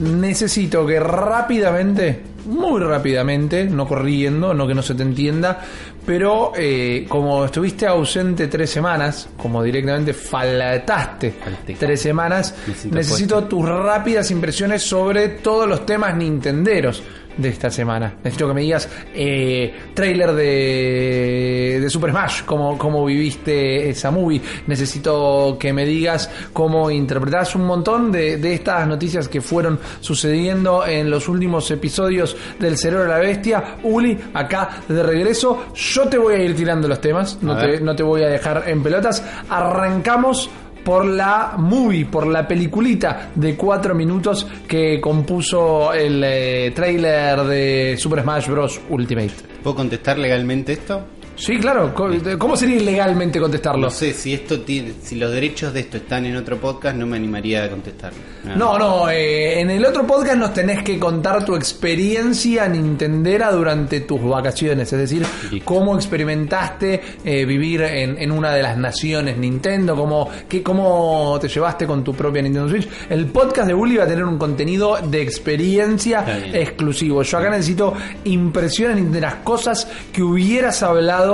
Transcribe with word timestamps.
necesito 0.00 0.86
que 0.86 1.00
rápidamente, 1.00 2.22
muy 2.46 2.80
rápidamente, 2.80 3.64
no 3.64 3.86
corriendo, 3.86 4.54
no 4.54 4.66
que 4.66 4.74
no 4.74 4.82
se 4.82 4.94
te 4.94 5.02
entienda, 5.02 5.60
pero 6.06 6.52
eh, 6.56 7.06
como 7.08 7.44
estuviste 7.44 7.86
ausente 7.86 8.46
tres 8.48 8.70
semanas, 8.70 9.28
como 9.36 9.62
directamente 9.62 10.14
faltaste 10.14 11.34
tres 11.78 12.00
semanas, 12.00 12.54
Necesito 12.66 12.94
necesito 12.94 13.44
tus 13.44 13.68
rápidas 13.68 14.30
impresiones 14.30 14.82
sobre 14.82 15.28
todos 15.28 15.68
los 15.68 15.84
temas 15.84 16.16
nintenderos 16.16 17.02
de 17.38 17.48
esta 17.48 17.70
semana. 17.70 18.16
Necesito 18.22 18.48
que 18.48 18.54
me 18.54 18.60
digas 18.60 18.88
eh, 19.14 19.74
trailer 19.94 20.32
de, 20.32 21.78
de 21.80 21.90
Super 21.90 22.10
Smash, 22.10 22.42
cómo, 22.44 22.76
cómo 22.76 23.04
viviste 23.06 23.88
esa 23.88 24.10
movie. 24.10 24.42
Necesito 24.66 25.56
que 25.58 25.72
me 25.72 25.86
digas 25.86 26.30
cómo 26.52 26.90
interpretás 26.90 27.54
un 27.54 27.64
montón 27.64 28.12
de, 28.12 28.36
de 28.36 28.54
estas 28.54 28.86
noticias 28.86 29.28
que 29.28 29.40
fueron 29.40 29.78
sucediendo 30.00 30.86
en 30.86 31.10
los 31.10 31.28
últimos 31.28 31.70
episodios 31.70 32.36
del 32.58 32.76
Cerebro 32.76 33.04
de 33.04 33.10
la 33.10 33.18
Bestia. 33.18 33.76
Uli, 33.82 34.18
acá 34.34 34.82
de 34.88 35.02
regreso. 35.02 35.66
Yo 35.74 36.08
te 36.08 36.18
voy 36.18 36.34
a 36.34 36.38
ir 36.38 36.54
tirando 36.54 36.88
los 36.88 37.00
temas, 37.00 37.38
no 37.42 37.56
te, 37.56 37.80
no 37.80 37.94
te 37.94 38.02
voy 38.02 38.22
a 38.22 38.28
dejar 38.28 38.64
en 38.66 38.82
pelotas. 38.82 39.24
Arrancamos 39.48 40.50
por 40.88 41.04
la 41.04 41.52
movie, 41.58 42.06
por 42.06 42.26
la 42.26 42.48
peliculita 42.48 43.28
de 43.34 43.54
cuatro 43.56 43.94
minutos 43.94 44.46
que 44.66 44.98
compuso 44.98 45.92
el 45.92 46.24
eh, 46.24 46.72
trailer 46.74 47.42
de 47.42 47.94
Super 47.98 48.22
Smash 48.22 48.48
Bros. 48.48 48.80
Ultimate. 48.88 49.34
¿Puedo 49.62 49.76
contestar 49.76 50.18
legalmente 50.18 50.72
esto? 50.72 51.04
Sí, 51.38 51.56
claro. 51.58 51.94
¿Cómo 52.38 52.56
sería 52.56 52.76
ilegalmente 52.76 53.38
contestarlo? 53.40 53.82
No 53.82 53.90
sé, 53.90 54.12
si 54.12 54.34
esto 54.34 54.60
tiene, 54.62 54.92
si 55.00 55.14
los 55.14 55.30
derechos 55.32 55.72
de 55.72 55.80
esto 55.80 55.96
están 55.98 56.26
en 56.26 56.36
otro 56.36 56.58
podcast, 56.58 56.96
no 56.96 57.06
me 57.06 57.16
animaría 57.16 57.64
a 57.64 57.70
contestarlo. 57.70 58.18
Nada. 58.44 58.56
No, 58.56 58.76
no, 58.78 59.08
eh, 59.10 59.60
en 59.60 59.70
el 59.70 59.84
otro 59.84 60.04
podcast 60.04 60.36
nos 60.36 60.52
tenés 60.52 60.82
que 60.82 60.98
contar 60.98 61.44
tu 61.44 61.54
experiencia 61.54 62.66
nintendera 62.68 63.52
durante 63.52 64.00
tus 64.00 64.20
vacaciones, 64.22 64.92
es 64.92 64.98
decir, 64.98 65.24
Listo. 65.52 65.64
cómo 65.64 65.94
experimentaste 65.94 67.00
eh, 67.24 67.44
vivir 67.44 67.82
en, 67.82 68.20
en 68.20 68.32
una 68.32 68.52
de 68.52 68.62
las 68.62 68.76
naciones 68.76 69.36
Nintendo, 69.38 69.94
cómo, 69.94 70.28
qué, 70.48 70.62
cómo 70.62 71.38
te 71.40 71.46
llevaste 71.48 71.86
con 71.86 72.02
tu 72.02 72.14
propia 72.14 72.42
Nintendo 72.42 72.68
Switch. 72.68 72.88
El 73.08 73.26
podcast 73.26 73.68
de 73.68 73.74
Bully 73.74 73.96
va 73.98 74.04
a 74.04 74.08
tener 74.08 74.24
un 74.24 74.38
contenido 74.38 74.98
de 75.02 75.22
experiencia 75.22 76.24
exclusivo. 76.52 77.22
Yo 77.22 77.38
acá 77.38 77.50
necesito 77.50 77.94
impresiones 78.24 79.12
de 79.12 79.20
las 79.20 79.36
cosas 79.36 79.86
que 80.12 80.22
hubieras 80.22 80.82
hablado 80.82 81.27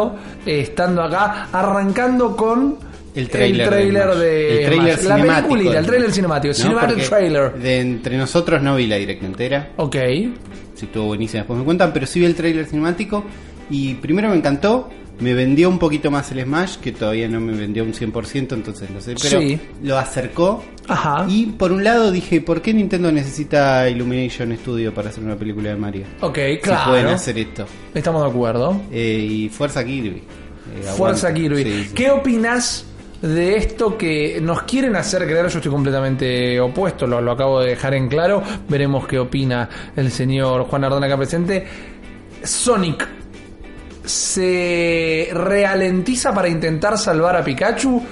eh, 0.47 0.61
estando 0.61 1.03
acá, 1.03 1.49
arrancando 1.53 2.37
con... 2.37 2.77
El 3.15 3.29
trailer, 3.29 3.69
trailer 3.69 4.09
de, 4.17 4.27
de, 4.27 4.59
el 4.59 4.67
trailer 4.67 5.05
la 5.05 5.17
peliculita, 5.17 5.79
el 5.79 5.87
trailer 5.87 6.11
cinemático, 6.11 6.53
No, 6.53 6.63
cinematic 6.65 6.89
porque 6.89 7.09
trailer. 7.09 7.55
De 7.55 7.81
entre 7.81 8.17
nosotros 8.19 8.61
no 8.61 8.75
vi 8.75 8.89
la 8.89 8.97
directa 8.97 9.25
entera. 9.25 9.69
Ok. 9.77 9.97
Si 10.75 10.87
estuvo 10.87 11.05
buenísima, 11.07 11.43
después 11.43 11.57
me 11.61 11.65
cuentan, 11.65 11.93
pero 11.93 12.07
sí 12.07 12.19
vi 12.19 12.27
el 12.27 12.35
trailer 12.35 12.67
cinemático. 12.67 13.25
Y 13.71 13.95
primero 13.95 14.29
me 14.31 14.37
encantó. 14.37 14.91
Me 15.21 15.33
vendió 15.33 15.69
un 15.69 15.79
poquito 15.79 16.11
más 16.11 16.31
el 16.33 16.43
Smash, 16.43 16.77
que 16.79 16.91
todavía 16.93 17.29
no 17.29 17.41
me 17.41 17.53
vendió 17.57 17.85
un 17.85 17.93
100%, 17.95 18.53
entonces 18.55 18.91
no 18.91 19.01
sé. 19.01 19.15
Pero 19.23 19.41
Sí. 19.41 19.61
lo 19.83 19.97
acercó. 19.97 20.65
Ajá. 20.89 21.25
Y 21.29 21.47
por 21.47 21.71
un 21.73 21.85
lado 21.85 22.11
dije, 22.11 22.41
¿por 22.41 22.61
qué 22.61 22.75
Nintendo 22.75 23.13
necesita 23.13 23.89
Illumination 23.89 24.57
Studio 24.57 24.93
para 24.93 25.11
hacer 25.11 25.23
una 25.23 25.37
película 25.37 25.71
de 25.71 25.77
Mario? 25.77 26.05
Ok, 26.21 26.37
Si 26.55 26.59
claro. 26.59 26.91
pueden 26.91 27.07
hacer 27.07 27.39
esto. 27.39 27.65
Estamos 27.95 28.23
de 28.23 28.29
acuerdo. 28.29 28.83
Eh, 28.91 29.27
y 29.31 29.49
Fuerza 29.49 29.85
Kirby. 29.85 30.19
Eh, 30.19 30.83
Fuerza. 30.97 31.33
Kirby. 31.33 31.63
Sí, 31.63 31.85
sí. 31.89 31.95
¿Qué 31.95 32.11
opinas 32.11 32.85
de 33.23 33.57
esto 33.57 33.97
que 33.97 34.41
nos 34.43 34.63
quieren 34.65 34.97
hacer 34.97 35.23
creer? 35.25 35.47
Yo 35.49 35.59
estoy 35.59 35.71
completamente 35.71 36.59
opuesto, 36.61 37.07
lo, 37.07 37.21
lo 37.21 37.31
acabo 37.33 37.61
de 37.61 37.71
dejar 37.71 37.95
en 37.95 38.09
claro. 38.09 38.43
Veremos 38.69 39.07
qué 39.07 39.19
opina 39.21 39.69
el 39.95 40.11
señor 40.11 40.65
Juan 40.65 40.83
Ardón 40.85 41.05
acá 41.05 41.17
presente. 41.17 41.65
Sonic 42.43 43.07
se 44.05 45.29
ralentiza 45.33 46.35
para 46.35 46.49
intentar 46.49 46.99
salvar 46.99 47.37
a 47.37 47.45
Pikachu 47.45 48.03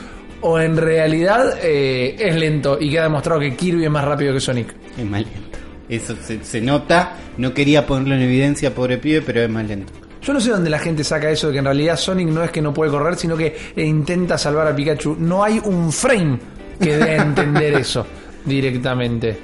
o 0.41 0.59
en 0.59 0.77
realidad 0.77 1.59
eh, 1.63 2.17
es 2.19 2.35
lento 2.35 2.79
y 2.81 2.91
queda 2.91 3.05
demostrado 3.05 3.41
que 3.41 3.55
Kirby 3.55 3.85
es 3.85 3.91
más 3.91 4.05
rápido 4.05 4.33
que 4.33 4.41
Sonic. 4.41 4.75
Es 4.97 5.05
más 5.05 5.21
lento. 5.23 5.59
Eso 5.89 6.17
se, 6.21 6.43
se 6.45 6.61
nota. 6.61 7.17
No 7.37 7.53
quería 7.53 7.87
ponerlo 7.87 8.15
en 8.15 8.23
evidencia, 8.23 8.75
pobre 8.75 8.99
pibe, 8.99 9.23
pero 9.23 9.43
es 9.43 9.51
más 9.51 9.67
lento. 9.67 9.93
Yo 10.23 10.33
no 10.33 10.41
sé 10.41 10.51
dónde 10.51 10.71
la 10.71 10.79
gente 10.79 11.03
saca 11.03 11.31
eso 11.31 11.49
de 11.49 11.55
que 11.55 11.59
en 11.59 11.65
realidad 11.65 11.97
Sonic 11.97 12.29
no 12.29 12.45
es 12.45 12.51
que 12.51 12.63
no 12.63 12.73
puede 12.73 12.93
correr, 12.93 13.17
sino 13.17 13.37
que 13.37 13.57
intenta 13.77 14.39
salvar 14.39 14.69
a 14.69 14.75
Pikachu. 14.75 15.17
No 15.19 15.43
hay 15.43 15.61
un 15.65 15.93
frame 15.93 16.39
que 16.81 16.97
dé 16.97 17.11
a 17.11 17.23
entender 17.23 17.75
eso 17.75 18.07
directamente. 18.45 19.39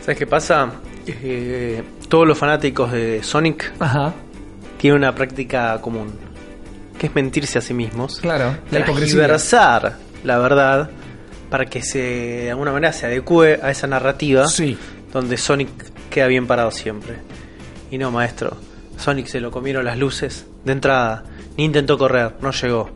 ¿Sabes 0.00 0.18
qué 0.18 0.26
pasa? 0.26 0.70
Eh, 1.06 1.82
todos 2.08 2.26
los 2.26 2.36
fanáticos 2.36 2.92
de 2.92 3.22
Sonic 3.22 3.72
Ajá, 3.78 4.12
tienen 4.78 4.98
una 4.98 5.14
práctica 5.14 5.78
común, 5.80 6.12
que 6.98 7.06
es 7.08 7.14
mentirse 7.14 7.58
a 7.58 7.60
sí 7.60 7.74
mismos, 7.74 8.20
claro. 8.20 8.56
La 8.70 8.80
hipocresía. 8.80 9.28
la 10.24 10.38
verdad 10.38 10.90
para 11.50 11.64
que 11.66 11.82
se 11.82 11.98
de 11.98 12.50
alguna 12.50 12.72
manera 12.72 12.92
se 12.92 13.06
adecue 13.06 13.58
a 13.62 13.70
esa 13.70 13.86
narrativa 13.86 14.46
Sí. 14.48 14.76
donde 15.12 15.36
Sonic 15.38 15.68
queda 16.10 16.26
bien 16.26 16.46
parado 16.46 16.70
siempre. 16.70 17.14
Y 17.90 17.96
no, 17.98 18.10
maestro, 18.10 18.56
Sonic 18.98 19.26
se 19.28 19.40
lo 19.40 19.50
comieron 19.50 19.84
las 19.84 19.96
luces 19.98 20.46
de 20.64 20.72
entrada, 20.72 21.24
ni 21.56 21.64
intentó 21.64 21.96
correr, 21.96 22.32
no 22.42 22.50
llegó, 22.50 22.90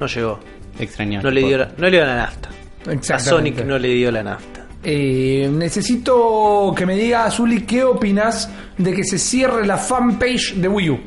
no 0.00 0.06
llegó, 0.06 0.40
Extrañado. 0.78 1.24
no 1.24 1.30
le 1.30 1.42
dio 1.42 1.58
la, 1.58 1.66
no 1.76 1.84
le 1.84 1.90
dio 1.90 2.06
la 2.06 2.16
nafta. 2.16 2.48
A. 3.14 3.18
Sonic 3.18 3.64
no 3.64 3.78
le 3.78 3.88
dio 3.88 4.10
la 4.10 4.22
nafta. 4.22 4.51
Eh, 4.84 5.48
necesito 5.52 6.72
que 6.76 6.84
me 6.86 6.96
diga, 6.96 7.24
Azuli, 7.24 7.62
¿qué 7.62 7.84
opinas 7.84 8.50
de 8.78 8.92
que 8.92 9.04
se 9.04 9.18
cierre 9.18 9.64
la 9.66 9.76
fanpage 9.76 10.54
de 10.56 10.68
Wii 10.68 10.90
U? 10.90 11.00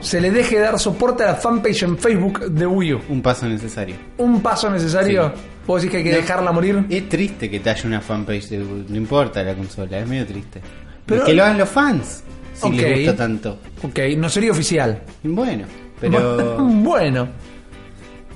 Se 0.00 0.20
le 0.20 0.30
deje 0.30 0.58
dar 0.58 0.78
soporte 0.78 1.22
a 1.24 1.28
la 1.28 1.34
fanpage 1.36 1.82
en 1.82 1.98
Facebook 1.98 2.50
de 2.50 2.66
Wii 2.66 2.94
U. 2.94 3.00
Un 3.08 3.22
paso 3.22 3.46
necesario. 3.48 3.96
¿Un 4.18 4.40
paso 4.40 4.70
necesario? 4.70 5.32
Sí. 5.34 5.42
¿Vos 5.66 5.82
decís 5.82 5.90
que 5.92 5.96
hay 5.98 6.04
que 6.04 6.10
No. 6.10 6.16
dejarla 6.16 6.52
morir? 6.52 6.84
Es 6.88 7.08
triste 7.08 7.50
que 7.50 7.60
te 7.60 7.70
haya 7.70 7.86
una 7.86 8.00
fanpage 8.00 8.48
de 8.48 8.58
No 8.88 8.96
importa 8.96 9.42
la 9.42 9.54
consola, 9.54 9.98
es 9.98 10.06
medio 10.08 10.26
triste. 10.26 10.60
Pero- 11.06 11.24
que 11.24 11.34
lo 11.34 11.44
hagan 11.44 11.58
los 11.58 11.68
fans. 11.68 12.22
Si 12.54 12.66
Ok. 12.66 12.74
les 12.74 12.96
gusta 12.98 13.16
tanto. 13.16 13.58
Ok, 13.82 13.98
no 14.16 14.28
sería 14.28 14.52
oficial. 14.52 15.02
Bueno, 15.22 15.64
pero. 16.00 16.56
bueno. 16.60 17.28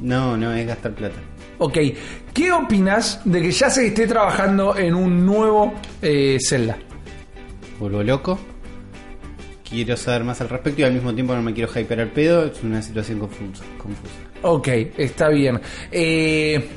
no, 0.01 0.37
no, 0.37 0.53
es 0.55 0.67
gastar 0.67 0.93
plata. 0.93 1.17
Ok, 1.59 1.79
¿qué 2.33 2.53
opinas 2.53 3.21
de 3.25 3.41
que 3.43 3.51
ya 3.51 3.71
se 3.71 3.87
esté 3.87 4.07
trabajando 4.07 4.77
en 4.77 4.95
un 4.95 5.25
nuevo 5.25 5.75
eh, 6.03 6.39
Zelda? 6.41 6.77
Vuelvo 7.79 8.03
loco. 8.03 8.39
Quiero 9.69 9.97
saber 9.97 10.25
más 10.25 10.41
al 10.41 10.49
respecto 10.49 10.83
y 10.83 10.85
al 10.85 10.93
mismo 10.93 11.15
tiempo 11.15 11.35
no 11.35 11.43
me 11.43 11.53
quiero 11.53 11.73
hyper 11.73 12.01
al 12.01 12.11
pedo. 12.11 12.47
Es 12.47 12.63
una 12.63 12.83
situación 12.83 13.19
confusa. 13.19 13.65
confusa. 13.79 14.13
Ok, 14.43 14.69
está 14.99 15.29
bien. 15.29 15.61
Eh, 15.91 16.69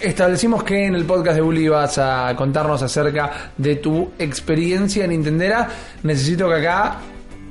establecimos 0.00 0.62
que 0.64 0.86
en 0.86 0.94
el 0.94 1.04
podcast 1.04 1.36
de 1.36 1.42
Bully 1.42 1.68
vas 1.68 1.98
a 1.98 2.34
contarnos 2.36 2.82
acerca 2.82 3.52
de 3.56 3.76
tu 3.76 4.12
experiencia 4.18 5.04
en 5.04 5.10
Nintendera. 5.10 5.68
Necesito 6.02 6.48
que 6.48 6.54
acá, 6.54 6.98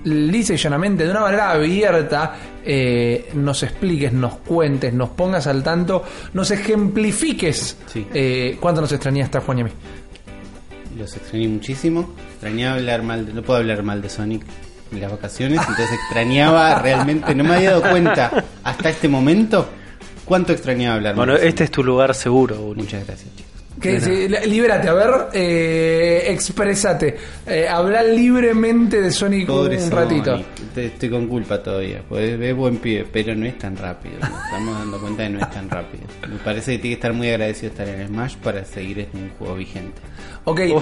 lisa 0.07 0.53
y 0.53 0.57
llanamente, 0.57 1.05
de 1.05 1.11
una 1.11 1.21
manera 1.21 1.51
abierta, 1.51 2.35
eh, 2.63 3.29
nos 3.33 3.63
expliques, 3.63 4.11
nos 4.13 4.37
cuentes, 4.37 4.93
nos 4.93 5.09
pongas 5.09 5.47
al 5.47 5.63
tanto, 5.63 6.03
nos 6.33 6.49
ejemplifiques 6.51 7.77
Sí. 7.87 8.05
eh, 8.13 8.57
cuánto 8.59 8.81
nos 8.81 8.91
extrañaste 8.91 9.37
a 9.37 9.41
Juan 9.41 9.57
y 9.57 9.61
a 9.61 9.63
mí. 9.65 9.71
Los 10.97 11.15
extrañé 11.15 11.47
muchísimo. 11.47 12.13
Extrañaba 12.33 12.75
hablar 12.77 13.03
mal 13.03 13.25
de, 13.25 13.33
no 13.33 13.41
puedo 13.43 13.59
hablar 13.59 13.83
mal 13.83 14.01
de 14.01 14.09
Sonic 14.09 14.43
en 14.91 15.01
las 15.01 15.11
vacaciones, 15.11 15.59
entonces 15.59 15.89
extrañaba 15.93 16.79
realmente, 16.81 17.35
no 17.35 17.43
me 17.43 17.55
había 17.55 17.71
dado 17.71 17.89
cuenta 17.89 18.45
hasta 18.63 18.89
este 18.89 19.07
momento 19.07 19.67
cuánto 20.25 20.53
extrañaba 20.53 20.95
hablar 20.95 21.15
mal. 21.15 21.25
Bueno, 21.27 21.39
de 21.39 21.47
este 21.47 21.65
es 21.65 21.71
tu 21.71 21.83
lugar 21.83 22.15
seguro, 22.15 22.61
Uli. 22.61 22.81
Muchas 22.81 23.05
gracias, 23.05 23.29
chicos. 23.35 23.56
Que 23.81 24.01
sí, 24.01 24.27
libérate, 24.47 24.89
a 24.89 24.93
ver, 24.93 25.09
eh, 25.33 26.23
exprésate, 26.29 27.15
eh, 27.45 27.67
habla 27.69 28.01
libremente 28.01 28.99
de 29.01 29.11
Sonic 29.11 29.45
Pobre 29.47 29.77
un 29.83 29.91
ratito. 29.91 30.41
Te- 30.73 30.85
estoy 30.87 31.09
con 31.09 31.27
culpa 31.27 31.61
todavía. 31.61 32.01
Pues 32.09 32.39
es 32.39 32.55
buen 32.55 32.77
pibe, 32.77 33.05
pero 33.11 33.35
no 33.35 33.45
es 33.45 33.57
tan 33.59 33.77
rápido. 33.77 34.15
Nos 34.19 34.29
estamos 34.45 34.79
dando 34.79 34.99
cuenta 34.99 35.23
de 35.23 35.29
que 35.29 35.33
no 35.35 35.41
es 35.41 35.49
tan 35.51 35.69
rápido. 35.69 36.03
Me 36.27 36.37
parece 36.37 36.71
que 36.73 36.77
tiene 36.79 36.95
que 36.95 36.99
estar 36.99 37.13
muy 37.13 37.29
agradecido 37.29 37.71
de 37.73 37.83
estar 37.83 37.87
en 38.01 38.07
Smash 38.07 38.35
para 38.37 38.65
seguir 38.65 38.99
en 38.99 39.09
un 39.23 39.29
juego 39.37 39.55
vigente. 39.55 40.01
Ok. 40.45 40.59
eh, 40.59 40.81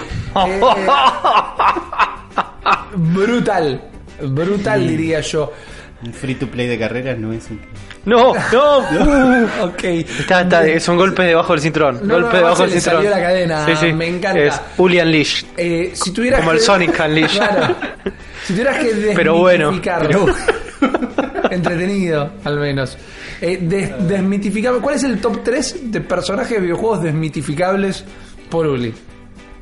brutal. 2.96 3.80
Brutal, 4.22 4.88
diría 4.88 5.20
yo. 5.20 5.52
Un 6.06 6.12
free 6.12 6.36
to 6.36 6.46
play 6.46 6.66
de 6.68 6.78
carreras 6.78 7.18
no 7.18 7.32
es 7.32 7.50
un. 7.50 7.60
No, 8.04 8.32
no. 8.52 9.46
Ok. 9.64 9.82
Está, 9.84 10.42
está, 10.42 10.80
son 10.80 10.96
golpes 10.96 11.26
debajo 11.26 11.52
del 11.52 11.60
cinturón. 11.62 12.00
No, 12.06 12.20
no, 12.20 12.28
debajo 12.30 12.62
del 12.62 12.72
cinturón. 12.72 12.96
salió 13.02 13.10
la 13.10 13.20
cadena, 13.20 13.66
me 13.94 14.06
encanta. 14.08 14.38
Es 14.40 14.60
Uli 14.78 15.00
Unleashed. 15.00 15.46
Eh, 15.56 15.90
si 15.94 16.12
tuvieras 16.12 16.40
Como 16.40 16.52
que- 16.52 16.56
el 16.58 16.62
Sonic 16.62 17.00
Unleashed. 17.04 17.38
Claro. 17.38 17.74
Si 18.44 18.52
tuvieras 18.52 18.78
que 18.78 19.12
Pero 19.16 19.38
bueno, 19.38 19.72
desmitificarlo. 19.72 20.26
Entretenido, 21.50 22.30
al 22.44 22.60
menos. 22.60 22.96
Eh, 23.40 23.58
des- 23.60 23.92
desmitificable. 24.06 24.80
¿Cuál 24.80 24.96
es 24.96 25.04
el 25.04 25.20
top 25.20 25.42
3 25.42 25.90
de 25.90 26.00
personajes 26.00 26.52
de 26.56 26.60
videojuegos 26.60 27.02
desmitificables 27.02 28.04
por 28.48 28.66
Uli? 28.66 28.94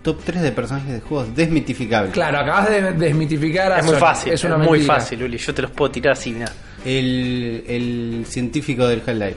Top 0.05 0.21
3 0.25 0.43
de 0.43 0.53
personajes 0.53 0.93
de 0.93 1.01
juegos 1.01 1.35
desmitificables. 1.35 2.13
Claro, 2.13 2.39
acabas 2.39 2.71
de 2.71 2.93
desmitificar 2.93 3.73
a 3.73 3.79
Es 3.79 3.85
muy 3.85 3.95
Sonic. 3.95 4.01
fácil, 4.05 4.33
Es 4.35 4.45
una 4.45 4.59
muy 4.59 4.79
mentira. 4.79 4.95
fácil, 4.95 5.23
Uli. 5.25 5.39
Yo 5.39 5.53
te 5.53 5.63
los 5.63 5.71
puedo 5.73 5.91
tirar 5.91 6.13
así, 6.13 6.31
mira. 6.31 6.53
El, 6.85 7.65
el 7.67 8.25
científico 8.29 8.87
del 8.87 9.01
Half-Life. 9.01 9.37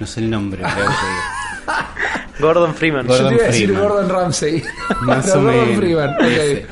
No 0.00 0.06
sé 0.06 0.20
el 0.20 0.28
nombre, 0.30 0.62
pero. 0.62 0.90
Gordon 2.40 2.74
Freeman. 2.74 3.06
Yo 3.06 3.12
te 3.14 3.22
Gordon 3.22 3.34
iba 3.34 3.42
a 3.44 3.46
decir 3.46 3.66
Freeman. 3.68 3.88
Gordon 3.88 4.08
Ramsay. 4.10 4.62
Más 5.02 5.24
Pero 5.26 5.38
o 5.40 5.42
Gordon 5.42 5.60
menos. 5.66 5.76
Freeman. 5.78 6.10
Ok. 6.14 6.20
Ese. 6.22 6.66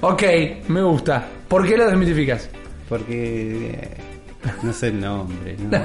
ok, 0.00 0.22
me 0.68 0.82
gusta. 0.82 1.26
¿Por 1.48 1.66
qué 1.66 1.76
lo 1.76 1.86
desmitificas? 1.86 2.48
Porque. 2.88 3.70
eh, 3.72 3.96
No 4.62 4.72
sé 4.72 4.88
el 4.88 5.00
nombre. 5.00 5.56
No, 5.58 5.82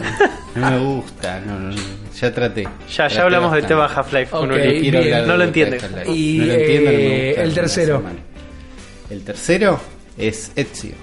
no 0.55 0.71
me 0.71 0.79
gusta. 0.79 1.39
No, 1.41 1.59
no, 1.59 1.69
no. 1.71 1.75
ya 2.19 2.31
traté. 2.33 2.63
Ya, 2.63 2.69
Traté 2.95 3.15
ya 3.15 3.21
hablamos 3.23 3.53
del 3.53 3.65
tema. 3.65 3.85
Half-Life 3.85 4.31
con 4.31 4.51
Ok, 4.51 4.57
Uli. 4.57 4.79
bien. 4.91 4.95
hablar 4.97 5.21
No 5.27 5.31
de 5.33 5.37
lo 5.37 5.43
entiende. 5.45 5.77
Y, 6.07 6.37
No 6.39 6.45
lo 6.45 6.53
entiendo, 6.53 6.91
no 6.91 6.97
me 6.97 7.05
eh, 7.05 7.27
gusta 7.27 7.41
el 7.43 7.53
tercero. 7.53 8.03
El 9.09 9.23
tercero 9.23 9.79
es 10.17 10.51
Ezio. 10.55 10.93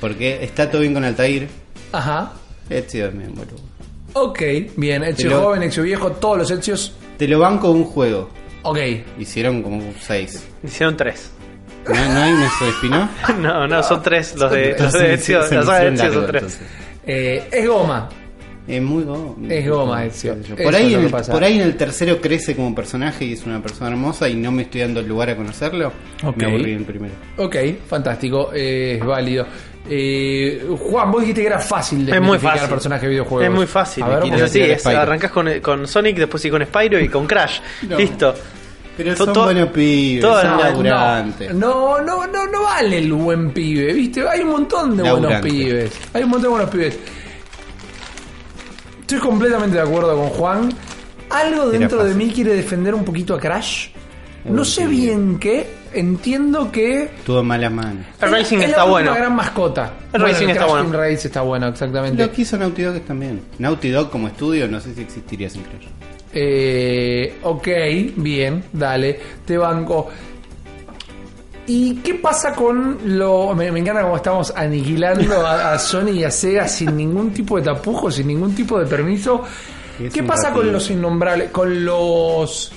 Porque 0.00 0.42
está 0.44 0.70
todo 0.70 0.80
bien 0.82 0.94
con 0.94 1.04
Altair. 1.04 1.48
Ajá. 1.92 2.32
Ezio 2.70 3.08
también, 3.08 3.34
boludo. 3.34 3.56
Ok, 4.14 4.40
bien. 4.76 5.02
Ezio 5.04 5.40
joven, 5.42 5.62
Ezio 5.64 5.82
viejo, 5.82 6.12
todos 6.12 6.38
los 6.38 6.50
Ezios. 6.50 6.94
Te 7.18 7.26
lo 7.28 7.38
banco 7.40 7.70
un 7.70 7.84
juego. 7.84 8.30
Ok. 8.62 8.78
Hicieron 9.18 9.62
como 9.62 9.92
seis. 10.00 10.46
Hicieron 10.62 10.96
tres. 10.96 11.30
¿No, 11.86 11.94
no 11.94 12.22
hay 12.22 12.32
un 12.32 12.42
spin-off? 12.42 13.10
No, 13.38 13.66
no, 13.68 13.82
son 13.82 14.02
tres 14.02 14.34
los 14.36 14.50
de, 14.50 14.74
los 14.78 14.92
de 14.92 15.14
Ezio. 15.14 15.42
se- 15.42 15.48
se 15.50 15.54
La 15.56 15.62
saga 15.64 15.80
de 15.80 15.94
Ezio 15.94 16.12
son 16.14 16.26
tres. 16.26 16.42
entonces. 16.42 16.68
Eh, 17.06 17.48
es 17.50 17.68
goma. 17.68 18.08
Es 18.66 18.80
muy 18.80 19.04
goma. 19.04 19.34
Es 19.52 19.68
goma, 19.68 20.04
Ezio. 20.06 20.32
Eso 20.32 20.56
Por 20.56 20.74
es 20.74 20.80
ahí, 20.80 20.94
en 20.94 21.00
el, 21.04 21.10
pasa. 21.10 21.30
por 21.32 21.44
ahí 21.44 21.56
en 21.56 21.60
el 21.62 21.76
tercero 21.76 22.18
crece 22.18 22.56
como 22.56 22.74
personaje 22.74 23.26
y 23.26 23.34
es 23.34 23.44
una 23.44 23.60
persona 23.62 23.90
hermosa 23.90 24.26
y 24.28 24.34
no 24.36 24.50
me 24.50 24.62
estoy 24.62 24.80
dando 24.80 25.00
el 25.00 25.06
lugar 25.08 25.28
a 25.28 25.36
conocerlo. 25.36 25.92
Me 26.36 26.46
aburrí 26.46 26.72
en 26.72 26.78
el 26.78 26.84
primero. 26.84 27.12
Ok, 27.36 27.56
fantástico. 27.86 28.50
eh, 28.54 28.96
es 28.98 29.04
válido. 29.04 29.46
Eh, 29.86 30.64
Juan, 30.78 31.12
vos 31.12 31.20
dijiste 31.20 31.42
que 31.42 31.46
era 31.48 31.58
fácil 31.58 32.06
de 32.06 32.12
Es 32.12 32.20
muy 32.22 32.38
fácil. 32.38 32.70
personaje 32.70 33.04
de 33.04 33.10
videojuegos. 33.10 33.44
Es 33.46 33.50
muy 33.54 33.66
fácil. 33.66 34.02
A 34.02 34.08
ver, 34.08 34.24
es 34.24 34.30
vos- 34.30 34.40
así, 34.42 34.52
tirar 34.54 34.70
es, 34.70 34.80
Spyro. 34.82 34.98
arrancás 35.00 35.30
con, 35.30 35.60
con 35.60 35.86
Sonic, 35.86 36.16
después 36.16 36.42
sí 36.42 36.48
con 36.48 36.64
Spyro 36.64 36.98
y 37.00 37.08
con 37.10 37.26
Crash. 37.26 37.58
No. 37.86 37.98
Listo. 37.98 38.34
Pero 38.96 39.16
son 39.16 39.32
to- 39.32 39.44
buenos 39.44 39.68
pibes, 39.70 40.22
son 40.24 40.44
la- 40.44 40.56
laburantes. 40.70 41.54
No, 41.54 42.00
no, 42.00 42.26
no, 42.26 42.46
no 42.46 42.62
vale 42.62 42.98
el 42.98 43.12
buen 43.12 43.50
pibe, 43.50 43.92
¿viste? 43.92 44.28
Hay 44.28 44.40
un 44.40 44.50
montón 44.50 44.96
de 44.96 45.10
buenos 45.10 45.40
pibes. 45.40 45.92
Hay 46.12 46.22
un 46.22 46.28
montón 46.30 46.42
de 46.42 46.48
buenos 46.48 46.70
pibes. 46.70 46.98
Estoy 49.00 49.18
completamente 49.18 49.76
de 49.76 49.82
acuerdo 49.82 50.16
con 50.16 50.28
Juan. 50.30 50.72
Algo 51.30 51.68
dentro 51.70 52.04
de 52.04 52.14
mí 52.14 52.30
quiere 52.30 52.54
defender 52.54 52.94
un 52.94 53.04
poquito 53.04 53.34
a 53.34 53.40
Crash. 53.40 53.88
No 54.44 54.62
Uy, 54.62 54.68
sé 54.68 54.86
bien 54.86 55.38
qué. 55.38 55.66
Entiendo 55.92 56.70
que. 56.72 57.10
Tuvo 57.24 57.42
malas 57.42 57.72
manos. 57.72 58.04
El 58.20 58.30
Racing 58.30 58.58
es 58.58 58.64
está 58.70 58.84
bueno. 58.84 59.10
última 59.10 59.24
gran 59.26 59.36
mascota. 59.36 59.92
El 60.12 60.20
Racing 60.20 60.48
está 60.48 60.60
Crash 60.60 60.68
bueno. 60.70 60.90
Team 60.90 61.00
Racing 61.00 61.26
está 61.28 61.40
bueno, 61.42 61.68
exactamente. 61.68 62.22
Lo 62.26 62.32
que 62.32 62.42
hizo 62.42 62.56
Naughty 62.58 62.82
Dog 62.82 63.00
también. 63.00 63.40
Naughty 63.58 63.90
Dog 63.90 64.10
como 64.10 64.28
estudio 64.28 64.68
no 64.68 64.80
sé 64.80 64.94
si 64.94 65.00
existiría 65.02 65.48
sin 65.48 65.62
Crash. 65.62 65.86
Eh, 66.34 67.38
ok, 67.42 67.68
bien, 68.16 68.64
dale, 68.72 69.20
te 69.46 69.56
banco. 69.56 70.08
¿Y 71.66 71.96
qué 71.96 72.14
pasa 72.14 72.52
con 72.52 72.98
lo.? 73.04 73.54
Me, 73.54 73.70
me 73.72 73.80
encanta 73.80 74.02
cómo 74.02 74.16
estamos 74.16 74.52
aniquilando 74.54 75.46
a, 75.46 75.72
a 75.72 75.78
Sony 75.78 76.10
y 76.10 76.24
a 76.24 76.30
Sega 76.30 76.68
sin 76.68 76.96
ningún 76.96 77.32
tipo 77.32 77.56
de 77.56 77.62
tapujo, 77.62 78.10
sin 78.10 78.26
ningún 78.26 78.54
tipo 78.54 78.78
de 78.78 78.86
permiso. 78.86 79.42
¿Qué 80.12 80.22
pasa 80.24 80.52
con 80.52 80.70
los 80.72 80.90
innombrables? 80.90 81.50
Con 81.50 81.84
los. 81.84 82.72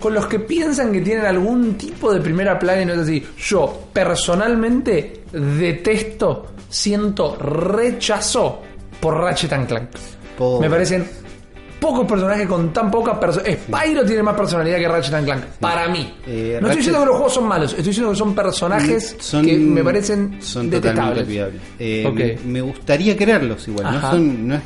Con 0.00 0.14
los 0.14 0.26
que 0.26 0.40
piensan 0.40 0.92
que 0.92 1.00
tienen 1.00 1.24
algún 1.24 1.74
tipo 1.74 2.12
de 2.12 2.20
primera 2.20 2.58
plana 2.58 2.82
y 2.82 2.86
no 2.86 2.94
es 2.94 3.00
así. 3.00 3.24
Yo, 3.38 3.84
personalmente, 3.92 5.22
detesto, 5.32 6.46
siento 6.68 7.36
rechazo 7.36 8.62
por 9.00 9.18
Ratchet 9.18 9.52
and 9.52 9.68
Clank. 9.68 9.90
Pobre. 10.36 10.68
Me 10.68 10.70
parecen 10.70 11.08
pocos 11.84 12.06
personajes 12.06 12.46
con 12.48 12.72
tan 12.72 12.90
poca 12.90 13.18
personalidad. 13.20 13.58
Spyro 13.62 14.04
tiene 14.06 14.22
más 14.22 14.34
personalidad 14.34 14.78
que 14.78 14.88
Ratchet 14.88 15.14
and 15.14 15.24
Clank, 15.26 15.44
para 15.60 15.86
mí. 15.88 16.14
Eh, 16.26 16.58
no 16.60 16.68
estoy 16.68 16.70
Ratchet- 16.70 16.76
diciendo 16.76 17.00
que 17.00 17.06
los 17.06 17.14
juegos 17.16 17.34
son 17.34 17.46
malos, 17.48 17.70
estoy 17.72 17.84
diciendo 17.84 18.10
que 18.12 18.16
son 18.18 18.34
personajes 18.34 19.16
Son- 19.20 19.44
que 19.44 19.56
me 19.58 19.84
parecen 19.84 20.38
son 20.40 20.70
totalmente 20.70 20.88
detestables. 20.88 21.26
olvidables. 21.26 21.62
Eh, 21.78 22.04
Ok. 22.06 22.14
me, 22.16 22.52
me 22.52 22.60
gustaría 22.62 23.16
quererlos 23.16 23.68
igual. 23.68 23.86
Ajá. 23.86 24.00
No, 24.00 24.10
son, 24.12 24.48
no, 24.48 24.54
es, 24.54 24.62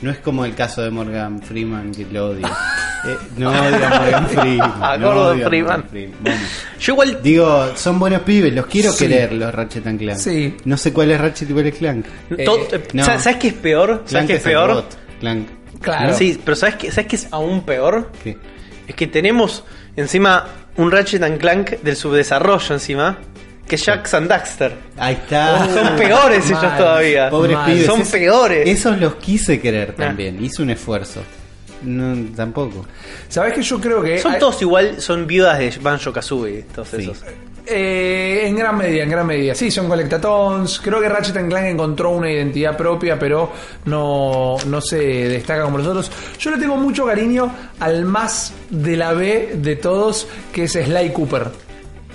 no 0.00 0.10
es 0.10 0.18
como 0.18 0.44
el 0.46 0.54
caso 0.54 0.82
de 0.82 0.90
Morgan 0.90 1.42
Freeman 1.42 1.92
que 1.92 2.06
lo 2.10 2.30
odio. 2.30 2.46
Eh, 2.46 3.16
no 3.36 3.50
odio 3.50 3.86
a 3.86 4.00
Morgan 4.00 4.28
Freeman. 4.28 4.72
A 4.82 4.96
no 4.96 5.06
Gordon 5.06 5.26
odio 5.36 5.44
a 5.46 5.48
Freeman. 5.48 5.70
Morgan 5.76 5.90
Freeman. 5.90 6.16
Bueno, 6.20 6.40
Yo 6.80 6.92
igual. 6.94 7.18
digo, 7.22 7.66
son 7.76 7.98
buenos 7.98 8.22
pibes, 8.22 8.52
los 8.54 8.66
quiero 8.66 8.90
Sí. 8.92 9.06
querer, 9.06 9.32
los 9.34 9.54
Ratchet 9.54 9.86
and 9.86 9.98
Clank. 10.00 10.18
Sí. 10.18 10.56
No 10.64 10.76
sé 10.76 10.92
cuál 10.92 11.10
es 11.10 11.20
Ratchet 11.20 11.50
y 11.50 11.52
cuál 11.52 11.66
es 11.66 11.74
Clank. 11.76 12.06
no. 12.94 13.04
¿sabes, 13.04 13.36
qué 13.36 13.48
es 13.48 13.54
peor? 13.54 13.88
¿Sabes 14.06 14.10
Clank 14.10 14.26
qué 14.28 14.34
es 14.36 14.46
el 14.46 14.50
peor? 14.52 14.68
robot. 14.70 14.98
Clank. 15.20 15.48
Claro. 15.80 16.14
Sí, 16.14 16.40
pero 16.44 16.56
¿sabes 16.56 16.76
qué, 16.76 16.90
¿sabes 16.90 17.06
qué 17.08 17.16
es 17.16 17.28
aún 17.30 17.62
peor? 17.62 18.10
¿Qué? 18.22 18.36
Es 18.86 18.94
que 18.94 19.06
tenemos 19.06 19.64
encima 19.96 20.46
un 20.76 20.90
Ratchet 20.90 21.22
and 21.22 21.38
Clank 21.38 21.70
del 21.82 21.96
subdesarrollo 21.96 22.74
encima, 22.74 23.18
que 23.66 23.76
Jack 23.76 24.12
and 24.14 24.28
Daxter. 24.28 24.72
Ahí 24.96 25.14
está. 25.14 25.66
Son 25.72 25.96
peores 25.96 26.46
ellos 26.46 26.76
todavía. 26.78 27.28
Pobres 27.30 27.56
Mal. 27.56 27.66
pibes. 27.70 27.86
Son 27.86 28.00
Es- 28.00 28.08
peores. 28.10 28.66
Esos 28.68 28.98
los 28.98 29.14
quise 29.16 29.60
querer 29.60 29.90
Ah. 29.98 30.02
también. 30.06 30.42
Hice 30.42 30.62
un 30.62 30.70
esfuerzo. 30.70 31.20
No, 31.82 32.34
tampoco. 32.34 32.86
¿Sabes 33.28 33.52
que 33.54 33.62
yo 33.62 33.80
creo 33.80 34.02
que 34.02 34.18
Son 34.18 34.32
hay- 34.32 34.38
todos 34.40 34.60
igual, 34.62 35.00
son 35.00 35.26
viudas 35.26 35.58
de 35.58 35.72
Banjo 35.80 36.12
Kazooie, 36.12 36.62
todos 36.74 36.88
Sí. 36.88 36.96
esos. 37.02 37.22
Eh, 37.70 38.46
en 38.46 38.56
gran 38.56 38.76
medida, 38.78 39.02
en 39.02 39.10
gran 39.10 39.26
medida. 39.26 39.54
Sí, 39.54 39.70
son 39.70 39.88
colectatons. 39.88 40.80
Creo 40.80 41.00
que 41.00 41.08
Ratchet 41.08 41.48
Clank 41.48 41.66
encontró 41.66 42.10
una 42.10 42.30
identidad 42.30 42.76
propia, 42.76 43.18
pero 43.18 43.52
no, 43.84 44.56
no 44.66 44.80
se 44.80 44.98
destaca 44.98 45.64
como 45.64 45.78
los 45.78 45.86
otros. 45.86 46.10
Yo 46.38 46.50
le 46.50 46.58
tengo 46.58 46.76
mucho 46.76 47.04
cariño 47.04 47.52
al 47.80 48.04
más 48.04 48.54
de 48.70 48.96
la 48.96 49.12
B 49.12 49.56
de 49.56 49.76
todos, 49.76 50.26
que 50.52 50.64
es 50.64 50.72
Sly 50.72 51.12
Cooper. 51.12 51.67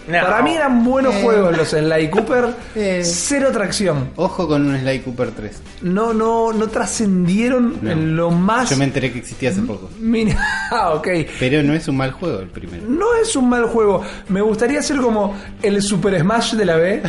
No. 0.07 0.19
Para 0.21 0.41
mí 0.41 0.53
eran 0.53 0.83
buenos 0.83 1.15
Eh. 1.15 1.21
juegos 1.21 1.57
los 1.57 1.69
Sly 1.69 2.09
Cooper. 2.09 2.53
Eh. 2.75 3.01
Cero 3.03 3.49
tracción. 3.53 4.09
Ojo 4.15 4.47
con 4.47 4.67
un 4.67 4.77
Sly 4.79 4.99
Cooper 4.99 5.31
3. 5.31 5.61
No, 5.83 6.13
no, 6.13 6.51
no 6.51 6.67
trascendieron 6.67 7.77
No. 7.81 7.91
en 7.91 8.15
lo 8.15 8.31
más. 8.31 8.69
Yo 8.69 8.77
me 8.77 8.85
enteré 8.85 9.11
que 9.11 9.19
existía 9.19 9.49
hace 9.51 9.61
poco. 9.61 9.89
Mira, 9.99 10.35
ah, 10.71 10.91
ok. 10.95 11.07
Pero 11.39 11.63
no 11.63 11.73
es 11.73 11.87
un 11.87 11.97
mal 11.97 12.11
juego 12.11 12.39
el 12.39 12.47
primero. 12.49 12.83
No 12.87 13.13
es 13.21 13.35
un 13.35 13.47
mal 13.49 13.65
juego. 13.65 14.01
Me 14.29 14.41
gustaría 14.41 14.81
ser 14.81 14.97
como 14.97 15.35
el 15.61 15.81
Super 15.81 16.19
Smash 16.19 16.53
de 16.53 16.65
la 16.65 16.75
B. 16.77 17.01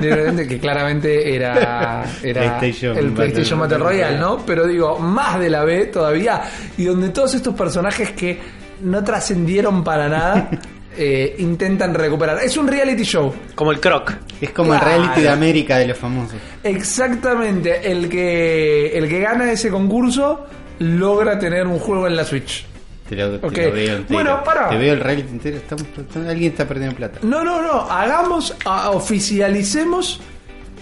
De 0.00 0.14
repente, 0.14 0.46
que 0.46 0.58
claramente 0.58 1.34
era, 1.34 2.04
era 2.22 2.58
PlayStation 2.58 2.96
el 2.98 3.12
PlayStation 3.12 3.58
Battle 3.58 3.78
Battle 3.78 3.90
Royale, 3.90 4.18
Royale. 4.18 4.36
¿no? 4.38 4.44
Pero 4.44 4.66
digo, 4.66 4.98
más 4.98 5.40
de 5.40 5.48
la 5.48 5.64
B 5.64 5.86
todavía. 5.86 6.42
Y 6.76 6.84
donde 6.84 7.08
todos 7.08 7.32
estos 7.34 7.54
personajes 7.54 8.10
que 8.10 8.38
no 8.82 9.02
trascendieron 9.02 9.82
para 9.82 10.08
nada 10.08 10.50
eh, 10.98 11.36
intentan 11.38 11.94
recuperar. 11.94 12.38
Es 12.42 12.56
un 12.56 12.66
reality 12.68 13.04
show. 13.04 13.32
Como 13.54 13.70
el 13.72 13.80
Croc. 13.80 14.12
Es 14.40 14.50
como 14.50 14.70
Claro. 14.70 14.86
el 14.86 14.92
reality 15.02 15.20
de 15.22 15.28
América 15.28 15.78
de 15.78 15.86
los 15.88 15.96
famosos. 15.96 16.36
Exactamente. 16.64 17.90
El 17.90 18.08
que, 18.08 18.98
el 18.98 19.08
que 19.08 19.20
gana 19.20 19.50
ese 19.52 19.70
concurso 19.70 20.46
logra 20.80 21.38
tener 21.38 21.66
un 21.66 21.78
juego 21.78 22.06
en 22.06 22.16
la 22.16 22.24
Switch. 22.24 22.66
Te 23.08 23.16
lo, 23.16 23.38
te 23.40 23.46
Ok. 23.46 23.56
lo 23.56 23.72
veo 23.72 23.96
entero. 23.96 24.04
Bueno, 24.10 24.44
pará. 24.44 24.68
Te 24.68 24.76
veo 24.76 24.92
el 24.94 25.00
reality 25.00 25.28
entero. 25.30 25.56
Estamos, 25.56 25.84
alguien 26.28 26.52
está 26.52 26.66
perdiendo 26.68 26.94
plata. 26.96 27.20
No, 27.22 27.42
no, 27.42 27.62
no. 27.62 27.90
Hagamos, 27.90 28.54
a- 28.64 28.90
oficialicemos 28.90 30.20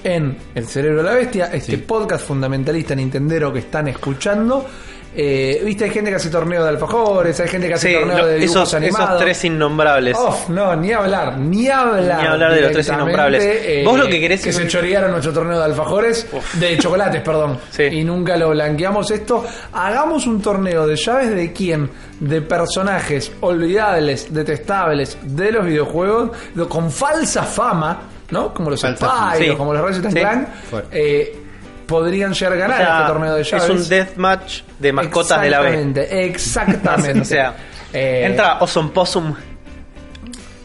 en 0.04 0.36
El 0.54 0.66
Cerebro 0.66 0.98
de 1.02 1.08
la 1.10 1.14
Bestia, 1.14 1.46
este 1.52 1.72
Sí. 1.72 1.76
podcast 1.78 2.26
fundamentalista 2.26 2.94
nintendero 2.94 3.52
que 3.52 3.60
están 3.60 3.88
escuchando. 3.88 4.66
Eh, 5.14 5.62
Viste, 5.64 5.84
hay 5.84 5.90
gente 5.90 6.10
que 6.10 6.16
hace 6.16 6.28
torneo 6.28 6.62
de 6.62 6.68
alfajores, 6.68 7.38
hay 7.40 7.48
gente 7.48 7.68
que 7.68 7.74
hace 7.74 7.88
Sí, 7.88 7.94
torneo 7.94 8.18
lo- 8.18 8.26
de 8.26 8.34
dibujos 8.38 8.62
esos, 8.62 8.74
animados. 8.74 9.08
esos 9.10 9.20
tres 9.22 9.44
innombrables. 9.44 10.16
No, 10.48 10.76
ni 10.76 10.92
hablar, 10.92 11.38
ni 11.38 11.68
hablar. 11.68 12.20
Ni 12.22 12.26
hablar 12.26 12.52
de 12.54 12.60
los 12.60 12.72
tres 12.72 12.86
directamente, 12.86 12.92
innombrables. 12.92 13.44
eh, 13.44 13.82
Vos 13.84 13.98
lo 13.98 14.06
que 14.08 14.20
querés 14.20 14.42
que 14.42 14.50
es 14.50 14.56
se 14.56 14.62
un- 14.62 14.68
chorearon 14.68 15.10
nuestro 15.12 15.32
torneo 15.32 15.58
de 15.58 15.64
alfajores, 15.64 16.26
de 16.54 16.76
chocolates, 16.78 17.22
perdón. 17.22 17.58
Sí. 17.70 17.84
Y 17.84 18.04
nunca 18.04 18.36
lo 18.36 18.50
blanqueamos 18.50 19.10
esto. 19.10 19.42
Hagamos 19.72 20.26
un 20.26 20.42
torneo 20.42 20.86
de 20.86 20.96
llaves 20.96 21.30
de 21.34 21.52
quién? 21.52 21.90
De 22.20 22.42
personajes 22.42 23.32
olvidables, 23.40 24.32
detestables 24.34 25.16
de 25.22 25.50
los 25.52 25.64
videojuegos, 25.64 26.30
de- 26.54 26.66
con 26.66 26.90
falsa 26.90 27.42
fama, 27.44 28.02
¿no? 28.30 28.52
Como 28.52 28.70
los 28.70 28.80
Falsa 28.82 29.06
fama. 29.06 29.34
Spyro, 29.34 29.52
Sí. 29.52 29.56
como 29.58 29.72
los 29.72 29.82
Ratchet 29.82 30.04
and 30.06 30.14
Sí. 30.14 30.20
Clank. 30.20 30.48
Eh, 30.92 31.42
podrían 31.86 32.32
llegar 32.34 32.52
a 32.52 32.56
O 32.56 32.58
ganar 32.58 32.76
sea, 32.78 32.96
este 32.98 33.06
torneo 33.12 33.34
de 33.34 33.44
llaves. 33.44 33.64
es 33.64 33.70
un 33.70 33.88
deathmatch 33.88 34.62
de 34.78 34.92
mascotas 34.92 35.40
de 35.42 35.50
la 35.50 35.60
B. 35.60 35.68
Exactamente, 35.68 36.24
exactamente. 36.26 37.20
O 37.22 37.24
sea, 37.24 37.56
Eh, 37.92 38.26
entra 38.26 38.58
Awesome 38.58 38.90
Possum. 38.90 39.34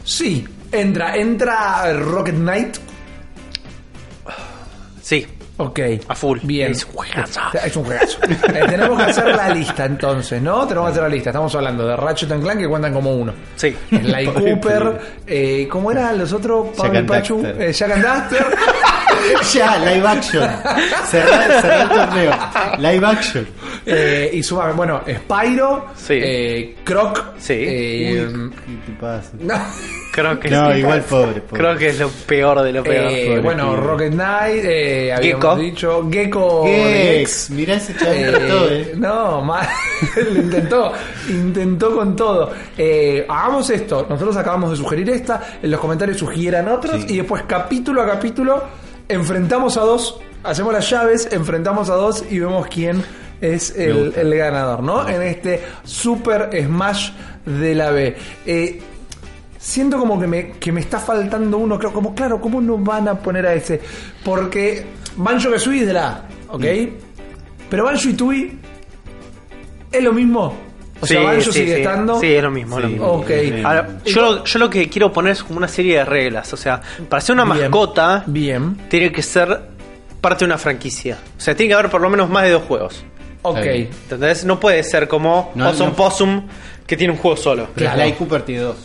Sí, 0.03 0.45
entra, 0.71 1.15
entra 1.15 1.93
Rocket 1.93 2.35
Knight. 2.35 2.77
Sí. 5.01 5.25
Ok. 5.57 5.79
A 6.07 6.15
full. 6.15 6.39
Bien. 6.41 6.71
Es 6.71 6.83
un 6.85 6.91
juegazo. 6.93 7.39
Es 7.63 7.75
un 7.75 7.83
juegazo. 7.85 8.17
Eh, 8.23 8.63
tenemos 8.67 8.97
que 8.97 9.11
hacer 9.11 9.35
la 9.35 9.49
lista 9.49 9.85
entonces, 9.85 10.41
¿no? 10.41 10.65
Tenemos 10.67 10.87
que 10.87 10.91
hacer 10.93 11.03
la 11.03 11.09
lista. 11.09 11.29
Estamos 11.29 11.53
hablando 11.53 11.87
de 11.87 11.95
Ratchet 11.95 12.31
and 12.31 12.43
Clank 12.43 12.59
que 12.59 12.67
cuentan 12.67 12.93
como 12.93 13.13
uno. 13.15 13.33
Sí. 13.55 13.75
Sly 13.89 14.25
Cooper, 14.25 14.99
eh, 15.27 15.67
¿cómo 15.71 15.91
eran 15.91 16.17
los 16.17 16.33
otros? 16.33 16.69
Pablo 16.75 17.05
Pachu, 17.05 17.45
eh, 17.45 17.71
Jack 17.71 17.91
and 17.91 18.03
Daxter. 18.03 18.45
ya, 19.53 19.77
live 19.79 20.07
action. 20.07 20.49
Cerrar, 21.09 21.61
cerrar 21.61 21.81
el 21.81 21.89
torneo. 21.89 22.31
Live 22.79 23.05
action. 23.07 23.47
eh, 23.85 24.29
y 24.33 24.43
sumame, 24.43 24.73
bueno, 24.73 25.01
Spyro, 25.07 25.87
Sí. 25.95 26.13
eh, 26.21 26.75
Croc, 26.83 27.23
Sí. 27.39 27.53
eh, 27.57 28.27
Uy, 28.27 28.51
¿qué 28.51 28.91
te 28.91 28.99
pasa? 28.99 29.29
no, 29.39 29.55
Creo 30.11 30.37
que 30.39 30.49
No, 30.49 30.73
sí. 30.73 30.79
igual 30.79 31.01
pobre, 31.03 31.39
pobre. 31.41 31.63
Creo 31.63 31.77
que 31.77 31.87
es 31.87 31.99
lo 31.99 32.09
peor 32.09 32.61
de 32.63 32.73
lo 32.73 32.83
peor. 32.83 33.05
eh, 33.11 33.25
pobre 33.27 33.39
bueno. 33.41 33.75
Rocket 33.77 34.11
Knight, 34.11 34.63
eh, 34.65 35.13
habíamos 35.13 35.43
Gecko. 35.45 35.55
dicho, 35.55 36.09
Gecko 36.11 36.63
Gex, 36.65 37.49
mirá 37.51 37.75
ese 37.75 37.95
chaval 37.95 38.17
Eh, 38.17 38.31
todo, 38.47 38.69
eh. 38.71 38.93
No, 38.97 39.41
mal. 39.41 39.67
Lo 40.33 40.41
intentó, 40.41 40.91
intentó 41.29 41.95
con 41.95 42.15
todo. 42.15 42.51
Eh, 42.77 43.25
hagamos 43.29 43.69
esto. 43.69 44.05
Nosotros 44.09 44.35
acabamos 44.35 44.71
de 44.71 44.75
sugerir 44.77 45.09
esta. 45.11 45.41
En 45.63 45.71
los 45.71 45.79
comentarios 45.79 46.17
sugieran 46.17 46.67
otros. 46.67 47.01
Sí. 47.03 47.13
Y 47.13 47.17
después, 47.17 47.43
capítulo 47.47 48.01
a 48.01 48.07
capítulo, 48.07 48.63
enfrentamos 49.07 49.77
a 49.77 49.81
dos. 49.81 50.19
Hacemos 50.43 50.73
las 50.73 50.89
llaves, 50.89 51.29
enfrentamos 51.31 51.89
a 51.89 51.93
dos 51.95 52.25
y 52.29 52.39
vemos 52.39 52.67
quién 52.67 53.01
es 53.39 53.75
el, 53.77 54.13
el 54.15 54.35
ganador, 54.35 54.83
¿no? 54.83 55.07
En 55.07 55.21
este 55.21 55.61
Super 55.83 56.49
Smash 56.63 57.11
de 57.45 57.75
la 57.75 57.91
B. 57.91 58.15
Eh, 58.45 58.81
Siento 59.63 59.99
como 59.99 60.19
que 60.19 60.25
me, 60.25 60.51
que 60.53 60.71
me 60.71 60.79
está 60.81 60.99
faltando 60.99 61.57
uno, 61.59 61.77
creo, 61.77 61.93
como 61.93 62.15
claro, 62.15 62.41
¿cómo 62.41 62.59
no 62.59 62.77
van 62.79 63.07
a 63.07 63.13
poner 63.19 63.45
a 63.45 63.53
ese? 63.53 63.79
Porque 64.25 64.83
Banjo 65.17 65.51
Kazooie 65.51 65.81
es 65.81 65.87
de 65.87 65.93
la 65.93 66.07
A, 66.09 66.23
¿ok? 66.49 66.65
Pero 67.69 67.83
Banjo 67.85 68.09
y 68.09 68.13
Tui 68.13 68.57
es 69.91 70.03
lo 70.03 70.13
mismo. 70.13 70.53
O 70.99 71.05
sea, 71.05 71.21
Banjo 71.21 71.51
sí, 71.51 71.59
sigue 71.59 71.75
sí. 71.75 71.81
estando. 71.81 72.19
Sí, 72.19 72.27
es 72.33 72.41
lo 72.43 72.49
mismo. 72.51 72.79
lo 72.79 72.87
mismo. 72.89 73.05
Ok. 73.07 73.27
Sí. 73.27 73.53
Ahora, 73.63 73.87
yo, 74.05 74.21
lo- 74.21 74.43
yo 74.43 74.59
lo 74.59 74.69
que 74.69 74.89
quiero 74.89 75.11
poner 75.13 75.33
es 75.33 75.43
como 75.43 75.57
una 75.57 75.67
serie 75.67 75.97
de 75.97 76.05
reglas. 76.05 76.51
O 76.53 76.57
sea, 76.57 76.81
para 77.09 77.21
ser 77.21 77.33
una 77.35 77.43
Bien. 77.45 77.57
mascota, 77.71 78.23
Bien. 78.27 78.77
tiene 78.89 79.11
que 79.11 79.21
ser 79.21 79.61
parte 80.21 80.39
de 80.39 80.45
una 80.45 80.57
franquicia. 80.57 81.17
O 81.37 81.39
sea, 81.41 81.55
tiene 81.55 81.69
que 81.69 81.73
haber 81.75 81.89
por 81.91 82.01
lo 82.01 82.09
menos 82.09 82.29
más 82.29 82.43
de 82.43 82.51
dos 82.51 82.63
juegos. 82.63 83.03
Ok. 83.43 83.57
¿Entendés? 83.63 84.43
No 84.45 84.59
puede 84.59 84.83
ser 84.83 85.07
como 85.07 85.51
No, 85.55 85.69
Possum 85.71 85.87
no. 85.89 85.93
Possum, 85.95 86.47
que 86.85 86.95
tiene 86.97 87.13
un 87.13 87.19
juego 87.19 87.35
solo. 87.37 87.67
Claro. 87.75 87.99
Sly 88.01 88.13
Cooper 88.13 88.41
tiene 88.43 88.61
dos. 88.61 88.77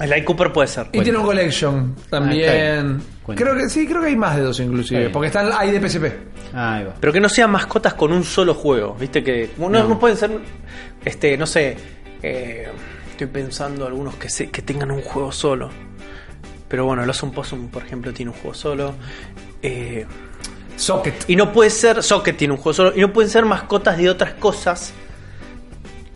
El 0.00 0.24
Cooper 0.24 0.52
puede 0.52 0.66
ser. 0.68 0.86
Y 0.92 1.00
tiene 1.02 1.18
un 1.18 1.24
collection 1.24 1.94
Ah, 1.98 2.02
también. 2.10 3.02
Cuenta. 3.22 3.44
creo 3.44 3.54
que 3.56 3.68
sí, 3.68 3.86
creo 3.86 4.00
que 4.00 4.08
hay 4.08 4.16
más 4.16 4.36
de 4.36 4.42
dos 4.42 4.58
inclusive. 4.60 5.02
Está. 5.02 5.12
Porque 5.12 5.26
están 5.26 5.50
hay 5.56 5.70
de 5.70 5.88
PSP. 5.88 6.04
Ah, 6.54 6.74
ahí 6.76 6.84
va. 6.84 6.94
Pero 6.98 7.12
que 7.12 7.20
no 7.20 7.28
sean 7.28 7.50
mascotas 7.50 7.94
con 7.94 8.12
un 8.12 8.24
solo 8.24 8.54
juego. 8.54 8.96
Viste 8.98 9.22
que 9.22 9.50
no, 9.58 9.68
No. 9.68 9.86
no 9.86 9.98
pueden 9.98 10.16
ser, 10.16 10.30
este, 11.04 11.36
no 11.36 11.46
sé. 11.46 11.76
eh, 12.22 12.68
estoy 13.10 13.26
pensando 13.26 13.86
algunos 13.86 14.14
que, 14.16 14.28
se, 14.30 14.48
que 14.50 14.62
tengan 14.62 14.90
un 14.90 15.02
juego 15.02 15.30
solo. 15.32 15.68
Pero 16.68 16.86
bueno, 16.86 17.02
el 17.02 17.08
Awesome 17.10 17.32
Possum, 17.32 17.68
por 17.68 17.82
ejemplo, 17.84 18.12
tiene 18.12 18.30
un 18.30 18.36
juego 18.38 18.54
solo. 18.54 18.94
Eh, 19.62 20.06
Socket. 20.76 21.24
y 21.28 21.36
no 21.36 21.52
puede 21.52 21.68
ser. 21.70 22.02
Socket 22.02 22.36
tiene 22.38 22.54
un 22.54 22.58
juego 22.58 22.72
solo. 22.72 22.92
Y 22.96 23.00
no 23.00 23.12
pueden 23.12 23.30
ser 23.30 23.44
mascotas 23.44 23.98
de 23.98 24.08
otras 24.08 24.32
cosas. 24.34 24.94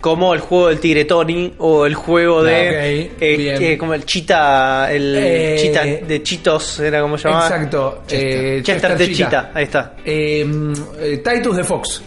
Como 0.05 0.35
el 0.35 0.41
juego 0.41 0.69
del 0.69 0.81
Tigre 0.81 1.07
Tony. 1.07 1.55
O 1.57 1.87
el 1.87 1.95
juego 1.95 2.43
de. 2.43 2.53
Ah, 2.53 3.17
eh, 3.23 3.77
como 3.81 3.95
el 3.95 4.05
Chita. 4.05 4.93
El 4.93 5.17
Eh, 5.17 5.57
Chita 5.59 5.83
de 6.07 6.23
Chitos. 6.23 6.79
Era 6.81 7.01
como 7.01 7.17
se 7.17 7.27
llamaba. 7.27 7.47
Exacto. 7.47 8.03
eh, 8.11 8.61
Chester 8.63 8.99
de 8.99 9.07
Cheetah. 9.07 9.15
Chita. 9.25 9.51
Ahí 9.55 9.65
está. 9.65 9.95
Mm, 10.05 10.73
eh, 10.99 11.23
Titus 11.25 11.57
de 11.57 11.65
Fox. 11.65 12.03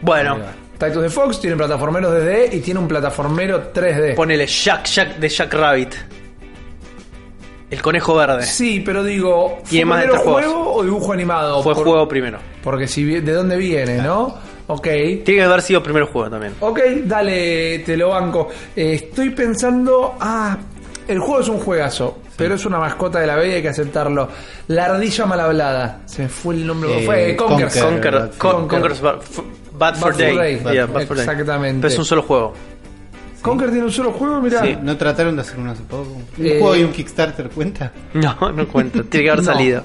Bueno. 0.00 0.38
Titus 0.78 1.02
de 1.02 1.10
Fox 1.10 1.40
tiene 1.40 1.56
plataformeros 1.56 2.12
2D 2.12 2.50
y 2.52 2.60
tiene 2.60 2.78
un 2.78 2.86
plataformero 2.86 3.72
3D. 3.72 4.14
Ponele 4.14 4.46
Jack 4.46 4.84
Jack 4.86 5.16
de 5.16 5.28
Jack 5.28 5.52
Rabbit. 5.54 5.94
El 7.68 7.82
conejo 7.82 8.14
verde. 8.14 8.46
Sí, 8.46 8.80
pero 8.86 9.02
digo, 9.02 9.58
¿fue 9.64 9.78
de 9.78 9.84
primero 9.84 10.18
juego 10.18 10.72
o 10.74 10.84
dibujo 10.84 11.12
animado? 11.12 11.64
Fue 11.64 11.74
Por- 11.74 11.82
juego 11.84 12.06
primero. 12.06 12.38
Porque 12.62 12.86
si 12.86 13.02
de 13.04 13.32
dónde 13.32 13.56
viene, 13.56 13.96
¿no? 13.98 14.38
Ok. 14.68 14.82
Tiene 14.84 15.24
que 15.24 15.42
haber 15.42 15.62
sido 15.62 15.82
primero 15.82 16.06
juego 16.06 16.30
también. 16.30 16.54
Ok, 16.60 16.78
dale, 17.04 17.80
te 17.80 17.96
lo 17.96 18.10
banco. 18.10 18.48
Eh, 18.76 18.94
estoy 18.94 19.30
pensando. 19.30 20.14
Ah, 20.20 20.56
el 21.08 21.18
juego 21.18 21.40
es 21.40 21.48
un 21.48 21.58
juegazo, 21.58 22.18
pero 22.36 22.54
es 22.54 22.64
una 22.66 22.78
mascota 22.78 23.18
de 23.20 23.26
la 23.26 23.36
B 23.36 23.48
y 23.48 23.52
hay 23.54 23.62
que 23.62 23.70
aceptarlo. 23.70 24.28
La 24.68 24.84
ardilla 24.86 25.24
mal 25.26 25.40
hablada. 25.40 26.00
Se 26.04 26.22
me 26.22 26.28
fue 26.28 26.54
el 26.54 26.66
nombre. 26.66 27.02
Eh, 27.02 27.06
fue 27.06 27.36
Conkers. 27.36 27.76
Conker. 27.80 27.90
Conquer, 28.02 28.12
Bad 28.20 28.30
Con- 28.36 28.52
for- 28.52 28.68
Conker's 28.68 29.00
Bad, 29.00 29.14
Bad 29.16 29.22
for 29.22 29.44
Bad 29.78 29.94
for 29.96 30.16
Day. 30.16 30.36
Day. 30.36 30.60
Yeah, 30.74 30.86
Bad 30.86 31.06
for 31.06 31.16
Day. 31.16 31.24
Exactamente. 31.26 31.80
Pero 31.80 31.92
es 31.92 31.98
un 31.98 32.04
solo 32.04 32.22
juego. 32.22 32.52
Conker 33.40 33.70
tiene 33.70 33.84
un 33.84 33.92
solo 33.92 34.12
juego, 34.12 34.40
mirá. 34.42 34.60
Sí. 34.62 34.76
¿No 34.82 34.96
trataron 34.96 35.36
de 35.36 35.42
hacer 35.42 35.58
uno 35.60 35.70
hace 35.70 35.82
poco? 35.84 36.08
¿Un 36.36 36.44
Eh, 36.46 36.58
juego 36.60 36.76
y 36.76 36.82
un 36.84 36.92
Kickstarter 36.92 37.48
cuenta? 37.48 37.92
No, 38.12 38.36
no 38.52 38.66
cuento. 38.68 39.04
Tiene 39.04 39.24
que 39.24 39.30
haber 39.30 39.44
No. 39.44 39.52
salido. 39.52 39.82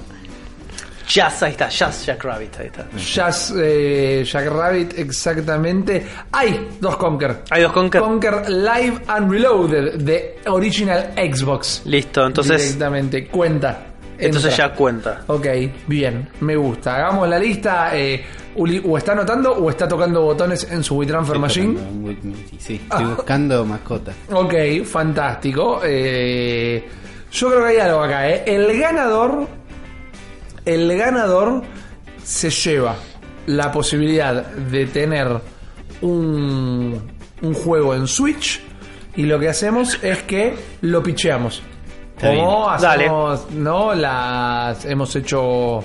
Jazz, 1.06 1.42
ahí 1.42 1.52
está. 1.52 1.68
Jazz 1.68 2.06
Jack 2.06 2.24
Rabbit, 2.24 2.60
ahí 2.60 2.66
está. 2.66 2.86
Jazz, 2.96 3.52
eh, 3.56 4.24
Jack 4.26 4.46
Rabbit, 4.46 4.98
exactamente. 4.98 6.06
Hay 6.32 6.68
dos 6.80 6.96
Conker. 6.96 7.42
Hay 7.50 7.62
dos 7.62 7.72
Conker. 7.72 8.00
Conker 8.00 8.48
Live 8.50 9.00
and 9.06 9.30
Reloaded 9.30 9.94
de 10.02 10.38
Original 10.46 11.12
Xbox. 11.16 11.82
Listo, 11.84 12.26
entonces. 12.26 12.62
Directamente, 12.62 13.26
cuenta. 13.28 13.86
Entonces 14.16 14.52
Entra. 14.52 14.68
ya 14.68 14.74
cuenta. 14.74 15.22
Ok, 15.26 15.46
bien, 15.88 16.28
me 16.40 16.54
gusta. 16.56 16.94
Hagamos 16.96 17.28
la 17.28 17.38
lista. 17.38 17.90
eh, 17.96 18.24
Uli, 18.56 18.80
o 18.86 18.96
está 18.96 19.10
anotando 19.12 19.52
o 19.52 19.68
está 19.68 19.88
tocando 19.88 20.22
botones 20.22 20.68
en 20.70 20.84
su 20.84 20.94
WeTransfer 20.96 21.38
Machine. 21.40 21.74
Tocando 21.74 22.14
Sí, 22.58 22.80
estoy 22.88 23.04
buscando 23.06 23.64
mascotas. 23.64 24.14
Ok, 24.32 24.54
fantástico. 24.84 25.80
Eh, 25.84 26.84
yo 27.32 27.48
creo 27.50 27.62
que 27.64 27.68
hay 27.70 27.78
algo 27.78 28.02
acá. 28.04 28.28
¿eh? 28.30 28.44
El 28.46 28.78
ganador, 28.78 29.48
el 30.64 30.96
ganador 30.96 31.62
se 32.22 32.50
lleva 32.50 32.96
la 33.46 33.70
posibilidad 33.72 34.44
de 34.46 34.86
tener 34.86 35.28
un, 36.00 37.00
un 37.42 37.54
juego 37.54 37.94
en 37.94 38.06
Switch 38.06 38.60
y 39.16 39.24
lo 39.24 39.38
que 39.38 39.48
hacemos 39.48 39.98
es 40.02 40.22
que 40.22 40.54
lo 40.80 41.02
picheamos. 41.02 41.62
Como. 42.20 42.68
Dale. 42.80 43.04
hacemos, 43.04 43.50
¿no? 43.52 43.94
Las 43.94 44.84
hemos 44.84 45.14
hecho 45.16 45.82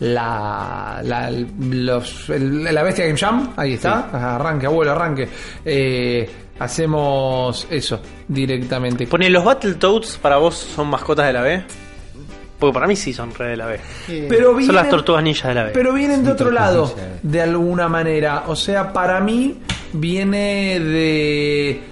la 0.00 1.00
la, 1.02 1.30
los, 1.30 2.28
el- 2.30 2.64
la 2.64 2.82
bestia 2.82 3.06
Game 3.06 3.18
Jam, 3.18 3.52
ahí 3.56 3.74
está, 3.74 4.34
arranque, 4.36 4.66
abuelo, 4.66 4.92
arranque. 4.92 5.28
Eh, 5.64 6.28
hacemos 6.58 7.66
eso 7.70 8.00
directamente. 8.28 9.06
Pone 9.06 9.30
los 9.30 9.44
Battletoads 9.44 10.18
para 10.18 10.36
vos 10.36 10.54
son 10.54 10.88
mascotas 10.88 11.26
de 11.26 11.32
la 11.32 11.40
B. 11.42 11.64
Porque 12.64 12.74
para 12.74 12.86
mí 12.86 12.96
sí 12.96 13.12
son 13.12 13.34
re 13.34 13.48
de 13.50 13.56
la 13.56 13.66
B. 13.66 13.80
Pero 14.28 14.60
Son 14.60 14.74
las 14.74 14.88
tortugas 14.88 15.22
ninjas 15.22 15.48
de 15.48 15.54
la 15.54 15.64
B. 15.64 15.70
pero 15.72 15.92
vienen 15.92 16.24
de 16.24 16.32
otro 16.32 16.50
lado, 16.50 16.86
ninja. 16.86 17.18
de 17.22 17.42
alguna 17.42 17.88
manera. 17.88 18.44
O 18.46 18.56
sea, 18.56 18.92
para 18.92 19.20
mí 19.20 19.60
viene 19.92 20.80
de... 20.80 21.82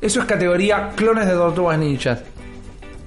Eso 0.00 0.20
es 0.20 0.26
categoría 0.26 0.90
clones 0.94 1.26
de 1.26 1.32
tortugas 1.32 1.78
ninjas. 1.78 2.22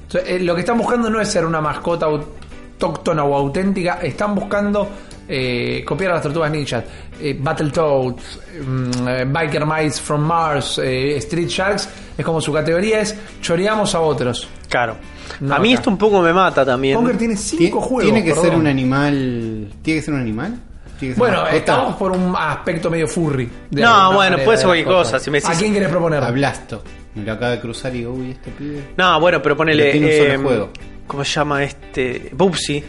O 0.08 0.12
sea, 0.12 0.22
eh, 0.22 0.40
lo 0.40 0.54
que 0.56 0.62
están 0.62 0.78
buscando 0.78 1.10
no 1.10 1.20
es 1.22 1.28
ser 1.28 1.46
una 1.46 1.62
mascota 1.62 2.06
autóctona 2.08 3.24
o 3.24 3.36
auténtica, 3.36 4.00
están 4.02 4.36
buscando 4.36 4.88
eh, 5.28 5.84
copiar 5.86 6.12
a 6.12 6.14
las 6.16 6.24
tortugas 6.24 6.50
ninjas. 6.52 6.84
Eh, 7.20 7.36
Battletoads, 7.40 8.40
mm, 8.66 9.08
eh, 9.08 9.26
Biker 9.26 9.66
Mice 9.66 10.02
from 10.02 10.22
Mars, 10.22 10.80
eh, 10.84 11.18
Street 11.18 11.48
Sharks, 11.48 11.90
es 12.18 12.26
como 12.26 12.40
su 12.42 12.52
categoría 12.54 13.02
es 13.02 13.16
choreamos 13.42 13.94
a 13.96 14.00
otros. 14.02 14.48
Claro. 14.70 14.96
No, 15.42 15.56
a 15.56 15.60
mí 15.60 15.70
acá. 15.74 15.80
esto 15.80 15.90
un 15.90 15.98
poco 15.98 16.22
me 16.22 16.32
mata 16.34 16.66
también. 16.66 16.96
Conker 16.96 17.18
tiene 17.18 17.36
Ti- 17.36 17.42
cinco 17.42 17.82
juegos. 17.82 18.04
Tiene 18.12 18.24
que 18.24 18.34
ser 18.36 18.56
un 18.56 18.68
animal. 18.68 19.70
¿Tiene 19.82 20.00
que 20.00 20.06
ser 20.06 20.14
un 20.14 20.22
animal? 20.22 20.60
¿Tiene 21.00 21.14
que 21.14 21.20
ser 21.20 21.30
Bueno, 21.30 21.48
estamos 21.48 21.96
por 21.96 22.12
un 22.12 22.34
aspecto 22.38 22.90
medio 22.90 23.08
furry. 23.08 23.50
de 23.70 23.82
No, 23.82 24.14
bueno, 24.14 24.38
puede 24.38 24.52
de 24.52 24.58
ser 24.58 24.66
cualquier 24.68 24.88
cosa, 24.88 25.20
si 25.20 25.30
me 25.30 25.40
decís- 25.40 25.56
¿A 25.56 25.60
quién 25.60 25.74
querés 25.74 25.90
proponer? 25.90 26.24
A 26.24 26.32
Blasto. 26.32 26.84
Me 27.16 27.24
lo 27.24 27.34
acaba 27.34 27.52
de 27.52 27.60
cruzar 27.60 27.94
y 27.96 28.00
digo, 28.00 28.14
uy, 28.14 28.32
este 28.32 28.52
pibe. 28.52 28.84
No, 28.96 29.20
bueno, 29.20 29.42
pero 29.42 29.58
ponele. 29.58 29.84
Pero 29.84 29.92
tiene 29.92 30.08
un 30.08 30.18
solo 30.18 30.34
eh, 30.34 30.38
juego. 30.38 30.70
¿Cómo 31.08 31.24
se 31.24 31.32
llama 31.34 31.64
este? 31.64 32.30
Bubsy. 32.34 32.84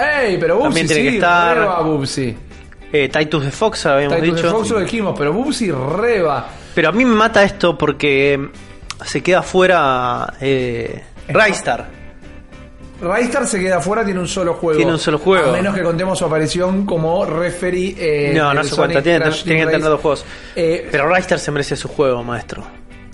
¡Ey! 0.00 0.36
Pero 0.38 0.56
Bubsy 0.56 0.64
También 0.68 0.86
tiene 0.86 1.02
sí, 1.02 1.08
que 1.10 1.14
estar- 1.16 1.56
reba 1.58 1.80
Bubsy. 1.82 2.36
Eh, 2.92 3.08
Titus 3.08 3.44
de 3.44 3.50
Fox, 3.50 3.86
habíamos 3.86 4.16
Titus 4.20 4.36
de 4.36 4.42
dicho. 4.42 4.56
Fox 4.56 4.70
lo 4.70 4.80
dijimos, 4.80 5.14
pero 5.18 5.32
Bubsy 5.32 5.70
reba. 5.72 6.48
Pero 6.74 6.88
a 6.88 6.92
mí 6.92 7.04
me 7.04 7.14
mata 7.14 7.42
esto 7.42 7.76
porque 7.76 8.38
mm, 8.38 9.04
se 9.04 9.22
queda 9.22 9.42
fuera 9.42 10.34
eh, 10.40 11.02
Raystar. 11.28 11.86
Raystar 13.00 13.46
se 13.46 13.58
queda 13.60 13.76
afuera, 13.76 14.04
tiene 14.04 14.20
un 14.20 14.28
solo 14.28 14.54
juego. 14.54 14.76
Tiene 14.78 14.92
un 14.92 14.98
solo 14.98 15.18
juego. 15.18 15.50
A 15.50 15.52
menos 15.52 15.74
que 15.74 15.82
contemos 15.82 16.18
su 16.18 16.24
aparición 16.24 16.86
como 16.86 17.26
referee. 17.26 17.94
eh, 17.98 18.32
no, 18.34 18.54
no 18.54 18.60
del 18.60 18.68
se 18.70 18.74
cuenta, 18.76 18.94
Sonic 18.94 19.04
tiene, 19.04 19.20
Crash 19.20 19.42
tiene 19.44 19.58
que 19.60 19.66
tener 19.66 19.80
Race. 19.80 19.90
dos 19.90 20.00
juegos. 20.00 20.24
Eh, 20.54 20.88
Pero 20.90 21.08
Raystar 21.08 21.38
se 21.38 21.50
merece 21.50 21.76
su 21.76 21.88
juego, 21.88 22.22
maestro. 22.22 22.62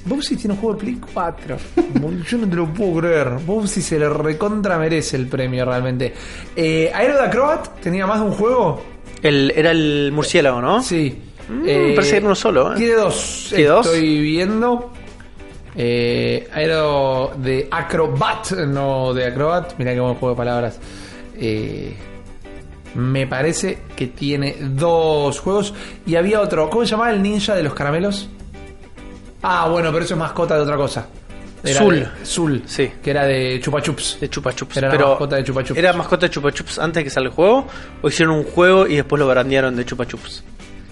Bubsy 0.04 0.36
tiene 0.36 0.54
un 0.54 0.60
juego 0.60 0.74
de 0.74 0.80
Play 0.80 1.00
4. 1.12 1.56
Yo 2.28 2.38
no 2.38 2.48
te 2.48 2.56
lo 2.56 2.66
puedo 2.72 3.00
creer. 3.00 3.28
Bubsy 3.46 3.82
se 3.82 3.98
le 3.98 4.08
recontra 4.08 4.78
merece 4.78 5.16
el 5.16 5.26
premio 5.26 5.64
realmente. 5.64 6.12
Eh, 6.56 6.90
Aero 6.92 7.14
de 7.14 7.22
Acrobat 7.22 7.80
tenía 7.80 8.06
más 8.06 8.20
de 8.20 8.26
un 8.26 8.32
juego. 8.32 8.82
El, 9.22 9.52
era 9.54 9.70
el 9.70 10.10
murciélago, 10.12 10.60
¿no? 10.60 10.82
Sí. 10.82 11.16
Mm, 11.48 11.62
me 11.62 11.92
parece 11.94 12.10
que 12.10 12.16
era 12.16 12.26
uno 12.26 12.34
solo, 12.34 12.72
¿eh? 12.72 12.76
Tiene 12.76 12.94
dos. 12.94 13.46
¿Tiene 13.50 13.66
dos? 13.66 13.86
Estoy 13.86 14.20
viendo. 14.20 14.92
Eh, 15.74 16.48
Aero 16.52 17.32
de 17.36 17.68
Acrobat, 17.70 18.52
no 18.66 19.14
de 19.14 19.26
Acrobat. 19.26 19.74
Mira 19.78 19.92
qué 19.94 20.00
buen 20.00 20.14
juego 20.14 20.34
de 20.34 20.36
palabras. 20.36 20.80
Eh, 21.36 21.94
me 22.94 23.26
parece 23.26 23.78
que 23.96 24.08
tiene 24.08 24.56
dos 24.60 25.38
juegos. 25.40 25.72
Y 26.06 26.16
había 26.16 26.40
otro. 26.40 26.68
¿Cómo 26.68 26.84
se 26.84 26.90
llamaba 26.90 27.12
el 27.12 27.22
ninja 27.22 27.54
de 27.54 27.62
los 27.62 27.74
caramelos? 27.74 28.28
Ah, 29.42 29.68
bueno, 29.68 29.90
pero 29.92 30.04
eso 30.04 30.14
es 30.14 30.20
mascota 30.20 30.56
de 30.56 30.62
otra 30.62 30.76
cosa. 30.76 31.06
Zul. 31.64 32.00
de- 32.00 32.26
Zul. 32.26 32.62
Sí. 32.66 32.90
Que 33.02 33.10
era 33.10 33.24
de 33.24 33.60
Chupa 33.60 33.80
Chups. 33.80 34.18
De 34.20 34.28
Chupa 34.28 34.52
Chups. 34.52 34.76
Era 34.78 34.88
la 34.88 34.92
Pero 34.92 35.08
mascota 35.10 35.36
de 35.36 35.44
Chupa 35.44 35.62
Chups. 35.64 35.78
¿Era 35.78 35.92
mascota 35.92 36.26
de 36.26 36.30
Chupa 36.30 36.50
Chups 36.52 36.78
antes 36.80 36.94
de 37.00 37.04
que 37.04 37.10
salga 37.10 37.28
el 37.28 37.34
juego? 37.34 37.66
¿O 38.02 38.08
hicieron 38.08 38.34
un 38.36 38.44
juego 38.44 38.86
y 38.86 38.96
después 38.96 39.20
lo 39.20 39.28
brandearon 39.28 39.76
de 39.76 39.84
Chupa 39.84 40.04
Chups? 40.06 40.42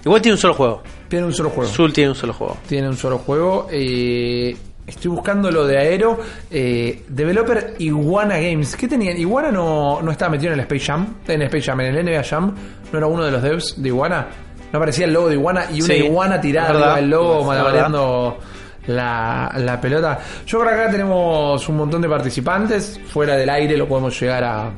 Igual 0.05 0.21
tiene 0.21 0.35
un 0.35 0.39
solo 0.39 0.53
juego. 0.53 0.81
Tiene 1.09 1.25
un 1.25 1.33
solo 1.33 1.49
juego. 1.49 1.69
Zul 1.69 1.91
tiene 1.91 2.09
un 2.11 2.15
solo 2.15 2.33
juego. 2.33 2.57
Tiene 2.67 2.87
un 2.87 2.95
solo 2.97 3.17
juego. 3.17 3.67
eh, 3.69 4.55
estoy 4.87 5.11
buscando 5.11 5.51
lo 5.51 5.67
de 5.67 5.77
Aero. 5.77 6.19
eh, 6.49 7.03
developer 7.07 7.75
Iguana 7.79 8.37
Games. 8.39 8.75
¿Qué 8.77 8.87
tenían? 8.87 9.17
Iguana 9.17 9.51
no, 9.51 10.01
no 10.01 10.09
estaba 10.11 10.31
metido 10.31 10.53
en 10.53 10.59
el 10.59 10.65
Space 10.65 10.85
Jam. 10.85 11.15
En 11.27 11.41
el 11.41 11.47
Space 11.47 11.63
Jam, 11.65 11.81
en 11.81 11.95
el 11.95 12.05
NBA 12.05 12.23
Jam. 12.23 12.55
¿No 12.91 12.97
era 12.97 13.07
uno 13.07 13.25
de 13.25 13.31
los 13.31 13.41
devs 13.43 13.81
de 13.81 13.89
Iguana? 13.89 14.27
¿No 14.71 14.77
aparecía 14.77 15.05
el 15.05 15.13
logo 15.13 15.27
de 15.29 15.35
Iguana 15.35 15.65
y 15.71 15.81
una 15.81 15.85
Sí, 15.93 15.93
iguana 16.05 16.39
tirada 16.41 16.95
del 16.95 17.09
logo 17.09 17.43
malabareando 17.43 18.37
la, 18.87 19.51
la 19.57 19.81
pelota? 19.81 20.19
Yo 20.45 20.59
creo 20.59 20.73
que 20.73 20.81
acá 20.81 20.91
tenemos 20.91 21.67
un 21.69 21.77
montón 21.77 22.01
de 22.01 22.09
participantes. 22.09 22.99
Fuera 23.07 23.35
del 23.35 23.49
aire 23.49 23.75
lo 23.77 23.87
podemos 23.87 24.19
llegar 24.19 24.43
a, 24.43 24.71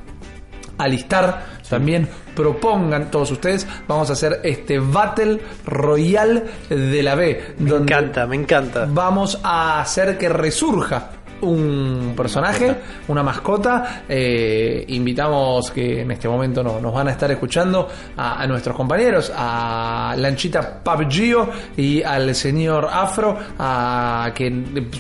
a 0.78 0.88
listar. 0.88 1.54
También 1.70 2.08
propongan 2.36 3.10
todos 3.10 3.32
ustedes. 3.32 3.68
Vamos 3.88 4.10
a 4.10 4.14
hacer 4.14 4.42
este 4.44 4.80
Battle 4.80 5.40
Royale 5.66 6.44
de 6.70 7.02
la 7.04 7.16
B. 7.16 7.56
Me 7.60 7.72
encanta, 7.72 8.28
me 8.28 8.36
encanta. 8.36 8.86
Vamos 8.90 9.40
a 9.44 9.82
hacer 9.82 10.18
que 10.18 10.30
resurja 10.30 11.10
un 11.44 12.14
personaje, 12.16 12.76
una 13.08 13.24
mascota. 13.24 14.04
Eh, 14.08 14.86
invitamos 14.90 15.72
que 15.72 16.02
en 16.02 16.12
este 16.12 16.28
momento 16.28 16.64
no, 16.64 16.80
nos 16.80 16.94
van 16.94 17.08
a 17.08 17.12
estar 17.12 17.30
escuchando 17.32 17.88
a, 18.18 18.42
a 18.42 18.48
nuestros 18.48 18.76
compañeros, 18.76 19.32
a 19.36 20.16
Lanchita 20.18 20.84
Papgio 20.84 21.50
y 21.78 22.02
al 22.02 22.34
señor 22.36 22.88
Afro, 22.92 23.38
a 23.60 24.32
que 24.34 24.52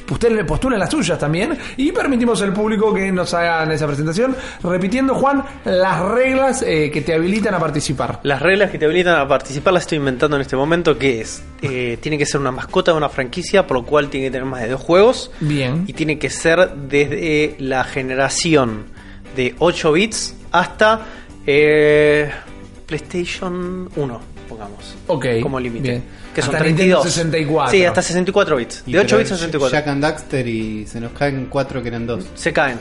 ustedes 0.09 0.45
postulen 0.45 0.79
las 0.79 0.89
suyas 0.89 1.17
también. 1.17 1.57
Y 1.77 1.91
permitimos 1.91 2.41
al 2.41 2.53
público 2.53 2.93
que 2.93 3.11
nos 3.11 3.33
hagan 3.33 3.71
esa 3.71 3.87
presentación, 3.87 4.35
repitiendo, 4.63 5.15
Juan, 5.15 5.43
las 5.65 5.99
reglas 6.01 6.63
eh, 6.65 6.91
que 6.91 7.01
te 7.01 7.13
habilitan 7.13 7.53
a 7.55 7.59
participar. 7.59 8.19
Las 8.23 8.41
reglas 8.41 8.71
que 8.71 8.77
te 8.77 8.85
habilitan 8.85 9.19
a 9.19 9.27
participar 9.27 9.73
las 9.73 9.83
estoy 9.83 9.97
inventando 9.97 10.37
en 10.37 10.41
este 10.41 10.55
momento, 10.55 10.97
que 10.97 11.21
es, 11.21 11.43
eh, 11.61 11.97
tiene 12.01 12.17
que 12.17 12.25
ser 12.25 12.41
una 12.41 12.51
mascota 12.51 12.91
de 12.91 12.97
una 12.97 13.09
franquicia, 13.09 13.65
por 13.67 13.77
lo 13.77 13.85
cual 13.85 14.09
tiene 14.09 14.27
que 14.27 14.31
tener 14.31 14.45
más 14.45 14.61
de 14.61 14.69
dos 14.69 14.81
juegos. 14.81 15.31
Bien. 15.39 15.83
Y 15.87 15.93
tiene 15.93 16.19
que 16.19 16.29
ser 16.33 16.71
desde 16.71 17.55
la 17.59 17.83
generación 17.83 18.85
de 19.35 19.55
8 19.59 19.91
bits 19.93 20.35
hasta 20.51 21.01
eh, 21.45 22.31
PlayStation 22.85 23.89
1, 23.95 24.21
pongamos. 24.47 24.95
Ok, 25.07 25.25
Como 25.41 25.59
límite. 25.59 26.01
Que 26.33 26.41
son 26.41 26.55
Hasta 26.55 26.65
Nintendo 26.65 27.01
32. 27.01 27.03
64. 27.03 27.71
Sí, 27.71 27.85
hasta 27.85 28.01
64 28.01 28.55
bits. 28.55 28.83
Y 28.87 28.93
De 28.93 28.99
8 28.99 29.07
pero 29.07 29.17
bits 29.19 29.31
a 29.31 29.35
64. 29.35 29.77
Jack 29.77 29.87
and 29.87 30.01
Daxter 30.01 30.47
y 30.47 30.87
se 30.87 30.99
nos 30.99 31.11
caen 31.11 31.47
cuatro 31.49 31.81
que 31.81 31.89
eran 31.89 32.07
dos. 32.07 32.25
Se 32.33 32.51
caen. 32.51 32.79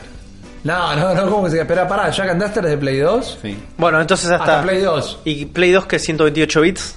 No, 0.63 0.95
no, 0.95 1.13
no, 1.13 1.29
¿cómo 1.29 1.43
que 1.43 1.51
se 1.51 1.59
Espera, 1.59 1.87
pará, 1.87 2.09
Jack 2.09 2.29
and 2.29 2.41
Daxter 2.41 2.65
es 2.65 2.71
de 2.71 2.77
Play 2.77 2.97
2. 2.99 3.39
Sí. 3.41 3.57
Bueno, 3.77 3.99
entonces 4.01 4.31
hasta, 4.31 4.59
Hasta 4.59 4.63
Play 4.63 4.81
2. 4.81 5.19
Y 5.25 5.45
Play 5.45 5.71
2 5.71 5.85
que 5.85 5.97
es 5.97 6.03
128 6.03 6.61
bits. 6.61 6.95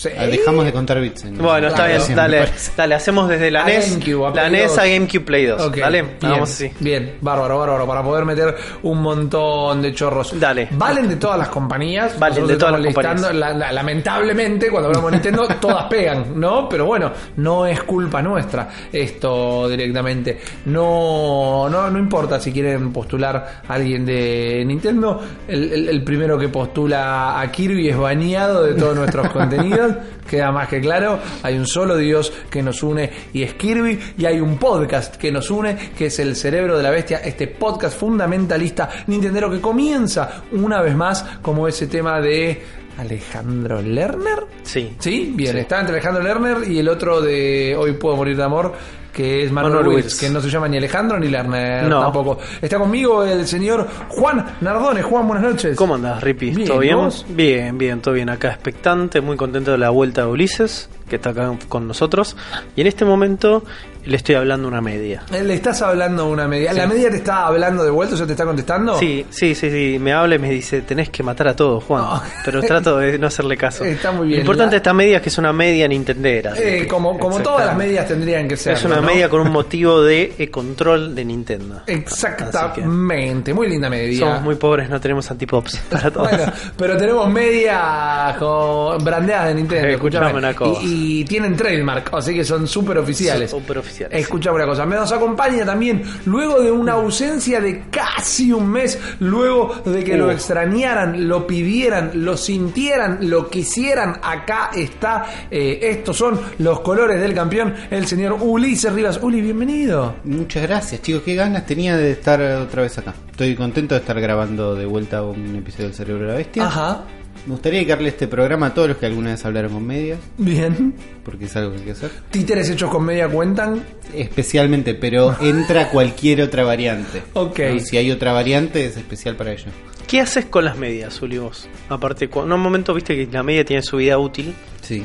Sí. 0.00 0.08
Ah, 0.18 0.24
Dejamos 0.24 0.64
de 0.64 0.72
contar 0.72 0.98
bits. 0.98 1.24
en 1.24 1.36
Bueno, 1.36 1.68
está 1.68 1.86
bien, 1.86 2.00
dale, 2.16 2.44
dale, 2.74 2.94
hacemos 2.94 3.28
desde 3.28 3.50
la 3.50 3.64
A 3.64 3.66
NES, 3.66 3.90
GameCube, 3.98 4.24
a 4.24 4.28
la 4.30 4.32
Play 4.48 4.50
NES 4.62 4.68
2. 4.68 4.78
a 4.78 4.86
GameCube 4.86 5.20
Play 5.26 5.44
2, 5.44 5.60
Ok, 5.62 5.80
¿vale? 5.80 6.02
bien, 6.02 6.16
Hagamos 6.22 6.50
así. 6.50 6.70
Bien, 6.80 7.16
bárbaro, 7.20 7.58
bárbaro, 7.58 7.86
para 7.86 8.02
poder 8.02 8.24
meter 8.24 8.56
un 8.82 9.02
montón 9.02 9.82
de 9.82 9.92
chorros. 9.94 10.40
Dale. 10.40 10.68
Valen 10.70 11.06
de 11.06 11.16
todas 11.16 11.38
las 11.38 11.48
compañías. 11.50 12.18
Valen 12.18 12.34
Nosotros 12.46 12.48
de 12.48 12.56
todas 12.56 12.80
las 12.80 12.94
compañías. 12.94 13.34
la- 13.58 13.72
lamentablemente, 13.72 14.70
cuando 14.70 14.88
hablamos 14.88 15.10
de 15.10 15.16
Nintendo, 15.18 15.46
todas 15.60 15.84
pegan, 15.84 16.40
¿no? 16.40 16.66
Pero 16.66 16.86
bueno, 16.86 17.12
no 17.36 17.66
es 17.66 17.82
culpa 17.82 18.22
nuestra 18.22 18.70
esto 18.90 19.68
directamente. 19.68 20.40
No, 20.64 21.68
no, 21.68 21.90
no 21.90 21.98
importa 21.98 22.40
si 22.40 22.52
quieren 22.52 22.90
postular 22.90 23.60
a 23.68 23.74
alguien 23.74 24.06
de 24.06 24.64
Nintendo. 24.66 25.20
El, 25.46 25.72
el- 25.72 25.88
el 25.90 26.02
primero 26.04 26.38
que 26.38 26.48
postula 26.48 27.38
a 27.38 27.52
Kirby 27.52 27.90
es 27.90 27.98
baneado 27.98 28.62
de 28.64 28.74
todos 28.74 28.96
nuestros 28.96 29.28
contenidos. 29.32 29.89
Queda 30.28 30.52
más 30.52 30.68
que 30.68 30.80
claro. 30.80 31.18
Hay 31.42 31.56
un 31.56 31.66
solo 31.66 31.96
Dios 31.96 32.32
que 32.50 32.62
nos 32.62 32.82
une 32.82 33.10
y 33.32 33.42
es 33.42 33.54
Kirby. 33.54 33.98
Y 34.18 34.24
hay 34.26 34.40
un 34.40 34.58
podcast 34.58 35.16
que 35.16 35.30
nos 35.32 35.50
une, 35.50 35.76
que 35.96 36.06
es 36.06 36.18
el 36.18 36.36
cerebro 36.36 36.76
de 36.76 36.82
la 36.82 36.90
bestia. 36.90 37.18
Este 37.18 37.48
podcast 37.48 37.98
fundamentalista 37.98 38.88
Nintendero 39.06 39.50
que 39.50 39.60
comienza 39.60 40.42
una 40.52 40.80
vez 40.82 40.94
más 40.94 41.24
como 41.42 41.66
ese 41.68 41.86
tema 41.86 42.20
de 42.20 42.62
Alejandro 42.98 43.80
Lerner. 43.82 44.44
Sí. 44.62 44.94
Sí, 44.98 45.32
bien, 45.34 45.52
Sí. 45.54 45.58
está 45.60 45.80
entre 45.80 45.94
Alejandro 45.96 46.22
Lerner 46.22 46.70
y 46.70 46.78
el 46.78 46.88
otro 46.88 47.20
de 47.20 47.74
Hoy 47.76 47.92
Puedo 47.94 48.16
Morir 48.16 48.36
de 48.36 48.42
Amor, 48.44 48.72
que 49.12 49.44
es 49.44 49.52
Manuel, 49.52 49.86
Wills. 49.88 50.18
que 50.18 50.30
no 50.30 50.40
se 50.40 50.48
llama 50.48 50.68
ni 50.68 50.76
Alejandro 50.78 51.18
ni 51.18 51.28
Lerner 51.28 51.84
No. 51.84 52.00
tampoco. 52.02 52.38
Está 52.60 52.78
conmigo 52.78 53.24
el 53.24 53.46
señor 53.46 53.86
Juan 54.08 54.44
Nardone. 54.60 55.02
Juan, 55.02 55.26
buenas 55.26 55.44
noches. 55.50 55.76
¿Cómo 55.76 55.94
andás, 55.96 56.22
Rippy? 56.22 56.50
Bien, 56.50 56.68
¿Todo 56.68 56.78
bien? 56.78 56.96
¿vos? 56.96 57.26
Bien, 57.28 57.76
bien, 57.78 58.00
todo 58.00 58.14
bien. 58.14 58.28
Acá 58.30 58.48
expectante, 58.50 59.20
muy 59.20 59.36
contento 59.36 59.72
de 59.72 59.78
la 59.78 59.90
vuelta 59.90 60.22
de 60.22 60.28
Ulises, 60.28 60.88
que 61.08 61.16
está 61.16 61.30
acá 61.30 61.52
con 61.68 61.88
nosotros. 61.88 62.36
Y 62.76 62.80
en 62.82 62.86
este 62.86 63.04
momento 63.04 63.64
le 64.04 64.16
estoy 64.16 64.34
hablando 64.36 64.66
una 64.66 64.80
media. 64.80 65.22
Eh, 65.30 65.42
Le 65.42 65.52
estás 65.54 65.82
hablando 65.82 66.26
una 66.26 66.48
media. 66.48 66.72
¿La 66.72 66.86
media 66.86 67.10
te 67.10 67.16
está 67.16 67.46
hablando 67.46 67.84
de 67.84 67.90
vuelta 67.90 68.14
o 68.14 68.16
sea, 68.16 68.26
te 68.26 68.32
está 68.32 68.46
contestando? 68.46 68.98
Sí, 68.98 69.26
sí, 69.28 69.54
sí, 69.54 69.70
sí. 69.70 69.98
Me 70.00 70.12
habla 70.14 70.36
y 70.36 70.38
me 70.38 70.50
dice, 70.50 70.80
tenés 70.80 71.10
que 71.10 71.22
matar 71.22 71.48
a 71.48 71.56
todos, 71.56 71.84
Juan. 71.84 72.02
No. 72.04 72.22
Pero 72.44 72.62
trato 72.62 72.96
de 72.96 73.18
no 73.18 73.26
hacerle 73.26 73.56
caso. 73.58 73.84
Está 73.90 74.10
muy 74.12 74.28
bien. 74.28 74.38
Lo 74.38 74.42
importante 74.44 74.66
La- 74.68 74.70
de 74.70 74.76
esta 74.78 74.94
media 74.94 75.16
es 75.18 75.22
que 75.22 75.28
es 75.28 75.36
una 75.38 75.52
media 75.52 75.86
nintendera. 75.86 76.54
Eh, 76.56 76.86
como 76.88 77.18
como 77.18 77.40
todas 77.40 77.66
las 77.66 77.76
medias 77.76 78.06
tendrían 78.08 78.48
que 78.48 78.56
ser. 78.56 78.72
Es 78.72 78.84
una 78.84 78.99
¿no? 79.00 79.06
media 79.06 79.28
con 79.28 79.40
un 79.40 79.50
motivo 79.50 80.02
de 80.02 80.34
eh, 80.38 80.50
control 80.50 81.14
de 81.14 81.24
Nintendo. 81.24 81.82
Exactamente. 81.86 83.52
Muy 83.54 83.68
linda 83.68 83.88
media. 83.90 84.18
somos 84.20 84.42
muy 84.42 84.54
pobres, 84.56 84.88
no 84.88 85.00
tenemos 85.00 85.30
antipops 85.30 85.76
para 85.90 86.10
todos. 86.10 86.30
Bueno, 86.30 86.52
pero 86.76 86.96
tenemos 86.96 87.28
medias 87.30 88.36
con 88.36 89.02
brandeadas 89.04 89.48
de 89.48 89.54
Nintendo. 89.54 89.88
Eh, 89.88 89.94
escuchame. 89.94 90.34
una 90.34 90.54
cosa. 90.54 90.80
Y, 90.82 91.20
y 91.20 91.24
tienen 91.24 91.56
trademark, 91.56 92.14
así 92.14 92.34
que 92.34 92.44
son 92.44 92.66
súper 92.66 92.98
oficiales. 92.98 93.50
Súper 93.50 93.78
oficiales. 93.78 94.18
Escuchame 94.20 94.56
una 94.56 94.66
cosa, 94.66 94.86
me 94.86 94.96
nos 94.96 95.12
acompaña 95.12 95.64
también 95.64 96.02
luego 96.26 96.60
de 96.60 96.70
una 96.70 96.92
ausencia 96.92 97.60
de 97.60 97.84
casi 97.90 98.52
un 98.52 98.70
mes, 98.70 98.98
luego 99.20 99.74
de 99.84 100.04
que 100.04 100.16
lo 100.16 100.30
extrañaran, 100.30 101.28
lo 101.28 101.46
pidieran, 101.46 102.10
lo 102.14 102.36
sintieran, 102.36 103.18
lo 103.28 103.48
quisieran, 103.48 104.18
acá 104.22 104.70
está, 104.74 105.26
eh, 105.50 105.78
estos 105.82 106.16
son 106.16 106.40
los 106.58 106.80
colores 106.80 107.20
del 107.20 107.34
campeón, 107.34 107.74
el 107.90 108.06
señor 108.06 108.36
Ulises 108.40 108.89
Rivas. 108.94 109.18
Uli, 109.22 109.40
bienvenido. 109.40 110.16
Muchas 110.24 110.62
gracias, 110.62 111.02
chicos. 111.02 111.22
Qué 111.24 111.34
ganas 111.34 111.66
tenía 111.66 111.96
de 111.96 112.12
estar 112.12 112.40
otra 112.40 112.82
vez 112.82 112.96
acá. 112.98 113.14
Estoy 113.30 113.54
contento 113.54 113.94
de 113.94 114.00
estar 114.00 114.20
grabando 114.20 114.74
de 114.74 114.86
vuelta 114.86 115.22
un 115.22 115.56
episodio 115.56 115.86
del 115.86 115.94
Cerebro 115.94 116.22
de 116.26 116.28
la 116.28 116.34
Bestia. 116.38 116.66
Ajá, 116.66 117.04
Me 117.46 117.52
gustaría 117.52 117.78
dedicarle 117.80 118.08
este 118.10 118.28
programa 118.28 118.66
a 118.66 118.74
todos 118.74 118.88
los 118.88 118.96
que 118.98 119.06
alguna 119.06 119.30
vez 119.30 119.44
hablaron 119.44 119.72
con 119.72 119.86
medias, 119.86 120.18
bien. 120.36 120.94
porque 121.24 121.46
es 121.46 121.56
algo 121.56 121.72
que 121.72 121.78
hay 121.78 121.84
que 121.84 121.90
hacer. 121.92 122.10
Títeres 122.30 122.68
hechos 122.70 122.90
con 122.90 123.04
media 123.04 123.28
cuentan. 123.28 123.82
Especialmente, 124.14 124.94
pero 124.94 125.36
entra 125.40 125.88
cualquier 125.90 126.42
otra 126.42 126.64
variante. 126.64 127.22
Ok. 127.34 127.58
¿no? 127.74 127.78
Si 127.80 127.96
hay 127.96 128.10
otra 128.10 128.32
variante, 128.32 128.84
es 128.84 128.96
especial 128.96 129.36
para 129.36 129.52
ello. 129.52 129.66
¿Qué 130.06 130.20
haces 130.20 130.46
con 130.46 130.64
las 130.64 130.76
medias, 130.76 131.22
Uli, 131.22 131.38
vos? 131.38 131.68
Aparte, 131.88 132.28
en 132.32 132.52
un 132.52 132.60
momento 132.60 132.92
viste 132.92 133.14
que 133.14 133.32
la 133.32 133.42
media 133.42 133.64
tiene 133.64 133.82
su 133.82 133.96
vida 133.98 134.18
útil. 134.18 134.52
Sí. 134.82 135.04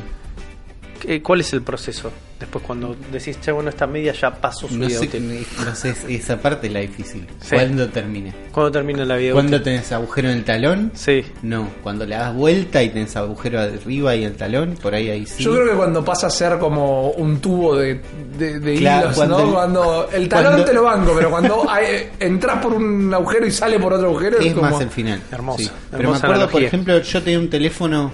¿Qué- 1.00 1.22
¿Cuál 1.22 1.42
es 1.42 1.54
el 1.54 1.62
proceso? 1.62 2.12
Después 2.40 2.66
cuando 2.66 2.94
decís, 3.14 3.40
che, 3.40 3.50
bueno, 3.54 3.70
esta 3.70 3.88
media 3.88 4.12
ya 4.12 4.30
pasó 4.30 4.68
su 4.68 4.78
No 4.78 4.88
vida 4.88 5.00
sé, 5.00 5.06
útil. 5.06 5.46
no 5.66 5.74
sé, 5.74 5.96
esa 6.10 6.36
parte 6.38 6.68
es 6.68 6.74
la 6.74 6.82
difícil. 6.82 7.26
Sí. 7.40 7.56
¿Cuándo 7.56 7.88
termina? 7.88 8.34
¿Cuándo 8.52 8.72
termina 8.74 9.06
la 9.06 9.16
vida 9.16 9.32
¿Cuándo 9.32 9.56
útil? 9.56 9.64
tenés 9.64 9.90
agujero 9.94 10.30
en 10.30 10.38
el 10.40 10.44
talón? 10.44 10.92
Sí. 10.96 11.24
No, 11.44 11.70
cuando 11.82 12.06
le 12.06 12.16
das 12.16 12.34
vuelta 12.36 12.84
y 12.84 12.90
tenés 12.90 13.16
agujero 13.16 13.62
arriba 13.62 14.16
y 14.18 14.26
el 14.26 14.36
talón, 14.36 14.76
por 14.82 14.94
ahí 14.94 15.10
ahí 15.10 15.26
sí. 15.26 15.44
Yo 15.46 15.54
creo 15.54 15.70
que 15.70 15.76
cuando 15.78 16.04
pasa 16.04 16.28
a 16.28 16.30
ser 16.30 16.58
como 16.60 17.12
un 17.12 17.40
tubo 17.40 17.78
de, 17.78 18.02
de, 18.38 18.60
de 18.60 18.76
Claro, 18.76 19.06
hilos, 19.06 19.16
cuando 19.16 19.38
¿no? 19.38 19.44
el- 19.46 19.54
cuando 19.54 20.10
el 20.12 20.28
talón 20.30 20.52
cuando- 20.52 20.66
te 20.66 20.74
lo 20.74 20.84
banco, 20.84 21.14
pero 21.16 21.30
cuando 21.30 21.70
hay- 21.70 22.10
entras 22.20 22.62
por 22.62 22.74
un 22.74 23.14
agujero 23.14 23.48
y 23.48 23.52
sale 23.52 23.80
por 23.80 23.94
otro 23.94 24.08
agujero 24.10 24.40
es, 24.40 24.48
es 24.48 24.54
como... 24.54 24.70
más 24.72 24.82
el 24.82 24.90
final. 24.90 25.22
Hermoso, 25.32 25.60
Sí. 25.64 25.72
Pero 25.90 26.12
me 26.12 26.18
acuerdo, 26.18 26.50
por 26.50 26.62
ejemplo, 26.62 27.00
yo 27.00 27.24
tenía 27.24 27.40
un 27.40 27.50
teléfono 27.50 28.12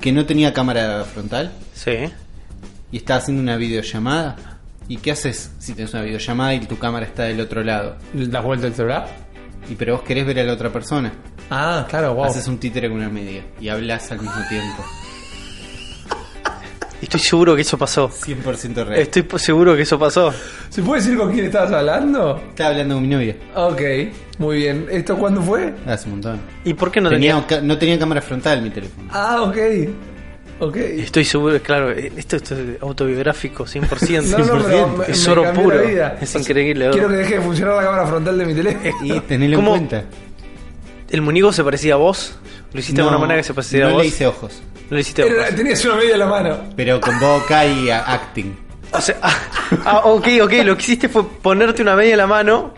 que 0.00 0.12
no 0.12 0.24
tenía 0.24 0.52
cámara 0.52 1.04
frontal 1.04 1.52
Sí. 1.74 1.96
Y 2.96 3.00
estaba 3.00 3.18
haciendo 3.18 3.42
una 3.42 3.58
videollamada 3.58 4.36
¿Y 4.88 4.96
qué 4.96 5.10
haces 5.10 5.50
si 5.58 5.74
tenés 5.74 5.92
una 5.92 6.04
videollamada 6.04 6.54
y 6.54 6.60
tu 6.60 6.78
cámara 6.78 7.04
está 7.04 7.24
del 7.24 7.38
otro 7.42 7.62
lado? 7.62 7.96
¿Das 8.14 8.42
vuelta 8.42 8.68
el 8.68 8.74
celular? 8.74 9.06
Y 9.68 9.74
pero 9.74 9.96
vos 9.96 10.02
querés 10.02 10.24
ver 10.24 10.38
a 10.38 10.44
la 10.44 10.54
otra 10.54 10.72
persona. 10.72 11.12
Ah, 11.50 11.84
claro, 11.90 12.14
wow. 12.14 12.24
Haces 12.24 12.48
un 12.48 12.56
títere 12.56 12.88
con 12.88 12.96
una 12.96 13.10
media 13.10 13.44
y 13.60 13.68
hablas 13.68 14.10
al 14.12 14.20
mismo 14.20 14.40
tiempo. 14.48 14.82
Estoy 17.02 17.20
seguro 17.20 17.54
que 17.54 17.62
eso 17.62 17.76
pasó. 17.76 18.08
100% 18.08 18.86
real. 18.86 18.98
Estoy 18.98 19.26
seguro 19.40 19.76
que 19.76 19.82
eso 19.82 19.98
pasó. 19.98 20.32
¿Se 20.70 20.82
puede 20.82 21.02
decir 21.02 21.18
con 21.18 21.30
quién 21.32 21.44
estabas 21.46 21.72
hablando? 21.72 22.42
Estaba 22.48 22.70
hablando 22.70 22.94
con 22.94 23.02
mi 23.02 23.08
novia 23.08 23.36
Ok, 23.56 23.82
muy 24.38 24.56
bien. 24.58 24.86
¿Esto 24.90 25.18
cuándo 25.18 25.42
fue? 25.42 25.74
hace 25.86 26.06
un 26.06 26.12
montón. 26.12 26.40
¿Y 26.64 26.72
por 26.72 26.90
qué 26.90 27.02
no 27.02 27.10
tenía, 27.10 27.38
tenía? 27.46 27.62
no 27.62 27.76
tenía 27.76 27.98
cámara 27.98 28.22
frontal 28.22 28.62
mi 28.62 28.70
teléfono. 28.70 29.10
Ah, 29.12 29.42
ok. 29.42 29.56
Estoy 30.58 31.24
seguro, 31.24 31.60
claro, 31.62 31.90
eh, 31.92 32.10
esto, 32.16 32.36
esto 32.36 32.54
es 32.54 32.80
autobiográfico, 32.82 33.64
100%. 33.66 34.22
No, 34.22 34.38
no, 34.38 34.64
pero 34.64 34.88
me- 34.88 35.04
es 35.06 35.26
me 35.26 35.32
oro 35.32 35.52
puro. 35.52 35.80
Es 35.82 36.34
increíble. 36.34 36.88
Quiero 36.92 37.08
que 37.08 37.16
deje 37.16 37.34
de 37.36 37.40
funcionar 37.42 37.76
la 37.76 37.82
cámara 37.82 38.06
frontal 38.06 38.38
de 38.38 38.46
mi 38.46 38.54
teléfono. 38.54 38.90
Y 39.02 39.20
tenelo 39.20 39.58
en 39.58 39.64
cuenta. 39.66 40.04
¿El 41.10 41.20
muñeco 41.22 41.52
se 41.52 41.62
parecía 41.62 41.94
a 41.94 41.96
vos? 41.98 42.38
¿Lo 42.72 42.80
hiciste 42.80 43.00
de 43.00 43.04
No, 43.04 43.10
una 43.10 43.18
manera 43.18 43.40
que 43.40 43.44
se 43.44 43.54
pareciera 43.54 43.86
no 43.86 43.90
a 43.92 43.94
vos? 43.96 44.02
le 44.02 44.08
hice 44.08 44.26
ojos. 44.26 44.62
No 44.90 44.94
le 44.94 45.00
hiciste 45.02 45.22
a 45.22 45.26
Era- 45.26 45.54
tenías 45.54 45.84
una 45.84 45.96
media 45.96 46.12
en 46.14 46.18
la 46.20 46.26
mano. 46.26 46.58
Pero 46.74 47.00
con 47.00 47.18
boca 47.20 47.64
y 47.66 47.90
acting. 47.90 48.56
O 48.92 49.00
sea, 49.00 49.16
ah, 49.22 49.34
ah, 49.84 49.98
ok, 50.04 50.26
ok, 50.42 50.52
lo 50.64 50.74
que 50.76 50.82
hiciste 50.82 51.08
fue 51.08 51.24
ponerte 51.28 51.82
una 51.82 51.94
media 51.96 52.12
en 52.12 52.18
la 52.18 52.26
mano. 52.26 52.72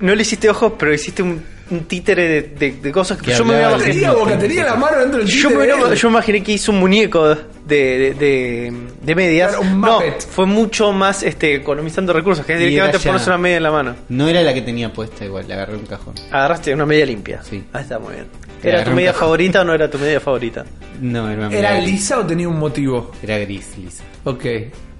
No 0.00 0.14
le 0.14 0.22
hiciste 0.22 0.48
ojos, 0.48 0.72
pero 0.78 0.94
hiciste 0.94 1.22
un, 1.22 1.44
un 1.70 1.84
títere 1.84 2.26
de, 2.28 2.42
de- 2.42 2.72
de 2.82 2.92
cosas 2.92 3.18
que 3.18 3.30
Que 3.30 3.36
yo 3.36 3.44
me 3.44 3.54
había 3.54 3.68
Tenía 3.78 3.84
imaginado. 3.86 4.14
mismo 4.14 4.24
boca, 4.24 4.38
tenía 4.38 4.64
la 4.64 4.74
mano 4.76 4.98
dentro 4.98 5.18
del 5.18 5.28
Yo, 5.28 5.50
me, 5.50 5.96
yo 5.96 6.08
imaginé 6.08 6.42
que 6.42 6.52
hizo 6.52 6.72
un 6.72 6.80
muñeco 6.80 7.28
de, 7.28 7.36
de, 7.66 8.14
de, 8.14 8.72
de 9.02 9.14
medias. 9.14 9.50
Claro, 9.56 9.62
un 9.62 9.80
no, 9.80 10.00
fue 10.30 10.46
mucho 10.46 10.92
más 10.92 11.22
este, 11.22 11.54
economizando 11.54 12.12
recursos, 12.12 12.44
que 12.44 12.54
es 12.54 12.58
directamente 12.58 12.98
ponerse 12.98 13.28
una 13.30 13.38
media 13.38 13.56
en 13.58 13.62
la 13.62 13.70
mano. 13.70 13.96
No 14.08 14.28
era 14.28 14.42
la 14.42 14.52
que 14.52 14.62
tenía 14.62 14.92
puesta 14.92 15.24
igual, 15.24 15.46
le 15.46 15.54
agarré 15.54 15.76
un 15.76 15.86
cajón. 15.86 16.14
Agarraste 16.30 16.74
una 16.74 16.86
media 16.86 17.06
limpia. 17.06 17.42
Sí. 17.42 17.62
Ah, 17.72 17.80
está 17.80 17.98
muy 17.98 18.14
bien. 18.14 18.26
¿Era 18.62 18.84
tu 18.84 18.90
media 18.90 19.14
favorita 19.14 19.62
o 19.62 19.64
no 19.64 19.72
era 19.72 19.88
tu 19.90 19.98
media 19.98 20.20
favorita? 20.20 20.64
No, 21.00 21.30
era 21.30 21.46
una 21.46 21.56
¿Era 21.56 21.78
lisa 21.80 22.18
o 22.18 22.26
tenía 22.26 22.46
un 22.46 22.58
motivo? 22.58 23.10
Era 23.22 23.38
gris, 23.38 23.68
lisa. 23.78 24.04
Ok, 24.24 24.44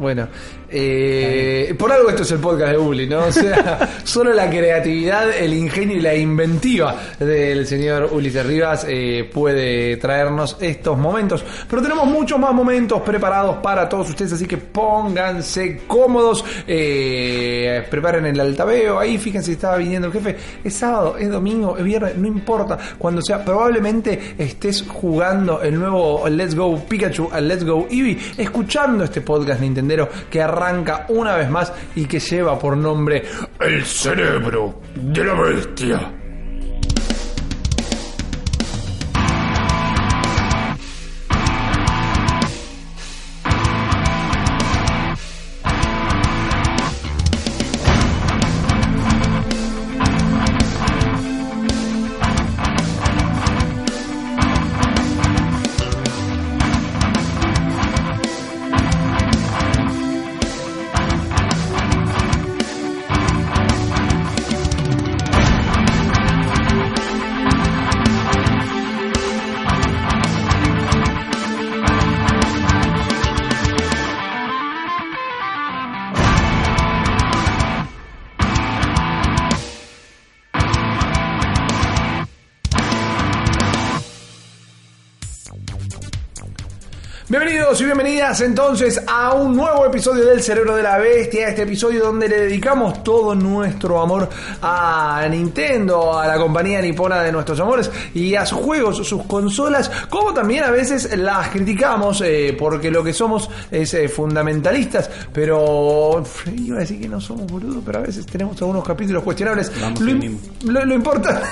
bueno. 0.00 0.28
Eh, 0.72 1.74
por 1.76 1.90
algo 1.90 2.08
esto 2.08 2.22
es 2.22 2.30
el 2.30 2.38
podcast 2.38 2.72
de 2.72 2.78
Uli, 2.78 3.06
¿no? 3.06 3.26
O 3.26 3.32
sea, 3.32 4.00
solo 4.04 4.32
la 4.32 4.48
creatividad, 4.48 5.36
el 5.36 5.52
ingenio 5.52 5.96
y 5.96 6.00
la 6.00 6.14
inventiva 6.14 6.94
del 7.18 7.66
señor 7.66 8.08
Ulises 8.12 8.46
Rivas 8.46 8.86
eh, 8.88 9.28
puede 9.30 9.96
traernos 9.98 10.56
estos 10.60 10.96
momentos. 10.96 11.44
Pero 11.68 11.82
tenemos 11.82 12.06
muchos 12.06 12.38
más 12.38 12.54
momentos 12.54 13.02
preparados 13.02 13.56
para 13.56 13.88
todos 13.88 14.08
ustedes, 14.10 14.32
así 14.32 14.46
que 14.46 14.58
pónganse 14.58 15.82
cómodos, 15.86 16.44
eh, 16.66 17.84
preparen 17.90 18.26
el 18.26 18.40
altaveo 18.40 19.00
ahí, 19.00 19.18
fíjense 19.18 19.46
si 19.46 19.52
estaba 19.52 19.76
viniendo 19.76 20.06
el 20.06 20.14
jefe. 20.14 20.36
Es 20.62 20.74
sábado, 20.74 21.16
es 21.18 21.28
domingo, 21.28 21.76
es 21.76 21.84
viernes, 21.84 22.16
no 22.16 22.26
importa. 22.26 22.78
Cuando 22.96 23.20
sea, 23.20 23.44
probablemente 23.44 24.34
estés 24.38 24.82
jugando 24.86 25.60
el 25.60 25.78
nuevo 25.78 26.26
Let's 26.28 26.54
Go 26.54 26.78
Pikachu 26.88 27.28
al 27.32 27.48
Let's 27.48 27.64
Go 27.64 27.86
Eevee, 27.90 28.16
escuchando 28.38 29.04
este 29.04 29.20
podcast 29.20 29.60
Que 30.30 30.42
arranca 30.42 31.06
una 31.08 31.36
vez 31.36 31.50
más 31.50 31.72
y 31.94 32.06
que 32.06 32.20
lleva 32.20 32.58
por 32.58 32.76
nombre 32.76 33.24
El 33.58 33.84
cerebro 33.84 34.80
de 34.94 35.24
la 35.24 35.34
bestia. 35.34 36.19
Bienvenidas 88.30 88.40
entonces 88.42 89.02
a 89.06 89.34
un 89.34 89.56
nuevo 89.56 89.86
episodio 89.86 90.24
del 90.24 90.40
Cerebro 90.40 90.76
de 90.76 90.82
la 90.82 90.98
Bestia, 90.98 91.48
este 91.48 91.62
episodio 91.62 92.04
donde 92.04 92.28
le 92.28 92.42
dedicamos 92.42 93.02
todo 93.02 93.34
nuestro 93.34 94.00
amor 94.00 94.28
a 94.62 95.26
Nintendo, 95.28 96.18
a 96.18 96.26
la 96.26 96.36
compañía 96.36 96.80
nipona 96.80 97.22
de 97.22 97.32
nuestros 97.32 97.58
amores 97.60 97.90
y 98.14 98.34
a 98.34 98.46
sus 98.46 98.58
juegos, 98.58 98.96
sus 99.06 99.24
consolas, 99.24 99.90
como 100.08 100.32
también 100.32 100.64
a 100.64 100.70
veces 100.70 101.16
las 101.18 101.48
criticamos 101.48 102.20
eh, 102.20 102.54
porque 102.58 102.90
lo 102.90 103.02
que 103.02 103.12
somos 103.12 103.50
es 103.70 103.94
eh, 103.94 104.08
fundamentalistas, 104.08 105.10
pero 105.32 106.22
iba 106.56 106.76
a 106.76 106.80
decir 106.80 107.00
que 107.00 107.08
no 107.08 107.20
somos 107.20 107.46
boludos, 107.46 107.82
pero 107.84 107.98
a 107.98 108.02
veces 108.02 108.26
tenemos 108.26 108.60
algunos 108.60 108.84
capítulos 108.84 109.22
cuestionables. 109.24 109.72
Vamos 109.80 110.00
lo, 110.00 110.72
lo, 110.72 110.84
lo 110.84 110.94
importante... 110.94 111.42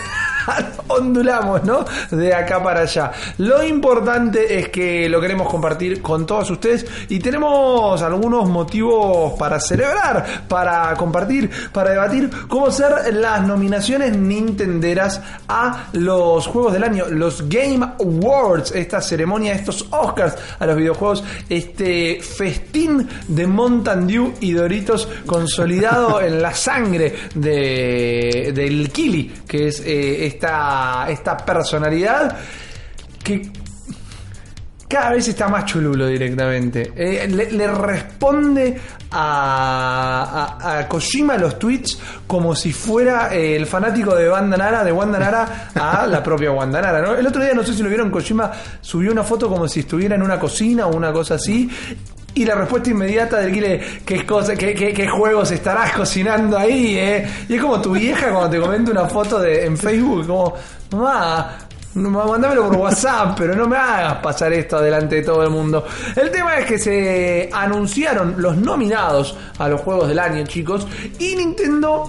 ondulamos, 0.88 1.64
¿no? 1.64 1.84
De 2.10 2.34
acá 2.34 2.62
para 2.62 2.80
allá. 2.80 3.12
Lo 3.38 3.62
importante 3.62 4.58
es 4.58 4.68
que 4.68 5.08
lo 5.08 5.20
queremos 5.20 5.48
compartir 5.48 6.02
con 6.02 6.26
todos 6.26 6.50
ustedes 6.50 6.86
y 7.08 7.18
tenemos 7.18 8.00
algunos 8.02 8.48
motivos 8.48 9.34
para 9.38 9.60
celebrar, 9.60 10.46
para 10.48 10.94
compartir, 10.94 11.50
para 11.72 11.90
debatir 11.90 12.30
cómo 12.48 12.70
ser 12.70 13.14
las 13.14 13.46
nominaciones 13.46 14.16
nintenderas 14.16 15.20
a 15.48 15.88
los 15.92 16.46
juegos 16.46 16.72
del 16.72 16.84
año, 16.84 17.06
los 17.08 17.48
Game 17.48 17.84
Awards, 18.00 18.72
esta 18.72 19.00
ceremonia, 19.00 19.54
estos 19.54 19.86
Oscars 19.90 20.36
a 20.58 20.66
los 20.66 20.76
videojuegos, 20.76 21.24
este 21.48 22.20
festín 22.22 23.08
de 23.26 23.46
Mountain 23.46 24.06
Dew 24.06 24.34
y 24.40 24.52
Doritos 24.52 25.08
consolidado 25.26 26.20
en 26.28 26.42
la 26.42 26.54
sangre 26.54 27.14
de, 27.34 28.52
del 28.54 28.90
Kili, 28.90 29.32
que 29.46 29.68
es 29.68 29.80
eh, 29.80 30.26
esta, 30.38 31.36
personalidad 31.44 32.36
que 33.22 33.50
cada 34.88 35.10
vez 35.10 35.28
está 35.28 35.48
más 35.48 35.66
chululo 35.66 36.06
directamente. 36.06 36.92
Eh, 36.96 37.28
le, 37.28 37.68
responde 37.68 38.80
a, 39.10 40.78
a, 40.78 40.88
Kojima 40.88 41.36
los 41.36 41.58
tweets 41.58 41.98
como 42.26 42.54
si 42.54 42.72
fuera 42.72 43.34
eh, 43.34 43.56
el 43.56 43.66
fanático 43.66 44.14
de 44.14 44.30
Wanda 44.30 44.56
Nara, 44.56 44.84
de 44.84 44.92
Wanda 44.92 45.18
Nara 45.18 45.70
a 45.74 46.06
la 46.06 46.22
propia 46.22 46.52
Wanda 46.52 46.80
Nara. 46.80 47.18
El 47.18 47.26
otro 47.26 47.42
día, 47.42 47.52
no 47.52 47.62
sé 47.62 47.74
si 47.74 47.82
lo 47.82 47.88
vieron, 47.88 48.10
Kojima 48.10 48.50
subió 48.80 49.12
una 49.12 49.24
foto 49.24 49.48
como 49.48 49.68
si 49.68 49.80
estuviera 49.80 50.14
en 50.14 50.22
una 50.22 50.38
cocina 50.38 50.86
o 50.86 50.96
una 50.96 51.12
cosa 51.12 51.34
así. 51.34 51.68
Y 52.38 52.44
la 52.44 52.54
respuesta 52.54 52.90
inmediata 52.90 53.38
del 53.38 53.50
Guile, 53.50 53.80
¿qué, 54.06 54.24
cosa, 54.24 54.54
qué, 54.54 54.72
qué, 54.72 55.08
juegos 55.08 55.50
estarás 55.50 55.92
cocinando 55.92 56.56
ahí? 56.56 56.96
Eh? 56.96 57.28
Y 57.48 57.54
es 57.56 57.60
como 57.60 57.80
tu 57.82 57.94
vieja 57.94 58.30
cuando 58.30 58.50
te 58.50 58.60
comenta 58.60 58.92
una 58.92 59.06
foto 59.06 59.40
de, 59.40 59.64
en 59.64 59.76
Facebook, 59.76 60.24
como, 60.24 60.54
mamá, 60.92 61.58
Mándamelo 61.94 62.68
por 62.68 62.76
WhatsApp, 62.76 63.36
pero 63.36 63.56
no 63.56 63.66
me 63.66 63.76
hagas 63.76 64.18
pasar 64.18 64.52
esto 64.52 64.76
adelante 64.76 65.16
de 65.16 65.22
todo 65.22 65.42
el 65.42 65.50
mundo. 65.50 65.84
El 66.14 66.30
tema 66.30 66.56
es 66.58 66.66
que 66.66 66.78
se 66.78 67.50
anunciaron 67.52 68.36
los 68.38 68.56
nominados 68.56 69.36
a 69.58 69.68
los 69.68 69.80
juegos 69.80 70.06
del 70.06 70.20
año, 70.20 70.44
chicos, 70.46 70.86
y 71.18 71.34
Nintendo 71.34 72.04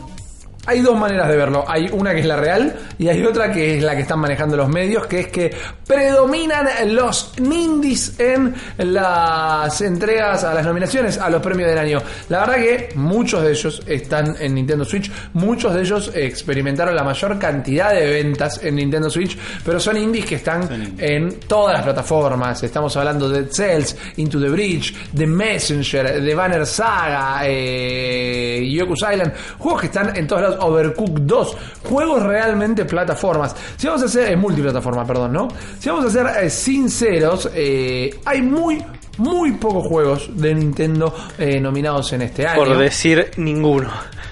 hay 0.66 0.82
dos 0.82 0.98
maneras 0.98 1.28
de 1.30 1.38
verlo. 1.38 1.64
Hay 1.68 1.90
una 1.92 2.14
que 2.14 2.20
es 2.20 2.26
la 2.26 2.36
real 2.36 2.76
y 2.98 3.08
hay 3.08 3.24
otra 3.24 3.52
que 3.52 3.78
es 3.78 3.84
la 3.84 3.96
que 3.96 4.02
están 4.02 4.20
manejando 4.20 4.58
los 4.58 4.70
medios, 4.70 5.08
que 5.08 5.22
es 5.22 5.28
que 5.28 5.52
predominan 5.88 6.68
los 6.94 7.34
Nindies 7.40 8.20
en 8.20 8.54
las 8.78 9.82
entregas 9.82 10.44
a 10.44 10.54
las 10.54 10.66
nominaciones 10.66 11.18
a 11.18 11.30
los 11.30 11.42
premios 11.42 11.70
del 11.70 11.80
año. 11.80 12.02
La 12.30 12.42
verdad 12.42 12.56
que 12.56 12.90
muchos 12.96 13.42
de 13.42 13.52
ellos 13.52 13.82
están 13.88 14.36
en 14.40 14.54
Nintendo 14.54 14.86
Switch, 14.86 15.12
muchos 15.34 15.74
de 15.74 15.82
ellos 15.82 16.12
experimentaron 16.14 16.96
la 16.96 17.04
mayor 17.04 17.40
cantidad 17.40 17.92
de 17.94 18.06
ventas 18.06 18.64
en 18.64 18.76
Nintendo 18.76 19.10
Switch, 19.10 19.38
pero 19.66 19.80
son 19.80 19.98
indies 19.98 20.26
que 20.26 20.36
están 20.36 20.72
indies. 20.72 20.94
en 21.00 21.40
todas 21.42 21.74
las 21.74 21.84
plataformas. 21.84 22.62
Estamos 22.62 22.96
hablando 22.98 23.30
de 23.30 23.52
Cells, 23.52 23.96
Into 24.18 24.40
the 24.40 24.50
Bridge, 24.50 24.94
The 25.16 25.26
Messenger, 25.26 26.24
The 26.24 26.36
Banner 26.36 26.66
Saga, 26.66 27.42
eh, 27.46 28.70
Yoku's 28.70 29.02
Island, 29.12 29.34
juegos 29.58 29.82
que 29.82 29.88
están 29.88 30.16
en 30.16 30.28
todos 30.28 30.42
lados, 30.44 30.59
Overcooked 30.60 31.22
2, 31.22 31.58
juegos 31.88 32.24
realmente 32.24 32.86
plataformas. 32.86 33.56
Si 33.78 33.88
vamos 33.88 34.04
a 34.04 34.06
hacer, 34.06 34.32
es 34.32 34.38
multiplataforma, 34.38 35.06
perdón, 35.06 35.34
¿no? 35.34 35.48
Si 35.80 35.90
vamos 35.90 36.06
a 36.06 36.10
ser 36.10 36.46
eh, 36.46 36.50
sinceros, 36.50 37.50
eh, 37.54 38.20
hay 38.26 38.42
muy 38.42 38.84
muy 39.20 39.52
pocos 39.54 39.86
juegos 39.86 40.30
de 40.34 40.56
Nintendo 40.56 41.14
eh, 41.38 41.60
nominados 41.60 42.14
en 42.14 42.22
este 42.24 42.48
año. 42.48 42.64
Por 42.64 42.78
decir 42.78 43.32
ninguno. 43.38 43.90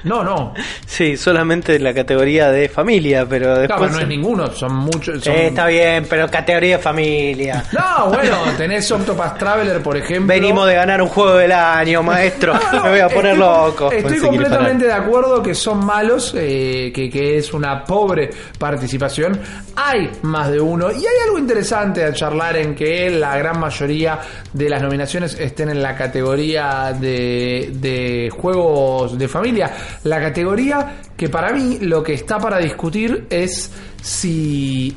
No, 0.08 0.24
no. 0.24 0.54
Sí, 0.86 1.18
solamente 1.18 1.76
en 1.76 1.84
la 1.84 1.94
categoría 1.94 2.50
de 2.52 2.70
familia, 2.70 3.26
pero 3.30 3.58
después. 3.60 3.78
Claro, 3.80 3.94
no 3.94 4.00
es 4.00 4.08
ninguno, 4.08 4.52
son 4.52 4.76
muchos. 4.76 5.24
son- 5.24 5.34
Eh, 5.34 5.48
está 5.48 5.68
bien, 5.68 6.06
pero 6.10 6.30
categoría 6.30 6.78
de 6.78 6.84
familia. 6.84 7.64
No, 7.74 8.10
bueno, 8.10 8.38
tenés 8.58 8.90
Octopath 8.92 9.38
Traveler, 9.38 9.82
por 9.82 9.98
ejemplo. 9.98 10.28
Venimos 10.28 10.68
de 10.68 10.76
ganar 10.76 11.02
un 11.02 11.08
juego 11.10 11.36
del 11.36 11.52
año, 11.52 12.02
maestro. 12.04 12.54
No, 12.72 12.80
no, 12.80 12.84
Me 12.86 12.90
voy 12.92 13.00
a 13.00 13.10
poner 13.10 13.34
estoy- 13.34 13.38
loco. 13.40 13.92
Estoy 13.92 14.20
completamente 14.20 14.86
de 14.86 14.94
acuerdo 14.94 15.42
que 15.44 15.54
son 15.56 15.86
malos, 15.86 16.34
eh, 16.38 16.92
que, 16.94 17.10
que 17.10 17.38
es 17.38 17.54
una 17.54 17.84
pobre 17.84 18.30
participación. 18.58 19.40
Hay 19.76 20.10
más 20.24 20.50
de 20.52 20.60
uno. 20.60 20.92
Y 20.92 20.96
hay 20.98 21.06
algo 21.26 21.38
interesante 21.40 22.04
a 22.04 22.14
charlar 22.14 22.58
en 22.58 22.74
que 22.76 23.10
la 23.10 23.38
gran 23.38 23.60
mayoría 23.60 24.20
de 24.54 24.70
las 24.70 24.82
nominaciones 24.82 25.36
estén 25.40 25.70
en 25.70 25.82
la 25.82 25.96
categoría 25.96 26.94
de, 27.00 27.70
de 27.74 28.30
juegos 28.36 29.18
de 29.18 29.28
familia. 29.28 29.72
La 30.04 30.20
categoría 30.20 31.02
que 31.16 31.30
para 31.30 31.52
mí 31.54 31.80
lo 31.82 32.04
que 32.04 32.14
está 32.14 32.38
para 32.40 32.60
discutir 32.60 33.26
es 33.30 33.72
si 34.02 34.96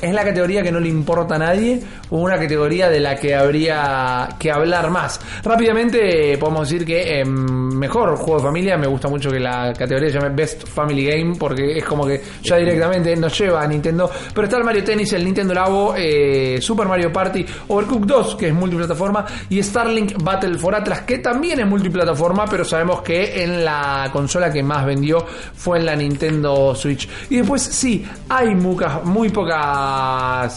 es 0.00 0.12
la 0.14 0.24
categoría 0.24 0.62
que 0.62 0.72
no 0.72 0.80
le 0.80 0.88
importa 0.88 1.34
a 1.36 1.38
nadie 1.38 1.80
o 2.10 2.18
una 2.18 2.38
categoría 2.38 2.88
de 2.88 3.00
la 3.00 3.16
que 3.16 3.34
habría 3.34 4.28
que 4.38 4.50
hablar 4.50 4.90
más. 4.90 5.20
Rápidamente 5.42 6.32
eh, 6.32 6.38
podemos 6.38 6.68
decir 6.68 6.86
que 6.86 7.20
eh, 7.20 7.24
mejor 7.24 8.16
juego 8.16 8.36
de 8.38 8.42
familia 8.46 8.76
me 8.76 8.86
gusta 8.86 9.08
mucho 9.08 9.30
que 9.30 9.38
la 9.40 9.72
categoría 9.72 10.08
se 10.10 10.18
llame 10.18 10.34
Best 10.34 10.66
Family 10.68 11.04
Game 11.06 11.34
porque 11.38 11.78
es 11.78 11.84
como 11.84 12.06
que 12.06 12.20
ya 12.42 12.56
directamente 12.56 13.14
nos 13.16 13.38
lleva 13.38 13.62
a 13.62 13.66
Nintendo. 13.66 14.10
Pero 14.34 14.44
está 14.46 14.56
el 14.58 14.64
Mario 14.64 14.84
Tennis, 14.84 15.12
el 15.12 15.24
Nintendo 15.24 15.54
Labo, 15.54 15.94
eh, 15.96 16.58
Super 16.60 16.86
Mario 16.88 17.12
Party, 17.12 17.44
Overcooked 17.68 18.06
2 18.06 18.36
que 18.36 18.48
es 18.48 18.54
multiplataforma 18.54 19.24
y 19.50 19.62
Starlink 19.62 20.22
Battle 20.22 20.58
for 20.58 20.74
Atlas 20.74 21.02
que 21.02 21.18
también 21.18 21.60
es 21.60 21.66
multiplataforma 21.66 22.44
pero 22.46 22.64
sabemos 22.64 23.02
que 23.02 23.42
en 23.42 23.64
la 23.64 24.08
consola 24.12 24.52
que 24.52 24.62
más 24.62 24.84
vendió 24.86 25.24
fue 25.54 25.78
en 25.78 25.86
la 25.86 25.96
Nintendo 25.96 26.74
Switch. 26.74 27.08
Y 27.30 27.36
después 27.38 27.62
sí, 27.62 28.04
hay 28.28 28.54
mucas- 28.54 29.04
muy 29.04 29.28
pocas 29.30 29.87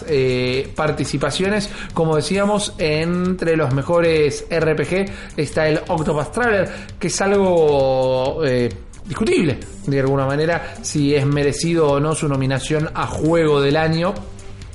eh, 0.07 0.71
participaciones, 0.75 1.69
como 1.93 2.15
decíamos, 2.15 2.73
entre 2.77 3.55
los 3.55 3.73
mejores 3.73 4.45
RPG 4.49 5.05
está 5.37 5.67
el 5.67 5.79
Octopath 5.87 6.31
Traveler, 6.31 6.69
que 6.99 7.07
es 7.07 7.21
algo 7.21 8.41
eh, 8.45 8.69
discutible, 9.05 9.59
de 9.87 9.99
alguna 9.99 10.25
manera, 10.25 10.75
si 10.81 11.13
es 11.15 11.25
merecido 11.25 11.91
o 11.91 11.99
no 11.99 12.15
su 12.15 12.27
nominación 12.27 12.89
a 12.93 13.07
Juego 13.07 13.61
del 13.61 13.77
Año 13.77 14.13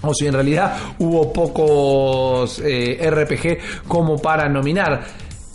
o 0.02 0.12
si 0.14 0.26
en 0.26 0.34
realidad 0.34 0.76
hubo 0.98 1.32
pocos 1.32 2.60
eh, 2.64 2.98
RPG 3.10 3.86
como 3.88 4.18
para 4.18 4.48
nominar. 4.48 5.04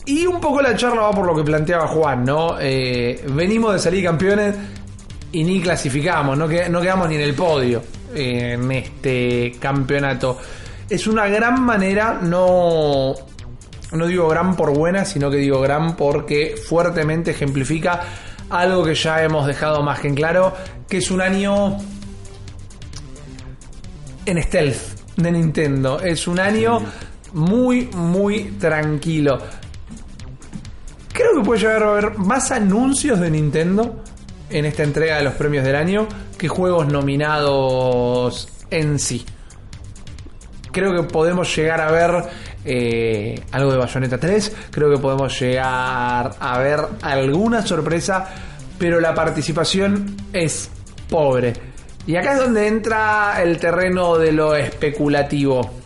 Y 0.05 0.25
un 0.25 0.41
poco 0.41 0.61
la 0.61 0.75
charla 0.75 1.01
va 1.03 1.11
por 1.11 1.25
lo 1.27 1.35
que 1.35 1.43
planteaba 1.43 1.87
Juan, 1.87 2.23
¿no? 2.25 2.55
Venimos 2.55 3.73
de 3.73 3.79
salir 3.79 4.03
campeones 4.03 4.55
y 5.31 5.43
ni 5.43 5.61
clasificamos, 5.61 6.35
no, 6.37 6.47
que- 6.47 6.67
no 6.69 6.81
quedamos 6.81 7.07
ni 7.07 7.15
en 7.15 7.21
el 7.21 7.35
podio 7.35 7.83
en 8.15 8.71
este 8.71 9.53
campeonato. 9.59 10.39
Es 10.89 11.07
una 11.07 11.27
gran 11.27 11.61
manera, 11.63 12.19
no, 12.21 13.13
no 13.91 14.07
digo 14.07 14.27
gran 14.27 14.55
por 14.55 14.75
buena, 14.77 15.05
sino 15.05 15.29
que 15.31 15.37
digo 15.37 15.61
gran 15.61 15.95
porque 15.95 16.55
fuertemente 16.57 17.31
ejemplifica 17.31 18.01
algo 18.49 18.83
que 18.83 18.95
ya 18.95 19.23
hemos 19.23 19.47
dejado 19.47 19.81
más 19.81 19.99
que 19.99 20.09
en 20.09 20.15
claro, 20.15 20.53
que 20.87 20.97
es 20.97 21.09
un 21.09 21.21
año 21.21 21.77
en 24.25 24.43
stealth 24.43 24.77
de 25.15 25.31
Nintendo. 25.31 25.99
Es 25.99 26.27
un 26.27 26.39
año 26.39 26.81
muy, 27.33 27.85
muy 27.93 28.43
tranquilo. 28.59 29.39
Creo 31.13 31.35
que 31.35 31.45
puede 31.45 31.61
llegar 31.61 31.83
a 31.83 31.91
haber 31.91 32.17
más 32.17 32.51
anuncios 32.51 33.19
de 33.19 33.29
Nintendo 33.29 34.03
en 34.49 34.65
esta 34.65 34.83
entrega 34.83 35.17
de 35.17 35.23
los 35.23 35.33
premios 35.35 35.63
del 35.63 35.75
año 35.75 36.07
que 36.41 36.47
juegos 36.47 36.87
nominados 36.87 38.49
en 38.71 38.97
sí. 38.97 39.23
Creo 40.71 40.91
que 40.91 41.03
podemos 41.03 41.55
llegar 41.55 41.79
a 41.79 41.91
ver 41.91 42.23
eh, 42.65 43.39
algo 43.51 43.71
de 43.71 43.77
Bayonetta 43.77 44.17
3. 44.17 44.55
Creo 44.71 44.89
que 44.89 44.97
podemos 44.97 45.39
llegar 45.39 46.31
a 46.39 46.57
ver 46.57 46.79
alguna 47.03 47.61
sorpresa. 47.63 48.27
Pero 48.79 48.99
la 48.99 49.13
participación 49.13 50.17
es 50.33 50.71
pobre. 51.07 51.53
Y 52.07 52.15
acá 52.15 52.33
es 52.33 52.39
donde 52.39 52.65
entra 52.65 53.39
el 53.43 53.59
terreno 53.59 54.17
de 54.17 54.31
lo 54.31 54.55
especulativo. 54.55 55.80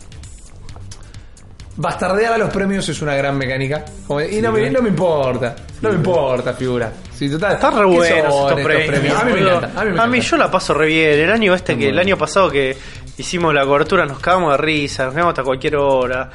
Bastardear 1.76 2.32
a 2.32 2.38
los 2.38 2.50
premios 2.50 2.88
es 2.88 3.02
una 3.02 3.14
gran 3.14 3.36
mecánica. 3.36 3.84
Como- 4.06 4.20
Y 4.22 4.40
no, 4.40 4.50
me, 4.52 4.70
no 4.70 4.80
me 4.82 4.88
importa. 4.88 5.54
No 5.82 5.90
me 5.90 5.96
importa, 5.96 6.54
figura. 6.54 6.90
Sí, 7.12 7.28
total, 7.30 7.54
Están 7.54 7.74
re 7.74 7.80
¿qué 7.80 7.84
buenos 7.84 8.34
son 8.34 8.48
estos 8.58 8.64
premios. 8.64 9.20
A 9.20 9.24
mí 9.24 9.32
me 9.32 9.40
encanta. 9.40 9.80
A 9.80 9.84
mí, 9.84 9.90
me 9.92 10.00
A 10.00 10.06
mí 10.06 10.16
encanta. 10.18 10.30
yo 10.30 10.36
la 10.38 10.50
paso 10.50 10.74
re 10.74 10.86
bien. 10.86 11.20
El 11.20 11.30
año 11.30 11.54
este 11.54 11.76
que 11.76 11.88
el 11.90 11.98
año 11.98 12.16
pasado 12.16 12.50
que 12.50 12.76
hicimos 13.18 13.52
la 13.54 13.64
cobertura 13.66 14.06
nos 14.06 14.18
cagamos 14.20 14.52
de 14.52 14.56
risa, 14.58 15.04
nos 15.04 15.14
quedamos 15.14 15.32
hasta 15.32 15.42
cualquier 15.44 15.76
hora. 15.76 16.30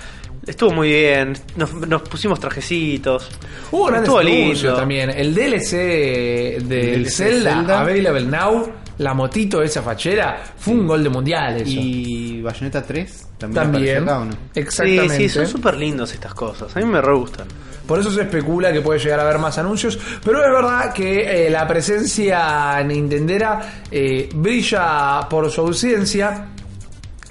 Estuvo 0.46 0.72
muy 0.72 0.90
bien, 0.90 1.34
nos, 1.56 1.72
nos 1.74 2.02
pusimos 2.04 2.40
trajecitos. 2.40 3.30
Hubo 3.72 3.86
grandes 3.86 4.10
Estuvo 4.10 4.24
lindo. 4.24 4.76
también. 4.76 5.12
El 5.12 5.36
DLC 5.36 5.72
de 5.78 6.60
DLC 6.98 7.10
Zelda, 7.12 7.52
Zelda. 7.58 7.82
Available 7.82 8.22
Now, 8.26 8.72
la 8.98 9.14
motito 9.14 9.62
esa 9.62 9.82
fachera, 9.82 10.42
fue 10.58 10.74
un 10.74 10.88
gol 10.88 11.04
de 11.04 11.10
mundial 11.10 11.58
eso. 11.58 11.70
Y 11.70 12.42
Bayonetta 12.42 12.84
3 12.84 13.28
también, 13.38 13.64
También. 13.64 13.98
aparece 13.98 14.12
acá, 14.12 14.20
¿o 14.20 14.26
no? 14.26 14.32
Sí, 14.32 14.38
Exactamente. 14.60 15.18
sí, 15.18 15.30
son 15.30 15.48
súper 15.48 15.76
lindos 15.76 16.14
estas 16.14 16.34
cosas. 16.34 16.76
A 16.76 16.80
mí 16.80 16.86
me 16.86 17.02
re 17.02 17.14
gustan. 17.16 17.48
Por 17.88 18.00
eso 18.00 18.12
se 18.12 18.22
especula 18.22 18.72
que 18.72 18.82
puede 18.82 19.00
llegar 19.00 19.20
a 19.20 19.24
haber 19.24 19.40
más 19.40 19.58
anuncios. 19.58 19.98
Pero 20.24 20.38
es 20.46 20.52
verdad 20.52 20.94
que 20.94 21.48
eh, 21.48 21.50
la 21.50 21.68
presencia 21.68 22.82
nintendera 22.84 23.84
eh, 23.90 24.30
brilla 24.34 25.28
por 25.30 25.50
su 25.50 25.62
ausencia. 25.62 26.48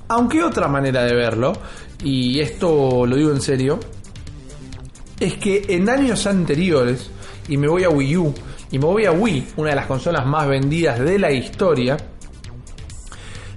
Aunque 0.08 0.42
otra 0.42 0.66
manera 0.66 1.04
de 1.04 1.14
verlo, 1.14 1.52
y 2.02 2.40
esto 2.40 3.06
lo 3.06 3.16
digo 3.16 3.30
en 3.30 3.40
serio, 3.40 3.78
es 5.18 5.34
que 5.34 5.64
en 5.68 5.88
años 5.88 6.26
anteriores, 6.26 7.10
y 7.48 7.56
me 7.56 7.68
voy 7.68 7.84
a 7.84 7.90
Wii 7.90 8.16
U, 8.16 8.34
y 8.70 8.78
me 8.78 9.10
Wii, 9.10 9.48
una 9.56 9.70
de 9.70 9.76
las 9.76 9.86
consolas 9.86 10.26
más 10.26 10.46
vendidas 10.48 10.98
de 10.98 11.18
la 11.18 11.30
historia, 11.30 11.96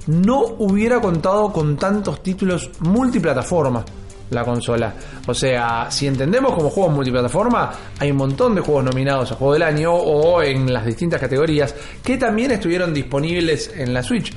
no 0.08 0.42
hubiera 0.60 1.00
contado 1.00 1.52
con 1.52 1.78
tantos 1.78 2.22
títulos 2.22 2.72
multiplataforma 2.80 3.86
la 4.34 4.44
consola. 4.44 4.94
O 5.28 5.34
sea, 5.34 5.90
si 5.90 6.08
entendemos 6.08 6.54
como 6.54 6.70
juegos 6.70 6.94
multiplataforma, 6.94 7.72
hay 8.00 8.12
un 8.12 8.18
montón 8.18 8.56
de 8.56 8.62
juegos 8.62 8.86
nominados 8.86 9.32
a 9.32 9.36
Juego 9.36 9.54
del 9.54 9.64
Año 9.64 9.94
o 9.94 10.42
en 10.42 10.74
las 10.74 10.86
distintas 10.86 11.22
categorías 11.22 11.76
que 12.04 12.18
también 12.18 12.52
estuvieron 12.52 12.94
disponibles 12.94 13.72
en 13.76 13.94
la 13.94 14.04
Switch. 14.04 14.34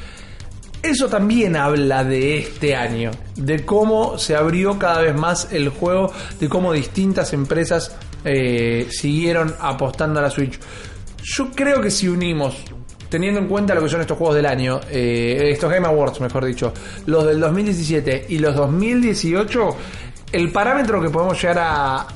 Eso 0.82 1.08
también 1.08 1.56
habla 1.56 2.04
de 2.04 2.38
este 2.38 2.76
año, 2.76 3.10
de 3.34 3.64
cómo 3.64 4.18
se 4.18 4.36
abrió 4.36 4.78
cada 4.78 5.00
vez 5.00 5.16
más 5.16 5.52
el 5.52 5.70
juego, 5.70 6.12
de 6.38 6.48
cómo 6.48 6.72
distintas 6.72 7.32
empresas 7.32 7.96
eh, 8.28 8.88
siguieron 8.90 9.54
apostando 9.60 10.18
a 10.18 10.22
la 10.22 10.30
Switch. 10.30 10.58
Yo 11.22 11.52
creo 11.52 11.80
que 11.80 11.92
si 11.92 12.08
unimos, 12.08 12.56
teniendo 13.08 13.38
en 13.38 13.46
cuenta 13.46 13.72
lo 13.72 13.82
que 13.82 13.88
son 13.88 14.00
estos 14.00 14.18
juegos 14.18 14.34
del 14.34 14.46
año, 14.46 14.80
eh, 14.90 15.50
estos 15.52 15.70
Game 15.70 15.86
Awards, 15.86 16.20
mejor 16.20 16.44
dicho, 16.44 16.72
los 17.06 17.24
del 17.24 17.38
2017 17.38 18.26
y 18.30 18.38
los 18.38 18.56
2018, 18.56 19.76
el 20.32 20.50
parámetro 20.50 21.00
que 21.00 21.08
podemos 21.08 21.40
llegar 21.40 21.58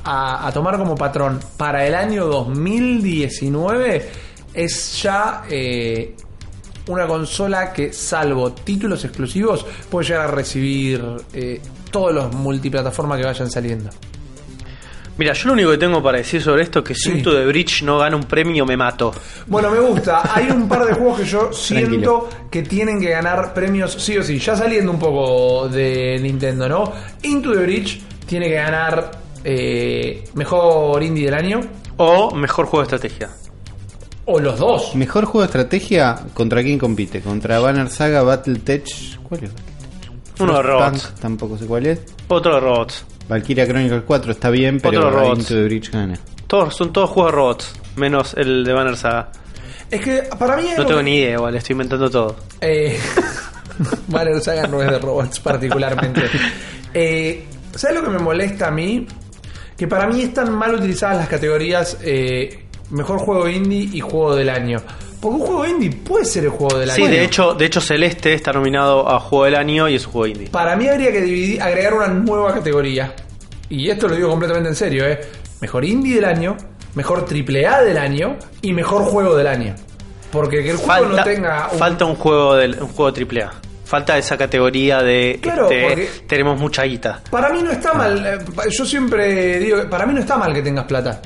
a, 0.03 0.51
tomar 0.53 0.77
como 0.77 0.95
patrón 0.95 1.39
para 1.55 1.87
el 1.87 1.95
año 1.95 2.25
2019 2.25 4.09
es 4.53 5.01
ya 5.01 5.43
eh, 5.49 6.13
una 6.87 7.07
consola 7.07 7.71
que, 7.71 7.93
salvo 7.93 8.51
títulos 8.51 9.05
exclusivos, 9.05 9.65
puede 9.89 10.09
llegar 10.09 10.27
a 10.27 10.31
recibir 10.31 11.01
todos 11.89 12.13
los 12.13 12.33
multiplataformas 12.33 13.17
que 13.17 13.25
vayan 13.25 13.49
saliendo. 13.49 13.89
Mira, 15.21 15.33
yo 15.33 15.49
lo 15.49 15.53
único 15.53 15.69
que 15.69 15.77
tengo 15.77 16.01
para 16.01 16.17
decir 16.17 16.41
sobre 16.41 16.63
esto 16.63 16.79
es 16.79 16.85
que 16.85 16.95
si 16.95 17.21
the 17.21 17.45
Bridge 17.45 17.83
no 17.83 17.99
gana 17.99 18.15
un 18.15 18.23
premio, 18.23 18.65
me 18.65 18.75
mato. 18.75 19.13
Bueno, 19.45 19.69
me 19.69 19.79
gusta. 19.79 20.23
Hay 20.33 20.49
un 20.49 20.67
par 20.67 20.83
de 20.83 20.95
juegos 20.95 21.19
que 21.19 21.25
yo 21.25 21.53
siento 21.53 21.89
Tranquilo. 21.89 22.29
que 22.49 22.63
tienen 22.63 22.99
que 22.99 23.11
ganar 23.11 23.53
premios 23.53 23.93
sí 23.99 24.17
o 24.17 24.23
sí. 24.23 24.39
Ya 24.39 24.55
saliendo 24.55 24.91
un 24.91 24.97
poco 24.97 25.69
de 25.69 26.17
Nintendo, 26.19 26.67
¿no? 26.67 26.91
Into 27.21 27.51
the 27.51 27.59
Bridge 27.59 28.01
tiene 28.25 28.47
que 28.47 28.55
ganar 28.55 29.11
eh, 29.43 30.23
mejor 30.33 31.03
indie 31.03 31.25
del 31.25 31.35
año. 31.35 31.59
O 31.97 32.33
mejor 32.33 32.65
juego 32.65 32.79
de 32.83 32.95
estrategia. 32.95 33.29
O 34.25 34.39
los 34.39 34.57
dos. 34.57 34.95
Mejor 34.95 35.25
juego 35.25 35.41
de 35.41 35.45
estrategia, 35.45 36.19
¿contra 36.33 36.63
quién 36.63 36.79
compite? 36.79 37.21
¿Contra 37.21 37.59
Banner 37.59 37.89
Saga, 37.89 38.23
Battletech? 38.23 39.19
¿Cuál 39.21 39.43
es? 39.43 39.51
Uno 40.39 40.55
de 40.55 40.63
robots. 40.63 41.13
Tampoco 41.21 41.59
sé 41.59 41.67
cuál 41.67 41.85
es. 41.85 41.99
Otro 42.27 42.55
de 42.55 42.59
robots. 42.59 43.05
Valkyria 43.31 43.65
Chronicles 43.65 44.03
4 44.05 44.31
está 44.33 44.49
bien, 44.49 44.81
pero. 44.81 45.33
Into 45.33 45.55
the 45.55 45.63
Bridge 45.63 45.89
gana. 45.89 46.19
Todos, 46.47 46.75
son 46.75 46.91
todos 46.91 47.09
juegos 47.11 47.31
de 47.31 47.35
robots. 47.37 47.73
Menos 47.95 48.33
el 48.33 48.65
de 48.65 48.73
Banner 48.73 48.97
Saga. 48.97 49.31
Es 49.89 50.01
que 50.01 50.23
para 50.37 50.57
mí. 50.57 50.67
No 50.75 50.85
tengo 50.85 51.01
ni 51.01 51.15
idea, 51.15 51.35
igual, 51.35 51.55
estoy 51.55 51.71
inventando 51.71 52.09
todo. 52.09 52.35
Eh, 52.59 52.99
Banner 54.07 54.41
Saga 54.41 54.67
no 54.67 54.81
es 54.81 54.91
de 54.91 54.99
robots 54.99 55.39
particularmente. 55.39 56.23
Eh, 56.93 57.45
¿Sabes 57.73 57.95
lo 57.95 58.03
que 58.03 58.09
me 58.09 58.19
molesta 58.19 58.67
a 58.67 58.71
mí? 58.71 59.07
Que 59.77 59.87
para 59.87 60.07
mí 60.07 60.23
están 60.23 60.53
mal 60.53 60.75
utilizadas 60.75 61.15
las 61.15 61.29
categorías 61.29 61.99
eh, 62.01 62.65
mejor 62.89 63.19
juego 63.19 63.47
indie 63.47 63.91
y 63.93 64.01
juego 64.01 64.35
del 64.35 64.49
año. 64.49 64.79
Porque 65.21 65.35
un 65.37 65.45
juego 65.45 65.65
indie 65.67 65.91
puede 65.91 66.25
ser 66.25 66.43
el 66.45 66.49
juego 66.49 66.79
del 66.79 66.89
Sí, 66.91 67.03
año. 67.03 67.11
de 67.11 67.23
hecho, 67.23 67.53
de 67.53 67.65
hecho 67.65 67.79
Celeste 67.79 68.33
está 68.33 68.51
nominado 68.51 69.07
a 69.07 69.19
Juego 69.19 69.45
del 69.45 69.55
Año 69.55 69.87
y 69.87 69.95
es 69.95 70.05
un 70.07 70.11
juego 70.13 70.27
indie. 70.27 70.49
Para 70.49 70.75
mí 70.75 70.87
habría 70.87 71.11
que 71.11 71.21
dividir, 71.21 71.61
agregar 71.61 71.93
una 71.93 72.07
nueva 72.07 72.53
categoría. 72.53 73.13
Y 73.69 73.89
esto 73.89 74.07
lo 74.07 74.15
digo 74.15 74.29
completamente 74.29 74.69
en 74.69 74.75
serio, 74.75 75.05
¿eh? 75.07 75.21
Mejor 75.61 75.85
indie 75.85 76.15
del 76.15 76.25
año, 76.25 76.57
mejor 76.95 77.23
triple 77.25 77.67
A 77.67 77.83
del 77.83 77.97
año 77.99 78.37
y 78.63 78.73
mejor 78.73 79.03
juego 79.03 79.35
del 79.35 79.47
año. 79.47 79.75
Porque 80.31 80.63
que 80.63 80.71
el 80.71 80.77
juego 80.77 81.05
no 81.07 81.23
tenga 81.23 81.69
un- 81.71 81.77
falta 81.77 82.05
un 82.05 82.15
juego 82.15 82.55
del, 82.55 82.81
un 82.81 82.87
juego 82.89 83.13
triple 83.13 83.43
A. 83.43 83.51
Falta 83.85 84.17
esa 84.17 84.37
categoría 84.37 85.01
de 85.03 85.37
Claro, 85.41 85.69
este, 85.69 86.07
tenemos 86.25 86.57
mucha 86.59 86.83
guita. 86.83 87.21
Para 87.29 87.49
mí 87.49 87.61
no 87.61 87.71
está 87.71 87.93
mal. 87.93 88.25
eh, 88.25 88.37
Yo 88.71 88.85
siempre 88.85 89.59
digo 89.59 89.81
que 89.81 89.87
para 89.87 90.05
mí 90.05 90.13
no 90.13 90.21
está 90.21 90.37
mal 90.37 90.53
que 90.53 90.61
tengas 90.61 90.85
plata. 90.85 91.21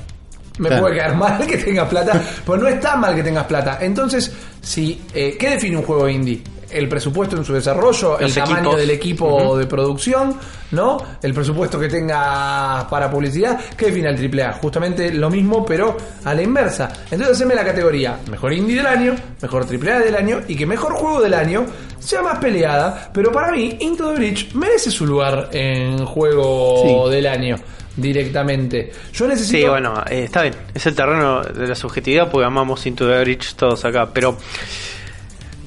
Me 0.58 0.68
Claro. 0.70 0.84
puede 0.84 0.96
quedar 0.96 1.16
mal 1.18 1.46
que 1.48 1.58
tengas 1.58 1.88
plata, 1.90 2.22
pero 2.46 2.58
no 2.58 2.68
está 2.68 2.96
mal 2.96 3.14
que 3.16 3.24
tengas 3.24 3.46
plata. 3.46 3.78
Entonces, 3.82 4.32
si, 4.62 5.02
eh, 5.14 5.36
¿qué 5.40 5.50
define 5.52 5.78
un 5.78 5.84
juego 5.84 6.08
indie? 6.10 6.42
El 6.72 6.90
presupuesto 6.90 7.38
en 7.38 7.46
su 7.46 7.54
desarrollo, 7.54 8.20
el 8.20 8.34
tamaño 8.34 8.58
equipos. 8.58 8.78
del 8.78 8.90
equipo 8.90 9.58
de 9.58 9.66
producción, 9.66 10.36
¿no? 10.72 10.98
El 11.22 11.34
presupuesto 11.34 11.80
que 11.80 11.88
tenga 11.88 12.86
para 12.90 13.10
publicidad. 13.10 13.58
¿Qué 13.78 13.86
define 13.88 14.10
el 14.10 14.16
AAA? 14.18 14.54
Justamente 14.54 15.14
lo 15.14 15.30
mismo, 15.30 15.64
pero 15.66 15.96
a 16.26 16.34
la 16.34 16.42
inversa. 16.42 16.92
Entonces, 17.12 17.38
haceme 17.38 17.56
la 17.56 17.64
categoría 17.64 18.18
mejor 18.30 18.52
indie 18.52 18.78
del 18.78 18.88
año, 18.88 19.16
mejor 19.42 19.66
AAA 19.70 20.00
del 20.00 20.16
año 20.16 20.42
y 20.48 20.56
que 20.56 20.66
mejor 20.66 20.94
juego 20.96 21.22
del 21.22 21.36
año 21.36 21.66
sea 22.00 22.22
más 22.24 22.40
peleada. 22.40 23.10
Pero 23.14 23.32
para 23.32 23.52
mí, 23.52 23.78
Into 23.82 24.10
the 24.10 24.16
Breach 24.16 24.54
merece 24.56 24.90
su 24.92 25.06
lugar 25.06 25.50
en 25.54 26.04
juego 26.06 27.06
Sí. 27.08 27.12
del 27.16 27.28
año 27.28 27.56
directamente. 27.96 28.92
Yo 29.14 29.28
necesito. 29.28 29.58
Sí, 29.58 29.66
bueno, 29.68 30.04
eh, 30.10 30.24
está 30.26 30.42
bien. 30.42 30.56
Es 30.74 30.86
el 30.86 30.96
terreno 30.96 31.42
de 31.42 31.68
la 31.68 31.76
subjetividad 31.76 32.30
porque 32.30 32.46
amamos 32.46 32.86
Into 32.86 33.08
the 33.08 33.20
Breach 33.22 33.56
todos 33.56 33.86
acá. 33.86 34.10
Pero, 34.14 34.38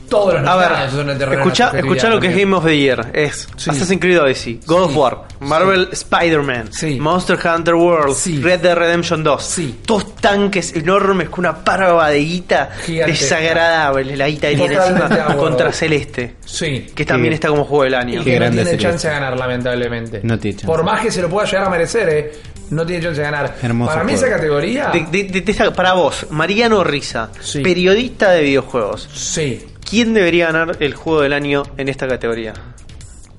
Todos 0.08 0.40
los 0.40 0.48
a 0.48 0.56
ver, 0.56 0.90
son 0.90 1.10
el 1.10 1.18
terreno 1.18 1.30
de 1.30 1.36
la 1.36 1.42
escucha, 1.42 1.70
escucha 1.78 2.08
lo 2.08 2.18
que 2.20 2.28
es 2.28 2.36
Game 2.36 2.56
of 2.56 2.64
the 2.64 2.76
Year. 2.78 3.10
Es 3.12 3.48
Sí. 3.56 3.70
Assassin's 3.70 4.00
Creed 4.00 4.20
Odyssey, 4.20 4.60
God 4.66 4.82
of 4.84 4.90
Sí. 4.92 4.96
War, 4.96 5.18
Marvel 5.40 5.88
Spider-Man, 5.92 6.72
Sí. 6.72 6.98
Monster 6.98 7.38
Hunter 7.44 7.74
World, 7.74 8.14
Sí. 8.14 8.40
Red 8.42 8.60
Dead 8.60 8.74
Redemption 8.74 9.22
2. 9.22 9.42
Sí. 9.44 9.80
Todos 9.84 10.16
tanques 10.16 10.74
enormes 10.74 11.28
con 11.28 11.40
una 11.40 11.62
parva 11.62 12.08
de 12.10 12.18
guita 12.20 12.70
Gigante. 12.84 13.12
desagradable. 13.12 14.16
La 14.16 14.28
guita 14.28 14.48
que 14.48 14.56
tiene 14.56 14.74
Totalmente 14.74 15.02
encima 15.04 15.16
de 15.16 15.22
acuerdo. 15.22 15.42
contra 15.42 15.72
Celeste. 15.72 16.36
Sí. 16.44 16.86
Que 16.94 17.04
también 17.04 17.32
Sí. 17.32 17.34
está 17.34 17.48
como 17.48 17.64
juego 17.64 17.84
del 17.84 17.94
año. 17.94 18.18
Qué 18.20 18.24
que 18.24 18.30
no 18.32 18.36
grande 18.40 18.56
tiene 18.62 18.70
sería 18.70 18.90
chance 18.90 19.08
de 19.08 19.14
ganar, 19.14 19.36
lamentablemente. 19.38 20.20
No 20.22 20.38
tiene 20.38 20.56
chance. 20.56 20.66
Por 20.66 20.82
más 20.84 21.00
que 21.00 21.10
se 21.10 21.22
lo 21.22 21.28
pueda 21.28 21.46
llegar 21.46 21.64
a 21.66 21.70
merecer, 21.70 22.08
¿eh? 22.08 22.32
no 22.70 22.84
tiene 22.84 23.02
chance 23.02 23.18
de 23.20 23.24
ganar. 23.24 23.54
Hermoso 23.62 23.92
Para 23.92 24.04
mí 24.04 24.12
juego. 24.12 24.26
esa 24.26 24.36
categoría... 24.36 24.86
De- 24.92 25.06
de- 25.10 25.24
de- 25.24 25.40
de 25.40 25.52
esta- 25.52 25.72
para 25.72 25.94
vos, 25.94 26.26
Mariano 26.30 26.84
Risa, 26.84 27.30
Sí. 27.40 27.60
periodista 27.60 28.30
de 28.32 28.42
videojuegos, 28.42 29.08
Sí. 29.14 29.64
¿Quién 29.88 30.14
debería 30.14 30.46
ganar 30.46 30.76
el 30.80 30.94
juego 30.94 31.22
del 31.22 31.32
año 31.32 31.62
en 31.76 31.88
esta 31.88 32.06
categoría? 32.08 32.52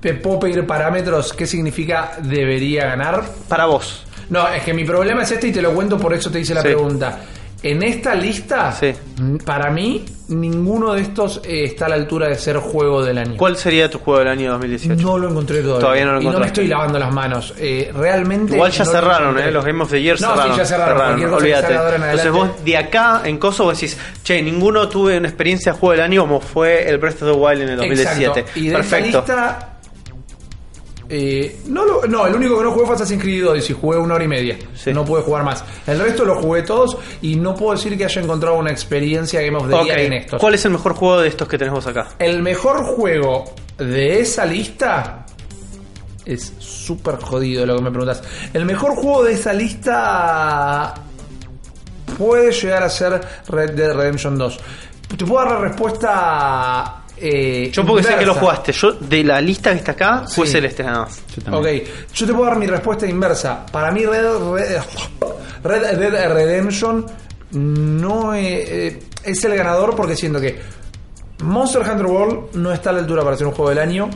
¿Te 0.00 0.14
puedo 0.14 0.40
pedir 0.40 0.66
parámetros? 0.66 1.32
¿Qué 1.32 1.46
significa 1.46 2.12
debería 2.22 2.86
ganar? 2.86 3.22
Para 3.48 3.66
vos. 3.66 4.04
No, 4.30 4.48
es 4.48 4.62
que 4.62 4.72
mi 4.72 4.84
problema 4.84 5.22
es 5.22 5.30
este 5.32 5.48
y 5.48 5.52
te 5.52 5.60
lo 5.60 5.72
cuento, 5.74 5.98
por 5.98 6.14
eso 6.14 6.30
te 6.30 6.40
hice 6.40 6.54
la 6.54 6.62
Sí. 6.62 6.68
pregunta. 6.68 7.18
En 7.62 7.82
esta 7.82 8.14
lista, 8.14 8.72
Sí. 8.72 8.92
mm, 9.20 9.36
para 9.38 9.70
mí, 9.70 10.04
ninguno 10.28 10.94
de 10.94 11.02
estos 11.02 11.42
eh, 11.44 11.64
está 11.64 11.86
a 11.86 11.88
la 11.90 11.96
altura 11.96 12.28
de 12.28 12.36
ser 12.36 12.56
juego 12.56 13.04
del 13.04 13.18
año. 13.18 13.36
¿Cuál 13.36 13.56
sería 13.56 13.90
tu 13.90 13.98
juego 13.98 14.20
del 14.20 14.28
año 14.28 14.52
2018? 14.52 15.02
No 15.02 15.18
lo 15.18 15.28
encontré 15.28 15.60
todavía. 15.60 15.80
Todavía 15.80 16.04
no 16.06 16.12
lo 16.14 16.22
Y 16.22 16.24
no 16.26 16.38
me 16.40 16.46
estoron 16.46 16.70
lavando 16.70 16.98
las 16.98 17.12
manos. 17.12 17.52
Eh, 17.58 17.92
realmente. 17.94 18.54
Igual 18.54 18.70
ya 18.72 18.84
no 18.84 18.92
lo 18.92 18.98
cerraron, 18.98 19.22
encontré. 19.30 19.48
¿eh? 19.48 19.52
Los 19.52 19.64
Game 19.66 19.82
of 19.82 19.90
the 19.90 20.00
Year 20.02 20.20
No, 20.20 20.28
sí, 20.28 20.32
cerraron. 20.34 20.56
ya 20.56 20.64
cerraron. 20.64 21.34
Olvídate. 21.34 21.74
en 21.74 22.02
Entonces 22.02 22.32
vos 22.32 22.64
de 22.64 22.76
acá 22.78 23.22
en 23.24 23.38
Kosovo 23.38 23.72
decís, 23.72 23.98
che, 24.22 24.40
ninguno 24.42 24.88
tuve 24.88 25.18
una 25.18 25.28
experiencia 25.28 25.72
de 25.72 25.78
juego 25.78 25.92
del 25.92 26.00
año 26.02 26.22
como 26.22 26.40
fue 26.40 26.88
el 26.88 26.96
Breath 26.98 27.22
of 27.22 27.30
the 27.32 27.36
Wild 27.38 27.62
en 27.62 27.68
el 27.70 27.76
2017. 27.76 28.40
Exacto. 28.40 28.58
Y 28.60 28.68
de 28.68 28.74
Perfecto. 28.76 29.18
esta 29.18 29.34
lista. 29.34 29.66
Eh, 31.12 31.56
no, 31.66 31.84
lo- 31.84 32.06
no, 32.06 32.26
el 32.26 32.34
único 32.34 32.56
que 32.58 32.64
no 32.64 32.70
jugué 32.72 32.86
fue 32.86 32.94
Assassin's 32.94 33.20
Creed 33.22 33.46
Odyssey, 33.48 33.76
jugué 33.78 33.98
una 33.98 34.14
hora 34.14 34.24
y 34.24 34.28
media. 34.28 34.56
Sí. 34.74 34.92
No 34.92 35.04
pude 35.04 35.22
jugar 35.22 35.42
más. 35.44 35.64
El 35.86 35.98
resto 35.98 36.24
lo 36.24 36.36
jugué 36.40 36.62
todos 36.62 36.96
y 37.20 37.34
no 37.36 37.54
puedo 37.54 37.72
decir 37.72 37.98
que 37.98 38.04
haya 38.04 38.22
encontrado 38.22 38.56
una 38.56 38.70
experiencia 38.70 39.42
Game 39.42 39.56
of 39.58 39.68
the 39.68 39.84
Year 39.84 39.98
en 40.00 40.12
estos. 40.14 40.40
¿Cuál 40.40 40.54
es 40.54 40.64
el 40.64 40.70
mejor 40.70 40.94
juego 40.94 41.20
de 41.20 41.28
estos 41.28 41.48
que 41.48 41.58
tenemos 41.58 41.86
acá? 41.86 42.08
El 42.18 42.42
mejor 42.42 42.84
juego 42.84 43.44
de 43.76 44.20
esa 44.20 44.44
lista 44.46 45.26
es 46.24 46.52
súper 46.58 47.16
jodido 47.16 47.66
lo 47.66 47.76
que 47.76 47.82
me 47.82 47.90
preguntas. 47.90 48.22
El 48.54 48.64
mejor 48.64 48.94
juego 48.94 49.24
de 49.24 49.32
esa 49.32 49.52
lista 49.52 50.94
puede 52.18 52.52
llegar 52.52 52.82
a 52.84 52.88
ser 52.90 53.20
Red 53.48 53.72
Dead 53.72 53.92
Redemption 53.94 54.38
2. 54.38 54.58
Te 55.16 55.24
puedo 55.24 55.44
dar 55.44 55.54
la 55.54 55.58
respuesta. 55.68 56.99
Eh, 57.20 57.70
Yo 57.72 57.84
porque 57.84 58.02
sé 58.02 58.08
que 58.10 58.14
lo 58.16 58.20
inversa. 58.32 58.40
jugaste. 58.40 58.72
Yo 58.72 58.92
de 58.92 59.24
la 59.24 59.40
lista 59.40 59.70
que 59.72 59.78
está 59.78 59.92
acá 59.92 60.24
fue 60.26 60.46
Sí. 60.46 60.52
Celeste 60.52 60.82
nada 60.82 61.00
más. 61.00 61.22
Yo. 61.46 61.58
Ok, 61.58 61.66
yo 62.14 62.26
te 62.26 62.32
puedo 62.32 62.46
dar 62.46 62.58
mi 62.58 62.66
respuesta 62.66 63.06
inversa. 63.06 63.64
Para 63.70 63.90
mí 63.90 64.04
Red, 64.06 64.24
Red, 64.52 64.78
Red 65.64 66.12
Dead 66.12 66.32
Redemption 66.32 67.06
no 67.52 68.34
eh, 68.34 68.86
eh, 68.86 69.02
es 69.24 69.44
el 69.44 69.54
ganador 69.56 69.94
porque 69.96 70.16
siento 70.16 70.40
que 70.40 70.58
Monster 71.42 71.82
Hunter 71.82 72.06
World 72.06 72.54
no 72.54 72.72
está 72.72 72.90
a 72.90 72.92
la 72.94 72.98
altura 73.00 73.24
para 73.24 73.36
ser 73.36 73.46
un 73.46 73.52
juego 73.52 73.70
del 73.70 73.78
año. 73.78 74.08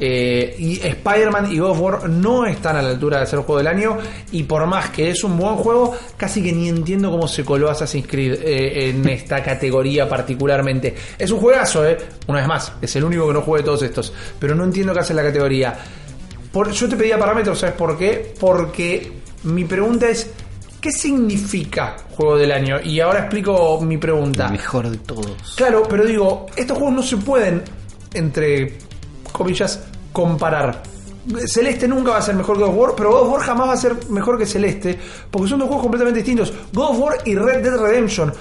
Eh, 0.00 0.54
y 0.58 0.80
Spider-Man 0.86 1.52
y 1.52 1.58
God 1.58 1.70
of 1.70 1.80
War 1.80 2.08
no 2.10 2.46
están 2.46 2.76
a 2.76 2.82
la 2.82 2.90
altura 2.90 3.20
de 3.20 3.26
ser 3.26 3.40
juego 3.40 3.58
del 3.58 3.66
año. 3.66 3.98
Y 4.32 4.42
por 4.44 4.66
más 4.66 4.90
que 4.90 5.10
es 5.10 5.24
un 5.24 5.36
buen 5.36 5.56
juego, 5.56 5.96
casi 6.16 6.42
que 6.42 6.52
ni 6.52 6.68
entiendo 6.68 7.10
cómo 7.10 7.26
se 7.28 7.44
coló 7.44 7.70
Assassin's 7.70 8.06
Creed 8.06 8.34
eh, 8.42 8.90
en 8.90 9.08
esta 9.08 9.42
categoría 9.42 10.08
particularmente. 10.08 10.94
Es 11.18 11.30
un 11.30 11.40
juegazo, 11.40 11.86
¿eh? 11.86 11.96
Una 12.26 12.38
vez 12.38 12.48
más, 12.48 12.72
es 12.80 12.94
el 12.96 13.04
único 13.04 13.26
que 13.28 13.34
no 13.34 13.42
juegue 13.42 13.62
de 13.62 13.66
todos 13.66 13.82
estos. 13.82 14.12
Pero 14.38 14.54
no 14.54 14.64
entiendo 14.64 14.92
qué 14.92 15.00
hace 15.00 15.12
en 15.12 15.16
la 15.18 15.22
categoría. 15.24 15.76
Por- 16.52 16.70
yo 16.72 16.88
te 16.88 16.96
pedía 16.96 17.18
parámetros, 17.18 17.58
¿sabes 17.58 17.74
por 17.74 17.96
qué? 17.98 18.34
Porque 18.40 19.12
mi 19.44 19.64
pregunta 19.64 20.08
es, 20.08 20.30
¿qué 20.80 20.90
significa 20.90 21.96
juego 22.12 22.36
del 22.36 22.52
año? 22.52 22.80
Y 22.82 23.00
ahora 23.00 23.20
explico 23.20 23.80
mi 23.80 23.98
pregunta. 23.98 24.46
El 24.46 24.52
mejor 24.52 24.88
de 24.90 24.96
todos. 24.98 25.54
Claro, 25.56 25.82
pero 25.88 26.04
digo, 26.06 26.46
estos 26.56 26.76
juegos 26.78 26.94
no 26.96 27.02
se 27.02 27.16
pueden, 27.18 27.62
entre 28.14 28.78
comillas, 29.32 29.80
comparar. 30.12 30.82
Celeste 31.46 31.86
nunca 31.86 32.12
va 32.12 32.18
a 32.18 32.22
ser 32.22 32.34
mejor 32.34 32.56
que 32.56 32.62
God 32.62 32.70
of 32.70 32.76
War, 32.76 32.94
pero 32.96 33.10
God 33.10 33.22
of 33.22 33.32
War 33.32 33.40
jamás 33.42 33.68
va 33.68 33.72
a 33.74 33.76
ser 33.76 33.96
mejor 34.08 34.38
que 34.38 34.46
Celeste, 34.46 34.98
porque 35.30 35.48
son 35.48 35.58
dos 35.58 35.68
juegos 35.68 35.82
completamente 35.82 36.20
distintos. 36.20 36.52
God 36.72 36.90
of 36.90 36.98
War 36.98 37.18
y 37.24 37.34
Red 37.34 37.62
Dead 37.62 37.76
Redemption. 37.76 38.32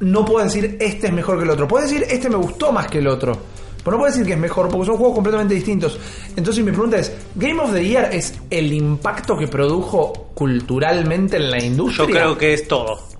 No 0.00 0.24
puedes 0.24 0.52
decir 0.52 0.76
este 0.80 1.06
es 1.06 1.12
mejor 1.12 1.38
que 1.38 1.44
el 1.44 1.50
otro. 1.50 1.68
Puedes 1.68 1.90
decir 1.90 2.06
este 2.10 2.28
me 2.28 2.36
gustó 2.36 2.72
más 2.72 2.88
que 2.88 2.98
el 2.98 3.06
otro. 3.06 3.38
Pero 3.84 3.96
no 3.96 3.98
puedes 3.98 4.14
decir 4.14 4.26
que 4.26 4.34
es 4.34 4.38
mejor, 4.38 4.68
porque 4.68 4.86
son 4.86 4.96
juegos 4.96 5.14
completamente 5.14 5.54
distintos. 5.54 5.98
Entonces 6.36 6.64
mi 6.64 6.70
pregunta 6.70 6.98
es, 6.98 7.12
¿Game 7.34 7.60
of 7.60 7.72
the 7.72 7.84
Year 7.84 8.10
es 8.12 8.34
el 8.50 8.72
impacto 8.72 9.36
que 9.36 9.48
produjo 9.48 10.28
culturalmente 10.34 11.36
en 11.36 11.50
la 11.50 11.62
industria? 11.62 12.06
Yo 12.06 12.12
creo 12.12 12.38
que 12.38 12.54
es 12.54 12.68
todo. 12.68 13.11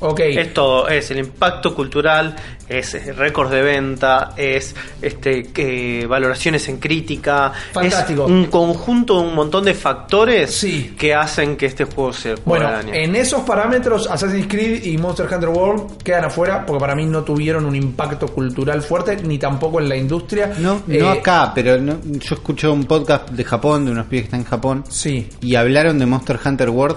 Ok. 0.00 0.20
Es 0.20 0.52
todo, 0.52 0.88
es 0.88 1.10
el 1.10 1.18
impacto 1.18 1.74
cultural, 1.74 2.34
es 2.68 2.94
eh, 2.94 3.12
récords 3.12 3.50
de 3.50 3.62
venta, 3.62 4.32
es 4.36 4.74
este 5.00 5.44
que 5.44 6.06
valoraciones 6.06 6.68
en 6.68 6.78
crítica, 6.78 7.52
Fantástico. 7.72 8.24
es 8.24 8.30
un 8.30 8.46
conjunto, 8.46 9.20
un 9.20 9.34
montón 9.34 9.64
de 9.64 9.74
factores 9.74 10.50
Sí. 10.54 10.94
que 10.98 11.14
hacen 11.14 11.56
que 11.56 11.66
este 11.66 11.84
juego 11.84 12.12
sea 12.12 12.34
Bueno, 12.44 12.68
en 12.92 13.14
esos 13.16 13.42
parámetros, 13.42 14.08
Assassin's 14.10 14.46
Creed 14.48 14.84
y 14.84 14.98
Monster 14.98 15.26
Hunter 15.32 15.48
World 15.50 16.02
quedan 16.02 16.24
afuera 16.24 16.64
porque 16.66 16.80
para 16.80 16.94
mí 16.94 17.06
no 17.06 17.22
tuvieron 17.22 17.64
un 17.64 17.76
impacto 17.76 18.26
cultural 18.28 18.82
fuerte, 18.82 19.16
ni 19.22 19.38
tampoco 19.38 19.80
en 19.80 19.88
la 19.88 19.96
industria. 19.96 20.52
No, 20.58 20.82
Eh, 20.88 20.98
no 20.98 21.10
acá, 21.10 21.52
pero 21.54 21.78
no- 21.78 21.98
yo 22.04 22.34
escuché 22.34 22.68
un 22.68 22.84
podcast 22.84 23.30
de 23.30 23.44
Japón, 23.44 23.84
de 23.84 23.92
unos 23.92 24.06
pibes 24.06 24.22
que 24.22 24.26
están 24.26 24.40
en 24.40 24.46
Japón, 24.46 24.84
Sí. 24.88 25.28
y 25.40 25.54
hablaron 25.54 25.98
de 25.98 26.06
Monster 26.06 26.38
Hunter 26.44 26.70
World 26.70 26.96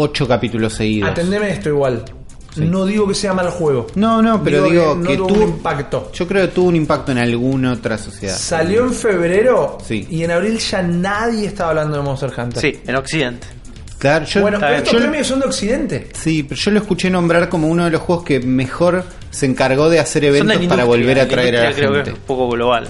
ocho 0.00 0.28
capítulos 0.28 0.74
seguidos. 0.74 1.10
Atendeme 1.10 1.50
esto 1.50 1.70
igual. 1.70 2.04
No 2.66 2.84
digo 2.86 3.06
que 3.08 3.14
sea 3.14 3.32
mal 3.34 3.50
juego. 3.50 3.86
No, 3.94 4.20
no, 4.22 4.42
pero 4.42 4.64
digo, 4.64 4.94
no 4.96 5.08
que 5.08 5.16
tuvo 5.16 5.26
tuvo 5.28 5.42
un 5.44 5.48
impacto. 5.50 6.10
Yo 6.12 6.26
creo 6.26 6.46
que 6.46 6.52
tuvo 6.54 6.68
un 6.68 6.76
impacto 6.76 7.12
en 7.12 7.18
alguna 7.18 7.72
otra 7.72 7.98
sociedad. 7.98 8.36
Salió 8.36 8.84
en 8.84 8.92
febrero 8.92 9.78
Sí. 9.86 10.06
y 10.10 10.22
en 10.24 10.30
abril 10.30 10.58
ya 10.58 10.82
nadie 10.82 11.46
estaba 11.46 11.70
hablando 11.70 11.96
de 11.96 12.02
Monster 12.02 12.32
Hunter. 12.36 12.60
Sí, 12.60 12.80
en 12.86 12.96
Occidente. 12.96 13.46
Claro, 13.98 14.24
yo, 14.26 14.42
Bueno, 14.42 14.58
pero 14.60 14.76
estos 14.76 14.92
yo- 14.92 14.98
premios 15.00 15.26
son 15.26 15.40
de 15.40 15.46
Occidente. 15.46 16.08
sí, 16.12 16.44
pero 16.44 16.60
yo 16.60 16.70
lo 16.70 16.78
escuché 16.80 17.10
nombrar 17.10 17.48
como 17.48 17.66
uno 17.66 17.84
de 17.84 17.90
los 17.90 18.00
juegos 18.00 18.24
que 18.24 18.38
mejor 18.38 19.02
se 19.30 19.46
encargó 19.46 19.90
de 19.90 19.98
hacer 19.98 20.24
eventos 20.24 20.56
para 20.66 20.84
volver 20.84 21.18
a 21.18 21.26
traer 21.26 21.56
a 21.56 21.64
la 21.70 21.72
creo 21.74 21.90
que 21.90 21.96
gente. 21.96 22.10
es 22.10 22.16
un 22.16 22.22
poco 22.22 22.48
global. 22.48 22.88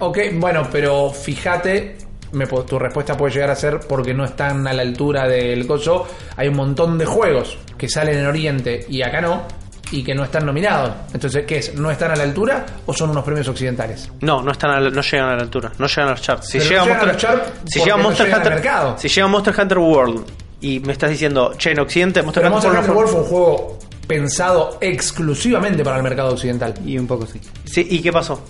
Ok, 0.00 0.18
bueno, 0.34 0.68
pero 0.70 1.10
fíjate, 1.10 1.96
me 2.32 2.46
tu 2.46 2.78
respuesta 2.78 3.16
puede 3.16 3.34
llegar 3.34 3.50
a 3.50 3.56
ser 3.56 3.80
porque 3.80 4.12
no 4.14 4.24
están 4.24 4.66
a 4.66 4.72
la 4.72 4.82
altura 4.82 5.26
del 5.28 5.66
coso. 5.66 6.06
Hay 6.36 6.48
un 6.48 6.56
montón 6.56 6.98
de 6.98 7.06
juegos 7.06 7.58
que 7.78 7.88
salen 7.88 8.18
en 8.18 8.26
Oriente 8.26 8.84
y 8.88 9.02
acá 9.02 9.20
no. 9.20 9.42
y 9.90 10.02
que 10.02 10.14
no 10.14 10.24
están 10.24 10.46
nominados. 10.46 10.90
Entonces, 11.12 11.44
¿qué 11.46 11.58
es? 11.58 11.74
¿No 11.74 11.90
están 11.90 12.10
a 12.12 12.16
la 12.16 12.22
altura 12.22 12.64
o 12.86 12.94
son 12.94 13.10
unos 13.10 13.22
premios 13.24 13.46
occidentales? 13.48 14.10
No, 14.22 14.40
no 14.42 14.52
están 14.52 14.70
a 14.70 14.80
la- 14.80 14.88
no 14.88 15.02
llegan 15.02 15.28
a 15.28 15.36
la 15.36 15.42
altura, 15.42 15.70
no 15.78 15.86
llegan 15.86 16.06
a 16.06 16.10
los 16.12 16.22
charts. 16.22 16.46
Si 16.48 16.56
Pero 16.58 16.70
llega 16.70 16.80
no 16.80 16.86
llegan 16.86 17.00
a 17.00 17.04
Monster, 17.04 17.30
los 17.30 17.40
charts 17.42 17.60
si 17.70 17.78
llega 17.80 17.96
no 17.98 18.02
Monster 18.02 18.26
llegan 18.26 18.40
al 18.40 18.46
Hunter, 18.46 18.62
si 18.98 19.08
llega 19.08 19.26
Monster 19.28 19.54
Hunter 19.60 19.78
World 19.78 20.24
y 20.62 20.80
me 20.80 20.92
estás 20.92 21.10
diciendo, 21.10 21.52
che, 21.58 21.72
en 21.72 21.80
Occidente 21.80 22.22
Monster 22.22 22.42
Pero 22.42 22.54
Hunter 22.56 22.70
Monster 22.70 22.90
Hunter 22.90 22.90
no 22.90 22.96
World 22.96 23.10
fue 23.12 23.20
un 23.20 23.26
juego 23.26 23.78
pensado 24.06 24.78
exclusivamente 24.80 25.84
para 25.84 25.98
el 25.98 26.02
mercado 26.02 26.30
occidental. 26.32 26.72
Y 26.86 26.96
un 26.98 27.06
poco 27.06 27.26
sí. 27.26 27.40
Sí, 27.64 27.86
¿y 27.90 28.00
qué 28.00 28.12
pasó? 28.12 28.42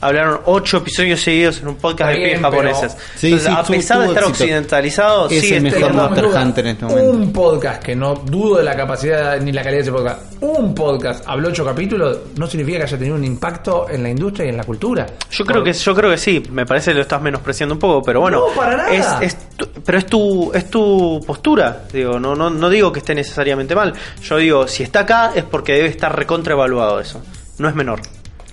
Hablaron 0.00 0.40
ocho 0.46 0.76
episodios 0.78 1.20
seguidos 1.20 1.60
en 1.60 1.68
un 1.68 1.74
podcast 1.76 2.12
de 2.12 2.16
pies 2.24 2.40
japoneses. 2.40 2.92
pero- 2.94 3.04
Sí, 3.16 3.26
Entonces, 3.32 3.48
sí, 3.52 3.56
a 3.58 3.62
pesar 3.64 3.98
de 4.00 4.06
estar 4.06 4.22
éxito. 4.22 4.44
occidentalizado, 4.44 5.28
Es 5.28 5.40
sigue 5.40 5.56
el 5.56 5.62
mejor 5.64 5.92
Monster 5.92 6.24
Hunter 6.26 6.66
en 6.66 6.70
este 6.72 6.84
momento. 6.84 7.10
Un 7.10 7.32
podcast 7.32 7.82
que 7.82 7.96
no 7.96 8.14
dudo 8.14 8.58
de 8.58 8.64
la 8.64 8.76
capacidad 8.76 9.40
ni 9.40 9.50
la 9.50 9.62
calidad 9.62 9.78
de 9.78 9.82
ese 9.82 9.92
podcast. 9.92 10.20
Un 10.40 10.74
podcast 10.74 11.24
habló 11.26 11.48
ocho 11.48 11.64
capítulos 11.64 12.18
no 12.36 12.46
significa 12.46 12.78
que 12.78 12.84
haya 12.84 12.96
tenido 12.98 13.16
un 13.16 13.24
impacto 13.24 13.88
en 13.90 14.02
la 14.04 14.08
industria 14.10 14.46
y 14.46 14.48
en 14.50 14.56
la 14.56 14.64
cultura. 14.64 15.04
Yo 15.30 15.44
creo 15.44 15.64
que 15.64 15.72
yo 15.72 15.94
creo 15.96 16.10
que 16.10 16.18
sí, 16.18 16.42
me 16.52 16.64
parece 16.64 16.92
que 16.92 16.96
lo 16.96 17.02
estás 17.02 17.20
menospreciando 17.20 17.74
un 17.74 17.80
poco, 17.80 18.00
pero 18.04 18.20
bueno, 18.20 18.46
No, 18.48 18.54
para 18.54 18.76
nada. 18.76 18.92
Es, 18.92 19.06
es 19.20 19.36
tu- 19.56 19.66
pero 19.84 19.98
es 19.98 20.06
tu 20.06 20.52
es 20.54 20.70
tu 20.70 21.20
postura, 21.26 21.82
digo, 21.92 22.20
no 22.20 22.36
no 22.36 22.50
no 22.50 22.70
digo 22.70 22.92
que 22.92 23.00
esté 23.00 23.14
necesariamente 23.16 23.74
mal. 23.74 23.92
Yo 24.22 24.36
digo, 24.36 24.68
si 24.68 24.84
está 24.84 25.00
acá 25.00 25.32
es 25.34 25.42
porque 25.42 25.72
debe 25.72 25.88
estar 25.88 26.14
recontraevaluado 26.16 27.00
eso. 27.00 27.20
No 27.58 27.68
es 27.68 27.74
menor. 27.74 28.00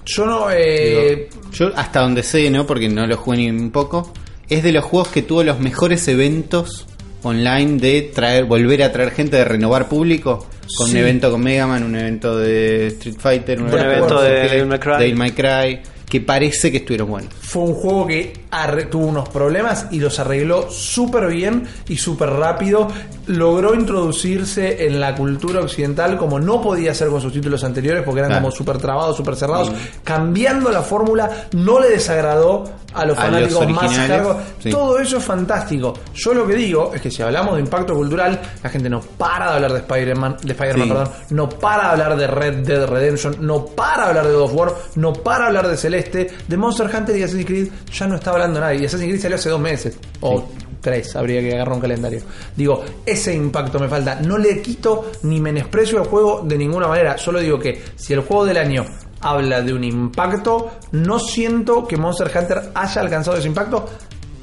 Yo 0.06 0.26
no. 0.26 0.48
Eh, 0.52 1.28
Digo, 1.32 1.52
yo 1.52 1.72
hasta 1.76 2.02
donde 2.02 2.24
sé, 2.24 2.50
¿no? 2.50 2.66
Porque 2.68 2.88
no 2.90 3.06
lo 3.08 3.18
jugué 3.18 3.38
ni 3.38 3.50
un 3.50 3.72
poco. 3.72 4.14
Es 4.50 4.64
de 4.64 4.72
los 4.72 4.84
juegos 4.86 5.08
que 5.10 5.22
tuvo 5.24 5.44
los 5.44 5.60
mejores 5.60 6.08
eventos 6.08 6.86
online 7.24 7.80
de 7.80 8.12
traer, 8.14 8.46
volver 8.46 8.84
a 8.84 8.92
traer 8.92 9.12
gente, 9.12 9.38
de 9.38 9.46
renovar 9.46 9.90
público. 9.90 10.48
Con 10.78 10.88
Sí. 10.88 10.94
un 10.94 10.98
evento 11.00 11.32
con 11.32 11.42
Mega 11.42 11.68
Man, 11.68 11.84
un 11.84 11.96
evento 11.96 12.38
de 12.38 12.88
Street 12.88 13.16
Fighter, 13.20 13.62
un, 13.62 13.72
Un 13.74 13.80
evento 13.80 14.22
de 14.22 14.42
Cry. 14.80 14.94
Devil 15.00 15.16
May 15.16 15.32
Cry, 15.32 15.80
que 16.20 16.26
parece 16.26 16.72
que 16.72 16.78
estuvieron 16.78 17.10
buenos. 17.10 17.34
fue 17.42 17.64
un 17.64 17.74
juego 17.74 18.08
que 18.08 18.34
tuvo 18.90 19.08
unos 19.08 19.28
problemas 19.30 19.88
y 19.92 20.00
los 20.00 20.18
arregló 20.20 20.70
súper 20.72 21.28
bien 21.28 21.68
y 21.90 21.98
súper 21.98 22.30
rápido. 22.30 22.88
Logró 23.28 23.74
introducirse 23.76 24.86
en 24.88 25.00
la 25.02 25.16
cultura 25.16 25.60
occidental 25.62 26.18
como 26.18 26.40
no 26.40 26.62
podía 26.62 26.92
hacer 26.92 27.10
con 27.10 27.20
sus 27.22 27.34
títulos 27.34 27.64
anteriores 27.64 28.04
porque 28.04 28.20
eran 28.20 28.32
Claro. 28.32 28.44
como 28.46 28.56
súper 28.56 28.78
trabados, 28.78 29.18
súper 29.18 29.36
cerrados. 29.36 29.72
Cambiando 30.04 30.72
la 30.72 30.82
fórmula 30.82 31.30
no 31.54 31.80
le 31.80 31.90
desagradó 31.90 32.64
a 32.94 33.04
los 33.06 33.18
A 33.18 33.24
fanáticos 33.24 33.66
los 33.66 33.72
más 33.74 33.98
cargos. 34.08 34.38
sí. 34.60 34.70
Todo 34.70 35.00
eso 35.00 35.18
es 35.18 35.24
fantástico. 35.24 35.94
Yo 36.14 36.34
lo 36.34 36.48
que 36.48 36.56
digo 36.56 36.92
es 36.96 37.02
que 37.02 37.12
si 37.12 37.22
hablamos 37.22 37.56
de 37.56 37.60
impacto 37.62 37.94
cultural, 37.94 38.40
la 38.64 38.70
gente 38.70 38.90
no 38.90 39.02
para 39.02 39.50
de 39.50 39.56
hablar 39.56 39.74
de 39.74 39.80
Spider-Man, 39.80 40.38
de 40.44 40.52
Spider-Man, 40.54 40.88
Sí. 40.88 40.94
perdón, 40.94 41.10
no 41.32 41.50
para 41.50 41.84
de 41.84 41.90
hablar 41.92 42.16
de 42.18 42.28
Red 42.28 42.56
Dead 42.66 42.86
Redemption, 42.88 43.36
no 43.42 43.66
para 43.66 44.04
de 44.04 44.10
hablar 44.10 44.28
de 44.28 44.34
God 44.34 44.42
of 44.44 44.54
War, 44.54 44.76
no 44.96 45.12
para 45.12 45.40
de 45.40 45.48
hablar 45.48 45.68
de 45.68 45.76
Celeste, 45.78 46.05
de 46.12 46.58
Monster 46.58 46.90
Hunter 46.94 47.16
y 47.18 47.24
Assassin's 47.24 47.46
Creed 47.46 47.68
ya 47.94 48.08
no 48.08 48.16
está 48.16 48.32
hablando 48.32 48.60
nadie. 48.60 48.82
Y 48.82 48.86
Assassin's 48.86 49.10
Creed 49.10 49.22
salió 49.22 49.36
hace 49.38 49.50
dos 49.50 49.60
meses, 49.60 49.98
o 50.22 50.48
tres, 50.82 51.16
habría 51.16 51.42
que 51.42 51.54
agarrar 51.56 51.74
un 51.76 51.82
calendario. 51.82 52.22
Digo, 52.56 52.84
ese 53.06 53.34
impacto 53.34 53.80
me 53.80 53.88
falta. 53.88 54.16
No 54.22 54.38
le 54.38 54.62
quito 54.62 55.12
ni 55.24 55.42
menosprecio 55.42 56.00
al 56.00 56.06
juego 56.08 56.44
de 56.46 56.58
ninguna 56.58 56.88
manera. 56.88 57.18
Solo 57.18 57.40
digo 57.40 57.58
que 57.60 57.82
si 57.96 58.14
el 58.14 58.20
juego 58.22 58.46
del 58.46 58.58
año 58.58 58.86
habla 59.22 59.62
de 59.62 59.74
un 59.74 59.84
impacto, 59.84 60.72
no 60.92 61.18
siento 61.20 61.88
que 61.88 61.98
Monster 61.98 62.32
Hunter 62.36 62.62
haya 62.76 63.02
alcanzado 63.02 63.38
ese 63.38 63.48
impacto 63.48 63.86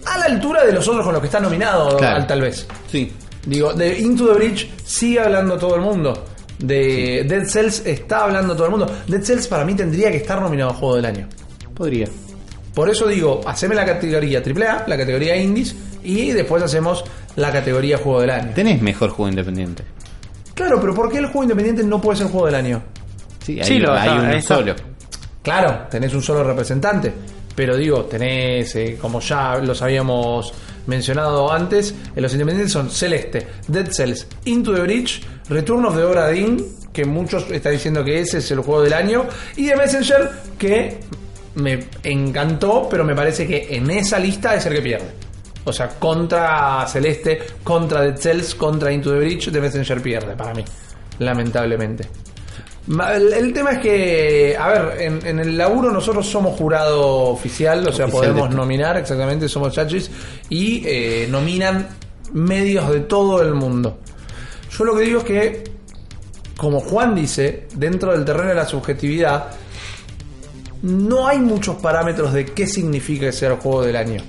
a 0.05 0.19
la 0.19 0.25
altura 0.25 0.65
de 0.65 0.73
los 0.73 0.89
otros 0.89 1.05
con 1.05 1.13
los 1.13 1.21
que 1.23 1.27
está 1.27 1.39
nominado, 1.39 1.97
Claro. 1.97 2.27
tal 2.27 2.41
vez. 2.41 2.67
Sí. 2.91 3.13
Digo, 3.47 3.73
de 3.73 3.99
Into 4.01 4.27
the 4.27 4.35
Bridge 4.35 4.69
sigue 4.85 5.21
hablando 5.21 5.57
todo 5.59 5.77
el 5.77 5.81
mundo. 5.83 6.25
De 6.59 7.25
Dead 7.29 7.45
Cells 7.47 7.83
está 7.87 8.25
hablando 8.25 8.55
todo 8.55 8.67
el 8.67 8.71
mundo. 8.73 8.87
Dead 9.07 9.23
Cells 9.23 9.47
para 9.49 9.65
mí 9.65 9.75
tendría 9.75 10.11
que 10.11 10.19
estar 10.19 10.41
nominado 10.41 10.71
a 10.71 10.75
Juego 10.75 10.97
del 10.97 11.07
Año. 11.07 11.29
Podría. 11.83 12.07
Por 12.75 12.89
eso 12.89 13.09
digo, 13.09 13.41
haceme 13.45 13.75
la 13.75 13.85
categoría 13.85 14.39
AAA, 14.41 14.85
la 14.87 14.97
categoría 14.97 15.37
Indies 15.37 15.75
y 16.05 16.31
después 16.31 16.63
hacemos 16.63 17.05
la 17.35 17.51
categoría 17.51 17.99
Juego 17.99 18.21
del 18.21 18.31
Año. 18.31 18.53
Tenés 18.55 18.81
mejor 18.81 19.11
juego 19.11 19.29
independiente. 19.29 19.83
Claro, 20.55 20.81
pero 20.81 20.95
¿por 20.95 21.11
qué 21.11 21.19
el 21.19 21.27
juego 21.27 21.43
independiente 21.43 21.83
no 21.83 22.01
puede 22.01 22.19
ser 22.19 22.29
Juego 22.29 22.47
del 22.47 22.55
Año? 22.55 22.81
Sí, 23.45 23.59
hay, 23.59 23.65
Sí, 23.67 23.79
lo- 23.81 23.93
hay 23.95 24.11
está, 24.39 24.59
uno 24.61 24.73
solo. 24.73 24.75
Claro, 25.43 25.89
tenés 25.91 26.15
un 26.15 26.23
solo 26.23 26.45
representante. 26.45 27.13
Pero 27.57 27.77
digo, 27.77 28.05
tenés, 28.05 28.77
eh, 28.77 28.97
como 29.01 29.19
ya 29.19 29.57
los 29.57 29.83
habíamos 29.83 30.55
mencionado 30.87 31.53
antes, 31.53 31.93
en 32.15 32.23
los 32.23 32.31
independientes 32.33 32.73
son 32.73 32.91
Celeste, 32.91 33.45
Dead 33.67 33.91
Cells, 33.91 34.29
Into 34.45 34.73
the 34.73 34.83
Bridge, 34.83 35.21
Return 35.49 35.85
of 35.87 35.97
the 35.97 36.03
Obra 36.05 36.29
Dinn, 36.29 36.65
que 36.93 37.05
muchos 37.05 37.51
están 37.51 37.73
diciendo 37.73 38.05
que 38.05 38.21
ese 38.21 38.39
es 38.39 38.49
el 38.53 38.61
juego 38.61 38.83
del 38.83 38.93
año, 38.93 39.25
y 39.57 39.67
The 39.67 39.75
Messenger, 39.77 40.31
que 40.59 41.01
me 41.55 41.85
encantó, 42.03 42.89
pero 42.91 43.05
me 43.05 43.15
parece 43.15 43.47
que 43.47 43.69
en 43.71 43.91
esa 43.91 44.19
lista 44.19 44.55
es 44.55 44.67
el 44.67 44.75
que 44.75 44.83
pierde. 44.83 45.11
O 45.65 45.73
sea, 45.73 45.89
contra 45.89 46.85
Celeste, 46.89 47.41
contra 47.63 48.03
Dead 48.03 48.17
Cells, 48.17 48.55
contra 48.55 48.93
Into 48.93 49.11
the 49.11 49.19
Bridge, 49.19 49.51
The 49.53 49.61
Messenger 49.61 50.03
pierde 50.03 50.35
para 50.35 50.55
mí, 50.55 50.65
lamentablemente. 51.19 52.09
El, 52.89 53.33
el 53.33 53.53
tema 53.53 53.73
es 53.73 53.79
que, 53.79 54.57
a 54.59 54.69
ver, 54.69 55.03
en, 55.03 55.25
en 55.25 55.39
el 55.39 55.57
laburo 55.57 55.93
nosotros 55.93 56.27
somos 56.27 56.59
jurado 56.59 57.29
oficial, 57.29 57.87
o 57.87 57.93
sea, 57.93 58.07
Oficial 58.07 58.11
podemos 58.11 58.51
de 58.51 58.57
nominar, 58.57 58.97
exactamente, 58.97 59.49
somos 59.49 59.73
chachis, 59.73 60.11
y 60.49 60.83
eh, 60.85 61.29
nominan 61.31 61.87
medios 62.33 62.91
de 62.91 63.01
todo 63.01 63.41
el 63.41 63.55
mundo. 63.55 63.99
Yo 64.77 64.85
lo 64.85 64.97
que 64.97 65.03
digo 65.03 65.19
es 65.19 65.25
que, 65.25 65.65
como 66.57 66.81
Juan 66.81 67.15
dice, 67.15 67.69
dentro 67.75 68.11
del 68.11 68.25
terreno 68.25 68.49
de 68.49 68.57
la 68.57 68.67
subjetividad, 68.67 69.51
no 70.83 71.29
hay 71.29 71.39
muchos 71.39 71.77
parámetros 71.77 72.33
de 72.33 72.47
qué 72.47 72.67
significa 72.67 73.27
que 73.27 73.33
sea 73.33 73.51
el 73.51 73.57
juego 73.57 73.83
del 73.83 73.97
año. 73.97 74.23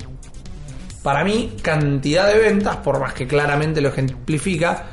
Para 1.01 1.23
mí, 1.23 1.53
cantidad 1.61 2.27
de 2.31 2.39
ventas, 2.39 2.77
por 2.77 2.99
más 2.99 3.13
que 3.13 3.27
claramente 3.27 3.81
lo 3.81 3.89
ejemplifica, 3.89 4.85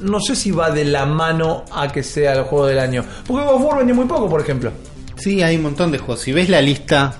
no 0.00 0.20
sé 0.20 0.36
si 0.36 0.50
va 0.50 0.70
de 0.70 0.84
la 0.84 1.06
mano 1.06 1.64
a 1.72 1.90
que 1.90 2.02
sea 2.02 2.34
el 2.34 2.44
juego 2.44 2.66
del 2.66 2.78
año. 2.78 3.04
Porque 3.26 3.44
God 3.44 3.54
of 3.54 3.62
War 3.62 3.78
vendió 3.78 3.94
muy 3.94 4.04
poco, 4.04 4.28
por 4.28 4.40
ejemplo. 4.40 4.70
Sí, 5.16 5.42
hay 5.42 5.56
un 5.56 5.62
montón 5.62 5.90
de 5.90 5.98
juegos. 5.98 6.20
Si 6.20 6.32
ves 6.32 6.48
la 6.48 6.60
lista 6.60 7.16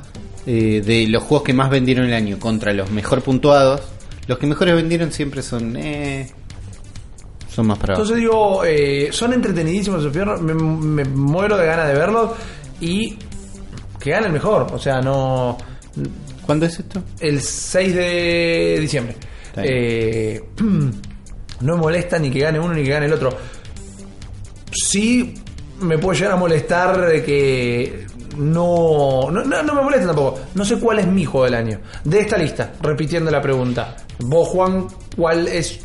eh, 0.47 0.83
de 0.85 1.09
los 1.09 1.23
juegos 1.23 1.45
que 1.45 1.55
más 1.55 1.71
vendieron 1.71 2.07
el 2.07 2.15
año 2.15 2.39
contra 2.39 2.73
los 2.73 2.91
mejor 2.91 3.23
puntuados, 3.23 3.81
los 4.29 4.39
que 4.39 4.47
mejores 4.47 4.75
vendieron 4.75 5.11
siempre 5.11 5.43
son. 5.43 5.77
Eh, 5.77 6.31
son 7.49 7.67
más 7.67 7.79
para 7.79 7.95
abajo. 7.95 8.03
Entonces 8.03 8.23
digo, 8.23 8.65
eh, 8.65 9.09
son 9.11 9.33
entretenidísimos 9.33 10.05
me, 10.43 10.55
me 10.55 11.05
muero 11.05 11.57
de 11.57 11.67
ganas 11.67 11.89
de 11.89 11.95
verlos 11.95 12.33
y 12.81 13.17
que 14.07 14.13
gane 14.13 14.27
el 14.29 14.33
mejor. 14.33 14.69
O 14.73 14.79
sea, 14.79 15.01
no. 15.01 15.59
¿Cuándo 16.45 16.65
es 16.65 16.79
esto? 16.79 17.03
El 17.19 17.41
6 17.41 17.95
de 17.95 18.79
diciembre. 18.81 19.17
Eh, 19.57 20.41
no 21.61 21.75
me 21.75 21.81
molesta 21.81 22.17
ni 22.17 22.31
que 22.31 22.39
gane 22.39 22.61
uno 22.61 22.73
ni 22.73 22.85
que 22.85 22.91
gane 22.91 23.07
el 23.07 23.13
otro. 23.13 23.37
Sí 24.71 25.35
me 25.81 25.99
puede 25.99 26.19
llegar 26.19 26.35
a 26.35 26.37
molestar 26.37 27.05
de 27.05 27.25
que 27.25 28.07
no, 28.37 29.29
no 29.29 29.45
me 29.45 29.83
molesta 29.83 30.07
tampoco. 30.07 30.39
No 30.55 30.65
sé 30.65 30.79
cuál 30.79 31.01
es 31.01 31.09
mi 31.09 31.25
juego 31.25 31.47
del 31.47 31.55
año. 31.55 31.81
De 32.05 32.21
esta 32.21 32.39
lista, 32.39 32.75
repitiendo 32.81 33.29
la 33.33 33.43
pregunta. 33.43 33.97
Vos, 34.21 34.47
Juan, 34.51 34.87
¿cuál 35.17 35.49
es? 35.49 35.81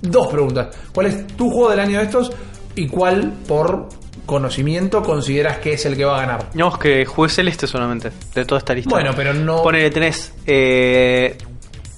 Dos 0.00 0.26
preguntas. 0.26 0.74
¿Cuál 0.92 1.06
es 1.06 1.28
tu 1.28 1.48
juego 1.48 1.70
del 1.70 1.78
año 1.78 1.98
de 1.98 2.04
estos? 2.06 2.32
¿Y 2.74 2.88
cuál, 2.88 3.32
por 3.46 3.88
conocimiento, 4.26 5.02
consideras 5.02 5.58
que 5.58 5.74
es 5.74 5.84
el 5.86 5.96
que 5.96 6.04
va 6.04 6.18
a 6.18 6.20
ganar? 6.26 6.48
No, 6.54 6.68
es 6.68 6.78
que 6.78 7.04
jugué 7.04 7.28
Celeste 7.28 7.66
solamente, 7.66 8.10
de 8.34 8.44
toda 8.44 8.58
esta 8.58 8.74
lista. 8.74 8.90
Bueno, 8.90 9.12
pero 9.16 9.32
no- 9.34 9.62
Ponele, 9.62 9.90
tenés 9.90 10.32
eh, 10.46 11.36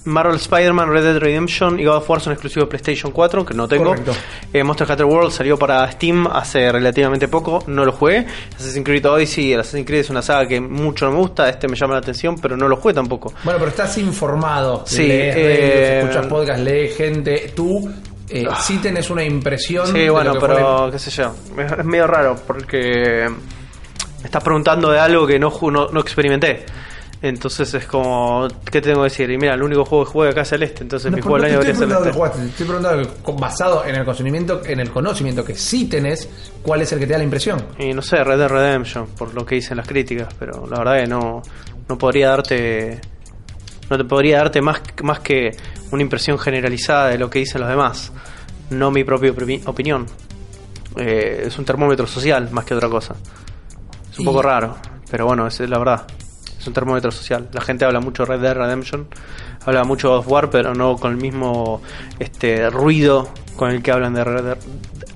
Marvel 0.05 0.35
Spider-Man, 0.35 0.89
Red 0.91 1.03
Dead 1.03 1.17
Redemption 1.17 1.79
y 1.79 1.85
God 1.85 1.95
of 1.97 2.09
War 2.09 2.21
son 2.21 2.33
exclusivos 2.33 2.67
de 2.67 2.69
PlayStation 2.69 3.11
4, 3.11 3.43
que 3.43 3.53
no 3.55 3.67
tengo. 3.67 3.85
Correcto. 3.85 4.13
Eh, 4.53 4.63
Monster 4.63 4.87
Hunter 4.89 5.05
World 5.05 5.31
salió 5.31 5.57
para 5.57 5.89
Steam 5.91 6.27
hace 6.27 6.71
relativamente 6.71 7.27
poco, 7.27 7.63
no 7.67 7.83
lo 7.85 7.91
jugué. 7.91 8.25
Assassin's 8.55 8.85
Creed 8.85 9.05
Odyssey, 9.07 9.53
el 9.53 9.61
Assassin's 9.61 9.87
Creed 9.87 10.01
es 10.01 10.09
una 10.11 10.21
saga 10.21 10.47
que 10.47 10.61
mucho 10.61 11.05
no 11.05 11.11
me 11.13 11.17
gusta, 11.17 11.49
este 11.49 11.67
me 11.67 11.75
llama 11.75 11.93
la 11.93 11.99
atención, 12.01 12.35
pero 12.39 12.55
no 12.55 12.67
lo 12.67 12.75
jugué 12.75 12.93
tampoco. 12.93 13.33
Bueno, 13.43 13.57
pero 13.57 13.69
estás 13.71 13.97
informado. 13.97 14.83
Sí, 14.85 15.07
lees 15.07 15.35
eh, 15.37 15.99
escuchas 16.01 16.27
podcast, 16.27 16.59
lees 16.59 16.95
gente. 16.95 17.51
Tú 17.55 17.91
eh, 18.29 18.47
sí 18.61 18.77
tenés 18.79 19.09
una 19.09 19.23
impresión. 19.23 19.87
Sí, 19.87 20.09
bueno, 20.09 20.33
que 20.33 20.39
fue 20.39 20.49
pero 20.49 20.89
qué 20.91 20.99
sé 20.99 21.11
yo. 21.11 21.33
Es 21.57 21.85
medio 21.85 22.07
raro 22.07 22.35
porque 22.47 23.27
me 24.19 24.25
estás 24.25 24.43
preguntando 24.43 24.91
de 24.91 24.99
algo 24.99 25.25
que 25.27 25.37
no, 25.39 25.51
no, 25.71 25.87
no 25.87 25.99
experimenté. 25.99 26.65
Entonces 27.21 27.73
es 27.73 27.85
como, 27.87 28.47
¿qué 28.65 28.81
te 28.81 28.89
tengo 28.89 28.99
que 28.99 29.05
decir? 29.05 29.31
Y 29.31 29.37
mira, 29.37 29.55
el 29.55 29.63
único 29.63 29.83
juego 29.85 30.05
que 30.05 30.11
juego 30.11 30.31
acá 30.31 30.41
es 30.41 30.49
Celeste, 30.49 30.83
entonces 30.83 31.09
No, 31.09 31.15
mi 31.17 31.21
pero 31.23 31.29
juego 31.31 31.43
del 31.43 31.45
año 31.53 31.59
debería 31.61 31.79
ser 31.79 31.87
Celeste. 31.89 32.11
jugaste, 32.11 32.39
te 32.39 32.45
estoy 32.47 32.65
preguntando 32.67 33.35
basado 33.39 33.85
en 33.85 33.95
el 33.95 34.03
conocimiento, 34.05 34.61
en 34.65 34.79
el 34.79 34.91
conocimiento 34.91 35.43
que 35.43 35.55
sí 35.55 35.85
tenés, 35.85 36.29
cuál 36.61 36.81
es 36.81 36.91
el 36.91 36.99
que 36.99 37.07
te 37.07 37.13
da 37.13 37.17
la 37.17 37.23
impresión. 37.23 37.65
Y 37.79 37.93
no 37.93 38.01
sé, 38.03 38.23
Red 38.23 38.37
Dead 38.37 38.49
Redemption, 38.49 39.07
por 39.17 39.33
lo 39.33 39.43
que 39.45 39.55
dicen 39.55 39.77
las 39.77 39.87
críticas, 39.87 40.27
pero 40.37 40.67
la 40.69 40.77
verdad 40.79 40.99
que 40.99 41.07
no, 41.07 41.41
no 41.87 41.97
podría 41.97 42.29
darte 42.29 42.99
no 43.89 43.97
te 43.97 44.03
podría 44.05 44.37
darte 44.37 44.61
más, 44.61 44.81
más 45.03 45.19
que 45.19 45.51
una 45.91 46.01
impresión 46.01 46.37
generalizada 46.39 47.07
de 47.09 47.17
lo 47.17 47.29
que 47.29 47.39
dicen 47.39 47.61
los 47.61 47.69
demás, 47.69 48.11
no 48.69 48.91
mi 48.91 49.03
propia 49.03 49.31
opi- 49.33 49.61
opinión. 49.65 50.05
Eh, 50.97 51.43
es 51.47 51.57
un 51.57 51.65
termómetro 51.65 52.07
social 52.07 52.49
más 52.51 52.65
que 52.65 52.73
otra 52.73 52.89
cosa. 52.89 53.15
Es 54.11 54.19
un 54.19 54.25
poco 54.25 54.41
raro, 54.41 54.77
pero 55.11 55.25
bueno, 55.25 55.45
esa 55.45 55.63
es 55.63 55.69
la 55.69 55.77
verdad. 55.77 56.07
Es 56.57 56.65
un 56.67 56.73
termómetro 56.73 57.11
social. 57.11 57.49
La 57.51 57.61
gente 57.61 57.85
habla 57.85 57.99
mucho 57.99 58.23
de 58.25 58.33
Red 58.33 58.41
Dead 58.41 58.55
Redemption, 58.55 59.07
habla 59.65 59.83
mucho 59.83 60.19
de 60.19 60.25
War, 60.27 60.49
pero 60.49 60.73
no 60.73 60.95
con 60.95 61.11
el 61.11 61.17
mismo 61.17 61.81
este 62.17 62.69
ruido 62.69 63.29
con 63.55 63.69
el 63.71 63.83
que 63.83 63.91
hablan 63.91 64.13
de 64.13 64.23
Red 64.23 64.43
Dead 64.43 64.57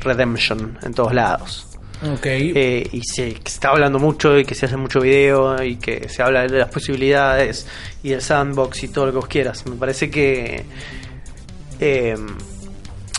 Redemption 0.01 0.78
en 0.84 0.93
todos 0.93 1.13
lados. 1.13 1.65
Ok. 2.02 2.26
Eh, 2.26 2.88
y 2.93 3.02
se, 3.04 3.28
está 3.45 3.70
hablando 3.70 4.00
mucho 4.00 4.38
y 4.38 4.45
que 4.45 4.56
se 4.56 4.66
hace 4.68 4.78
mucho 4.78 5.02
video 5.02 5.62
y 5.64 5.76
que 5.76 6.08
se 6.08 6.22
habla 6.24 6.47
de 6.47 6.58
las 6.60 6.70
posibilidades 6.70 7.68
y 8.04 8.10
del 8.10 8.22
sandbox 8.22 8.84
y 8.84 8.88
todo 8.88 9.08
lo 9.08 9.12
que 9.12 9.18
vos 9.18 9.28
quieras. 9.28 9.66
Me 9.66 9.76
parece 9.76 10.10
que 10.10 10.64
eh, 11.80 12.16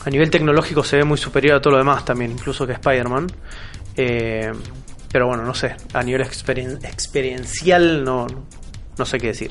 a 0.04 0.10
nivel 0.10 0.30
tecnológico 0.30 0.82
se 0.82 0.96
ve 0.96 1.04
muy 1.04 1.18
superior 1.18 1.56
a 1.56 1.60
todo 1.60 1.72
lo 1.72 1.78
demás 1.78 2.04
también, 2.04 2.32
incluso 2.32 2.66
que 2.66 2.72
Spider-Man. 2.74 3.26
Eh, 3.96 4.52
pero 5.12 5.26
bueno, 5.26 5.42
no 5.44 5.54
sé, 5.54 5.74
a 5.92 6.02
nivel 6.02 6.22
experien- 6.22 6.78
experiencial 6.84 8.04
no, 8.04 8.26
no 8.96 9.04
sé 9.04 9.18
qué 9.18 9.28
decir. 9.28 9.50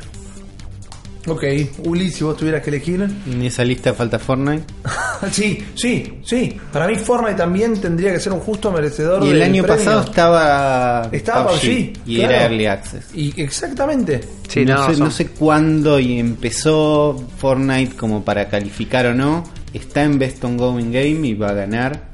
Ok. 1.32 1.44
Uli, 1.86 2.10
si 2.10 2.24
vos 2.24 2.36
tuvieras 2.38 2.62
que 2.64 2.70
elegir. 2.70 3.02
En 3.02 3.42
esa 3.42 3.64
lista 3.64 3.94
falta 3.94 4.20
Fortnite. 4.20 4.64
sí, 5.32 5.64
sí, 5.76 6.20
sí. 6.24 6.58
Para 6.72 6.88
mí 6.88 6.96
Fortnite 6.96 7.36
también 7.36 7.80
tendría 7.80 8.12
que 8.12 8.20
ser 8.20 8.34
un 8.34 8.40
justo 8.40 8.72
merecedor 8.72 9.24
Y 9.24 9.28
el 9.28 9.34
del 9.34 9.42
año 9.44 9.64
premio. 9.64 9.78
pasado 9.86 10.02
estaba, 10.02 11.10
Estaba 11.12 11.52
PUBG, 11.52 11.94
y 12.06 12.16
claro. 12.16 12.34
era 12.34 12.44
Early 12.44 12.66
Access. 12.66 13.06
Y 13.14 13.42
exactamente. 13.42 14.22
Sí, 14.48 14.66
no, 14.66 14.82
tenés 14.82 14.98
sé, 14.98 15.04
no 15.04 15.12
sé 15.12 15.28
cuándo 15.28 16.00
y 16.00 16.20
empezó 16.20 17.22
Fortnite 17.38 17.96
como 17.96 18.24
para 18.24 18.50
calificar 18.50 19.06
o 19.08 19.14
no. 19.14 19.44
Está 19.74 20.04
en 20.04 20.18
Best 20.18 20.44
Ongoing 20.44 20.92
Game 20.92 21.28
y 21.28 21.34
va 21.34 21.50
a 21.50 21.54
ganar 21.54 22.10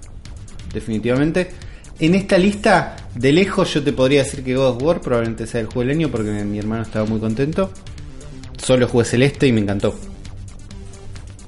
definitivamente. 0.73 1.49
En 1.97 2.13
esta 2.13 2.37
lista, 2.37 2.97
de 3.15 3.31
lejos 3.31 3.73
yo 3.73 3.81
te 3.81 3.93
podría 3.93 4.23
decir 4.23 4.43
que 4.43 4.53
God 4.55 4.75
of 4.75 4.83
War 4.83 4.99
probablemente 4.99 5.47
sea 5.47 5.61
el 5.61 5.67
juego 5.67 5.81
del 5.81 5.91
año 5.91 6.09
porque 6.09 6.29
mi 6.43 6.59
hermano 6.59 6.83
estaba 6.83 7.05
muy 7.05 7.19
contento. 7.19 7.71
Solo 8.65 8.87
jugué 8.87 9.05
Celeste 9.05 9.45
y 9.45 9.51
me 9.51 9.61
encantó. 9.61 9.93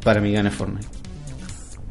Para 0.04 0.22
mí 0.22 0.32
gana 0.32 0.52
Fortnite. 0.52 0.88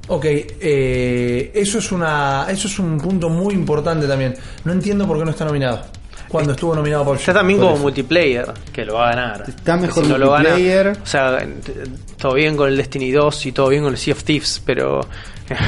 Ok, 0.08 0.24
eh, 0.24 1.50
eso 1.52 1.78
es 1.78 1.90
una, 1.90 2.46
eso 2.48 2.68
es 2.68 2.78
un 2.78 2.96
punto 2.98 3.28
muy 3.28 3.52
importante 3.54 4.06
también. 4.06 4.36
No 4.64 4.72
entiendo 4.72 5.04
por 5.04 5.18
qué 5.18 5.24
no 5.24 5.32
está 5.32 5.44
nominado. 5.44 5.82
Cuando 6.28 6.52
estuvo 6.52 6.74
nominado 6.76 7.04
por 7.04 7.16
Está 7.16 7.34
también 7.34 7.58
por 7.58 7.66
como 7.66 7.74
eso. 7.76 7.82
multiplayer, 7.84 8.52
que 8.72 8.84
lo 8.84 8.94
va 8.94 9.08
a 9.08 9.14
ganar. 9.16 9.44
Está 9.48 9.76
mejor 9.76 10.04
Si 10.04 10.10
no 10.10 10.16
lo 10.18 10.30
gana- 10.30 10.50
multiplayer. 10.50 10.88
o 11.02 11.06
sea, 11.06 11.44
todo 12.18 12.34
bien 12.34 12.56
con 12.56 12.68
el 12.68 12.76
Destiny 12.76 13.10
2 13.10 13.46
y 13.46 13.52
todo 13.52 13.68
bien 13.68 13.82
con 13.82 13.92
el 13.92 13.98
Sea 13.98 14.14
of 14.14 14.22
Thieves, 14.22 14.62
pero. 14.64 15.00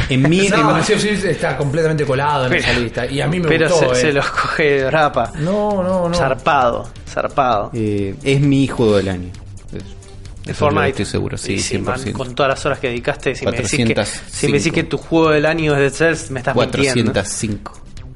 En 0.09 0.29
mi, 0.29 0.49
No, 0.49 0.77
en- 0.79 0.85
Sea 0.85 0.97
of 0.97 1.03
Thieves 1.03 1.25
está 1.25 1.57
completamente 1.57 2.05
colado 2.05 2.47
en 2.47 2.53
esa 2.55 2.69
Pero- 2.69 2.81
lista. 2.81 3.07
Y 3.07 3.21
a 3.21 3.27
mí 3.29 3.41
me 3.41 3.49
pero 3.49 3.69
gustó. 3.69 3.93
se, 3.95 4.01
eh. 4.01 4.05
se 4.07 4.13
los 4.13 4.29
coge 4.31 4.63
de 4.65 4.85
grapa. 4.85 5.33
No, 5.41 5.83
no, 5.83 6.09
no. 6.09 6.15
Zarpado, 6.15 6.89
zarpado. 7.09 7.71
eh, 7.75 8.15
es 8.23 8.41
mi 8.41 8.67
juego 8.69 8.97
del 8.99 9.09
año. 9.09 9.31
De 10.49 10.53
eso 10.53 10.59
Fortnite. 10.65 10.89
Estoy 10.89 11.05
seguro, 11.05 11.37
sí, 11.39 11.53
Y 11.53 11.59
sí, 11.61 11.79
man, 11.79 11.99
100%. 12.01 12.13
con 12.13 12.35
todas 12.35 12.51
las 12.51 12.67
horas 12.67 12.79
que 12.79 12.89
dedicaste, 12.89 13.35
si 13.35 13.45
me, 13.45 13.53
decís 13.53 13.71
que, 13.71 13.85
405. 13.95 14.31
si 14.37 14.47
me 14.49 14.59
decís 14.59 14.73
que 14.73 14.83
tu 14.85 14.97
juego 14.99 15.31
del 15.31 15.45
año 15.47 15.75
es 15.75 15.81
de 15.81 15.91
Cells, 15.91 16.31
me 16.31 16.41
estás 16.41 16.57
mintiendo. 16.57 17.13
405. 17.13 17.73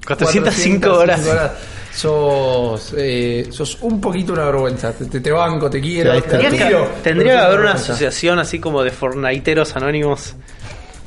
405 0.06 0.92
horas. 0.94 1.20
Sos, 1.94 2.94
eh, 2.96 3.48
sos 3.50 3.76
un 3.82 4.00
poquito 4.00 4.32
una 4.32 4.46
vergüenza. 4.46 4.92
Te, 4.92 5.20
te- 5.20 5.30
banco, 5.30 5.68
te 5.68 5.80
quiero. 5.80 6.14
Te. 6.22 6.22
Tendría 6.22 6.50
que, 6.68 6.86
tendría 7.02 7.32
que 7.34 7.38
haber 7.38 7.58
una 7.60 7.64
vergüenza. 7.66 7.92
asociación 7.92 8.38
así 8.38 8.58
como 8.58 8.82
de 8.82 8.90
Fortniteeros 8.90 9.76
anónimos. 9.76 10.34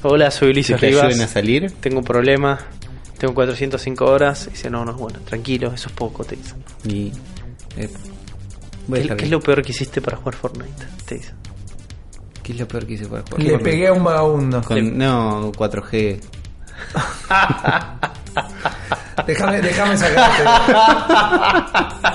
Hola, 0.03 0.29
soy 0.29 0.49
Si 0.49 0.51
Ulises 0.51 0.79
te 0.79 0.85
ayuden 0.87 1.05
a 1.05 1.09
Rivas. 1.09 1.29
salir, 1.31 1.71
Tengo 1.79 1.97
un 1.99 2.05
problema. 2.05 2.59
Tengo 3.17 3.33
405 3.33 4.05
horas. 4.05 4.45
Y 4.47 4.51
dice, 4.51 4.69
no, 4.69 4.85
no, 4.85 4.93
bueno, 4.93 5.19
tranquilo, 5.21 5.73
eso 5.73 5.87
es 5.89 5.93
poco, 5.95 6.23
te 6.23 6.35
dicen. 6.35 6.63
y. 6.87 7.11
eh, 7.81 7.89
¿Qué, 8.91 9.25
es 9.25 9.29
lo 9.29 9.39
peor 9.39 9.61
que 9.63 9.71
hiciste 9.71 10.01
para 10.01 10.17
jugar 10.17 10.35
Fortnite? 10.35 10.85
Te. 11.05 11.21
¿Qué 12.43 12.51
es 12.53 12.59
lo 12.59 12.67
peor 12.67 12.85
que 12.85 12.93
hice 12.93 13.07
para 13.07 13.21
jugar? 13.23 13.39
Le 13.43 13.49
Fortnite? 13.51 13.71
pegué 13.71 13.87
a 13.87 13.93
un 13.93 14.03
vagabundo. 14.03 14.61
Con- 14.61 14.97
no, 14.97 15.51
4G. 15.53 16.19
Déjame, 19.25 19.61
déjame 19.61 19.97
sacarte. 19.97 20.43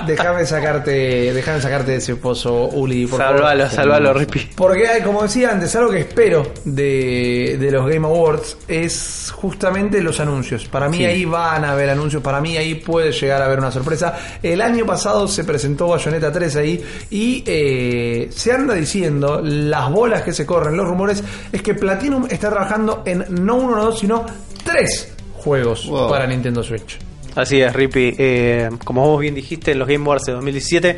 déjame 0.06 0.46
sacarte. 0.46 1.32
Déjame 1.32 1.60
sacarte 1.60 1.92
de 1.92 1.96
ese 1.96 2.16
pozo, 2.16 2.68
Uli, 2.68 3.06
por 3.06 3.18
favor. 3.20 3.38
Salvalo, 3.38 3.70
salvalo, 3.70 4.12
Rippy. 4.14 4.50
Porque, 4.54 4.86
como 5.04 5.22
decía 5.22 5.50
antes, 5.50 5.74
algo 5.76 5.90
que 5.90 6.00
espero 6.00 6.52
de, 6.64 7.56
de 7.58 7.70
los 7.70 7.86
Game 7.88 8.06
Awards 8.06 8.58
es 8.68 9.32
justamente 9.34 10.00
los 10.02 10.20
anuncios. 10.20 10.66
Para 10.66 10.88
mí 10.88 10.98
Sí. 10.98 11.04
ahí 11.06 11.24
van 11.24 11.64
a 11.64 11.72
haber 11.72 11.88
anuncios, 11.90 12.22
para 12.22 12.40
mí 12.40 12.56
ahí 12.56 12.74
puede 12.76 13.12
llegar 13.12 13.40
a 13.42 13.46
haber 13.46 13.58
una 13.60 13.72
sorpresa. 13.72 14.14
El 14.42 14.60
año 14.60 14.84
pasado 14.84 15.26
se 15.26 15.44
presentó 15.44 15.88
Bayonetta 15.88 16.30
3 16.30 16.56
ahí 16.56 16.84
y 17.10 17.42
eh, 17.46 18.28
se 18.30 18.52
anda 18.52 18.74
diciendo, 18.74 19.40
las 19.42 19.90
bolas 19.90 20.22
que 20.22 20.32
se 20.32 20.44
corren, 20.44 20.76
los 20.76 20.86
rumores, 20.86 21.24
es 21.50 21.62
que 21.62 21.74
Platinum 21.74 22.26
está 22.30 22.50
trabajando 22.50 23.02
en 23.06 23.24
no 23.30 23.54
uno, 23.56 23.76
no 23.76 23.84
dos, 23.86 23.98
sino 23.98 24.26
tres 24.64 25.14
juegos 25.40 25.86
Wow. 25.86 26.08
para 26.10 26.26
Nintendo 26.26 26.62
Switch. 26.62 26.98
Así 27.34 27.60
es, 27.60 27.72
Rippy. 27.72 28.14
Eh, 28.18 28.70
como 28.84 29.06
vos 29.06 29.20
bien 29.20 29.34
dijiste, 29.34 29.72
en 29.72 29.78
los 29.78 29.86
Game 29.88 30.04
Awards 30.04 30.24
de 30.26 30.32
2017 30.32 30.96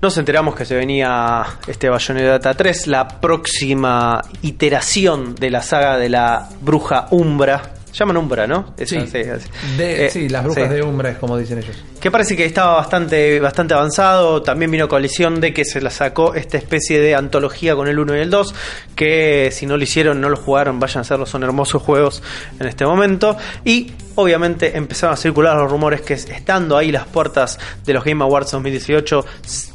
nos 0.00 0.18
enteramos 0.18 0.56
que 0.56 0.64
se 0.64 0.74
venía 0.74 1.44
este 1.68 1.88
Bayonetta 1.88 2.54
3, 2.54 2.88
la 2.88 3.06
próxima 3.20 4.20
iteración 4.42 5.36
de 5.36 5.50
la 5.50 5.62
saga 5.62 5.96
de 5.96 6.08
la 6.08 6.48
bruja 6.60 7.06
Umbra. 7.12 7.62
Llaman 7.92 8.16
Umbra, 8.16 8.46
¿no? 8.46 8.74
Esa, 8.78 9.06
Sí. 9.06 9.18
así. 9.18 9.48
De, 9.76 10.06
Eh, 10.06 10.10
sí, 10.10 10.28
las 10.28 10.44
brujas 10.44 10.64
sí. 10.68 10.74
de 10.74 10.82
Umbra 10.82 11.10
es 11.10 11.18
como 11.18 11.36
dicen 11.36 11.58
ellos. 11.58 11.76
Que 12.00 12.10
parece 12.10 12.36
que 12.36 12.44
estaba 12.46 12.74
bastante, 12.76 13.38
bastante 13.38 13.74
avanzado. 13.74 14.40
También 14.42 14.70
vino 14.70 14.88
coalición 14.88 15.40
de 15.40 15.52
que 15.52 15.64
se 15.66 15.80
la 15.82 15.90
sacó 15.90 16.34
esta 16.34 16.56
especie 16.56 17.00
de 17.00 17.14
antología 17.14 17.74
con 17.76 17.88
el 17.88 17.98
1 17.98 18.16
y 18.16 18.20
el 18.20 18.30
2. 18.30 18.54
Que 18.96 19.50
si 19.52 19.66
no 19.66 19.76
lo 19.76 19.82
hicieron, 19.82 20.20
no 20.22 20.28
lo 20.30 20.36
jugaron, 20.36 20.80
vayan 20.80 20.98
a 20.98 21.00
hacerlo. 21.02 21.26
Son 21.26 21.42
hermosos 21.42 21.82
juegos 21.82 22.22
en 22.58 22.66
este 22.66 22.86
momento. 22.86 23.36
Y 23.64 23.92
obviamente 24.14 24.76
empezaron 24.76 25.12
a 25.14 25.16
circular 25.18 25.56
los 25.56 25.70
rumores 25.70 26.00
que 26.00 26.14
estando 26.14 26.78
ahí 26.78 26.90
las 26.92 27.06
puertas 27.06 27.58
de 27.84 27.92
los 27.92 28.04
Game 28.04 28.24
Awards 28.24 28.50
2018. 28.52 29.24
s- 29.44 29.70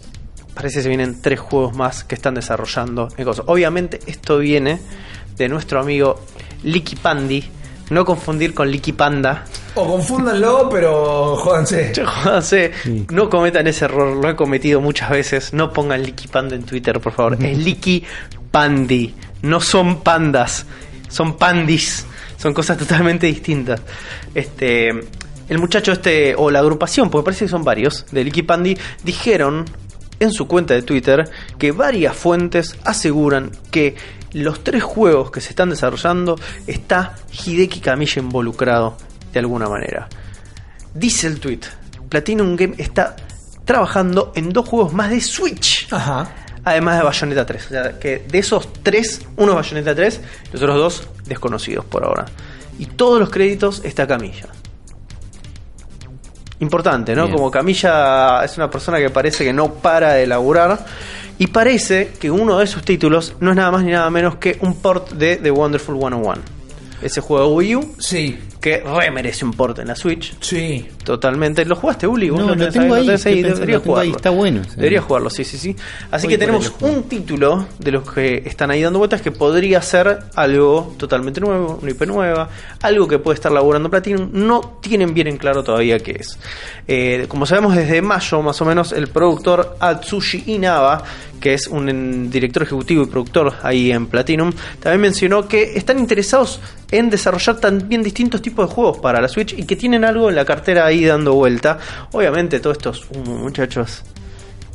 Parece 0.56 0.78
que 0.80 0.84
se 0.84 0.90
vienen 0.90 1.22
tres 1.22 1.40
juegos 1.40 1.76
más 1.78 2.04
que 2.04 2.16
están 2.16 2.34
desarrollando. 2.34 3.10
Obviamente 3.46 4.00
esto 4.08 4.40
viene 4.40 4.80
de 5.38 5.50
nuestro 5.50 5.80
amigo 5.80 6.20
Licky 6.64 6.96
Pandi. 6.96 7.48
No 7.90 8.04
confundir 8.04 8.54
con 8.54 8.70
Licky 8.70 8.92
Panda. 8.92 9.46
O 9.76 9.88
confúndanlo, 9.88 10.70
pero 10.70 11.36
jódanse. 11.38 11.94
Jódanse, 12.24 12.72
no 13.12 13.30
cometan 13.30 13.68
ese 13.68 13.86
error, 13.86 14.18
lo 14.18 14.30
he 14.30 14.36
cometido 14.36 14.82
muchas 14.82 15.10
veces. 15.10 15.54
No 15.54 15.72
pongan 15.72 16.02
Licky 16.04 16.28
Panda 16.28 16.56
en 16.56 16.64
Twitter, 16.64 17.00
por 17.00 17.14
favor. 17.14 17.38
Es 17.44 17.58
Licky 17.58 18.04
Pandi. 18.52 19.14
No 19.44 19.62
son 19.62 20.02
pandas, 20.02 20.66
son 21.08 21.38
pandis. 21.38 22.06
Son 22.38 22.54
cosas 22.54 22.78
totalmente 22.78 23.28
distintas. 23.28 23.82
Este. 24.34 24.90
El 25.50 25.60
muchacho 25.60 25.94
este, 25.94 26.36
o 26.36 26.52
la 26.52 26.60
agrupación, 26.60 27.10
porque 27.10 27.24
parece 27.24 27.46
que 27.46 27.50
son 27.50 27.64
varios, 27.64 28.06
de 28.12 28.22
Licky 28.22 28.44
Pandi, 28.44 28.78
dijeron 29.06 29.64
en 30.20 30.32
su 30.32 30.48
cuenta 30.48 30.74
de 30.74 30.82
Twitter 30.82 31.30
que 31.58 31.72
varias 31.72 32.16
fuentes 32.16 32.76
aseguran 32.84 33.52
que 33.72 33.96
los 34.34 34.64
tres 34.64 34.84
juegos 34.84 35.32
que 35.32 35.42
se 35.42 35.50
están 35.50 35.70
desarrollando 35.70 36.40
está 36.68 37.16
Hideki 37.46 37.80
Kamiya 37.80 38.22
involucrado 38.22 38.98
de 39.32 39.40
alguna 39.40 39.70
manera. 39.70 40.08
Dice 40.94 41.28
el 41.28 41.40
tweet, 41.40 41.62
Platinum 42.10 42.56
Game 42.56 42.76
está 42.78 43.16
trabajando 43.66 44.32
en 44.36 44.50
dos 44.50 44.68
juegos 44.68 44.94
más 44.94 45.10
de 45.10 45.22
Switch, 45.22 45.88
Ajá. 45.92 46.30
además 46.64 46.98
de 46.98 47.04
Bayonetta 47.04 47.46
3. 47.46 47.66
O 47.66 47.70
sea, 47.70 48.00
que 48.00 48.20
de 48.28 48.40
esos 48.40 48.72
tres, 48.84 49.22
uno 49.36 49.52
es 49.52 49.56
Bayonetta 49.58 49.94
3, 49.96 50.22
los 50.54 50.62
otros 50.62 50.78
dos 50.78 51.08
desconocidos 51.26 51.86
por 51.86 52.04
ahora. 52.04 52.26
Y 52.80 52.86
todos 52.86 53.20
los 53.20 53.30
créditos 53.30 53.82
está 53.84 54.08
Camilla. 54.08 54.48
Importante, 56.60 57.16
¿no? 57.16 57.24
Bien. 57.26 57.36
Como 57.36 57.52
Camilla 57.52 58.44
es 58.44 58.58
una 58.58 58.70
persona 58.70 58.98
que 58.98 59.10
parece 59.10 59.44
que 59.44 59.54
no 59.54 59.74
para 59.74 60.14
de 60.14 60.26
laburar. 60.26 60.86
Y 61.40 61.48
parece 61.48 62.14
que 62.20 62.32
uno 62.32 62.58
de 62.58 62.66
sus 62.66 62.84
títulos 62.84 63.36
no 63.40 63.52
es 63.52 63.58
nada 63.58 63.70
más 63.72 63.84
ni 63.84 63.92
nada 63.92 64.10
menos 64.10 64.38
que 64.38 64.58
un 64.62 64.76
port 64.76 65.12
de 65.12 65.36
The 65.38 65.52
Wonderful 65.52 65.98
101. 65.98 66.42
Ese 67.02 67.22
juego 67.22 67.48
de 67.48 67.56
Wii 67.56 67.76
U 67.76 67.96
Sí, 68.00 68.40
que 68.68 68.84
re 68.84 69.12
merece 69.12 69.46
un 69.46 69.54
port 69.54 69.80
en 69.80 69.88
la 69.88 69.96
Switch. 69.96 70.36
sí. 70.42 70.86
Totalmente. 71.08 71.64
¿Lo 71.64 71.78
jugaste, 71.78 72.06
Uli? 72.06 72.30
¿Vos 72.30 72.42
No, 72.42 72.54
lo 72.54 72.70
tengo 72.70 72.88
¿Lo 72.88 72.96
ahí, 72.96 73.42
Deberías 73.42 73.82
jugarlo. 73.82 74.18
está 74.18 74.30
bueno. 74.30 74.62
Deberías 74.76 75.06
jugarlo, 75.06 75.30
sí, 75.30 75.46
sí, 75.46 75.58
sí. 75.58 75.74
Así 76.12 76.28
Voy 76.28 76.34
que 76.34 76.38
tenemos 76.38 76.74
un 76.82 77.04
título 77.04 77.66
de 77.80 77.92
los 77.94 78.12
que 78.12 78.44
están 78.46 78.72
ahí 78.72 78.82
dando 78.82 79.00
vueltas 79.00 79.22
que 79.22 79.32
podría 79.32 79.82
ser 79.82 80.20
algo 80.36 80.96
totalmente 80.98 81.40
nuevo, 81.40 81.80
una 81.82 81.92
IP 81.92 82.06
nueva, 82.08 82.50
algo 82.82 83.08
que 83.08 83.20
puede 83.20 83.36
estar 83.36 83.54
laburando 83.54 83.90
Platinum. 83.90 84.32
No 84.34 84.80
tienen 84.82 85.14
bien 85.14 85.28
en 85.28 85.38
claro 85.38 85.64
todavía 85.64 85.98
qué 86.00 86.18
es. 86.20 86.38
Eh, 86.90 87.26
como 87.30 87.46
sabemos, 87.46 87.74
desde 87.74 88.02
mayo 88.02 88.42
más 88.42 88.62
o 88.62 88.66
menos, 88.66 88.92
el 88.92 89.08
productor 89.08 89.78
Atsushi 89.80 90.44
Inaba, 90.48 91.06
que 91.40 91.54
es 91.54 91.68
un 91.68 92.30
director 92.30 92.64
ejecutivo 92.64 93.04
y 93.04 93.06
productor 93.06 93.54
ahí 93.64 93.94
en 93.94 94.08
Platinum, 94.08 94.52
también 94.82 95.02
mencionó 95.02 95.48
que 95.48 95.78
están 95.78 96.00
interesados 96.00 96.60
en 96.92 97.10
desarrollar 97.10 97.60
también 97.60 98.04
distintos 98.04 98.42
tipos 98.42 98.57
de 98.64 98.74
juegos 98.74 99.00
para 99.00 99.22
la 99.22 99.28
Switch 99.28 99.54
y 99.54 99.66
que 99.66 99.76
tienen 99.76 100.06
algo 100.06 100.30
en 100.30 100.36
la 100.36 100.46
cartera 100.46 100.86
ahí 100.86 101.06
dando 101.06 101.34
vuelta. 101.34 101.78
Obviamente 102.12 102.60
todos 102.60 102.78
estos 102.78 103.08
uh, 103.12 103.20
muchachos 103.20 104.04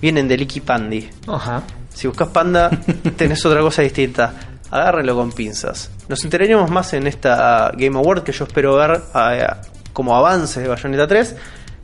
vienen 0.00 0.28
de 0.28 0.36
Licky 0.36 0.60
Pandy. 0.60 1.08
Ajá. 1.26 1.62
Si 1.92 2.06
buscas 2.06 2.28
Panda, 2.28 2.70
tenés 3.16 3.44
otra 3.44 3.60
cosa 3.60 3.82
distinta. 3.82 4.34
Agárrenlo 4.70 5.14
con 5.14 5.32
pinzas. 5.32 5.90
Nos 6.08 6.24
enteraremos 6.24 6.70
más 6.70 6.92
en 6.94 7.06
esta 7.06 7.70
Game 7.76 7.98
Award 7.98 8.22
que 8.22 8.32
yo 8.32 8.44
espero 8.44 8.76
ver 8.76 9.02
eh, 9.14 9.46
como 9.92 10.16
avance 10.16 10.60
de 10.60 10.68
Bayonetta 10.68 11.06
3. 11.06 11.36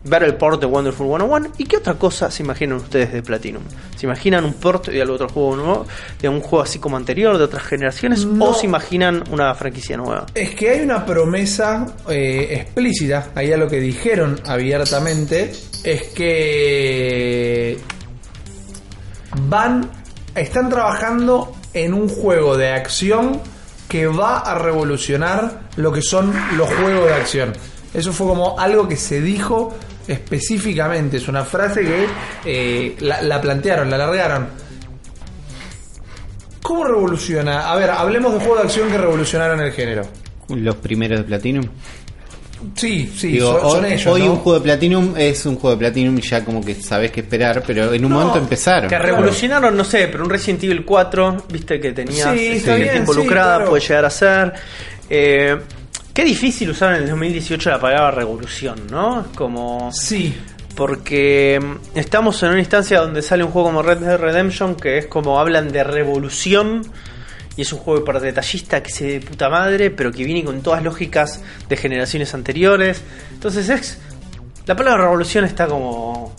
Ver 0.04 0.22
el 0.22 0.36
port 0.36 0.60
de 0.60 0.66
Wonderful 0.66 1.06
101. 1.08 1.52
¿Y 1.58 1.64
qué 1.64 1.78
otra 1.78 1.94
cosa 1.94 2.30
se 2.30 2.42
imaginan 2.42 2.78
ustedes 2.78 3.12
de 3.12 3.22
Platinum? 3.22 3.62
¿Se 3.96 4.06
imaginan 4.06 4.44
un 4.44 4.54
port 4.54 4.88
de 4.88 5.02
algún 5.02 5.16
otro 5.16 5.28
juego 5.28 5.56
nuevo? 5.56 5.86
¿De 6.20 6.28
un 6.28 6.40
juego 6.40 6.62
así 6.62 6.78
como 6.78 6.96
anterior, 6.96 7.36
de 7.36 7.44
otras 7.44 7.64
generaciones? 7.64 8.24
No. 8.24 8.50
¿O 8.50 8.54
se 8.54 8.66
imaginan 8.66 9.24
una 9.30 9.54
franquicia 9.54 9.96
nueva? 9.96 10.26
Es 10.34 10.54
que 10.54 10.70
hay 10.70 10.80
una 10.82 11.04
promesa 11.04 11.86
eh, 12.08 12.48
explícita, 12.62 13.30
ahí 13.34 13.52
a 13.52 13.56
lo 13.56 13.68
que 13.68 13.80
dijeron 13.80 14.40
abiertamente, 14.46 15.52
es 15.82 16.02
que 16.14 17.78
van, 19.48 19.90
están 20.34 20.68
trabajando 20.68 21.54
en 21.74 21.92
un 21.92 22.08
juego 22.08 22.56
de 22.56 22.70
acción 22.70 23.40
que 23.88 24.06
va 24.06 24.38
a 24.38 24.58
revolucionar 24.58 25.62
lo 25.76 25.92
que 25.92 26.02
son 26.02 26.32
los 26.56 26.68
juegos 26.68 27.06
de 27.06 27.14
acción. 27.14 27.52
Eso 27.94 28.12
fue 28.12 28.26
como 28.26 28.58
algo 28.58 28.86
que 28.86 28.96
se 28.96 29.20
dijo 29.20 29.74
específicamente, 30.08 31.18
es 31.18 31.28
una 31.28 31.44
frase 31.44 31.82
que 31.82 32.06
eh, 32.44 32.96
la, 33.00 33.22
la 33.22 33.40
plantearon, 33.40 33.88
la 33.90 33.96
alargaron. 33.96 34.48
¿Cómo 36.62 36.84
revoluciona? 36.84 37.70
A 37.70 37.76
ver, 37.76 37.90
hablemos 37.90 38.32
de 38.34 38.40
juegos 38.40 38.58
de 38.58 38.64
acción 38.64 38.90
que 38.90 38.98
revolucionaron 38.98 39.60
el 39.60 39.72
género. 39.72 40.02
Los 40.48 40.76
primeros 40.76 41.20
de 41.20 41.24
Platinum. 41.24 41.64
Sí, 42.74 43.12
sí, 43.16 43.28
Digo, 43.28 43.52
son, 43.60 43.70
son 43.70 43.84
hoy, 43.84 43.92
ellos. 43.92 44.06
hoy 44.12 44.22
¿no? 44.24 44.32
un 44.32 44.38
juego 44.38 44.58
de 44.58 44.64
Platinum 44.64 45.14
es 45.16 45.46
un 45.46 45.54
juego 45.54 45.76
de 45.76 45.78
Platinum 45.78 46.18
y 46.18 46.22
ya 46.22 46.44
como 46.44 46.60
que 46.64 46.74
sabes 46.74 47.12
qué 47.12 47.20
esperar, 47.20 47.62
pero 47.64 47.92
en 47.94 48.04
un 48.04 48.10
No, 48.10 48.18
momento 48.18 48.38
empezaron. 48.38 48.90
Que 48.90 48.98
revolucionaron, 48.98 49.76
no 49.76 49.84
sé, 49.84 50.08
pero 50.10 50.24
un 50.24 50.30
Resident 50.30 50.64
Evil 50.64 50.84
4, 50.84 51.44
viste 51.52 51.78
que 51.78 51.92
tenía 51.92 52.32
Sí, 52.34 52.38
gente 52.60 52.74
bien, 52.76 52.96
involucrada, 52.96 53.52
sí, 53.52 53.56
claro. 53.58 53.70
puede 53.70 53.82
llegar 53.82 54.04
a 54.04 54.10
ser. 54.10 54.52
Eh, 55.08 55.56
qué 56.18 56.24
difícil 56.24 56.68
usar 56.70 56.96
en 56.96 57.04
el 57.04 57.10
2018 57.10 57.70
la 57.70 57.80
palabra 57.80 58.10
revolución, 58.10 58.88
¿no? 58.90 59.26
Como. 59.36 59.92
Sí, 59.92 60.36
Porque 60.74 61.60
mm, 61.62 61.96
estamos 61.96 62.42
en 62.42 62.48
una 62.48 62.58
instancia 62.58 62.98
donde 62.98 63.22
sale 63.22 63.44
un 63.44 63.52
juego 63.52 63.68
como 63.68 63.82
Red 63.82 63.98
Dead 63.98 64.18
Redemption, 64.18 64.74
que 64.74 64.98
es 64.98 65.06
como 65.06 65.38
hablan 65.38 65.70
de 65.70 65.84
revolución. 65.84 66.82
Y 67.56 67.62
es 67.62 67.72
un 67.72 67.78
juego 67.78 68.04
para 68.04 68.18
detallista 68.18 68.82
que 68.82 68.90
se 68.90 69.04
de 69.04 69.20
puta 69.20 69.48
madre, 69.48 69.92
pero 69.92 70.10
que 70.10 70.24
viene 70.24 70.42
con 70.42 70.60
todas 70.60 70.82
lógicas 70.82 71.40
de 71.68 71.76
generaciones 71.76 72.34
anteriores. 72.34 73.00
Entonces 73.30 73.68
es. 73.68 74.00
La 74.66 74.74
palabra 74.74 75.04
revolución 75.04 75.44
está 75.44 75.68
como. 75.68 76.34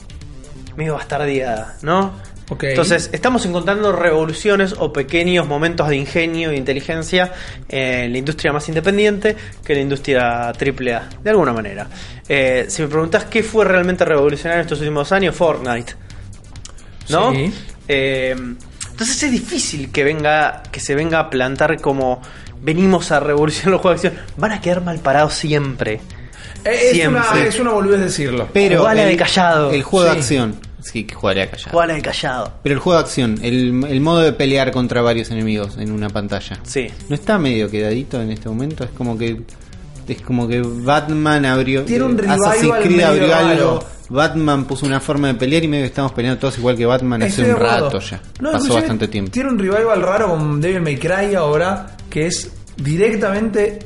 medio 0.75 0.95
bastardeada, 0.95 1.77
¿no? 1.83 2.15
Entonces, 2.61 3.09
estamos 3.13 3.45
encontrando 3.45 3.91
revoluciones 3.91 4.73
o 4.79 4.91
pequeños 4.91 5.47
momentos 5.47 5.87
de 5.87 5.95
ingenio 5.97 6.49
e 6.49 6.55
inteligencia 6.55 7.31
en 7.67 8.11
la 8.11 8.17
industria 8.17 8.51
más 8.51 8.67
independiente 8.69 9.35
que 9.63 9.75
la 9.75 9.81
industria 9.81 10.47
AAA, 10.49 11.09
de 11.23 11.29
alguna 11.29 11.53
manera. 11.53 11.87
Eh, 12.27 12.65
si 12.69 12.81
me 12.81 12.87
preguntas 12.87 13.25
qué 13.25 13.43
fue 13.43 13.65
realmente 13.65 14.03
revolucionario 14.05 14.61
en 14.61 14.65
estos 14.65 14.79
últimos 14.79 15.11
años, 15.11 15.35
Fortnite. 15.35 15.93
¿No? 17.09 17.31
Sí. 17.33 17.53
Eh, 17.87 18.35
entonces 18.91 19.23
es 19.23 19.31
difícil 19.31 19.91
que 19.91 20.03
venga, 20.03 20.63
que 20.71 20.79
se 20.79 20.93
venga 20.95 21.19
a 21.19 21.29
plantar 21.29 21.79
como 21.79 22.21
venimos 22.61 23.11
a 23.11 23.19
revolucionar 23.19 23.71
los 23.73 23.81
juegos 23.81 24.01
de 24.01 24.07
acción. 24.09 24.25
Van 24.37 24.51
a 24.51 24.61
quedar 24.61 24.81
mal 24.83 24.99
parados 24.99 25.33
siempre. 25.33 26.01
Es, 26.65 26.91
Siempre. 26.91 27.21
una, 27.31 27.45
es 27.45 27.57
una 27.59 27.71
boludez 27.71 28.01
decirlo. 28.01 28.49
Pero 28.51 28.79
Jugala 28.79 29.05
de 29.05 29.15
callado. 29.15 29.71
el 29.71 29.81
juego 29.81 30.07
Sí. 30.07 30.11
de 30.13 30.19
acción. 30.19 30.55
Sí, 30.81 31.03
que 31.03 31.15
jugaría 31.15 31.49
callado. 31.49 31.71
Jugala 31.71 31.93
de 31.93 32.01
callado. 32.01 32.53
Pero 32.63 32.75
el 32.75 32.79
juego 32.79 32.99
de 32.99 33.05
acción, 33.05 33.39
el, 33.41 33.83
el 33.87 34.01
modo 34.01 34.19
de 34.19 34.33
pelear 34.33 34.71
contra 34.71 35.01
varios 35.01 35.29
enemigos 35.31 35.77
en 35.77 35.91
una 35.91 36.09
pantalla. 36.09 36.59
Sí. 36.63 36.87
¿No 37.07 37.15
está 37.15 37.37
medio 37.37 37.69
quedadito 37.69 38.21
en 38.21 38.31
este 38.31 38.49
momento? 38.49 38.83
Es 38.83 38.91
como 38.91 39.17
que. 39.17 39.41
Es 40.07 40.21
como 40.21 40.47
que 40.47 40.61
Batman 40.61 41.45
abrió. 41.45 41.83
Tiene 41.83 42.05
un 42.05 42.19
eh, 42.19 42.27
Assassin's 42.27 42.75
Creed 42.81 43.01
abrió 43.01 43.35
algo. 43.35 43.83
Batman 44.09 44.65
puso 44.65 44.87
una 44.87 44.99
forma 44.99 45.27
de 45.27 45.35
pelear 45.35 45.63
y 45.63 45.67
medio 45.67 45.83
que 45.83 45.89
estamos 45.89 46.11
peleando 46.13 46.39
todos 46.39 46.57
igual 46.57 46.75
que 46.75 46.85
Batman 46.85 47.21
Estoy 47.21 47.43
hace 47.43 47.53
un 47.53 47.59
rato 47.59 47.99
ya. 47.99 48.21
No, 48.39 48.51
Pasó 48.53 48.73
bastante 48.73 49.07
tiempo. 49.07 49.31
Tiene 49.31 49.49
un 49.49 49.59
revival 49.59 50.01
raro 50.01 50.29
con 50.29 50.59
Devil 50.59 50.81
May 50.81 50.97
Cry 50.97 51.35
ahora, 51.35 51.95
que 52.09 52.25
es 52.25 52.51
directamente 52.75 53.79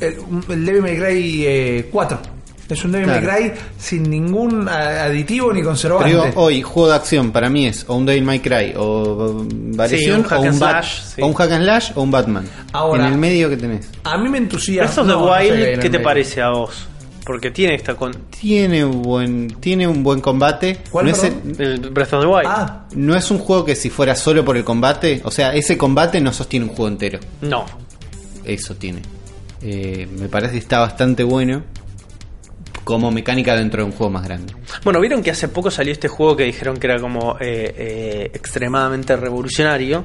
el, 0.00 0.18
el 0.48 0.64
Devil 0.64 0.82
May 0.82 0.96
Cry 0.96 1.44
eh, 1.46 1.88
4. 1.90 2.33
Es 2.68 2.82
un 2.84 2.92
Devil 2.92 3.08
Claro. 3.08 3.26
May 3.30 3.50
Cry 3.50 3.60
sin 3.78 4.02
ningún 4.04 4.68
a- 4.68 5.04
aditivo 5.04 5.52
ni 5.52 5.62
conservante. 5.62 6.08
Pero 6.10 6.24
digo, 6.24 6.40
hoy, 6.40 6.62
juego 6.62 6.88
de 6.88 6.94
acción 6.96 7.30
para 7.30 7.50
mí 7.50 7.66
es 7.66 7.84
o 7.88 7.94
un 7.96 8.06
Devil 8.06 8.24
May 8.24 8.40
Cry 8.40 8.72
o 8.76 9.02
um, 9.42 9.72
variación 9.76 10.20
un 10.20 10.24
hack 10.24 10.38
o, 10.38 10.42
un 10.42 10.48
and 10.48 10.58
Bat- 10.58 10.70
slash, 10.84 11.00
sí. 11.16 11.22
o 11.22 11.26
un 11.26 11.34
hack 11.34 11.52
and 11.52 11.62
slash 11.64 11.90
o 11.94 12.02
un 12.02 12.10
Batman. 12.10 12.44
Ahora- 12.72 13.06
en 13.06 13.12
el 13.12 13.18
medio 13.18 13.50
que 13.50 13.56
tenés. 13.58 13.90
A 14.04 14.16
mí 14.16 14.28
me 14.30 14.38
entusiasma. 14.38 14.84
Breath 14.86 14.98
of 14.98 15.06
the 15.06 15.12
no, 15.12 15.26
no 15.28 15.34
sé 15.36 15.42
Wild, 15.52 15.62
en 15.64 15.74
¿qué 15.80 15.82
te 15.82 15.90
medio. 15.90 16.04
parece 16.04 16.40
a 16.42 16.48
vos? 16.50 16.86
Porque 17.26 17.50
tiene 17.50 17.74
esta 17.74 17.94
con 17.94 18.12
Tiene 18.30 18.84
un 18.84 19.00
buen, 19.02 19.48
tiene 19.60 19.86
un 19.88 20.02
buen 20.02 20.20
combate. 20.20 20.78
¿Cuál, 20.90 21.06
no, 21.06 21.12
es, 21.12 21.22
el 21.58 21.80
Breath 21.90 22.12
of 22.14 22.20
the 22.22 22.26
Wild. 22.26 22.46
Ah, 22.46 22.84
no 22.96 23.14
es 23.16 23.30
un 23.30 23.38
juego 23.38 23.64
que 23.64 23.76
si 23.76 23.88
fuera 23.90 24.14
solo 24.14 24.44
por 24.44 24.56
el 24.58 24.64
combate, 24.64 25.20
o 25.24 25.30
sea, 25.30 25.54
ese 25.54 25.76
combate 25.78 26.20
no 26.20 26.32
sostiene 26.32 26.64
un 26.66 26.72
juego 26.72 26.88
entero. 26.88 27.18
No. 27.40 27.64
Eso 28.44 28.74
tiene. 28.74 29.00
Eh, 29.62 30.06
me 30.18 30.28
parece 30.28 30.52
que 30.52 30.58
está 30.58 30.80
bastante 30.80 31.24
bueno 31.24 31.62
como 32.84 33.10
mecánica 33.10 33.56
dentro 33.56 33.82
de 33.82 33.86
un 33.90 33.92
juego 33.96 34.10
más 34.12 34.24
grande. 34.24 34.54
Bueno, 34.84 35.00
vieron 35.00 35.22
que 35.22 35.30
hace 35.30 35.48
poco 35.48 35.70
salió 35.70 35.92
este 35.92 36.08
juego 36.08 36.36
que 36.36 36.44
dijeron 36.44 36.76
que 36.76 36.86
era 36.86 37.00
como 37.00 37.36
eh, 37.40 37.74
eh, 37.76 38.30
extremadamente 38.34 39.16
revolucionario, 39.16 40.04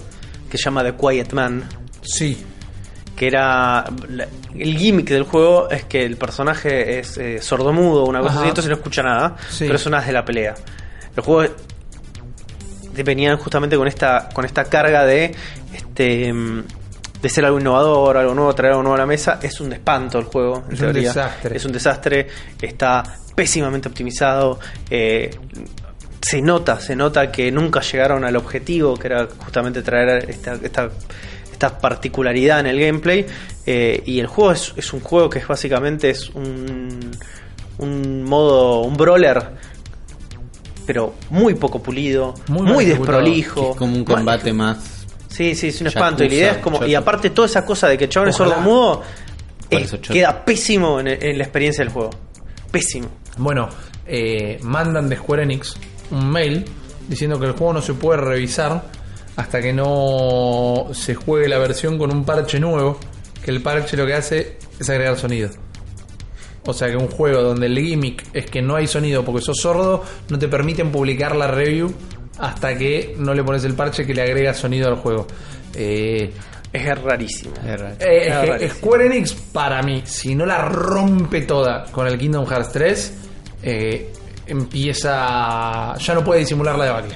que 0.50 0.58
se 0.58 0.64
llama 0.66 0.84
The 0.84 0.94
Quiet 0.96 1.34
Man, 1.34 1.64
sí. 2.02 2.38
que 3.16 3.28
era 3.28 3.84
la- 4.08 4.28
el 4.58 4.78
gimmick 4.78 5.10
del 5.10 5.24
juego 5.24 5.70
es 5.70 5.84
que 5.86 6.04
el 6.06 6.16
personaje 6.16 7.00
es 7.00 7.18
eh, 7.18 7.42
sordomudo, 7.42 8.06
una 8.06 8.20
cosa 8.20 8.32
Ajá. 8.32 8.40
así, 8.42 8.50
entonces 8.50 8.70
no 8.70 8.78
escucha 8.78 9.04
nada, 9.04 9.36
Sí. 9.50 9.66
pero 9.68 9.78
son 9.78 9.92
las 9.92 10.08
de 10.08 10.14
la 10.14 10.24
pelea. 10.24 10.56
El 11.18 11.22
juego 11.24 11.44
venían 13.04 13.38
justamente 13.38 13.78
con 13.78 13.88
esta 13.88 14.30
con 14.34 14.46
esta 14.46 14.66
carga 14.66 15.06
de 15.06 15.34
este 15.74 16.34
mm, 16.34 16.64
de 17.22 17.30
ser 17.30 17.44
algo 17.46 17.60
innovador, 17.60 18.16
algo 18.18 18.34
nuevo, 18.34 18.54
traer 18.56 18.72
algo 18.72 18.84
nuevo 18.84 18.96
a 18.96 19.00
la 19.00 19.06
mesa, 19.06 19.40
es 19.42 19.60
un 19.60 19.74
espanto 19.74 20.20
el 20.20 20.26
juego, 20.26 20.64
en 20.68 20.74
Es 20.74 20.80
un 20.80 20.86
teoría. 20.86 21.08
desastre. 21.10 21.58
Es 21.58 21.66
un 21.66 21.72
desastre, 21.72 22.28
está 22.62 23.04
pésimamente 23.36 23.88
optimizado. 23.90 24.60
eh, 24.90 25.30
se 26.22 26.42
nota, 26.42 26.80
se 26.82 26.96
nota 26.98 27.32
que 27.32 27.50
nunca 27.52 27.80
llegaron 27.82 28.24
al 28.26 28.36
objetivo, 28.36 28.96
que 28.98 29.08
era 29.08 29.28
justamente 29.38 29.82
traer 29.82 30.30
esta, 30.30 30.54
esta, 30.56 30.90
esta 31.52 31.80
particularidad 31.80 32.60
en 32.60 32.68
el 32.68 32.80
gameplay. 32.80 33.26
eh, 33.66 34.04
y 34.06 34.20
el 34.20 34.28
juego 34.28 34.52
es, 34.52 34.74
es 34.76 34.92
un 34.94 35.00
juego 35.00 35.30
que 35.30 35.40
es 35.40 35.48
básicamente 35.48 36.10
es 36.10 36.30
un, 36.32 37.12
un 37.80 38.24
modo, 38.24 38.82
un 38.82 38.96
brawler, 38.98 39.42
pero 40.86 41.14
muy 41.30 41.56
poco 41.56 41.82
pulido, 41.82 42.34
Muy 42.48 42.64
muy, 42.68 42.86
desprolijo. 42.86 43.72
Es 43.72 43.78
como 43.78 43.96
un 43.96 44.04
combate 44.04 44.52
más. 44.54 44.99
Sí, 45.30 45.56
sí, 45.56 45.68
es 45.70 45.80
un 45.82 45.88
Yakuza, 45.88 46.00
espanto. 46.00 46.24
Y 46.24 46.30
la 46.30 46.36
idea 46.36 46.52
es 46.54 46.58
como. 46.58 46.86
Y 46.86 46.96
aparte, 46.96 47.30
toda 47.30 47.48
esa 47.48 47.66
cosa 47.66 47.88
de 47.88 47.98
que 47.98 48.06
el 48.06 48.10
chabón 48.10 48.30
es 48.30 48.36
Ojalá. 48.40 48.56
sordo 48.56 48.70
mudo 48.70 49.04
eh, 49.70 49.86
queda 50.02 50.44
pésimo 50.44 51.00
en, 51.00 51.08
en 51.08 51.38
la 51.38 51.44
experiencia 51.44 51.84
del 51.84 51.94
juego. 51.94 52.10
Pésimo. 52.72 53.08
Bueno, 53.38 53.70
eh, 54.06 54.60
mandan 54.64 55.08
de 55.08 55.16
Square 55.16 55.44
Enix 55.44 55.76
un 56.12 56.30
mail 56.30 56.66
diciendo 57.08 57.40
que 57.40 57.46
el 57.46 57.52
juego 57.54 57.74
no 57.74 57.82
se 57.82 57.94
puede 57.94 58.20
revisar 58.20 58.84
hasta 59.36 59.62
que 59.62 59.72
no 59.72 60.88
se 60.92 61.16
juegue 61.16 61.48
la 61.48 61.60
versión 61.60 61.98
con 61.98 62.12
un 62.12 62.26
parche 62.26 62.60
nuevo. 62.60 63.00
Que 63.44 63.52
el 63.52 63.62
parche 63.62 63.96
lo 63.96 64.06
que 64.06 64.14
hace 64.16 64.58
es 64.80 64.90
agregar 64.90 65.18
sonido. 65.18 65.50
O 66.66 66.74
sea 66.74 66.90
que 66.90 66.98
un 66.98 67.08
juego 67.08 67.42
donde 67.42 67.68
el 67.68 67.78
gimmick 67.80 68.26
es 68.34 68.46
que 68.48 68.62
no 68.62 68.76
hay 68.76 68.86
sonido 68.88 69.24
porque 69.24 69.42
sos 69.42 69.58
sordo, 69.58 70.04
no 70.30 70.38
te 70.38 70.48
permiten 70.48 70.92
publicar 70.92 71.36
la 71.36 71.48
review 71.48 71.94
hasta 72.40 72.78
que 72.78 73.16
no 73.18 73.34
le 73.34 73.44
pones 73.44 73.64
el 73.66 73.74
parche 73.74 74.06
que 74.06 74.14
le 74.14 74.22
agrega 74.22 74.54
sonido 74.54 74.88
al 74.88 74.96
juego. 74.96 75.28
Eh, 75.76 76.32
Es 76.72 77.02
rarísimo. 77.02 77.54
Es 77.66 77.82
eh, 78.00 78.30
rarísimo. 78.30 78.74
Square 78.76 79.06
Enix, 79.06 79.34
para 79.34 79.82
mí, 79.82 80.04
si 80.06 80.36
no 80.36 80.46
la 80.46 80.64
rompe 80.66 81.42
toda 81.42 81.86
con 81.92 82.08
el 82.08 82.18
Kingdom 82.18 82.46
Hearts 82.46 82.72
3, 82.72 83.14
eh, 83.64 84.14
empieza. 84.48 85.96
Ya 85.98 86.14
no 86.14 86.24
puede 86.24 86.42
disimular 86.42 86.78
la 86.78 86.86
debacle. 86.86 87.16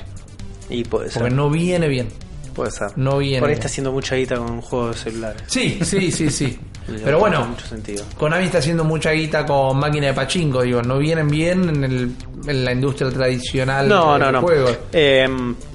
Y 0.70 0.84
puede 0.84 1.10
ser. 1.10 1.22
Porque 1.22 1.36
no 1.36 1.50
viene 1.50 1.88
bien. 1.88 2.10
Puede 2.54 2.72
ser. 2.72 2.96
no 2.98 3.18
viene 3.18 3.40
Por 3.40 3.50
ahí 3.50 3.56
está 3.56 3.68
haciendo 3.68 3.92
mucha 3.92 4.16
guita 4.16 4.36
con 4.36 4.62
juegos 4.62 4.98
de 5.04 5.12
celulares. 5.12 5.44
Sí, 5.48 5.80
sí, 5.84 6.12
sí, 6.12 6.30
sí. 6.30 6.60
Pero 7.04 7.20
bueno, 7.20 7.46
mucho 7.46 7.66
sentido. 7.66 8.04
Konami 8.18 8.46
está 8.46 8.58
haciendo 8.58 8.84
mucha 8.84 9.12
guita 9.12 9.46
con 9.46 9.78
máquina 9.78 10.08
de 10.08 10.14
pachinko. 10.14 10.62
Digo, 10.64 10.82
no 10.82 10.98
vienen 11.00 11.28
bien 11.30 11.70
en, 11.70 11.84
el- 11.84 12.16
en 12.48 12.66
la 12.66 12.72
industria 12.74 13.10
tradicional 13.10 13.88
No, 13.88 14.14
de 14.14 14.20
no, 14.20 14.26
los 14.26 14.34
no. 14.34 14.42
juegos. 14.42 14.78
Eh, 14.92 15.28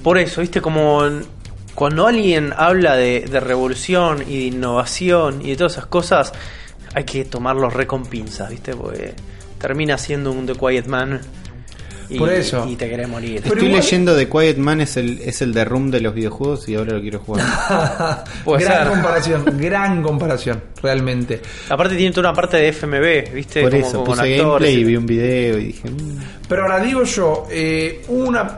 por 0.03 0.17
eso, 0.17 0.41
viste, 0.41 0.61
como 0.61 1.01
cuando 1.75 2.05
alguien 2.07 2.53
habla 2.55 2.95
de, 2.95 3.21
de 3.21 3.39
revolución 3.39 4.23
y 4.27 4.37
de 4.37 4.43
innovación 4.55 5.41
y 5.43 5.49
de 5.51 5.55
todas 5.55 5.73
esas 5.73 5.85
cosas, 5.87 6.33
hay 6.93 7.03
que 7.05 7.25
tomarlo 7.25 7.69
re 7.69 7.87
con 7.87 8.05
pinzas, 8.05 8.49
¿viste? 8.49 8.75
Porque 8.75 9.13
termina 9.59 9.97
siendo 9.97 10.31
un 10.31 10.45
The 10.45 10.53
Quiet 10.55 10.85
Man. 10.87 11.21
Y, 12.09 12.17
Por 12.17 12.31
eso. 12.33 12.65
Y 12.67 12.75
te 12.75 12.89
querés 12.89 13.07
morir. 13.07 13.39
Pero 13.43 13.53
Estoy 13.55 13.67
igual- 13.69 13.81
leyendo 13.83 14.15
The 14.17 14.27
Quiet 14.27 14.57
Man, 14.57 14.81
es 14.81 14.97
el, 14.97 15.19
es 15.21 15.41
el 15.43 15.53
de 15.53 15.63
Room 15.63 15.91
de 15.91 16.01
los 16.01 16.15
videojuegos 16.15 16.67
y 16.67 16.73
ahora 16.75 16.93
lo 16.93 17.01
quiero 17.01 17.19
jugar. 17.19 17.45
Puede 18.43 18.63
gran 18.63 18.77
ser. 18.79 18.87
comparación, 18.89 19.45
gran 19.59 20.01
comparación, 20.01 20.63
realmente. 20.81 21.39
Aparte 21.69 21.95
tiene 21.95 22.11
toda 22.11 22.29
una 22.29 22.35
parte 22.35 22.57
de 22.57 22.69
FMV, 22.73 23.33
¿viste? 23.35 23.61
Por 23.61 23.71
Como 23.71 23.85
eso, 23.85 24.03
con 24.03 24.15
puse 24.17 24.37
gameplay 24.37 24.75
y 24.75 24.83
vi 24.83 24.95
un 24.95 25.05
video 25.05 25.59
y 25.59 25.65
dije, 25.65 25.89
"Mm". 25.89 26.17
Pero 26.47 26.63
ahora 26.63 26.79
digo 26.79 27.03
yo, 27.03 27.45
eh, 27.51 28.01
una 28.07 28.57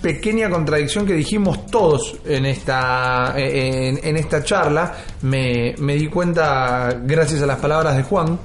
pequeña 0.00 0.48
contradicción 0.48 1.04
que 1.04 1.12
dijimos 1.14 1.66
todos 1.66 2.16
en 2.24 2.46
esta, 2.46 3.34
en, 3.36 3.98
en 4.02 4.16
esta 4.16 4.42
charla, 4.44 4.92
me, 5.22 5.74
me 5.78 5.94
di 5.94 6.06
cuenta 6.08 7.00
gracias 7.04 7.42
a 7.42 7.46
las 7.46 7.58
palabras 7.58 7.96
de 7.96 8.02
Juan. 8.04 8.38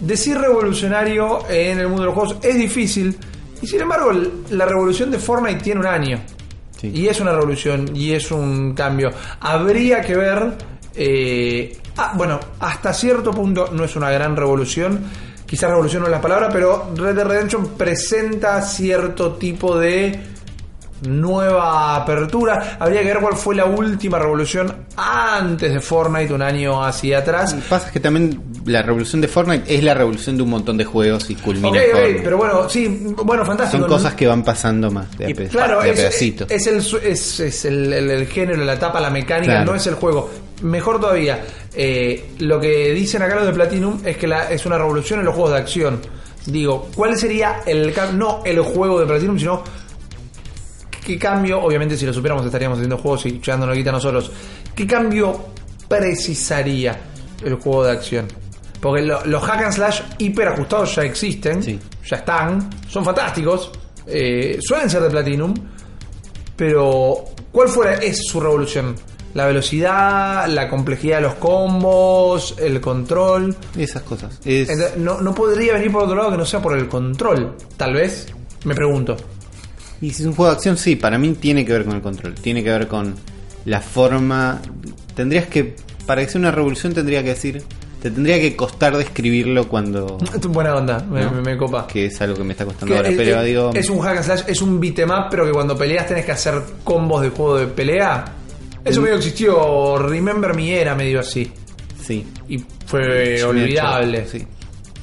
Decir 0.00 0.36
revolucionario 0.38 1.48
en 1.48 1.78
el 1.78 1.86
mundo 1.86 2.02
de 2.02 2.06
los 2.06 2.14
juegos 2.14 2.36
es 2.42 2.56
difícil 2.58 3.16
y 3.64 3.66
sin 3.66 3.80
embargo 3.80 4.12
la 4.50 4.66
revolución 4.66 5.10
de 5.10 5.18
Fortnite 5.18 5.62
tiene 5.62 5.80
un 5.80 5.86
año. 5.86 6.20
Sí. 6.78 6.92
Y 6.94 7.08
es 7.08 7.18
una 7.18 7.32
revolución 7.32 7.96
y 7.96 8.12
es 8.12 8.30
un 8.30 8.74
cambio. 8.74 9.10
Habría 9.40 10.02
que 10.02 10.14
ver. 10.14 10.52
eh, 10.94 11.78
ah, 11.96 12.12
bueno, 12.14 12.38
hasta 12.60 12.92
cierto 12.92 13.30
punto 13.30 13.70
no 13.72 13.84
es 13.84 13.96
una 13.96 14.10
gran 14.10 14.36
revolución. 14.36 15.00
Quizás 15.46 15.70
revolución 15.70 16.02
no 16.02 16.08
es 16.08 16.12
la 16.12 16.20
palabra, 16.20 16.50
pero 16.52 16.90
Red 16.94 17.14
Dead 17.14 17.26
Redemption 17.26 17.68
presenta 17.68 18.60
cierto 18.60 19.32
tipo 19.32 19.78
de 19.78 20.33
nueva 21.06 21.96
apertura. 21.96 22.76
Habría 22.78 23.00
que 23.02 23.06
ver 23.08 23.18
cuál 23.20 23.34
fue 23.36 23.54
la 23.54 23.64
última 23.64 24.18
revolución 24.18 24.74
antes 24.96 25.72
de 25.72 25.80
Fortnite, 25.80 26.32
un 26.32 26.42
año 26.42 26.84
hacia 26.84 27.18
atrás. 27.18 27.54
Pasa 27.68 27.90
que 27.90 28.00
también 28.00 28.40
la 28.66 28.82
revolución 28.82 29.20
de 29.20 29.28
Fortnite 29.28 29.74
es 29.74 29.82
la 29.84 29.94
revolución 29.94 30.36
de 30.36 30.42
un 30.42 30.50
montón 30.50 30.76
de 30.76 30.84
juegos 30.84 31.30
y 31.30 31.34
culmina 31.34 31.68
Ok, 31.68 31.74
en 31.76 31.82
ok, 31.82 31.96
Fortnite. 31.96 32.20
pero 32.22 32.36
bueno, 32.38 32.68
sí, 32.68 33.14
bueno, 33.24 33.44
fantástico. 33.44 33.82
Son 33.82 33.90
cosas 33.90 34.14
que 34.14 34.26
van 34.26 34.42
pasando 34.42 34.90
más 34.90 35.16
de 35.18 35.30
Y 35.30 35.34
claro, 35.34 35.80
de 35.80 35.90
es, 35.90 35.98
es 36.50 36.66
el, 36.66 36.78
es, 37.04 37.40
es 37.40 37.64
el, 37.64 37.92
el- 37.92 38.10
el 38.10 38.26
género, 38.26 38.64
la 38.64 38.74
etapa, 38.74 39.00
la 39.00 39.10
mecánica, 39.10 39.52
Claro. 39.54 39.72
no 39.72 39.76
es 39.76 39.86
el 39.86 39.94
juego. 39.94 40.30
Mejor 40.62 41.00
todavía, 41.00 41.44
eh, 41.74 42.30
lo 42.38 42.60
que 42.60 42.92
dicen 42.94 43.22
acá 43.22 43.34
los 43.34 43.46
de 43.46 43.52
Platinum 43.52 43.98
es 44.04 44.16
que 44.16 44.26
la, 44.26 44.50
es 44.50 44.64
una 44.66 44.78
revolución 44.78 45.18
en 45.20 45.26
los 45.26 45.34
juegos 45.34 45.52
de 45.52 45.58
acción. 45.58 46.00
Digo, 46.46 46.88
¿cuál 46.94 47.16
sería 47.16 47.60
el 47.66 47.92
no 48.14 48.42
el 48.44 48.60
juego 48.60 49.00
de 49.00 49.06
Platinum, 49.06 49.38
sino 49.38 49.62
qué 51.04 51.18
cambio? 51.18 51.60
Obviamente, 51.62 51.96
si 51.96 52.06
lo 52.06 52.12
supiéramos, 52.12 52.44
estaríamos 52.46 52.78
haciendo 52.78 52.98
juegos 52.98 53.26
y 53.26 53.28
echándonos 53.30 53.76
guita 53.76 53.92
nosotros. 53.92 54.30
¿Qué 54.74 54.86
cambio 54.86 55.38
precisaría 55.88 56.98
el 57.44 57.54
juego 57.54 57.84
de 57.84 57.92
acción? 57.92 58.26
Porque 58.80 59.02
lo- 59.02 59.24
los 59.24 59.42
hack 59.42 59.62
and 59.64 59.72
slash 59.72 60.00
hiper 60.18 60.48
ajustados 60.48 60.94
ya 60.96 61.02
existen, 61.02 61.62
Sí. 61.62 61.78
ya 62.08 62.16
están, 62.18 62.68
son 62.88 63.04
fantásticos, 63.04 63.70
eh, 64.06 64.58
suelen 64.60 64.90
ser 64.90 65.02
de 65.02 65.10
Platinum, 65.10 65.54
pero 66.56 67.24
¿cuál 67.50 67.68
fuera 67.68 67.94
es 67.94 68.26
su 68.26 68.40
revolución? 68.40 68.94
La 69.34 69.46
velocidad, 69.46 70.46
la 70.46 70.68
complejidad 70.68 71.16
de 71.16 71.22
los 71.22 71.34
combos, 71.34 72.54
el 72.58 72.80
control. 72.80 73.56
Esas 73.76 74.02
cosas. 74.02 74.38
Es- 74.44 74.68
Entonces, 74.68 74.96
no, 74.98 75.20
no 75.20 75.34
podría 75.34 75.72
venir 75.74 75.90
por 75.90 76.04
otro 76.04 76.14
lado 76.14 76.30
que 76.30 76.36
no 76.36 76.46
sea 76.46 76.62
por 76.62 76.76
el 76.78 76.88
control, 76.88 77.56
tal 77.76 77.94
vez. 77.94 78.28
Me 78.64 78.74
pregunto. 78.74 79.16
Y 80.00 80.10
si 80.10 80.22
es 80.22 80.26
un 80.28 80.34
juego 80.34 80.50
de 80.50 80.56
acción, 80.56 80.76
sí, 80.76 80.96
para 80.96 81.18
mí 81.18 81.32
tiene 81.34 81.64
que 81.64 81.72
ver 81.72 81.84
con 81.84 81.94
el 81.96 82.02
control. 82.02 82.34
Tiene 82.34 82.62
que 82.62 82.70
ver 82.70 82.88
con 82.88 83.14
la 83.64 83.80
forma. 83.80 84.60
Tendrías 85.14 85.46
que. 85.46 85.76
Para 86.06 86.22
que 86.22 86.28
sea 86.30 86.38
una 86.40 86.50
revolución, 86.50 86.92
tendría 86.92 87.22
que 87.22 87.30
decir. 87.30 87.62
Te 88.02 88.10
tendría 88.10 88.38
que 88.38 88.54
costar 88.54 88.94
describirlo 88.98 89.66
cuando. 89.66 90.18
Buena 90.50 90.74
onda, 90.76 90.98
me, 91.10 91.22
¿no? 91.22 91.30
me- 91.32 91.40
me 91.40 91.56
copa. 91.56 91.86
Que 91.86 92.06
es 92.06 92.20
algo 92.20 92.36
que 92.36 92.44
me 92.44 92.52
está 92.52 92.66
costando 92.66 92.92
Que 92.92 92.96
ahora. 92.98 93.08
es, 93.08 93.16
Pero 93.16 93.40
es- 93.40 93.46
digo. 93.46 93.70
es 93.72 93.88
un 93.88 94.00
hack 94.00 94.16
and 94.18 94.24
slash, 94.26 94.42
es 94.46 94.60
un 94.60 94.78
beat'em 94.78 95.08
up, 95.10 95.28
pero 95.30 95.46
que 95.46 95.52
cuando 95.52 95.74
peleas 95.76 96.06
tenés 96.06 96.26
que 96.26 96.32
hacer 96.32 96.60
combos 96.84 97.22
de 97.22 97.30
juego 97.30 97.56
de 97.56 97.66
pelea. 97.68 98.24
Eso 98.84 98.98
El- 98.98 99.04
medio 99.04 99.16
existió, 99.16 99.96
Remember 99.96 100.54
Me 100.54 100.78
era 100.78 100.94
medio 100.94 101.20
así. 101.20 101.50
Sí. 102.04 102.26
Y 102.46 102.58
fue 102.86 103.42
olvidable. 103.42 104.26
Sí. 104.26 104.46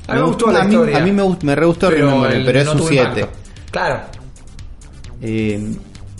A 0.08 0.14
mí 0.14 0.20
me 0.22 0.28
gustó 0.28 0.52
la 0.52 0.62
a 0.62 0.66
mí, 0.66 0.76
a 0.76 1.00
mí 1.00 1.12
me, 1.12 1.24
gust- 1.24 1.42
me 1.42 1.56
re 1.56 1.66
gustó 1.66 1.90
Remember, 1.90 2.32
el- 2.32 2.46
pero 2.46 2.60
es 2.60 2.66
no 2.66 2.72
un 2.74 2.78
tuvo 2.78 2.88
7. 2.90 3.04
impacto. 3.22 3.30
Claro. 3.72 4.02
Eh, 5.22 5.74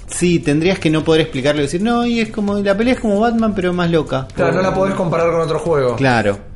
sí, 0.08 0.40
tendrías 0.40 0.80
que 0.80 0.90
no 0.90 1.04
poder 1.04 1.22
explicarlo 1.22 1.62
y 1.62 1.66
decir, 1.66 1.82
no, 1.82 2.06
y 2.06 2.20
es 2.20 2.30
como. 2.30 2.60
La 2.60 2.76
pelea 2.78 2.94
es 2.94 3.00
como 3.00 3.20
Batman, 3.20 3.54
pero 3.56 3.74
más 3.74 3.90
loca. 3.90 4.28
Claro, 4.34 4.54
no 4.54 4.62
la 4.62 4.74
podés 4.74 4.96
comparar 4.96 5.32
con 5.32 5.42
otro 5.42 5.60
juego. 5.60 5.96
Claro. 5.96 6.52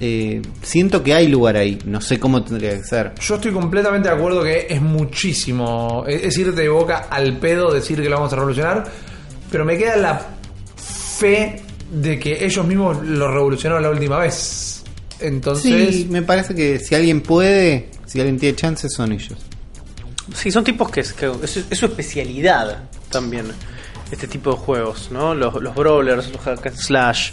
Eh, 0.00 0.40
siento 0.62 1.02
que 1.02 1.12
hay 1.12 1.26
lugar 1.26 1.56
ahí. 1.56 1.78
No 1.84 2.00
sé 2.00 2.20
cómo 2.20 2.44
tendría 2.44 2.76
que 2.76 2.84
ser. 2.84 3.14
Yo 3.20 3.34
estoy 3.34 3.52
completamente 3.52 4.08
de 4.08 4.14
acuerdo 4.14 4.42
que 4.44 4.66
es 4.70 4.80
muchísimo. 4.80 6.04
Es, 6.06 6.22
es 6.24 6.38
irte 6.38 6.62
de 6.62 6.68
boca 6.68 7.08
al 7.10 7.38
pedo 7.38 7.72
decir 7.72 8.00
que 8.00 8.08
lo 8.08 8.16
vamos 8.16 8.32
a 8.32 8.36
revolucionar. 8.36 8.84
Pero 9.50 9.64
me 9.64 9.76
queda 9.76 9.96
la 9.96 10.20
fe 10.76 11.62
de 11.90 12.18
que 12.18 12.44
ellos 12.44 12.66
mismos 12.66 13.04
lo 13.04 13.30
revolucionaron 13.30 13.82
la 13.82 13.90
última 13.90 14.18
vez. 14.18 14.84
Entonces. 15.20 15.94
Sí, 15.94 16.06
me 16.10 16.22
parece 16.22 16.54
que 16.54 16.78
si 16.78 16.94
alguien 16.94 17.20
puede, 17.20 17.88
si 18.06 18.20
alguien 18.20 18.38
tiene 18.38 18.56
chances, 18.56 18.92
son 18.92 19.12
ellos. 19.12 19.38
Sí, 20.34 20.50
son 20.50 20.64
tipos 20.64 20.90
que 20.90 21.00
es, 21.00 21.12
que 21.12 21.30
es, 21.42 21.56
es 21.70 21.78
su 21.78 21.86
especialidad 21.86 22.84
también. 23.10 23.46
Este 24.10 24.26
tipo 24.26 24.50
de 24.52 24.56
juegos, 24.56 25.10
¿no? 25.10 25.34
Los, 25.34 25.54
los 25.62 25.74
brawlers, 25.74 26.30
los 26.32 26.40
hack 26.42 26.66
and 26.66 26.76
slash. 26.76 27.32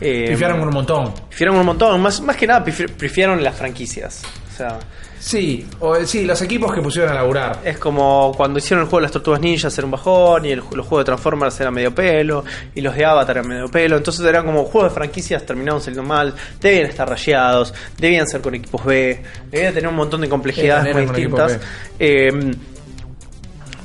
Eh, 0.00 0.26
Pifiaron 0.30 0.60
un 0.60 0.70
montón. 0.70 1.12
pifiaron 1.28 1.56
un 1.56 1.66
montón. 1.66 2.00
Más, 2.00 2.20
más 2.20 2.36
que 2.36 2.46
nada, 2.46 2.64
pifi- 2.64 2.90
pifiaron 2.90 3.42
las 3.42 3.56
franquicias. 3.56 4.22
O 4.52 4.56
sea, 4.56 4.78
Sí, 5.20 5.66
o, 5.80 6.02
sí, 6.06 6.24
los 6.24 6.40
equipos 6.40 6.72
que 6.72 6.80
pusieron 6.80 7.12
a 7.12 7.14
laburar. 7.14 7.60
es 7.62 7.76
como 7.76 8.32
cuando 8.34 8.58
hicieron 8.58 8.84
el 8.84 8.88
juego 8.88 9.00
de 9.00 9.02
las 9.02 9.12
tortugas 9.12 9.38
ninjas 9.38 9.76
era 9.76 9.84
un 9.84 9.90
bajón, 9.90 10.46
y 10.46 10.50
el, 10.50 10.58
los 10.58 10.86
juegos 10.86 11.00
de 11.00 11.04
Transformers 11.04 11.60
eran 11.60 11.74
medio 11.74 11.94
pelo, 11.94 12.42
y 12.74 12.80
los 12.80 12.96
de 12.96 13.04
Avatar 13.04 13.36
eran 13.36 13.48
medio 13.48 13.68
pelo. 13.68 13.98
Entonces 13.98 14.24
eran 14.24 14.46
como 14.46 14.64
juegos 14.64 14.90
de 14.90 14.94
franquicias 14.94 15.44
terminaron 15.44 15.82
saliendo 15.82 16.08
mal, 16.08 16.34
debían 16.58 16.86
estar 16.86 17.06
rayados, 17.06 17.74
debían 17.98 18.26
ser 18.26 18.40
con 18.40 18.54
equipos 18.54 18.82
B, 18.82 19.22
debían 19.50 19.74
tener 19.74 19.90
un 19.90 19.96
montón 19.96 20.22
de 20.22 20.28
complejidades 20.30 20.94
muy 20.94 21.02
distintas. 21.02 21.60
Eh, 21.98 22.54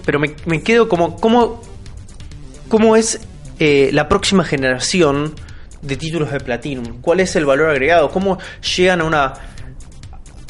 pero 0.05 0.19
me, 0.19 0.33
me 0.45 0.61
quedo 0.61 0.87
como, 0.87 1.17
¿cómo, 1.17 1.61
cómo 2.69 2.95
es 2.95 3.19
eh, 3.59 3.89
la 3.91 4.07
próxima 4.07 4.45
generación 4.45 5.35
de 5.81 5.97
títulos 5.97 6.31
de 6.31 6.39
Platinum? 6.39 7.01
¿Cuál 7.01 7.19
es 7.19 7.35
el 7.35 7.45
valor 7.45 7.71
agregado? 7.71 8.09
¿Cómo 8.09 8.37
llegan 8.75 9.01
a 9.01 9.03
una 9.03 9.33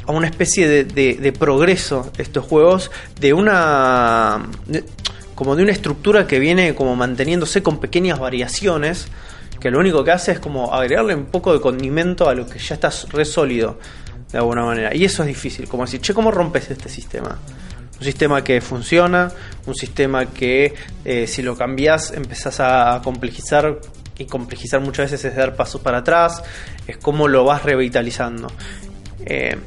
a 0.08 0.12
una 0.12 0.28
especie 0.28 0.68
de, 0.68 0.84
de- 0.84 1.32
progreso 1.32 2.12
estos 2.18 2.46
juegos 2.46 2.92
de 3.20 3.34
una 3.34 4.46
de- 4.68 4.84
como 5.36 5.56
de 5.56 5.64
una 5.64 5.72
estructura 5.72 6.28
que 6.28 6.40
viene 6.40 6.76
como 6.76 6.96
manteniéndose 6.96 7.62
con 7.62 7.80
pequeñas 7.80 8.20
variaciones 8.20 9.08
que 9.60 9.70
lo 9.72 9.80
único 9.80 10.04
que 10.04 10.12
hace 10.12 10.32
es 10.34 10.40
como 10.40 10.74
agregarle 10.74 11.16
un 11.16 11.26
poco 11.26 11.52
de 11.54 11.60
condimento 11.60 12.30
a 12.30 12.36
lo 12.36 12.48
que 12.48 12.60
ya 12.60 12.76
está 12.76 12.90
re 13.12 13.26
sólido 13.26 13.80
de 14.32 14.38
alguna 14.38 14.64
manera. 14.64 14.94
Y 14.96 15.06
eso 15.06 15.24
es 15.24 15.28
difícil 15.28 15.68
como 15.68 15.86
decir 15.86 16.02
che 16.02 16.14
cómo 16.14 16.32
rompes 16.32 16.70
este 16.72 16.90
sistema 16.90 17.38
un 17.98 18.04
sistema 18.04 18.44
que 18.44 18.60
funciona 18.62 19.32
un 19.66 19.74
sistema 19.76 20.26
que 20.28 20.74
eh, 21.06 21.28
si 21.28 21.42
lo 21.42 21.56
cambias 21.58 22.12
empezás 22.12 22.60
a 22.60 23.02
complejizar 23.04 23.80
y 24.18 24.26
complejizar 24.26 24.80
muchas 24.82 25.12
veces 25.12 25.32
es 25.32 25.36
dar 25.38 25.56
pasos 25.56 25.82
para 25.82 26.00
atrás 26.00 26.44
es 26.88 26.98
como 26.98 27.28
lo 27.28 27.44
vas 27.46 27.64
revitalizando. 27.64 28.48
Eh, 29.26 29.58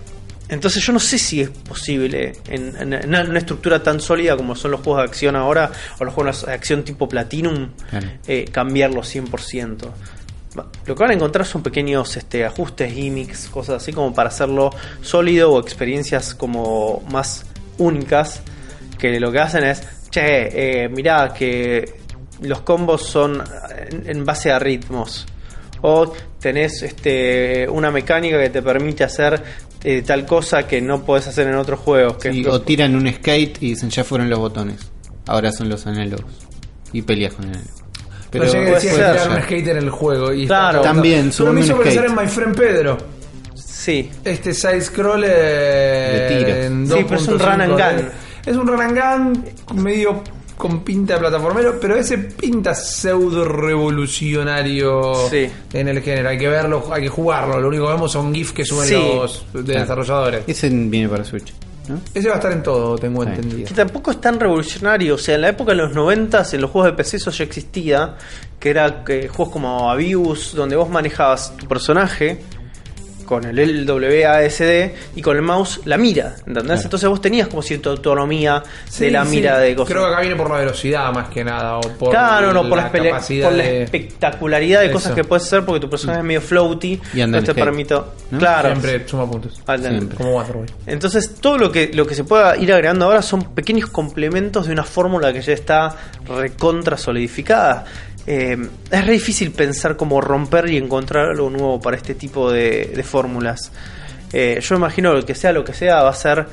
entonces 0.48 0.82
yo 0.84 0.92
no 0.92 0.98
sé 1.00 1.18
si 1.18 1.40
es 1.42 1.50
posible 1.50 2.32
en, 2.48 2.74
en- 2.78 2.92
en 2.92 3.08
una 3.30 3.38
estructura 3.38 3.82
tan 3.82 4.00
sólida 4.00 4.36
como 4.36 4.54
son 4.54 4.70
los 4.72 4.80
juegos 4.80 5.02
de 5.02 5.08
acción 5.08 5.36
ahora 5.36 5.70
o 5.98 6.04
los 6.04 6.14
juegos 6.14 6.46
de 6.46 6.52
acción 6.52 6.84
tipo 6.84 7.08
Platinum 7.08 7.70
Claro. 7.90 8.06
eh, 8.26 8.44
cambiarlo 8.50 9.02
100%. 9.02 9.90
Va- 10.58 10.66
Lo 10.86 10.94
que 10.94 11.02
van 11.02 11.10
a 11.10 11.14
encontrar 11.14 11.46
son 11.46 11.62
pequeños 11.62 12.16
este, 12.16 12.44
ajustes, 12.44 12.92
gimmicks, 12.92 13.48
cosas 13.48 13.82
así 13.82 13.92
como 13.92 14.14
para 14.14 14.30
hacerlo 14.30 14.70
sólido 15.02 15.52
o 15.52 15.60
experiencias 15.60 16.34
como 16.34 17.04
más 17.10 17.44
únicas 17.76 18.40
que 18.98 19.20
lo 19.20 19.30
que 19.30 19.38
hacen 19.40 19.64
es, 19.64 19.82
che, 20.10 20.84
eh, 20.84 20.88
mirá 20.88 21.32
que 21.34 21.94
los 22.40 22.62
combos 22.62 23.04
son 23.06 23.42
en, 23.90 24.08
en 24.08 24.24
base 24.24 24.50
a 24.50 24.58
ritmos 24.58 25.26
o 25.82 26.12
tenés 26.40 26.82
este, 26.82 27.68
una 27.68 27.90
mecánica 27.92 28.40
que 28.40 28.50
te 28.50 28.62
permite 28.62 29.04
hacer 29.04 29.40
eh, 29.84 30.02
tal 30.02 30.26
cosa 30.26 30.66
que 30.66 30.80
no 30.80 31.04
podés 31.04 31.26
hacer 31.28 31.46
en 31.48 31.54
otros 31.54 31.78
juegos. 31.80 32.16
Que 32.18 32.32
Sí, 32.32 32.44
o 32.46 32.60
tiran 32.60 32.94
un 32.96 33.10
skate 33.12 33.62
y 33.62 33.70
dicen 33.70 33.90
ya 33.90 34.04
fueron 34.04 34.28
los 34.30 34.38
botones. 34.38 34.90
Ahora 35.26 35.52
son 35.52 35.68
los 35.68 35.86
análogos. 35.86 36.24
Y 36.92 37.02
peleas 37.02 37.34
con 37.34 37.44
análogos. 37.46 37.70
Pero 38.30 38.44
no 38.44 38.52
llegué 38.52 38.70
a 38.70 38.74
decir 38.74 38.90
tirar 38.92 39.30
un 39.30 39.42
skate 39.42 39.68
en 39.68 39.76
el 39.78 39.90
juego. 39.90 40.32
Y 40.32 40.46
Claro. 40.46 40.78
está- 40.80 40.92
También, 40.92 41.30
Pero 41.36 41.52
me 41.52 41.60
hizo 41.60 41.78
pensar 41.78 42.06
en 42.06 42.14
My 42.14 42.26
Friend 42.26 42.56
Pedro. 42.56 42.98
sí, 43.54 44.10
Este 44.24 44.52
side 44.54 44.80
scroller 44.80 45.30
De 45.30 46.28
tiros. 46.28 46.98
Sí, 46.98 47.04
pero 47.08 47.20
es 47.20 47.28
un 47.28 47.38
2.5 47.38 47.52
run 47.52 47.60
and 47.60 47.72
gun. 47.72 48.08
Es 48.46 48.56
un 48.56 48.66
run 48.66 48.80
and 48.80 48.98
gun 49.72 49.82
medio 49.82 50.22
con 50.58 50.80
pinta 50.80 51.14
de 51.14 51.20
plataformero, 51.20 51.78
pero 51.80 51.96
ese 51.96 52.18
pinta 52.18 52.74
pseudo 52.74 53.44
revolucionario 53.44 55.14
Sí. 55.30 55.48
en 55.72 55.88
el 55.88 56.02
género. 56.02 56.28
Hay 56.30 56.38
que 56.38 56.48
verlo, 56.48 56.84
hay 56.92 57.02
que 57.02 57.08
jugarlo. 57.08 57.60
Lo 57.60 57.68
único 57.68 57.86
que 57.86 57.92
vemos 57.92 58.12
son 58.12 58.34
GIFs 58.34 58.52
que 58.52 58.64
suben 58.64 58.86
Sí. 58.88 58.94
los 58.94 59.44
de 59.52 59.62
desarrolladores. 59.78 60.42
Ese 60.46 60.68
viene 60.68 61.08
para 61.08 61.24
Switch, 61.24 61.52
¿no? 61.88 62.00
Ese 62.12 62.28
va 62.28 62.34
a 62.34 62.38
estar 62.38 62.52
en 62.52 62.62
todo, 62.62 62.96
tengo 62.98 63.22
Sí. 63.22 63.28
entendido. 63.30 63.68
Que 63.68 63.74
tampoco 63.74 64.10
es 64.10 64.20
tan 64.20 64.38
revolucionario. 64.40 65.14
O 65.14 65.18
sea, 65.18 65.36
en 65.36 65.42
la 65.42 65.48
época 65.50 65.72
de 65.72 65.78
los 65.78 65.94
90 65.94 66.44
en 66.52 66.60
los 66.60 66.70
juegos 66.70 66.90
de 66.90 66.96
PC 66.96 67.16
eso 67.18 67.30
ya 67.30 67.44
existía. 67.44 68.16
Que 68.58 68.70
era 68.70 69.04
que 69.04 69.28
juegos 69.28 69.52
como 69.52 69.88
Abius, 69.90 70.52
donde 70.54 70.74
vos 70.74 70.90
manejabas 70.90 71.56
tu 71.56 71.68
personaje 71.68 72.40
con 73.28 73.44
el 73.44 73.84
LWASD 73.86 74.90
y 75.16 75.20
con 75.22 75.36
el 75.36 75.42
mouse 75.42 75.80
la 75.84 75.98
mira. 75.98 76.34
¿Entendés? 76.38 76.64
Claro. 76.64 76.80
Entonces 76.82 77.08
vos 77.10 77.20
tenías 77.20 77.48
como 77.48 77.60
cierta 77.62 77.90
autonomía 77.90 78.62
de 78.98 79.10
la 79.10 79.24
Sí, 79.24 79.30
mira 79.30 79.58
de 79.58 79.74
cosas. 79.74 79.92
Creo 79.92 80.06
que 80.06 80.12
acá 80.12 80.20
viene 80.22 80.36
por 80.36 80.50
la 80.50 80.56
velocidad 80.58 81.12
más 81.12 81.28
que 81.28 81.44
nada. 81.44 81.76
O 81.76 81.80
por 81.82 82.10
Claro, 82.10 82.52
no, 82.54 82.68
por 82.68 82.78
la, 82.78 82.90
por 82.90 83.02
la 83.02 83.50
de- 83.50 83.82
espectacularidad 83.82 84.80
de 84.80 84.86
Eso. 84.86 84.94
cosas 84.94 85.12
que 85.12 85.24
puedes 85.24 85.44
hacer 85.44 85.64
porque 85.64 85.80
tu 85.80 85.90
personaje 85.90 86.20
es 86.20 86.24
medio 86.24 86.40
floaty. 86.40 87.00
Y 87.14 87.26
no 87.26 87.42
te 87.42 87.54
permite. 87.54 87.94
¿no? 88.30 88.38
Claro. 88.38 88.68
Siempre 88.70 89.06
suma 89.06 89.30
puntos. 89.30 89.60
Siempre. 89.78 90.16
Como 90.16 90.34
Waterboy. 90.36 90.66
Entonces, 90.86 91.34
todo 91.40 91.58
lo 91.58 91.70
que, 91.70 91.90
lo 91.92 92.06
que 92.06 92.14
se 92.14 92.24
pueda 92.24 92.56
ir 92.56 92.72
agregando 92.72 93.04
ahora 93.04 93.22
son 93.22 93.54
pequeños 93.54 93.90
complementos 93.90 94.66
de 94.66 94.72
una 94.72 94.84
fórmula 94.84 95.32
que 95.32 95.40
ya 95.42 95.52
está 95.52 95.94
recontra 96.26 96.96
solidificada. 96.96 97.84
Eh, 98.30 98.58
es 98.90 99.06
re 99.06 99.12
difícil 99.14 99.52
pensar 99.52 99.96
cómo 99.96 100.20
romper 100.20 100.68
y 100.68 100.76
encontrar 100.76 101.30
algo 101.30 101.48
nuevo 101.48 101.80
para 101.80 101.96
este 101.96 102.14
tipo 102.14 102.52
de, 102.52 102.92
de 102.94 103.02
fórmulas. 103.02 103.72
Eh, 104.34 104.60
yo 104.60 104.74
imagino 104.76 105.24
que 105.24 105.34
sea 105.34 105.50
lo 105.52 105.64
que 105.64 105.72
sea, 105.72 106.02
va 106.02 106.10
a 106.10 106.14
ser 106.14 106.46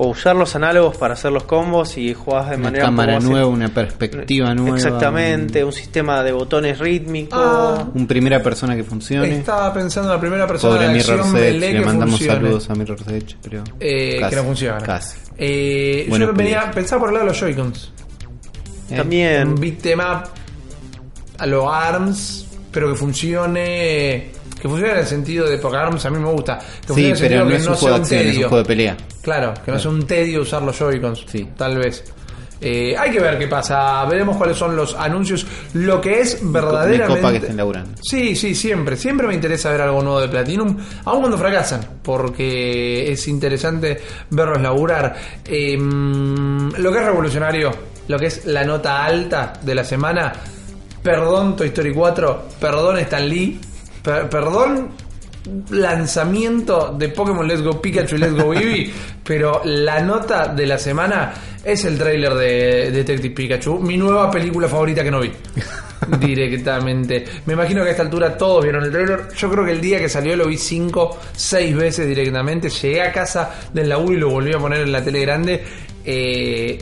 o 0.00 0.06
usar 0.06 0.36
los 0.36 0.54
análogos 0.54 0.96
para 0.96 1.14
hacer 1.14 1.30
los 1.32 1.42
combos 1.42 1.98
y 1.98 2.14
jugar 2.14 2.48
de 2.50 2.54
Una 2.54 2.64
manera 2.64 2.84
cámara 2.84 3.12
como 3.14 3.18
hace- 3.18 3.28
nueva, 3.30 3.46
una 3.48 3.68
perspectiva 3.68 4.54
nueva. 4.54 4.76
Exactamente, 4.76 5.64
un 5.64 5.72
sistema 5.72 6.22
de 6.22 6.32
botones 6.32 6.78
rítmico. 6.78 7.36
Ah. 7.36 7.84
Un, 7.92 8.06
primera 8.06 8.40
persona 8.42 8.74
que 8.76 8.84
funcione. 8.84 9.28
Estaba 9.38 9.74
pensando 9.74 10.08
en 10.08 10.14
la 10.14 10.20
primera 10.20 10.46
persona 10.46 10.74
Pobre 10.76 10.88
de 10.88 10.98
acción 11.00 11.36
Edge, 11.36 11.58
le 11.58 11.72
que 11.72 11.80
mandamos 11.80 12.14
funcione. 12.16 12.40
saludos 12.40 12.70
a 12.70 12.74
Mirror's 12.76 13.08
Edge, 13.08 13.36
pero 13.42 13.64
Eh, 13.80 14.16
casi, 14.20 14.30
que 14.30 14.36
no 14.40 14.44
funciona. 14.46 14.78
Casi. 14.78 15.18
Eh, 15.36 16.06
Bueno, 16.08 16.26
yo 16.26 16.32
venía 16.32 16.70
pensaba 16.70 17.00
por 17.00 17.08
el 17.10 17.14
lado 17.16 17.26
de 17.26 17.32
los 17.32 17.38
Joy-Cons. 17.40 17.92
Eh, 18.90 18.96
También. 18.96 19.48
Un 19.48 19.54
beat 19.56 19.84
em 19.84 19.98
up 19.98 20.28
a 21.38 21.46
los 21.46 21.64
ARMS, 21.70 22.46
pero 22.72 22.90
que 22.90 22.96
funcione. 22.96 24.30
Que 24.60 24.68
funcione 24.68 24.92
en 24.92 24.98
el 24.98 25.06
sentido 25.06 25.48
de. 25.48 25.58
Porque 25.58 25.76
ARMS 25.76 26.04
a 26.04 26.10
mí 26.10 26.18
me 26.18 26.30
gusta. 26.30 26.58
Que 26.86 26.92
Sí, 26.94 27.12
pero 27.20 27.44
no 27.44 27.50
que 27.50 27.56
es 27.56 27.64
no 27.64 27.70
un 27.72 27.76
juego 27.78 27.94
de 27.96 28.00
acción, 28.02 28.20
es 28.20 28.26
un 28.26 28.32
tedio. 28.32 28.48
juego 28.48 28.62
de 28.62 28.68
pelea. 28.68 28.96
Claro, 29.22 29.54
que 29.64 29.70
no 29.70 29.78
sea 29.78 29.90
un 29.90 30.06
tedio 30.06 30.40
usar 30.42 30.62
los 30.62 30.76
Joy-Cons. 30.78 31.24
Sí. 31.30 31.48
Tal 31.56 31.78
vez. 31.78 32.04
Eh, 32.60 32.96
hay 32.98 33.12
que 33.12 33.20
ver 33.20 33.38
qué 33.38 33.46
pasa. 33.46 34.04
Veremos 34.06 34.36
cuáles 34.36 34.56
son 34.56 34.74
los 34.74 34.96
anuncios. 34.96 35.46
Lo 35.74 36.00
que 36.00 36.20
es 36.20 36.42
Me 36.42 36.50
verdaderamente. 36.60 37.20
copa 37.20 37.30
que 37.30 37.36
estén 37.38 37.56
laburando. 37.56 37.92
Sí, 38.02 38.34
sí, 38.34 38.52
siempre. 38.56 38.96
Siempre 38.96 39.28
me 39.28 39.34
interesa 39.34 39.70
ver 39.70 39.82
algo 39.82 40.02
nuevo 40.02 40.20
de 40.20 40.26
Platinum, 40.28 40.76
aun 41.04 41.20
cuando 41.20 41.38
fracasan, 41.38 41.86
porque 42.02 43.12
es 43.12 43.28
interesante 43.28 44.00
verlos 44.30 44.60
laburar. 44.60 45.14
Eh, 45.44 45.76
lo 45.78 46.90
que 46.92 46.98
es 46.98 47.04
revolucionario, 47.04 47.70
lo 48.08 48.18
que 48.18 48.26
es 48.26 48.44
la 48.46 48.64
nota 48.64 49.04
alta 49.04 49.52
de 49.62 49.74
la 49.76 49.84
semana, 49.84 50.32
perdón 51.08 51.56
Toy 51.56 51.68
Story 51.68 51.94
4, 51.94 52.42
perdón 52.60 52.98
Stan 52.98 53.26
Lee, 53.26 53.58
per- 54.02 54.28
perdón 54.28 54.90
lanzamiento 55.70 56.94
de 56.98 57.08
Pokémon 57.08 57.48
Let's 57.48 57.62
Go 57.62 57.80
Pikachu 57.80 58.16
y 58.16 58.18
Let's 58.18 58.34
Go 58.34 58.52
Eevee, 58.52 58.92
pero 59.24 59.62
la 59.64 60.00
nota 60.02 60.48
de 60.48 60.66
la 60.66 60.76
semana 60.76 61.32
es 61.64 61.82
el 61.86 61.96
tráiler 61.96 62.34
de 62.34 62.90
Detective 62.90 63.34
Pikachu, 63.34 63.78
mi 63.78 63.96
nueva 63.96 64.30
película 64.30 64.68
favorita 64.68 65.02
que 65.02 65.10
no 65.10 65.20
vi. 65.20 65.32
directamente. 66.20 67.24
Me 67.46 67.54
imagino 67.54 67.82
que 67.82 67.88
a 67.88 67.90
esta 67.92 68.02
altura 68.02 68.36
todos 68.36 68.62
vieron 68.62 68.84
el 68.84 68.92
trailer. 68.92 69.28
Yo 69.36 69.50
creo 69.50 69.64
que 69.64 69.72
el 69.72 69.80
día 69.80 69.98
que 69.98 70.08
salió 70.08 70.36
lo 70.36 70.46
vi 70.46 70.56
cinco, 70.56 71.18
seis 71.34 71.74
veces 71.74 72.06
directamente. 72.06 72.68
Llegué 72.68 73.02
a 73.02 73.12
casa 73.12 73.50
del 73.72 73.88
laburo 73.88 74.12
y 74.14 74.16
lo 74.20 74.30
volví 74.30 74.52
a 74.54 74.58
poner 74.58 74.82
en 74.82 74.92
la 74.92 75.02
tele 75.02 75.20
grande. 75.20 75.64
Eh, 76.04 76.78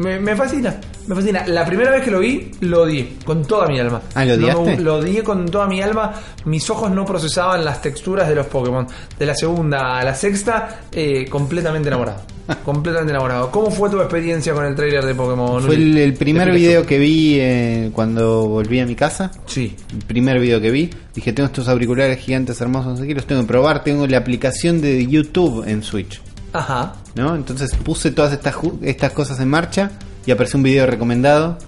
me, 0.00 0.18
me 0.18 0.34
fascina, 0.34 0.80
me 1.06 1.14
fascina. 1.14 1.46
La 1.46 1.64
primera 1.66 1.90
vez 1.90 2.02
que 2.02 2.10
lo 2.10 2.20
vi, 2.20 2.50
lo 2.60 2.82
odié 2.82 3.16
con 3.22 3.44
toda 3.44 3.68
mi 3.68 3.78
alma. 3.78 4.00
Ah, 4.14 4.24
¿lo 4.24 4.34
odiaste? 4.34 4.78
lo 4.78 4.96
odié 4.96 5.22
con 5.22 5.44
toda 5.46 5.66
mi 5.66 5.82
alma. 5.82 6.14
Mis 6.46 6.68
ojos 6.70 6.90
no 6.90 7.04
procesaban 7.04 7.62
las 7.64 7.82
texturas 7.82 8.26
de 8.26 8.34
los 8.34 8.46
Pokémon. 8.46 8.86
De 9.18 9.26
la 9.26 9.34
segunda 9.34 9.98
a 9.98 10.04
la 10.04 10.14
sexta, 10.14 10.80
eh, 10.90 11.26
completamente 11.28 11.88
enamorado. 11.88 12.22
completamente 12.64 13.12
enamorado. 13.12 13.50
¿Cómo 13.50 13.70
fue 13.70 13.90
tu 13.90 14.00
experiencia 14.00 14.54
con 14.54 14.64
el 14.64 14.74
trailer 14.74 15.04
de 15.04 15.14
Pokémon? 15.14 15.62
Fue 15.62 15.74
el, 15.74 15.98
el 15.98 16.14
primer 16.14 16.50
video 16.50 16.86
que 16.86 16.98
vi 16.98 17.36
eh, 17.38 17.90
cuando 17.92 18.48
volví 18.48 18.80
a 18.80 18.86
mi 18.86 18.94
casa. 18.94 19.30
Sí. 19.44 19.76
El 19.92 20.04
primer 20.06 20.40
video 20.40 20.62
que 20.62 20.70
vi. 20.70 20.88
Dije, 21.14 21.34
tengo 21.34 21.48
estos 21.48 21.68
auriculares 21.68 22.18
gigantes 22.18 22.58
hermosos 22.62 23.00
aquí, 23.00 23.12
los 23.12 23.26
tengo 23.26 23.42
que 23.42 23.48
probar. 23.48 23.84
Tengo 23.84 24.06
la 24.06 24.16
aplicación 24.16 24.80
de 24.80 25.06
YouTube 25.06 25.62
en 25.68 25.82
Switch. 25.82 26.22
Ajá. 26.52 26.94
¿no? 27.14 27.34
Entonces 27.34 27.74
puse 27.76 28.10
todas 28.10 28.32
estas, 28.32 28.56
estas 28.82 29.12
cosas 29.12 29.40
en 29.40 29.48
marcha 29.48 29.90
y 30.26 30.30
apareció 30.30 30.56
un 30.58 30.64
video 30.64 30.86
recomendado. 30.86 31.58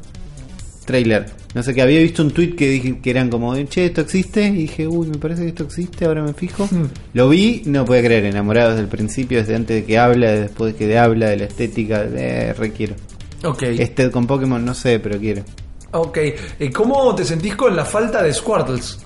Trailer. 0.85 1.31
No 1.55 1.63
sé, 1.63 1.75
que 1.75 1.83
había 1.83 2.01
visto 2.01 2.23
un 2.23 2.31
tweet 2.31 2.57
que 2.57 2.69
dije 2.69 2.99
que 3.01 3.11
eran 3.11 3.29
como, 3.29 3.55
che, 3.65 3.87
esto 3.87 4.01
existe. 4.01 4.47
Y 4.47 4.53
dije, 4.53 4.89
uy, 4.89 5.07
me 5.07 5.19
parece 5.19 5.43
que 5.43 5.49
esto 5.49 5.65
existe, 5.65 6.07
ahora 6.07 6.23
me 6.23 6.33
fijo. 6.33 6.67
Hmm. 6.71 6.89
Lo 7.13 7.29
vi, 7.29 7.63
no 7.67 7.85
podía 7.85 8.03
creer, 8.03 8.25
enamorado 8.25 8.71
desde 8.71 8.83
el 8.83 8.89
principio, 8.89 9.39
desde 9.39 9.55
antes 9.55 9.77
de 9.77 9.85
que 9.85 9.99
habla, 9.99 10.33
después 10.33 10.73
de 10.73 10.79
que 10.79 10.99
habla, 10.99 11.29
de 11.29 11.37
la 11.37 11.45
estética, 11.45 12.03
eh, 12.03 12.55
requiero. 12.57 12.97
Ok. 13.45 13.63
Este 13.63 14.11
con 14.11 14.27
Pokémon 14.27 14.65
no 14.65 14.75
sé, 14.75 14.99
pero 14.99 15.19
quiero. 15.19 15.45
Ok. 15.93 16.19
¿Y 16.59 16.71
¿Cómo 16.71 17.15
te 17.15 17.25
sentís 17.25 17.55
con 17.55 17.77
la 17.77 17.85
falta 17.85 18.23
de 18.23 18.33
Squirtles 18.33 18.99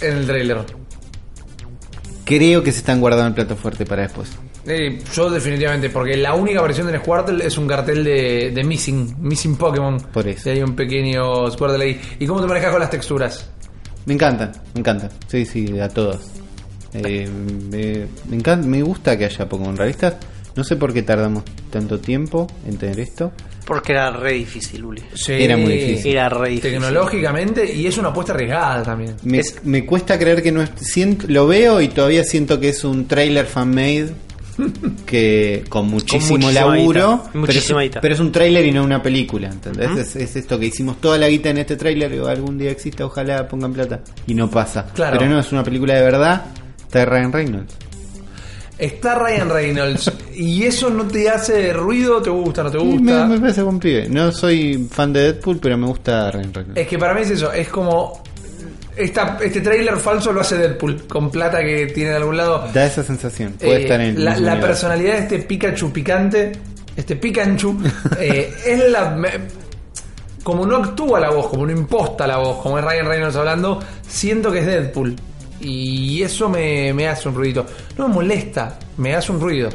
en 0.00 0.16
el 0.18 0.26
trailer? 0.26 0.58
Creo 2.24 2.62
que 2.62 2.72
se 2.72 2.78
están 2.78 3.00
guardando 3.00 3.28
el 3.28 3.34
plato 3.34 3.56
fuerte 3.56 3.86
para 3.86 4.02
después. 4.02 4.30
Eh, 4.66 4.98
yo 5.12 5.28
definitivamente, 5.28 5.90
porque 5.90 6.16
la 6.16 6.34
única 6.34 6.62
versión 6.62 6.86
de 6.86 6.98
Squirtle 6.98 7.44
es 7.44 7.58
un 7.58 7.66
cartel 7.66 8.04
de, 8.04 8.52
de 8.54 8.64
Missing, 8.64 9.16
Missing 9.20 9.56
Pokémon. 9.56 9.98
Por 10.12 10.28
eso. 10.28 10.48
Y 10.48 10.52
hay 10.52 10.62
un 10.62 10.76
pequeño 10.76 11.50
Squirtle 11.50 11.84
ahí. 11.84 12.00
¿Y 12.20 12.26
cómo 12.26 12.40
te 12.40 12.46
manejas 12.46 12.70
con 12.70 12.80
las 12.80 12.90
texturas? 12.90 13.50
Me 14.06 14.14
encantan, 14.14 14.52
me 14.74 14.80
encantan. 14.80 15.10
Sí, 15.26 15.44
sí, 15.44 15.78
a 15.80 15.88
todos. 15.88 16.20
Eh, 16.94 17.28
me, 17.70 18.06
me 18.28 18.36
encanta, 18.36 18.66
me 18.66 18.82
gusta 18.82 19.16
que 19.18 19.24
haya 19.24 19.48
Pokémon 19.48 19.76
realistas. 19.76 20.14
No 20.54 20.62
sé 20.62 20.76
por 20.76 20.92
qué 20.92 21.02
tardamos 21.02 21.44
tanto 21.70 21.98
tiempo 21.98 22.46
en 22.68 22.76
tener 22.76 23.00
esto. 23.00 23.32
Porque 23.64 23.92
era 23.92 24.10
re 24.10 24.32
difícil, 24.34 24.84
Uli. 24.84 25.02
Sí, 25.14 25.32
Era 25.32 25.56
muy 25.56 25.72
difícil. 25.72 26.12
Era 26.12 26.28
re 26.28 26.50
difícil. 26.50 26.72
Tecnológicamente, 26.72 27.72
y 27.74 27.86
es 27.86 27.96
una 27.96 28.08
apuesta 28.08 28.32
arriesgada 28.34 28.82
también. 28.82 29.16
Me, 29.22 29.38
Es- 29.38 29.64
me 29.64 29.86
cuesta 29.86 30.18
creer 30.18 30.42
que 30.42 30.52
no 30.52 30.60
es. 30.62 30.70
siento- 30.76 31.26
lo 31.28 31.46
veo 31.46 31.80
y 31.80 31.88
todavía 31.88 32.22
siento 32.24 32.60
que 32.60 32.68
es 32.70 32.84
un 32.84 33.06
trailer 33.08 33.46
fan-made. 33.46 34.10
Que 35.06 35.64
con 35.68 35.88
muchísimo 35.88 36.50
laburo. 36.50 37.24
pero, 37.32 37.46
es, 37.52 37.68
guita. 37.74 38.00
pero 38.00 38.14
es 38.14 38.20
un 38.20 38.30
trailer 38.32 38.64
y 38.66 38.72
no 38.72 38.82
una 38.84 39.02
película. 39.02 39.48
¿entendés? 39.48 39.90
Es, 39.96 40.16
es 40.16 40.36
esto 40.36 40.58
que 40.58 40.66
hicimos 40.66 41.00
toda 41.00 41.18
la 41.18 41.28
guita 41.28 41.50
en 41.50 41.58
este 41.58 41.76
trailer. 41.76 42.12
y 42.14 42.18
algún 42.18 42.58
día 42.58 42.70
exista, 42.70 43.04
ojalá 43.06 43.46
pongan 43.48 43.72
plata. 43.72 44.00
Y 44.26 44.34
no 44.34 44.50
pasa. 44.50 44.86
Claro. 44.94 45.18
Pero 45.18 45.30
no, 45.30 45.40
es 45.40 45.50
una 45.52 45.62
película 45.64 45.94
de 45.94 46.02
verdad. 46.02 46.46
Está 46.82 47.04
Ryan 47.04 47.32
Reynolds. 47.32 47.74
Está 48.78 49.14
Ryan 49.14 49.48
Reynolds. 49.50 50.12
¿Y 50.34 50.64
eso 50.64 50.90
no 50.90 51.04
te 51.06 51.28
hace 51.30 51.72
ruido? 51.72 52.20
¿Te 52.20 52.30
gusta? 52.30 52.62
¿No 52.64 52.70
te 52.70 52.80
Sí, 52.80 52.84
gusta? 52.84 53.26
me, 53.26 53.34
me 53.34 53.40
parece 53.40 53.62
buen 53.62 53.78
pibe. 53.78 54.08
No 54.08 54.32
soy 54.32 54.88
fan 54.90 55.12
de 55.12 55.20
Deadpool, 55.32 55.58
pero 55.58 55.78
me 55.78 55.86
gusta 55.86 56.30
Ryan 56.30 56.52
Reynolds. 56.54 56.80
Es 56.80 56.88
que 56.88 56.98
para 56.98 57.14
mí 57.14 57.20
es 57.20 57.30
eso, 57.30 57.52
es 57.52 57.68
como. 57.68 58.21
Esta, 59.02 59.38
este 59.42 59.60
trailer 59.60 59.96
falso 59.96 60.32
lo 60.32 60.40
hace 60.42 60.56
Deadpool, 60.56 61.06
con 61.08 61.30
plata 61.30 61.58
que 61.60 61.86
tiene 61.86 62.10
de 62.10 62.16
algún 62.16 62.36
lado. 62.36 62.68
Da 62.72 62.84
esa 62.86 63.02
sensación. 63.02 63.52
Puede 63.54 63.76
Eh, 63.78 63.82
estar 63.82 64.00
en 64.00 64.24
la, 64.24 64.36
la 64.38 64.60
personalidad 64.60 65.14
de 65.14 65.18
este 65.20 65.38
Pikachu 65.40 65.92
picante, 65.92 66.52
este 66.96 67.16
Pikachu, 67.16 67.78
eh, 68.18 68.52
es 68.66 68.90
la. 68.90 69.10
me- 69.10 69.62
como 70.42 70.66
no 70.66 70.76
actúa 70.78 71.20
la 71.20 71.30
voz, 71.30 71.46
como 71.48 71.64
no 71.66 71.72
imposta 71.72 72.26
la 72.26 72.38
voz, 72.38 72.58
como 72.62 72.78
es 72.78 72.84
Ryan 72.84 73.06
Reynolds 73.06 73.36
hablando, 73.36 73.80
siento 74.06 74.50
que 74.50 74.58
es 74.60 74.66
Deadpool. 74.66 75.14
Y 75.60 76.20
eso 76.22 76.48
me, 76.48 76.92
me 76.92 77.06
hace 77.08 77.28
un 77.28 77.36
ruidito. 77.36 77.64
No 77.96 78.08
me 78.08 78.14
molesta, 78.14 78.76
me 78.96 79.14
hace 79.14 79.30
un 79.30 79.40
ruido. 79.40 79.68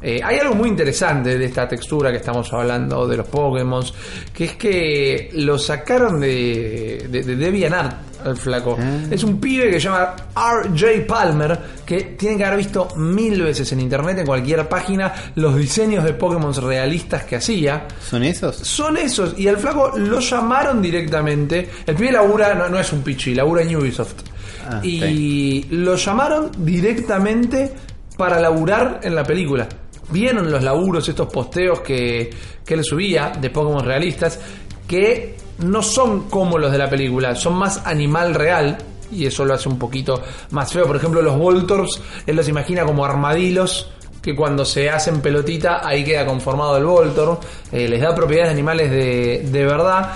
Eh, 0.00 0.20
hay 0.22 0.38
algo 0.38 0.54
muy 0.54 0.68
interesante 0.68 1.36
de 1.36 1.44
esta 1.44 1.66
textura 1.66 2.10
que 2.10 2.18
estamos 2.18 2.52
hablando, 2.52 3.06
de 3.08 3.16
los 3.16 3.26
Pokémon, 3.26 3.84
que 4.32 4.44
es 4.44 4.52
que 4.54 5.30
lo 5.34 5.58
sacaron 5.58 6.20
de, 6.20 7.06
de, 7.10 7.22
de 7.24 7.36
DeviantArt 7.36 8.08
al 8.24 8.36
flaco. 8.36 8.76
Ah. 8.78 9.00
Es 9.10 9.24
un 9.24 9.40
pibe 9.40 9.70
que 9.70 9.80
se 9.80 9.88
llama 9.88 10.14
RJ 10.36 11.06
Palmer, 11.06 11.58
que 11.84 12.16
tienen 12.16 12.38
que 12.38 12.44
haber 12.44 12.58
visto 12.58 12.88
mil 12.96 13.42
veces 13.42 13.72
en 13.72 13.80
internet, 13.80 14.18
en 14.18 14.26
cualquier 14.26 14.68
página, 14.68 15.12
los 15.34 15.56
diseños 15.56 16.04
de 16.04 16.14
Pokémon 16.14 16.54
realistas 16.54 17.24
que 17.24 17.36
hacía. 17.36 17.86
¿Son 18.00 18.22
esos? 18.22 18.56
Son 18.56 18.96
esos, 18.96 19.38
y 19.38 19.48
al 19.48 19.58
flaco 19.58 19.92
lo 19.96 20.20
llamaron 20.20 20.80
directamente. 20.80 21.68
El 21.86 21.94
pibe 21.96 22.12
labura, 22.12 22.54
no, 22.54 22.68
no 22.68 22.78
es 22.78 22.92
un 22.92 23.02
pichi, 23.02 23.34
labura 23.34 23.62
en 23.62 23.74
Ubisoft. 23.74 24.14
Ah, 24.70 24.80
y 24.82 25.66
lo 25.70 25.96
llamaron 25.96 26.50
directamente 26.58 27.72
para 28.16 28.38
laburar 28.40 29.00
en 29.02 29.14
la 29.14 29.24
película. 29.24 29.66
Vieron 30.10 30.50
los 30.50 30.62
laburos, 30.62 31.08
estos 31.08 31.32
posteos 31.32 31.80
que, 31.80 32.30
que 32.64 32.74
él 32.74 32.84
subía 32.84 33.32
de 33.40 33.50
Pokémon 33.50 33.84
realistas, 33.84 34.38
que 34.86 35.36
no 35.58 35.82
son 35.82 36.28
como 36.28 36.58
los 36.58 36.72
de 36.72 36.78
la 36.78 36.88
película, 36.88 37.34
son 37.34 37.54
más 37.54 37.86
animal 37.86 38.34
real. 38.34 38.78
Y 39.10 39.24
eso 39.24 39.46
lo 39.46 39.54
hace 39.54 39.70
un 39.70 39.78
poquito 39.78 40.22
más 40.50 40.70
feo. 40.70 40.86
Por 40.86 40.96
ejemplo, 40.96 41.22
los 41.22 41.38
Voltors, 41.38 42.00
él 42.26 42.36
los 42.36 42.46
imagina 42.46 42.84
como 42.84 43.06
armadillos 43.06 43.90
que 44.20 44.36
cuando 44.36 44.64
se 44.64 44.90
hacen 44.90 45.20
pelotita 45.22 45.86
ahí 45.86 46.04
queda 46.04 46.26
conformado 46.26 46.76
el 46.76 46.84
Voltor. 46.84 47.40
Eh, 47.72 47.88
les 47.88 48.02
da 48.02 48.14
propiedades 48.14 48.50
de 48.50 48.52
animales 48.52 48.90
de, 48.90 49.48
de 49.50 49.64
verdad. 49.64 50.12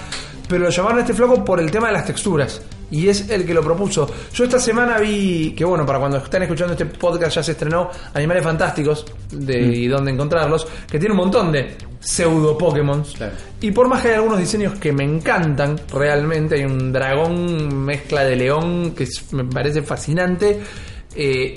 Pero 0.46 0.64
lo 0.64 0.70
llamaron 0.70 0.98
a 0.98 1.00
este 1.00 1.14
flaco 1.14 1.42
por 1.42 1.60
el 1.60 1.70
tema 1.70 1.86
de 1.86 1.94
las 1.94 2.04
texturas. 2.04 2.60
Y 2.92 3.08
es 3.08 3.30
el 3.30 3.46
que 3.46 3.54
lo 3.54 3.62
propuso. 3.62 4.06
Yo 4.34 4.44
esta 4.44 4.60
semana 4.60 4.98
vi 4.98 5.54
que, 5.56 5.64
bueno, 5.64 5.86
para 5.86 5.98
cuando 5.98 6.18
están 6.18 6.42
escuchando 6.42 6.74
este 6.74 6.84
podcast 6.84 7.36
ya 7.36 7.42
se 7.42 7.52
estrenó 7.52 7.90
Animales 8.12 8.44
Fantásticos 8.44 9.06
de, 9.30 9.60
y 9.60 9.88
dónde 9.88 10.10
encontrarlos, 10.10 10.66
que 10.90 10.98
tiene 10.98 11.14
un 11.14 11.20
montón 11.20 11.50
de 11.50 11.74
pseudo 11.98 12.56
Pokémon. 12.58 13.02
Claro. 13.02 13.32
Y 13.62 13.70
por 13.70 13.88
más 13.88 14.02
que 14.02 14.08
hay 14.08 14.14
algunos 14.16 14.38
diseños 14.38 14.78
que 14.78 14.92
me 14.92 15.04
encantan 15.04 15.80
realmente, 15.90 16.56
hay 16.56 16.64
un 16.66 16.92
dragón 16.92 17.82
mezcla 17.82 18.24
de 18.24 18.36
león 18.36 18.94
que 18.94 19.08
me 19.30 19.44
parece 19.44 19.80
fascinante. 19.82 20.60
eh, 21.16 21.54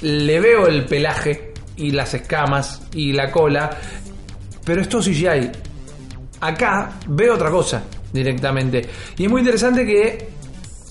le 0.00 0.40
veo 0.40 0.66
el 0.66 0.86
pelaje 0.86 1.52
y 1.76 1.92
las 1.92 2.14
escamas 2.14 2.82
y 2.94 3.12
la 3.12 3.30
cola, 3.30 3.70
pero 4.64 4.80
esto 4.80 4.98
CGI. 4.98 5.52
Acá 6.40 6.98
veo 7.06 7.34
otra 7.34 7.48
cosa 7.48 7.84
directamente. 8.12 8.82
Y 9.16 9.24
es 9.24 9.30
muy 9.30 9.40
interesante 9.40 9.84
que 9.86 10.28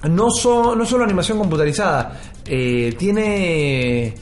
no, 0.09 0.29
so- 0.31 0.75
no 0.75 0.85
solo 0.85 1.03
animación 1.03 1.37
computarizada, 1.37 2.19
eh, 2.45 2.93
tiene, 2.97 4.13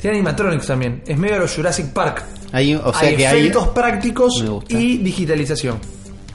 tiene 0.00 0.16
animatronics 0.16 0.66
también. 0.66 1.02
Es 1.06 1.18
medio 1.18 1.34
de 1.34 1.40
los 1.40 1.54
Jurassic 1.54 1.92
Park. 1.92 2.24
Hay, 2.52 2.74
o 2.74 2.92
sea 2.92 3.08
hay 3.08 3.16
que 3.16 3.26
hay, 3.26 3.38
efectos 3.40 3.68
prácticos 3.68 4.44
y 4.68 4.98
digitalización. 4.98 5.78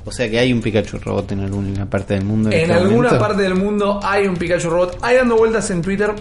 o 0.06 0.12
sea 0.12 0.30
que 0.30 0.40
hay 0.40 0.54
un 0.54 0.62
Pikachu 0.62 0.98
robot 1.00 1.32
en 1.34 1.42
alguna 1.42 1.90
parte 1.90 2.14
del 2.14 2.24
mundo. 2.24 2.50
En 2.52 2.60
este 2.62 2.74
alguna 2.74 2.96
momento. 3.10 3.20
parte 3.20 3.42
del 3.42 3.56
mundo 3.56 4.00
hay 4.02 4.28
un 4.28 4.36
Pikachu 4.38 4.70
Robot. 4.70 5.00
Hay 5.02 5.18
dando 5.18 5.36
vueltas 5.36 5.70
en 5.72 5.82
Twitter 5.82 6.14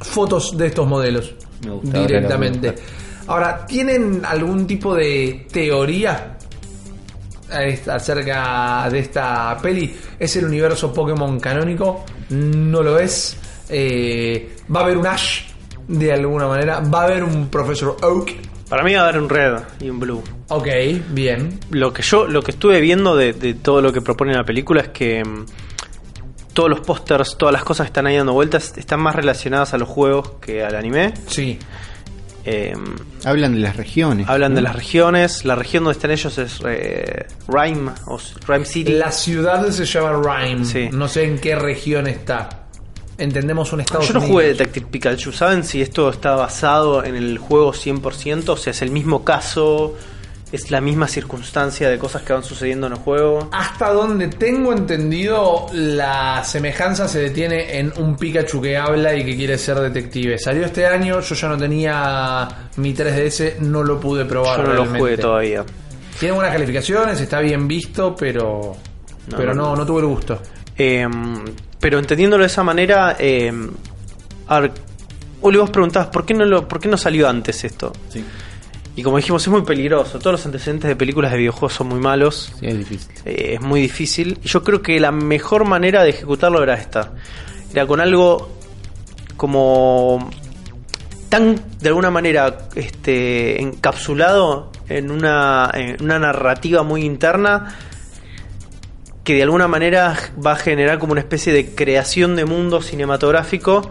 fotos 0.00 0.56
de 0.56 0.66
estos 0.66 0.88
modelos. 0.88 1.34
Me 1.64 1.70
gusta, 1.72 2.00
directamente. 2.06 2.74
Ahora, 3.28 3.64
¿tienen 3.66 4.22
algún 4.24 4.66
tipo 4.66 4.94
de 4.96 5.46
teoría 5.52 6.36
acerca 7.52 8.88
de 8.90 8.98
esta 8.98 9.56
peli? 9.60 9.94
¿Es 10.18 10.36
el 10.36 10.44
universo 10.44 10.92
Pokémon 10.92 11.38
canónico? 11.38 12.04
¿No 12.30 12.82
lo 12.82 12.98
es? 12.98 13.36
Eh, 13.68 14.56
¿Va 14.74 14.80
a 14.80 14.82
haber 14.84 14.98
un 14.98 15.06
Ash 15.06 15.42
de 15.88 16.12
alguna 16.12 16.46
manera? 16.48 16.80
¿Va 16.80 17.02
a 17.02 17.04
haber 17.04 17.24
un 17.24 17.48
Professor 17.48 17.96
Oak? 18.02 18.32
Para 18.68 18.82
mí 18.84 18.94
va 18.94 19.00
a 19.00 19.08
haber 19.08 19.20
un 19.20 19.28
red 19.28 19.58
y 19.80 19.90
un 19.90 20.00
blue. 20.00 20.22
Ok, 20.48 20.68
bien. 21.10 21.58
Lo 21.70 21.92
que 21.92 22.02
yo, 22.02 22.26
lo 22.26 22.42
que 22.42 22.52
estuve 22.52 22.80
viendo 22.80 23.14
de, 23.16 23.34
de 23.34 23.54
todo 23.54 23.82
lo 23.82 23.92
que 23.92 24.00
propone 24.00 24.32
la 24.34 24.44
película 24.44 24.80
es 24.80 24.88
que 24.88 25.22
mm, 25.22 25.44
todos 26.52 26.70
los 26.70 26.80
pósters, 26.80 27.36
todas 27.36 27.52
las 27.52 27.64
cosas 27.64 27.86
que 27.86 27.88
están 27.88 28.06
ahí 28.06 28.16
dando 28.16 28.32
vueltas 28.32 28.76
están 28.76 29.00
más 29.00 29.14
relacionadas 29.14 29.74
a 29.74 29.78
los 29.78 29.88
juegos 29.88 30.32
que 30.40 30.64
al 30.64 30.74
anime. 30.74 31.14
Sí. 31.26 31.58
Eh, 32.44 32.74
Hablan 33.24 33.54
de 33.54 33.60
las 33.60 33.76
regiones. 33.76 34.28
hablan 34.28 34.52
¿no? 34.52 34.56
de 34.56 34.62
las 34.62 34.74
regiones. 34.74 35.44
La 35.44 35.54
región 35.54 35.84
donde 35.84 35.96
están 35.96 36.10
ellos 36.10 36.36
es 36.38 36.60
eh, 36.66 37.26
Rhyme 37.48 37.90
o 38.06 38.18
Rhyme 38.46 38.64
City. 38.64 38.92
La 38.92 39.12
ciudad 39.12 39.68
se 39.70 39.84
llama 39.84 40.12
Rhyme. 40.12 40.64
Sí. 40.64 40.88
No 40.92 41.06
sé 41.08 41.24
en 41.24 41.38
qué 41.38 41.54
región 41.54 42.06
está. 42.06 42.48
Entendemos 43.18 43.72
un 43.72 43.82
estado 43.82 44.02
Yo 44.02 44.14
no 44.14 44.20
jugué 44.22 44.48
Detective 44.48 44.86
Pikachu. 44.90 45.30
¿Saben 45.32 45.62
si 45.62 45.80
esto 45.82 46.10
está 46.10 46.34
basado 46.34 47.04
en 47.04 47.14
el 47.14 47.38
juego 47.38 47.72
100%? 47.72 48.48
O 48.48 48.56
sea, 48.56 48.72
es 48.72 48.82
el 48.82 48.90
mismo 48.90 49.22
caso, 49.22 49.94
es 50.52 50.70
la 50.70 50.82
misma 50.82 51.08
circunstancia 51.08 51.88
de 51.88 51.98
cosas 51.98 52.22
que 52.22 52.34
van 52.34 52.44
sucediendo 52.44 52.86
en 52.86 52.92
el 52.92 52.98
juego. 52.98 53.48
Hasta 53.52 53.90
donde 53.90 54.28
tengo 54.28 54.72
entendido, 54.72 55.66
la 55.72 56.44
semejanza 56.44 57.08
se 57.08 57.20
detiene 57.20 57.78
en 57.78 57.90
un 57.96 58.16
Pikachu 58.16 58.60
que 58.60 58.76
habla 58.76 59.14
y 59.16 59.24
que 59.24 59.34
quiere 59.34 59.56
ser 59.56 59.80
detective. 59.80 60.38
Salió 60.38 60.66
este 60.66 60.86
año, 60.86 61.20
yo 61.20 61.34
ya 61.34 61.48
no 61.48 61.56
tenía 61.56 62.48
mi 62.76 62.94
3DS, 62.94 63.60
no 63.60 63.82
lo 63.82 63.98
pude 63.98 64.26
probar. 64.26 64.58
Yo 64.58 64.66
no 64.68 64.74
lo 64.74 64.84
jugué 64.84 65.16
todavía. 65.16 65.64
Tiene 66.20 66.34
buenas 66.34 66.52
calificaciones, 66.52 67.18
está 67.18 67.40
bien 67.40 67.66
visto, 67.66 68.14
pero. 68.14 68.76
No, 69.28 69.36
pero 69.36 69.54
no, 69.54 69.70
no, 69.70 69.76
no, 69.76 69.86
tuve 69.86 70.00
el 70.00 70.06
gusto. 70.06 70.38
Eh, 70.76 71.08
pero 71.80 71.98
entendiéndolo 71.98 72.42
de 72.42 72.48
esa 72.48 72.62
manera, 72.62 73.16
eh, 73.18 73.52
a 74.48 74.60
ver, 74.60 74.72
Uli, 75.40 75.58
vos 75.58 75.70
preguntabas, 75.70 76.08
¿por 76.10 76.26
qué, 76.26 76.34
no 76.34 76.44
lo, 76.44 76.68
¿por 76.68 76.78
qué 76.78 76.88
no 76.88 76.96
salió 76.96 77.28
antes 77.28 77.64
esto? 77.64 77.92
Sí, 78.08 78.22
Y 78.94 79.02
como 79.02 79.16
dijimos, 79.16 79.42
es 79.42 79.48
muy 79.48 79.62
peligroso. 79.62 80.18
Todos 80.18 80.32
los 80.32 80.46
antecedentes 80.46 80.88
de 80.88 80.96
películas 80.96 81.32
de 81.32 81.38
videojuegos 81.38 81.72
son 81.72 81.88
muy 81.88 81.98
malos. 81.98 82.52
sí, 82.60 82.66
es 82.66 82.78
difícil. 82.78 83.10
Eh, 83.24 83.54
es 83.54 83.60
muy 83.60 83.80
difícil. 83.80 84.38
Y 84.42 84.48
yo 84.48 84.62
creo 84.62 84.82
que 84.82 85.00
la 85.00 85.12
mejor 85.12 85.64
manera 85.64 86.02
de 86.02 86.10
ejecutarlo 86.10 86.62
era 86.62 86.74
esta. 86.74 87.12
Era 87.72 87.86
con 87.86 88.00
algo 88.00 88.50
como 89.36 90.30
tan 91.30 91.58
de 91.80 91.88
alguna 91.88 92.10
manera 92.10 92.68
este 92.74 93.62
encapsulado 93.62 94.70
en 94.90 95.10
una, 95.10 95.70
en 95.72 96.02
una 96.02 96.18
narrativa 96.18 96.82
muy 96.82 97.04
interna 97.04 97.74
que 99.24 99.36
de 99.36 99.42
alguna 99.44 99.66
manera 99.66 100.14
va 100.44 100.52
a 100.52 100.56
generar 100.56 100.98
como 100.98 101.12
una 101.12 101.22
especie 101.22 101.52
de 101.54 101.74
creación 101.74 102.36
de 102.36 102.44
mundo 102.44 102.82
cinematográfico 102.82 103.90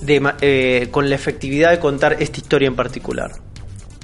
de 0.00 0.32
eh, 0.42 0.88
con 0.92 1.08
la 1.08 1.16
efectividad 1.16 1.72
de 1.72 1.80
contar 1.80 2.18
esta 2.20 2.38
historia 2.38 2.68
en 2.68 2.76
particular 2.76 3.32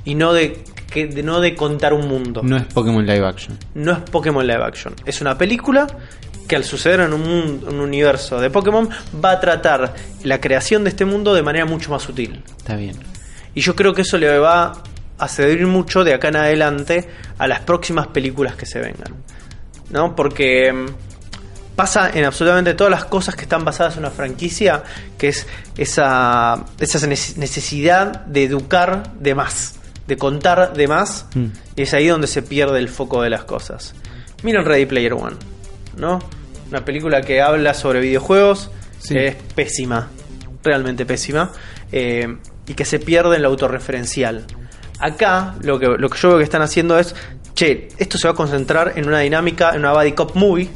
y 0.05 0.14
no 0.14 0.32
de, 0.32 0.62
que, 0.90 1.07
de 1.07 1.22
no 1.22 1.40
de 1.40 1.55
contar 1.55 1.92
un 1.92 2.09
mundo 2.09 2.40
No 2.42 2.57
es 2.57 2.64
Pokémon 2.64 3.05
Live 3.07 3.26
Action. 3.26 3.59
no 3.74 3.92
es 3.92 3.98
Pokémon 4.11 4.46
Live 4.46 4.62
Action. 4.64 4.94
Es 5.07 5.20
una 5.20 5.36
película 5.38 5.86
que 6.48 6.57
al 6.57 6.64
suceder 6.64 7.00
en 7.00 7.12
un, 7.12 7.22
mundo- 7.22 7.68
un 7.70 7.80
universo 7.80 8.40
de 8.40 8.50
Pokémon 8.50 8.88
va 9.24 9.30
a 9.32 9.40
tratar 9.40 9.94
la 10.24 10.40
creación 10.40 10.84
de 10.84 10.90
este 10.90 11.05
mundo 11.05 11.32
de 11.34 11.42
manera 11.42 11.64
mucho 11.66 11.90
más 11.90 12.03
sutil. 12.03 12.42
Está 12.59 12.74
bien. 12.76 12.96
Y 13.55 13.61
yo 13.61 13.74
creo 13.76 13.94
que 13.94 14.03
eso 14.03 14.18
le 14.18 14.38
va 14.38 14.72
a 15.18 15.28
servir 15.28 15.66
mucho 15.66 16.03
de 16.05 16.14
acá 16.14 16.28
en 16.28 16.36
adelante 16.36 17.09
a 17.38 17.46
las 17.46 17.61
próximas 17.61 18.09
películas 18.09 18.57
que 18.57 18.66
se 18.66 18.80
vengan. 18.80 19.14
¿No? 19.90 20.16
Porque 20.16 20.72
mm, 20.72 20.86
pasa 21.76 22.11
en 22.12 22.24
absolutamente 22.24 22.74
todas 22.74 22.90
las 22.90 23.05
cosas 23.05 23.34
que 23.36 23.42
están 23.42 23.64
basadas 23.64 23.94
en 23.94 24.00
una 24.00 24.11
franquicia, 24.11 24.82
que 25.18 25.28
es 25.28 25.46
esa, 25.76 26.64
esa 26.80 26.98
nece- 27.07 27.36
necesidad 27.36 28.24
de 28.26 28.44
educar 28.44 29.12
de 29.20 29.34
más, 29.34 29.76
de 30.07 30.16
contar 30.16 30.72
de 30.74 30.88
más, 30.88 31.26
Mm. 31.34 31.46
y 31.76 31.82
es 31.82 31.94
ahí 31.94 32.09
donde 32.09 32.26
se 32.26 32.42
pierde 32.42 32.78
el 32.78 32.88
foco 32.88 33.22
de 33.22 33.30
las 33.30 33.44
cosas. 33.44 33.94
Miren 34.42 34.64
Ready 34.64 34.86
Player 34.86 35.12
One, 35.14 35.36
¿no? 35.96 36.18
Una 36.70 36.84
película 36.84 37.20
que 37.22 37.40
habla 37.40 37.74
sobre 37.74 38.00
videojuegos, 38.00 38.70
Sí. 38.98 39.14
que 39.14 39.26
es 39.28 39.36
pésima, 39.55 40.09
realmente 40.64 41.05
pésima, 41.07 41.53
eh, 41.92 42.36
y 42.66 42.74
que 42.74 42.84
se 42.84 42.98
pierde 42.98 43.36
en 43.36 43.42
lo 43.42 43.48
autorreferencial. 43.48 44.46
Acá 44.98 45.55
lo 45.62 45.78
que, 45.78 45.86
lo 45.98 46.09
que 46.09 46.18
yo 46.18 46.28
veo 46.28 46.38
que 46.38 46.44
están 46.44 46.62
haciendo 46.62 46.98
es, 46.98 47.14
che, 47.55 47.88
esto 47.98 48.18
se 48.18 48.28
va 48.28 48.32
a 48.32 48.36
concentrar 48.36 48.92
en 48.96 49.07
una 49.09 49.18
dinámica, 49.20 49.70
en 49.70 49.80
una 49.80 49.92
buddy 49.92 50.12
cop 50.12 50.34
movie, 50.36 50.68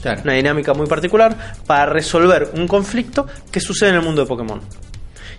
Claro. 0.00 0.20
una 0.24 0.34
dinámica 0.34 0.72
muy 0.74 0.86
particular 0.86 1.36
para 1.66 1.86
resolver 1.86 2.50
un 2.54 2.68
conflicto 2.68 3.26
que 3.50 3.58
sucede 3.60 3.88
en 3.90 3.96
el 3.96 4.02
mundo 4.02 4.22
de 4.22 4.28
Pokémon. 4.28 4.60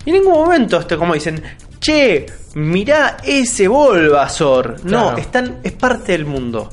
Y 0.06 0.10
en 0.10 0.18
ningún 0.18 0.34
momento, 0.34 0.78
este, 0.80 0.98
como 0.98 1.14
dicen, 1.14 1.42
che, 1.80 2.26
mirá 2.56 3.18
ese. 3.24 3.68
No, 4.84 4.90
Claro. 4.90 5.18
están, 5.18 5.60
es 5.64 5.72
parte 5.74 6.12
del 6.14 6.26
mundo. 6.26 6.70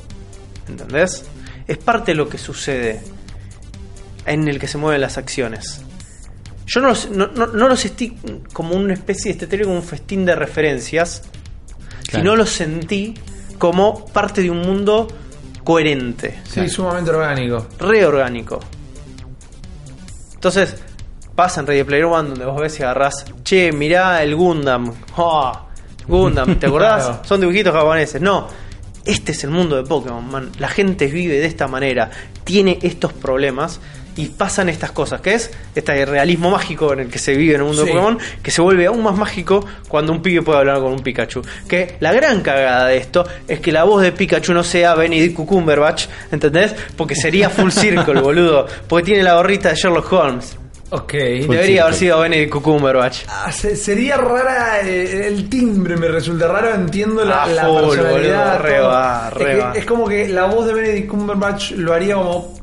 ¿Entendés? 0.67 1.25
Es 1.67 1.77
parte 1.77 2.11
de 2.11 2.15
lo 2.15 2.27
que 2.29 2.37
sucede 2.37 3.01
en 4.25 4.47
el 4.47 4.59
que 4.59 4.67
se 4.67 4.77
mueven 4.77 5.01
las 5.01 5.17
acciones. 5.17 5.81
Yo 6.67 6.81
no 6.81 6.87
los, 6.89 7.09
no, 7.11 7.27
no- 7.27 7.47
no 7.47 7.67
los 7.69 7.79
sentí 7.79 8.17
como 8.51 8.75
una 8.75 8.93
especie 8.93 9.33
de 9.33 9.45
este 9.45 9.61
como 9.63 9.75
un 9.75 9.83
festín 9.83 10.25
de 10.25 10.33
referencias, 10.35 11.21
Claro. 12.07 12.23
sino 12.23 12.35
los 12.35 12.49
sentí 12.49 13.13
como 13.59 14.05
parte 14.07 14.41
de 14.41 14.49
un 14.49 14.61
mundo 14.61 15.07
coherente 15.63 16.39
Sí, 16.45 16.53
Claro. 16.55 16.69
sumamente 16.69 17.11
orgánico. 17.11 17.67
reorgánico. 17.79 18.59
Entonces, 20.33 20.75
pasa 21.35 21.59
en 21.61 21.67
Ready 21.67 21.83
Player 21.83 22.05
One 22.05 22.29
donde 22.29 22.45
vos 22.45 22.59
ves 22.59 22.79
y 22.79 22.83
agarrás, 22.83 23.25
che, 23.43 23.71
mirá 23.71 24.23
el 24.23 24.35
Gundam. 24.35 24.93
¡Ah! 25.17 25.63
Gundam, 26.07 26.55
¿te 26.59 26.67
acordás? 26.67 27.03
Claro. 27.05 27.21
Son 27.25 27.39
dibujitos 27.41 27.73
japoneses. 27.73 28.21
No, 28.21 28.47
este 29.05 29.31
es 29.33 29.43
el 29.43 29.49
mundo 29.51 29.75
de 29.75 29.83
Pokémon, 29.83 30.25
man. 30.29 30.51
La 30.59 30.67
gente 30.69 31.07
vive 31.07 31.39
de 31.39 31.45
esta 31.45 31.67
manera, 31.67 32.09
tiene 32.43 32.79
estos 32.81 33.11
problemas 33.13 33.79
y 34.17 34.27
pasan 34.27 34.69
estas 34.69 34.91
cosas, 34.93 35.19
que 35.19 35.33
es 35.33 35.51
este 35.75 36.05
realismo 36.05 36.49
mágico 36.49 36.93
en 36.93 37.01
el 37.01 37.09
que 37.09 37.19
se 37.19 37.35
vive 37.35 37.55
en 37.55 37.61
el 37.61 37.67
mundo 37.67 37.81
Sí. 37.81 37.87
de 37.89 37.93
Pokémon, 37.95 38.17
que 38.41 38.49
se 38.49 38.61
vuelve 38.61 38.85
aún 38.85 39.03
más 39.03 39.17
mágico 39.17 39.65
cuando 39.89 40.13
un 40.13 40.21
pibe 40.21 40.41
puede 40.41 40.59
hablar 40.59 40.79
con 40.79 40.93
un 40.93 40.99
Pikachu. 41.01 41.41
Que 41.67 41.97
la 41.99 42.13
gran 42.13 42.41
cagada 42.41 42.85
de 42.87 42.97
esto 42.97 43.25
es 43.47 43.59
que 43.59 43.73
la 43.73 43.83
voz 43.83 44.01
de 44.03 44.11
Pikachu 44.13 44.53
no 44.53 44.63
sea 44.63 44.95
Benedict 44.95 45.35
Cumberbatch, 45.35 46.05
¿entendés? 46.31 46.73
Porque 46.95 47.13
sería 47.15 47.49
full 47.49 47.71
circle, 47.71 48.21
boludo. 48.21 48.67
Porque 48.87 49.05
tiene 49.07 49.23
la 49.23 49.33
gorrita 49.35 49.69
de 49.69 49.75
Sherlock 49.75 50.13
Holmes. 50.13 50.57
Ok. 50.91 51.11
Full 51.45 51.55
Debería 51.55 51.83
haber 51.83 51.95
sido 51.95 52.19
Benedict 52.19 52.53
Cumberbatch. 52.53 53.23
Ah, 53.27 53.51
se- 53.51 53.75
sería 53.75 54.17
rara 54.17 54.81
eh, 54.81 55.27
el 55.27 55.49
timbre, 55.49 55.97
me 55.97 56.07
resulta 56.07 56.47
raro, 56.47 56.73
entiendo 56.75 57.25
la, 57.25 57.43
Ah, 57.43 57.47
la 57.47 57.65
full, 57.65 57.81
personalidad. 57.95 58.51
boludo, 58.57 58.59
re 58.69 58.77
todo. 58.77 58.87
va, 58.89 59.27
es, 59.27 59.33
re 59.33 59.45
que 59.45 59.57
va. 59.57 59.71
es 59.73 59.85
como 59.85 60.07
que 60.07 60.27
la 60.29 60.45
voz 60.45 60.65
de 60.67 60.73
Benedict 60.73 61.07
Cumberbatch 61.09 61.71
lo 61.71 61.91
haría 61.93 62.15
como 62.15 62.53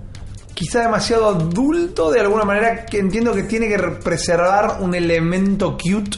quizá 0.54 0.82
demasiado 0.82 1.28
adulto 1.28 2.12
de 2.12 2.20
alguna 2.20 2.44
manera, 2.44 2.86
que 2.86 2.98
entiendo 3.00 3.32
que 3.34 3.42
tiene 3.42 3.68
que 3.68 3.76
re- 3.76 3.90
preservar 3.96 4.76
un 4.80 4.94
elemento 4.94 5.76
cute 5.76 6.16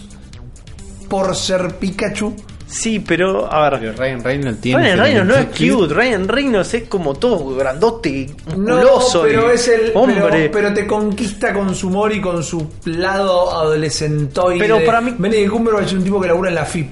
por 1.08 1.34
ser 1.34 1.76
Pikachu. 1.78 2.34
Sí, 2.66 2.98
pero 2.98 3.50
a 3.52 3.68
ver. 3.70 3.80
Pero 3.80 3.92
Ryan 3.92 4.24
Reynolds 4.24 4.60
tiene. 4.60 4.82
Ryan 4.82 4.98
Reynolds 4.98 5.28
no 5.28 5.34
es 5.36 5.46
cute, 5.46 5.94
Ryan 5.94 6.28
Reynolds 6.28 6.74
es 6.74 6.84
como 6.88 7.14
todo 7.14 7.54
grandote, 7.56 8.26
No, 8.56 8.56
musculoso. 8.76 9.22
pero 9.22 9.50
y- 9.52 9.54
es 9.54 9.68
el 9.68 9.92
hombre. 9.94 10.22
Pero, 10.30 10.52
pero 10.52 10.74
te 10.74 10.86
conquista 10.86 11.52
con 11.52 11.74
su 11.74 11.88
humor 11.88 12.12
y 12.12 12.20
con 12.20 12.42
su 12.42 12.66
lado 12.86 13.52
adolescentoide. 13.52 14.58
Pero 14.58 14.84
para 14.84 15.00
mí- 15.00 15.14
Benedict 15.18 15.50
Cumberbatch 15.50 15.86
es 15.86 15.92
un 15.92 16.04
tipo 16.04 16.20
que 16.20 16.28
labura 16.28 16.48
en 16.48 16.54
la 16.56 16.64
FIP. 16.64 16.90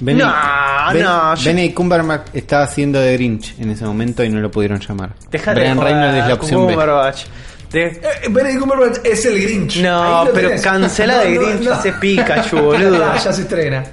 Benedict- 0.00 0.24
No, 0.26 0.92
Ben- 0.92 1.02
no, 1.04 1.34
yo- 1.36 1.44
Benedict 1.44 1.74
Cumberbatch 1.76 2.28
estaba 2.34 2.64
haciendo 2.64 2.98
de 2.98 3.12
Grinch 3.12 3.54
en 3.60 3.70
ese 3.70 3.84
momento 3.84 4.24
y 4.24 4.28
no 4.28 4.40
lo 4.40 4.50
pudieron 4.50 4.80
llamar. 4.80 5.10
Dejate 5.30 5.60
Ryan 5.60 5.80
Reynolds 5.80 6.18
es 6.22 6.26
la 6.28 6.34
opción 6.34 6.66
B. 6.66 6.72
Cumberbatch. 6.74 7.24
De- 7.70 7.86
Eh, 7.86 8.00
Benedict 8.30 8.60
Cumberbatch 8.60 8.98
es 9.04 9.24
el 9.26 9.40
Grinch. 9.40 9.76
No, 9.78 10.28
pero 10.34 10.48
tenés. 10.48 10.62
cancela 10.62 11.18
de 11.24 11.34
Grinch 11.34 11.68
ese 11.78 11.92
Pikachu, 11.92 12.56
boludo. 12.58 13.04
Ya 13.24 13.32
se 13.32 13.42
estrena. 13.42 13.84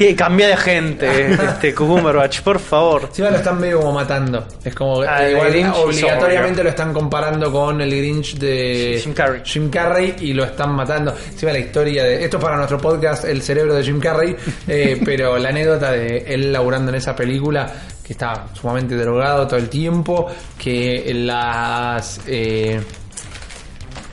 Tiene 0.00 0.16
cambia 0.16 0.48
de 0.48 0.56
gente, 0.56 1.32
este 1.44 1.74
Cumberbatch, 1.74 2.40
por 2.40 2.58
favor. 2.58 3.02
Encima 3.04 3.28
lo 3.28 3.36
están 3.36 3.60
medio 3.60 3.80
como 3.80 3.92
matando. 3.92 4.46
Es 4.64 4.74
como 4.74 5.02
Ah, 5.02 5.22
eh, 5.22 5.26
el 5.26 5.32
igual 5.32 5.50
Grinch 5.50 5.74
obligatoriamente 5.76 6.64
lo 6.64 6.70
están 6.70 6.94
comparando 6.94 7.52
con 7.52 7.82
el 7.82 7.90
Grinch 7.90 8.38
de 8.38 8.98
Jim 9.02 9.12
Carrey. 9.12 9.42
Jim 9.44 9.68
Carrey 9.68 10.16
y 10.20 10.32
lo 10.32 10.44
están 10.44 10.72
matando. 10.74 11.14
Encima 11.30 11.52
la 11.52 11.58
historia 11.58 12.04
de. 12.04 12.24
Esto 12.24 12.38
es 12.38 12.42
para 12.42 12.56
nuestro 12.56 12.78
podcast, 12.78 13.26
El 13.26 13.42
cerebro 13.42 13.74
de 13.74 13.82
Jim 13.82 14.00
Carrey. 14.00 14.34
eh, 14.66 14.98
pero 15.04 15.36
la 15.36 15.50
anécdota 15.50 15.92
de 15.92 16.24
él 16.28 16.50
laburando 16.50 16.90
en 16.90 16.94
esa 16.94 17.14
película, 17.14 17.70
que 18.02 18.14
está 18.14 18.46
sumamente 18.54 18.96
drogado 18.96 19.46
todo 19.46 19.58
el 19.58 19.68
tiempo, 19.68 20.28
que 20.56 21.12
las. 21.14 22.22
eh, 22.26 22.80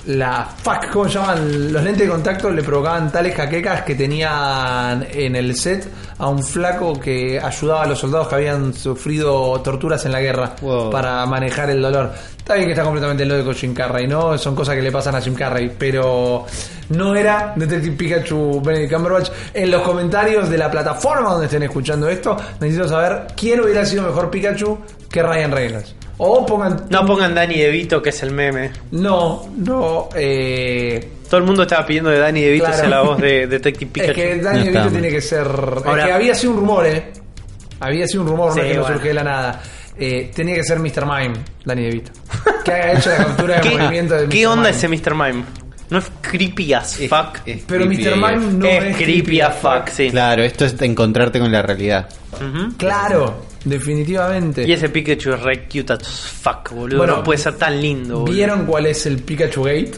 la 0.08 0.45
fuck, 0.45 0.89
¿cómo 0.91 1.08
se 1.10 1.16
llaman? 1.20 1.72
Los 1.74 1.84
lentes 1.84 2.03
de 2.05 2.10
contacto 2.10 2.49
le 2.49 2.64
provocaban 2.64 3.12
tales 3.12 3.36
jaquecas 3.36 3.82
que 3.82 3.95
tenían 3.95 5.05
en 5.12 5.36
el 5.36 5.55
set 5.55 5.88
a 6.18 6.28
un 6.30 6.41
flaco 6.43 6.99
que 6.99 7.39
ayudaba 7.39 7.84
a 7.84 7.88
los 7.88 7.99
soldados 7.99 8.28
que 8.30 8.36
habían 8.36 8.74
sufrido 8.74 9.60
torturas 9.62 10.05
en 10.05 10.12
la 10.14 10.22
guerra 10.22 10.55
Wow. 10.62 10.89
para 10.89 11.26
manejar 11.26 11.70
el 11.70 11.82
dolor. 11.82 12.12
Está 12.38 12.53
bien 12.55 12.66
que 12.68 12.72
está 12.72 12.84
completamente 12.84 13.26
loco 13.26 13.53
Jim 13.53 13.74
Carrey, 13.74 14.08
¿no? 14.08 14.38
Son 14.38 14.55
cosas 14.55 14.76
que 14.76 14.82
le 14.82 14.91
pasan 14.91 15.14
a 15.16 15.20
Jim 15.22 15.34
Carrey, 15.36 15.76
pero 15.78 16.45
no 16.89 17.14
era 17.14 17.51
Detective 17.58 17.95
Pikachu 17.97 18.62
Benedict 18.62 18.93
Cumberbatch. 18.93 19.30
En 19.53 19.70
los 19.70 19.82
comentarios 19.82 20.49
de 20.49 20.58
la 20.58 20.72
plataforma 20.72 21.32
donde 21.32 21.47
estén 21.47 21.64
escuchando 21.64 22.08
esto, 22.08 22.38
necesito 22.62 22.88
saber 22.88 23.28
quién 23.36 23.60
hubiera 23.60 23.86
sido 23.86 24.03
mejor 24.03 24.30
Pikachu 24.32 24.78
que 25.12 25.22
Ryan 25.22 25.51
Reynolds. 25.51 25.93
O 26.20 26.45
pongan... 26.45 26.86
No 26.89 27.05
pongan 27.05 27.36
Danny 27.36 27.55
DeVito, 27.59 28.01
que 28.01 28.09
es 28.09 28.24
el 28.24 28.32
meme. 28.32 28.72
No, 28.91 29.47
no, 29.57 30.09
eh... 30.15 31.11
Todo 31.30 31.39
el 31.39 31.45
mundo 31.45 31.63
estaba 31.63 31.86
pidiendo 31.86 32.09
de 32.09 32.20
Danny 32.20 32.41
DeVito 32.41 32.65
Claro. 32.65 32.80
sea 32.80 32.89
la 32.89 33.01
voz 33.01 33.18
de 33.20 33.47
Detective 33.47 33.91
Pikachu. 33.91 34.11
Es 34.11 34.15
que 34.15 34.41
Danny 34.41 34.59
No 34.59 34.65
DeVito 34.72 34.89
tiene 34.91 35.09
que 35.09 35.22
ser. 35.22 35.45
Ahora- 35.47 36.01
es 36.03 36.05
que 36.07 36.13
había 36.13 36.36
sido 36.36 36.53
un 36.53 36.59
rumor, 36.59 36.86
¿eh? 36.88 37.11
Había 37.80 38.07
sido 38.07 38.24
un 38.24 38.30
rumor, 38.30 38.53
Sí, 38.53 38.59
no 38.59 38.65
es 38.65 38.72
que 38.72 38.78
no 38.80 38.88
surge 38.88 39.07
de 39.09 39.13
la 39.13 39.24
nada. 39.24 39.61
Eh, 39.99 40.32
tenía 40.34 40.55
que 40.55 40.63
ser 40.63 40.80
Mr. 40.80 41.05
Mime, 41.05 41.34
Danny 41.65 41.84
DeVito. 41.84 42.11
Que 42.63 42.72
haya 42.72 42.99
hecho 42.99 43.09
la 43.11 43.18
captura 43.18 43.55
de 43.55 43.61
¿Qué, 43.61 43.78
movimiento 43.78 44.15
de 44.15 44.28
qué 44.30 44.39
Mr. 44.45 44.47
onda 44.51 44.63
Mime. 44.72 44.78
ese 44.78 44.88
Mr. 44.89 45.13
Mime? 45.15 45.43
No 45.89 45.97
es 45.99 46.11
creepy 46.22 46.74
as 46.74 46.97
fuck. 47.07 47.38
es 47.45 47.63
Pero 47.68 47.86
Mr. 47.86 48.15
Mime 48.15 48.38
no 48.53 48.65
es, 48.65 48.84
es, 48.86 48.97
creepy 48.97 49.39
as 49.41 49.55
fuck, 49.55 49.88
sí. 49.89 50.09
Claro, 50.11 50.43
esto 50.43 50.65
es 50.65 50.82
encontrarte 50.82 51.39
con 51.39 51.49
la 51.51 51.61
realidad. 51.61 52.09
Claro, 52.78 53.41
definitivamente. 53.66 54.64
Y 54.68 54.74
ese 54.74 54.89
Pikachu 54.89 55.34
es 55.34 55.41
re 55.41 55.68
cute 55.68 55.93
as 55.93 56.08
fuck, 56.08 56.72
boludo. 56.72 56.97
Bueno, 56.97 57.18
no 57.18 57.24
puede 57.24 57.39
ser 57.39 57.55
tan 57.55 57.82
lindo, 57.82 58.20
boludo. 58.20 58.34
¿Vieron 58.34 58.66
cuál 58.66 58.86
es 58.88 59.05
el 59.05 59.18
Pikachu 59.20 59.64
Gate? 59.64 59.91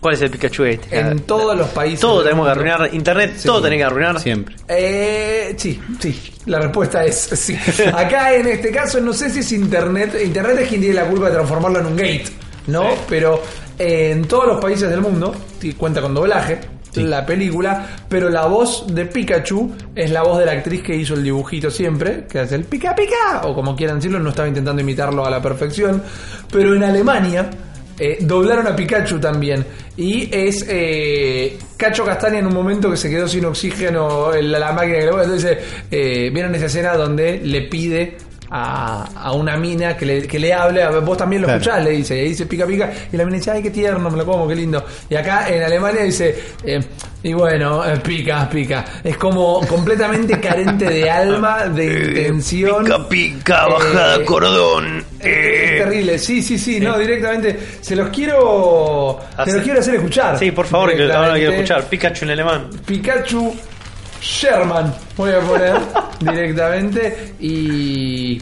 ¿Cuál 0.00 0.14
es 0.14 0.22
el 0.22 0.30
Pikachu 0.30 0.64
Gate? 0.64 0.80
En 0.90 1.20
todos 1.20 1.56
los 1.56 1.68
países. 1.68 2.00
Todo 2.00 2.22
tenemos 2.22 2.46
que 2.46 2.52
arruinar. 2.52 2.90
Internet, 2.92 3.40
todo 3.42 3.62
tenés 3.62 3.78
que 3.78 3.84
arruinar. 3.84 4.20
Siempre. 4.20 4.56
Eh, 4.68 5.54
sí, 5.56 5.80
sí. 5.98 6.32
La 6.46 6.60
respuesta 6.60 7.04
es 7.04 7.16
sí. 7.16 7.56
Acá 7.94 8.34
en 8.34 8.46
este 8.48 8.70
caso 8.70 9.00
no 9.00 9.12
sé 9.12 9.30
si 9.30 9.40
es 9.40 9.52
internet. 9.52 10.14
Internet 10.22 10.58
es 10.60 10.68
quien 10.68 10.80
tiene 10.80 10.96
la 10.96 11.06
culpa 11.06 11.26
de 11.26 11.32
transformarlo 11.32 11.80
en 11.80 11.86
un 11.86 11.96
gate, 11.96 12.26
¿no? 12.66 12.90
Pero 13.08 13.42
eh, 13.78 14.10
en 14.12 14.26
todos 14.26 14.46
los 14.46 14.60
países 14.60 14.90
del 14.90 15.00
mundo 15.00 15.34
cuenta 15.78 16.02
con 16.02 16.12
doblaje 16.12 16.73
la 16.96 17.26
película, 17.26 17.86
pero 18.08 18.28
la 18.30 18.46
voz 18.46 18.86
de 18.94 19.06
Pikachu 19.06 19.74
es 19.94 20.10
la 20.10 20.22
voz 20.22 20.38
de 20.38 20.46
la 20.46 20.52
actriz 20.52 20.82
que 20.82 20.94
hizo 20.94 21.14
el 21.14 21.22
dibujito 21.22 21.70
siempre, 21.70 22.26
que 22.28 22.40
hace 22.40 22.54
el 22.54 22.64
pica 22.64 22.94
pica 22.94 23.42
o 23.44 23.54
como 23.54 23.74
quieran 23.74 23.96
decirlo, 23.96 24.18
no 24.18 24.30
estaba 24.30 24.48
intentando 24.48 24.82
imitarlo 24.82 25.24
a 25.24 25.30
la 25.30 25.40
perfección, 25.40 26.02
pero 26.50 26.74
en 26.74 26.84
Alemania 26.84 27.50
eh, 27.98 28.18
doblaron 28.20 28.66
a 28.66 28.74
Pikachu 28.74 29.20
también. 29.20 29.64
Y 29.96 30.28
es 30.34 30.66
eh, 30.68 31.56
Cacho 31.76 32.04
Castaña 32.04 32.40
en 32.40 32.46
un 32.46 32.54
momento 32.54 32.90
que 32.90 32.96
se 32.96 33.08
quedó 33.08 33.28
sin 33.28 33.44
oxígeno 33.44 34.34
en 34.34 34.50
la, 34.50 34.72
máquina 34.72 34.98
que 34.98 35.04
le 35.04 35.10
Entonces, 35.10 35.58
eh, 35.90 36.30
vieron 36.32 36.54
esa 36.54 36.66
escena 36.66 36.96
donde 36.96 37.38
le 37.38 37.62
pide 37.68 38.16
a, 38.56 39.02
a 39.16 39.32
una 39.32 39.56
mina 39.56 39.96
que 39.96 40.06
le, 40.06 40.26
que 40.28 40.38
le 40.38 40.52
hable. 40.54 40.80
a- 40.82 40.90
Vos 41.00 41.16
también 41.18 41.42
lo 41.42 41.46
Claro. 41.48 41.60
escuchás, 41.60 41.82
le 41.84 41.90
dice. 41.90 42.16
Y 42.16 42.20
ahí 42.20 42.28
dice 42.28 42.46
pica 42.46 42.64
pica. 42.66 42.92
Y 43.12 43.16
la 43.16 43.24
mina 43.24 43.38
dice, 43.38 43.50
ay, 43.50 43.62
qué 43.62 43.70
tierno, 43.70 44.08
me 44.10 44.16
lo 44.16 44.24
como, 44.24 44.46
qué 44.46 44.54
lindo. 44.54 44.84
Y 45.10 45.16
acá 45.16 45.48
en 45.48 45.62
Alemania 45.64 46.02
dice, 46.02 46.38
eh, 46.64 46.80
y 47.24 47.32
bueno, 47.32 47.84
eh, 47.84 47.96
pica, 47.96 48.48
pica. 48.48 48.84
Es 49.02 49.16
como 49.16 49.60
completamente 49.66 50.38
carente 50.38 50.84
de 50.84 51.10
alma, 51.10 51.64
de 51.66 51.84
intención. 52.08 52.84
Pica, 52.84 53.08
pica, 53.08 53.66
Eh, 53.66 53.72
bajada 53.72 54.24
cordón. 54.24 55.04
Es 55.18 55.26
Eh. 55.26 55.76
terrible, 55.82 56.18
sí, 56.18 56.40
sí, 56.42 56.56
sí, 56.58 56.78
no, 56.78 56.96
directamente. 56.96 57.58
Se 57.80 57.96
los 57.96 58.08
quiero. 58.10 59.18
Se 59.44 59.52
los 59.52 59.62
quiero 59.62 59.80
hacer 59.80 59.96
escuchar. 59.96 60.38
Sí, 60.38 60.52
por 60.52 60.66
favor, 60.66 60.94
que 60.94 61.10
ahora 61.12 61.34
quiero 61.34 61.52
escuchar. 61.52 61.84
Pikachu 61.88 62.24
en 62.24 62.30
alemán. 62.30 62.70
Pikachu 62.86 63.52
Sherman, 64.24 64.94
voy 65.18 65.32
a 65.32 65.40
poner 65.40 65.76
directamente. 66.18 67.34
Y, 67.40 68.40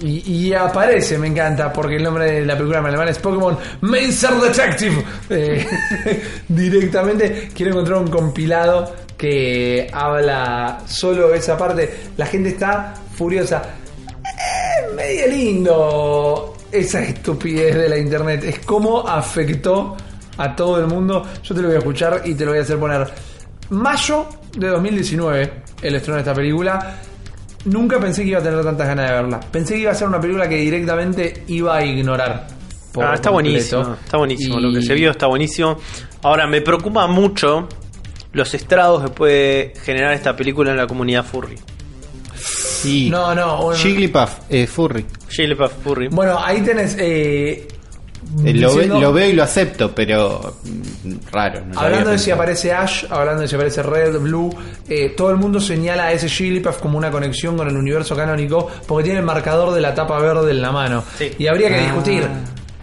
y. 0.00 0.52
aparece, 0.52 1.18
me 1.18 1.26
encanta, 1.26 1.72
porque 1.72 1.96
el 1.96 2.04
nombre 2.04 2.30
de 2.30 2.46
la 2.46 2.54
película 2.54 2.78
en 2.78 2.86
alemán 2.86 3.08
es 3.08 3.18
Pokémon 3.18 3.58
Mazer 3.80 4.34
Detective. 4.34 5.04
Eh, 5.30 5.66
directamente 6.48 7.48
quiero 7.52 7.72
encontrar 7.72 7.98
un 7.98 8.08
compilado 8.08 8.94
que 9.18 9.90
habla 9.92 10.78
solo 10.86 11.34
esa 11.34 11.58
parte. 11.58 11.92
La 12.16 12.26
gente 12.26 12.50
está 12.50 12.94
furiosa. 13.16 13.62
Eh, 14.08 14.94
medio 14.94 15.26
lindo 15.26 16.56
esa 16.70 17.02
estupidez 17.02 17.74
de 17.74 17.88
la 17.88 17.98
internet. 17.98 18.44
Es 18.44 18.60
cómo 18.60 19.00
afectó 19.08 19.96
a 20.36 20.54
todo 20.54 20.78
el 20.78 20.86
mundo. 20.86 21.26
Yo 21.42 21.52
te 21.52 21.62
lo 21.62 21.66
voy 21.66 21.76
a 21.76 21.78
escuchar 21.78 22.22
y 22.24 22.34
te 22.34 22.44
lo 22.44 22.52
voy 22.52 22.60
a 22.60 22.62
hacer 22.62 22.78
poner. 22.78 23.33
Mayo 23.70 24.26
de 24.56 24.68
2019, 24.68 25.52
el 25.82 25.94
estreno 25.94 26.16
de 26.16 26.20
esta 26.20 26.34
película. 26.34 27.00
Nunca 27.66 27.98
pensé 27.98 28.22
que 28.22 28.28
iba 28.30 28.40
a 28.40 28.42
tener 28.42 28.62
tantas 28.62 28.86
ganas 28.86 29.08
de 29.08 29.14
verla. 29.14 29.40
Pensé 29.40 29.74
que 29.74 29.80
iba 29.80 29.90
a 29.92 29.94
ser 29.94 30.06
una 30.08 30.20
película 30.20 30.48
que 30.48 30.56
directamente 30.56 31.44
iba 31.48 31.76
a 31.76 31.84
ignorar. 31.84 32.46
por 32.92 33.04
Ah, 33.04 33.14
está 33.14 33.30
completo. 33.30 33.32
buenísimo, 33.80 33.96
está 34.04 34.18
buenísimo. 34.18 34.60
Lo 34.60 34.72
que 34.72 34.82
se 34.82 34.94
vio 34.94 35.10
está 35.10 35.26
buenísimo. 35.26 35.78
Ahora, 36.22 36.46
me 36.46 36.60
preocupa 36.60 37.06
mucho 37.06 37.66
los 38.32 38.52
estragos 38.54 39.04
que 39.04 39.08
puede 39.10 39.72
generar 39.82 40.12
esta 40.12 40.36
película 40.36 40.72
en 40.72 40.76
la 40.76 40.86
comunidad 40.86 41.24
furry. 41.24 41.56
Sí. 42.36 43.08
No, 43.10 43.34
no. 43.34 43.62
bueno, 43.62 43.78
Jigglypuff, 43.80 44.40
eh, 44.50 44.66
Furry. 44.66 45.06
Jigglypuff 45.30 45.72
furry. 45.82 46.08
Bueno, 46.08 46.38
ahí 46.38 46.60
tenés. 46.60 46.96
eh, 46.98 47.66
Eh, 48.44 48.54
lo, 48.54 48.74
ve- 48.74 48.86
lo 48.86 49.12
veo 49.12 49.28
y 49.28 49.32
lo 49.34 49.42
acepto, 49.42 49.94
pero 49.94 50.56
mm, 50.64 51.12
raro. 51.30 51.60
no 51.66 51.78
Hablando 51.78 52.10
de 52.10 52.18
si 52.18 52.30
aparece 52.30 52.72
Ash, 52.72 53.04
hablando 53.10 53.42
de 53.42 53.48
si 53.48 53.54
aparece 53.54 53.82
Red, 53.82 54.18
Blue, 54.18 54.50
eh, 54.88 55.10
todo 55.16 55.30
el 55.30 55.36
mundo 55.36 55.60
señala 55.60 56.04
a 56.06 56.12
ese 56.12 56.28
Jigglypuff 56.28 56.78
como 56.78 56.98
una 56.98 57.10
conexión 57.10 57.56
con 57.56 57.68
el 57.68 57.76
universo 57.76 58.16
canónico 58.16 58.68
porque 58.86 59.04
tiene 59.04 59.18
el 59.20 59.24
marcador 59.26 59.72
de 59.74 59.80
la 59.80 59.94
tapa 59.94 60.18
verde 60.18 60.50
en 60.50 60.62
la 60.62 60.72
mano. 60.72 61.04
Sí. 61.18 61.30
Y 61.38 61.46
habría 61.46 61.68
que 61.68 61.76
Ah. 61.76 61.82
discutir, 61.82 62.26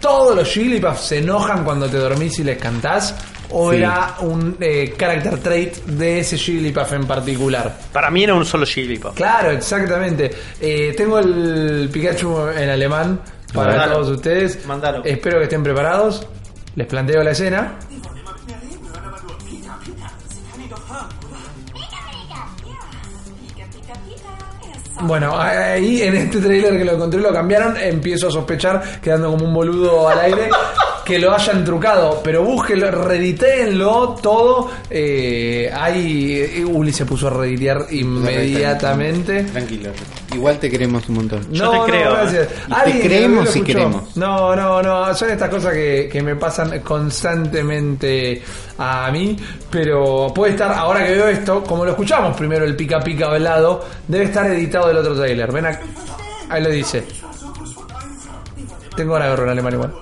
¿todos 0.00 0.34
los 0.36 0.48
Jigglypuffs 0.48 1.00
se 1.00 1.18
enojan 1.18 1.64
cuando 1.64 1.88
te 1.88 1.96
dormís 1.98 2.38
y 2.38 2.44
les 2.44 2.58
cantás? 2.58 3.14
¿O 3.54 3.70
Sí. 3.70 3.76
era 3.76 4.14
un 4.20 4.56
eh, 4.60 4.94
character 4.96 5.36
trait 5.38 5.76
de 5.84 6.20
ese 6.20 6.38
Jigglypuff 6.38 6.90
en 6.94 7.06
particular? 7.06 7.76
Para 7.92 8.10
mí 8.10 8.24
era 8.24 8.32
un 8.34 8.46
solo 8.46 8.64
Jigglypuff. 8.64 9.14
Claro, 9.14 9.50
exactamente. 9.50 10.30
Eh, 10.58 10.94
tengo 10.96 11.18
el 11.18 11.90
Pikachu 11.92 12.48
en 12.56 12.70
alemán 12.70 13.20
para 13.52 13.70
Mandalo. 13.72 13.92
todos 13.94 14.08
ustedes. 14.16 14.66
Mandalo. 14.66 15.04
Espero 15.04 15.38
que 15.38 15.44
estén 15.44 15.62
preparados. 15.62 16.26
Les 16.74 16.86
planteo 16.86 17.22
la 17.22 17.32
escena. 17.32 17.74
Bueno, 25.02 25.38
ahí 25.38 26.02
en 26.02 26.14
este 26.14 26.40
trailer 26.40 26.78
que 26.78 26.84
lo 26.84 26.92
encontré 26.92 27.20
lo 27.20 27.32
cambiaron, 27.32 27.76
empiezo 27.76 28.28
a 28.28 28.30
sospechar, 28.30 29.00
quedando 29.00 29.30
como 29.30 29.46
un 29.46 29.54
boludo 29.54 30.08
al 30.08 30.20
aire. 30.20 30.48
que 31.04 31.18
lo 31.18 31.34
hayan 31.34 31.64
trucado, 31.64 32.20
pero 32.22 32.44
búsquenlo, 32.44 32.90
reeditéenlo 32.90 34.16
todo. 34.22 34.70
Eh, 34.88 35.70
ahí 35.74 36.38
eh, 36.38 36.64
Uli 36.64 36.92
se 36.92 37.04
puso 37.04 37.26
a 37.26 37.30
reeditear 37.30 37.86
inmediatamente. 37.90 39.44
Tranquilo. 39.44 39.90
Igual 40.34 40.58
te 40.58 40.70
queremos 40.70 41.08
un 41.08 41.16
montón. 41.16 41.52
Yo 41.52 41.70
te 41.70 41.90
creo, 41.90 42.12
gracias. 42.12 42.48
Y 42.68 42.92
te 42.92 43.00
creemos 43.00 43.56
y 43.56 43.62
queremos. 43.62 44.16
No, 44.16 44.54
no, 44.56 44.82
no. 44.82 45.14
Son 45.14 45.30
estas 45.30 45.50
cosas 45.50 45.72
que, 45.74 46.08
que 46.10 46.22
me 46.22 46.36
pasan 46.36 46.80
constantemente 46.80 48.42
a 48.78 49.10
mí. 49.10 49.36
Pero 49.70 50.32
puede 50.34 50.52
estar, 50.52 50.72
ahora 50.72 51.04
que 51.04 51.12
veo 51.12 51.28
esto, 51.28 51.62
como 51.64 51.84
lo 51.84 51.92
escuchamos 51.92 52.36
primero 52.36 52.64
el 52.64 52.76
pica 52.76 53.00
pica 53.00 53.26
hablado, 53.26 53.84
debe 54.08 54.24
estar 54.24 54.46
editado 54.50 54.88
del 54.88 54.98
otro 54.98 55.14
trailer. 55.14 55.50
Ven 55.52 55.66
acá. 55.66 55.80
Ahí 56.48 56.62
lo 56.62 56.70
dice. 56.70 57.04
Tengo 58.96 59.14
ganas 59.14 59.28
de 59.28 59.30
verlo 59.30 59.44
en 59.44 59.50
alemán 59.50 59.72
igual. 59.74 59.94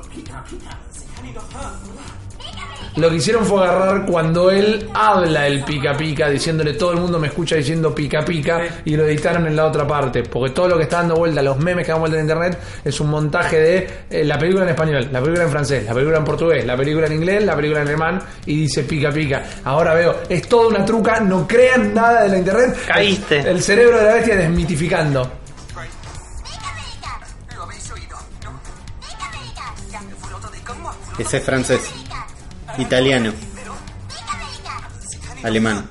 Lo 3.01 3.09
que 3.09 3.17
hicieron 3.17 3.47
fue 3.47 3.67
agarrar 3.67 4.05
cuando 4.05 4.51
él 4.51 4.91
habla 4.93 5.47
el 5.47 5.65
pica 5.65 5.97
pica, 5.97 6.29
diciéndole 6.29 6.75
todo 6.75 6.93
el 6.93 6.99
mundo 6.99 7.19
me 7.19 7.29
escucha 7.29 7.57
diciendo 7.57 7.95
pica 7.95 8.23
pica, 8.23 8.61
y 8.85 8.95
lo 8.95 9.07
editaron 9.07 9.47
en 9.47 9.57
la 9.57 9.65
otra 9.65 9.87
parte. 9.87 10.23
Porque 10.23 10.53
todo 10.53 10.69
lo 10.69 10.77
que 10.77 10.83
está 10.83 10.99
dando 10.99 11.17
vuelta, 11.17 11.41
los 11.41 11.59
memes 11.59 11.87
que 11.87 11.93
dan 11.93 12.01
vuelta 12.01 12.19
en 12.19 12.25
internet, 12.25 12.59
es 12.85 13.01
un 13.01 13.09
montaje 13.09 13.59
de 13.59 13.89
eh, 14.11 14.23
la 14.23 14.39
película 14.39 14.65
en 14.65 14.71
español, 14.71 15.09
la 15.11 15.19
película 15.19 15.45
en 15.45 15.51
francés, 15.51 15.87
la 15.87 15.95
película 15.95 16.19
en 16.19 16.25
portugués, 16.25 16.67
la 16.67 16.77
película 16.77 17.07
en 17.07 17.13
inglés, 17.15 17.43
la 17.43 17.57
película 17.57 17.81
en 17.81 17.89
alemán, 17.89 18.23
y 18.45 18.57
dice 18.61 18.83
pica 18.83 19.11
pica. 19.11 19.45
Ahora 19.65 19.95
veo, 19.95 20.21
es 20.29 20.47
toda 20.47 20.69
una 20.69 20.85
truca, 20.85 21.21
no 21.21 21.49
crean 21.49 21.95
nada 21.95 22.25
de 22.25 22.29
la 22.29 22.37
internet. 22.37 22.77
Caíste. 22.87 23.39
El, 23.39 23.47
el 23.47 23.63
cerebro 23.63 23.97
de 23.97 24.05
la 24.05 24.15
bestia 24.17 24.37
desmitificando. 24.37 25.33
Ese 31.19 31.37
es 31.39 31.45
francés. 31.45 32.00
Italiano. 32.79 33.33
Alemán. 35.43 35.89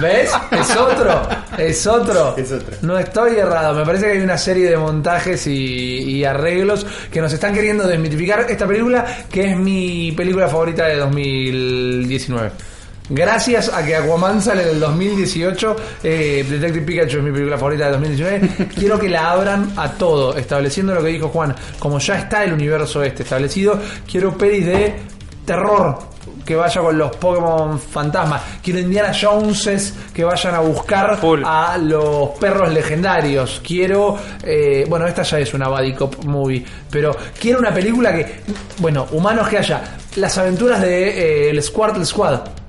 ¿Ves? 0.00 0.30
Es 0.50 0.76
otro. 0.76 1.28
Es 1.58 1.86
otro. 1.86 2.36
Es 2.42 2.50
otro. 2.50 2.76
No 2.82 2.98
estoy 2.98 3.36
errado. 3.36 3.74
Me 3.74 3.84
parece 3.84 4.06
que 4.06 4.12
hay 4.12 4.18
una 4.20 4.38
serie 4.38 4.70
de 4.70 4.76
montajes 4.76 5.46
y, 5.46 5.52
y 5.52 6.24
arreglos 6.24 6.86
que 7.10 7.20
nos 7.20 7.32
están 7.32 7.52
queriendo 7.54 7.86
desmitificar 7.86 8.40
esta 8.48 8.66
película, 8.66 9.04
que 9.30 9.50
es 9.50 9.56
mi 9.56 10.12
película 10.12 10.48
favorita 10.48 10.86
de 10.86 10.96
2019. 10.96 12.50
Gracias 13.14 13.68
a 13.68 13.84
que 13.84 13.94
Aquaman 13.94 14.40
sale 14.40 14.62
en 14.62 14.68
el 14.70 14.80
2018, 14.80 15.76
eh, 16.02 16.46
Detective 16.48 16.80
Pikachu 16.80 17.18
es 17.18 17.22
mi 17.22 17.30
película 17.30 17.58
favorita 17.58 17.84
de 17.84 17.90
2019. 17.92 18.68
Quiero 18.74 18.98
que 18.98 19.10
la 19.10 19.30
abran 19.30 19.70
a 19.76 19.90
todo, 19.92 20.34
estableciendo 20.34 20.94
lo 20.94 21.02
que 21.02 21.08
dijo 21.08 21.28
Juan. 21.28 21.54
Como 21.78 21.98
ya 21.98 22.20
está 22.20 22.42
el 22.42 22.54
universo 22.54 23.02
este 23.02 23.22
establecido, 23.22 23.78
quiero 24.10 24.34
pelis 24.38 24.64
de 24.64 24.94
terror 25.44 25.98
que 26.46 26.56
vaya 26.56 26.80
con 26.80 26.96
los 26.96 27.14
Pokémon 27.16 27.78
fantasmas. 27.78 28.40
Quiero 28.62 28.80
Indiana 28.80 29.12
Joneses 29.12 29.92
que 30.14 30.24
vayan 30.24 30.54
a 30.54 30.60
buscar 30.60 31.18
Full. 31.18 31.42
a 31.44 31.76
los 31.76 32.30
perros 32.40 32.72
legendarios. 32.72 33.60
Quiero, 33.62 34.16
eh, 34.42 34.86
bueno, 34.88 35.06
esta 35.06 35.22
ya 35.22 35.38
es 35.38 35.52
una 35.52 35.68
buddy 35.68 35.92
cop 35.92 36.24
movie, 36.24 36.64
pero 36.90 37.14
quiero 37.38 37.58
una 37.58 37.74
película 37.74 38.10
que, 38.14 38.40
bueno, 38.78 39.06
humanos 39.10 39.48
que 39.50 39.58
haya 39.58 39.98
las 40.16 40.38
aventuras 40.38 40.80
de 40.80 41.48
eh, 41.48 41.50
el 41.50 41.62
Squirtle 41.62 42.06
Squad. 42.06 42.61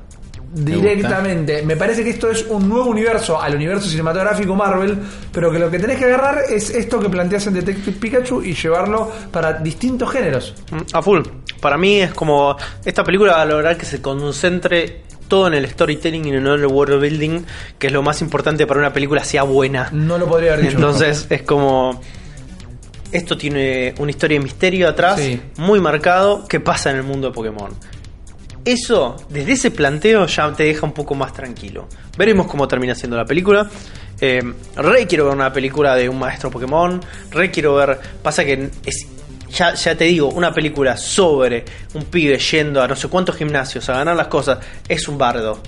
Directamente. 0.54 1.62
Me 1.64 1.76
parece 1.76 2.04
que 2.04 2.12
esto 2.12 2.30
es 2.30 2.46
un 2.50 2.70
nuevo 2.70 2.86
universo 2.90 3.42
al 3.42 3.56
universo 3.56 3.88
cinematográfico 3.90 4.56
Marvel, 4.56 4.98
pero 5.32 5.52
que 5.52 5.60
lo 5.60 5.70
que 5.72 5.80
tenés 5.80 5.98
que 5.98 6.06
agarrar 6.06 6.40
es 6.50 6.70
esto 6.70 7.00
que 7.00 7.10
planteas 7.10 7.48
en 7.48 7.56
Detective 7.56 7.98
Pikachu 8.00 8.44
y 8.44 8.54
llevarlo 8.54 9.12
para 9.32 9.54
distintos 9.54 10.12
géneros. 10.12 10.54
Mm, 10.72 10.78
A 10.96 11.02
full. 11.02 11.22
Para 11.60 11.78
mí 11.78 12.02
es 12.02 12.14
como. 12.14 12.56
Esta 12.86 13.04
película 13.04 13.34
va 13.34 13.42
a 13.42 13.46
lograr 13.46 13.78
que 13.78 13.86
se 13.86 14.02
concentre 14.02 15.02
todo 15.28 15.48
en 15.48 15.54
el 15.56 15.68
storytelling 15.68 16.26
y 16.26 16.32
no 16.32 16.54
en 16.54 16.60
el 16.62 16.68
world 16.68 17.02
building, 17.02 17.42
que 17.80 17.88
es 17.88 17.94
lo 17.94 18.04
más 18.04 18.22
importante 18.22 18.68
para 18.68 18.80
una 18.80 18.94
película 18.94 19.24
sea 19.24 19.44
buena. 19.44 19.90
No 19.92 20.18
lo 20.18 20.28
podría 20.28 20.54
haber 20.54 20.66
dicho. 20.66 20.76
Entonces 20.78 21.26
es 21.30 21.42
como. 21.44 22.00
Esto 23.12 23.38
tiene 23.38 23.94
una 24.00 24.10
historia 24.10 24.38
de 24.40 24.44
misterio 24.44 24.90
atrás, 24.90 25.20
Sí. 25.20 25.40
muy 25.58 25.80
marcado, 25.80 26.48
que 26.48 26.60
pasa 26.60 26.90
en 26.90 26.98
el 26.98 27.04
mundo 27.04 27.28
de 27.28 27.34
Pokémon. 27.34 27.70
Eso, 28.66 29.18
desde 29.30 29.54
ese 29.54 29.72
planteo, 29.72 30.26
ya 30.26 30.52
te 30.54 30.64
deja 30.64 30.86
un 30.86 30.94
poco 30.94 31.16
más 31.16 31.34
tranquilo. 31.34 31.88
Veremos 32.18 32.48
cómo 32.48 32.68
termina 32.68 32.96
siendo 32.96 33.18
la 33.18 33.26
película. 33.26 33.70
Eh, 34.22 34.42
re 34.78 35.06
quiero 35.08 35.26
ver 35.26 35.34
una 35.36 35.52
película 35.52 35.96
de 35.96 36.08
un 36.08 36.18
maestro 36.20 36.50
Pokémon. 36.50 37.02
Re 37.32 37.52
quiero 37.52 37.76
ver. 37.76 38.00
Pasa 38.22 38.46
que 38.46 38.70
es. 38.86 39.08
Ya, 39.50 39.74
ya 39.76 39.96
te 39.96 40.06
digo, 40.06 40.30
una 40.30 40.52
película 40.52 40.98
sobre 40.98 41.64
un 41.94 42.06
pibe 42.06 42.40
yendo 42.40 42.82
a 42.82 42.88
no 42.88 42.96
sé 42.96 43.08
cuántos 43.08 43.36
gimnasios 43.36 43.88
a 43.90 43.94
ganar 43.94 44.16
las 44.16 44.26
cosas 44.26 44.58
es 44.88 45.08
un 45.08 45.16
bardo 45.20 45.62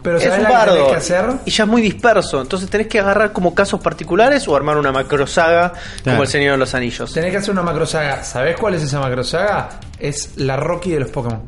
Pero 0.00 0.18
es 0.18 0.22
¿sabés 0.22 0.38
un 0.38 0.44
la 0.44 0.48
que 0.50 0.54
tenés 0.54 0.68
bardo 0.76 0.90
que 0.90 0.96
hacer? 0.96 1.24
y 1.44 1.50
ya 1.50 1.64
es 1.64 1.68
muy 1.70 1.82
disperso. 1.82 2.40
Entonces 2.40 2.70
tenés 2.70 2.86
que 2.86 3.00
agarrar 3.00 3.32
como 3.32 3.52
casos 3.52 3.80
particulares 3.80 4.46
o 4.46 4.54
armar 4.54 4.76
una 4.76 4.92
macrosaga 4.92 5.70
como 5.70 5.80
Claro. 6.04 6.22
el 6.22 6.28
Señor 6.28 6.52
de 6.52 6.58
los 6.58 6.72
Anillos. 6.76 7.12
Tenés 7.12 7.32
que 7.32 7.38
hacer 7.38 7.50
una 7.50 7.62
macrosaga. 7.62 8.22
¿Sabés 8.22 8.56
cuál 8.56 8.74
es 8.74 8.84
esa 8.84 9.00
macrosaga? 9.00 9.70
Es 9.98 10.36
la 10.36 10.56
Rocky 10.56 10.92
de 10.92 11.00
los 11.00 11.10
Pokémon. 11.10 11.42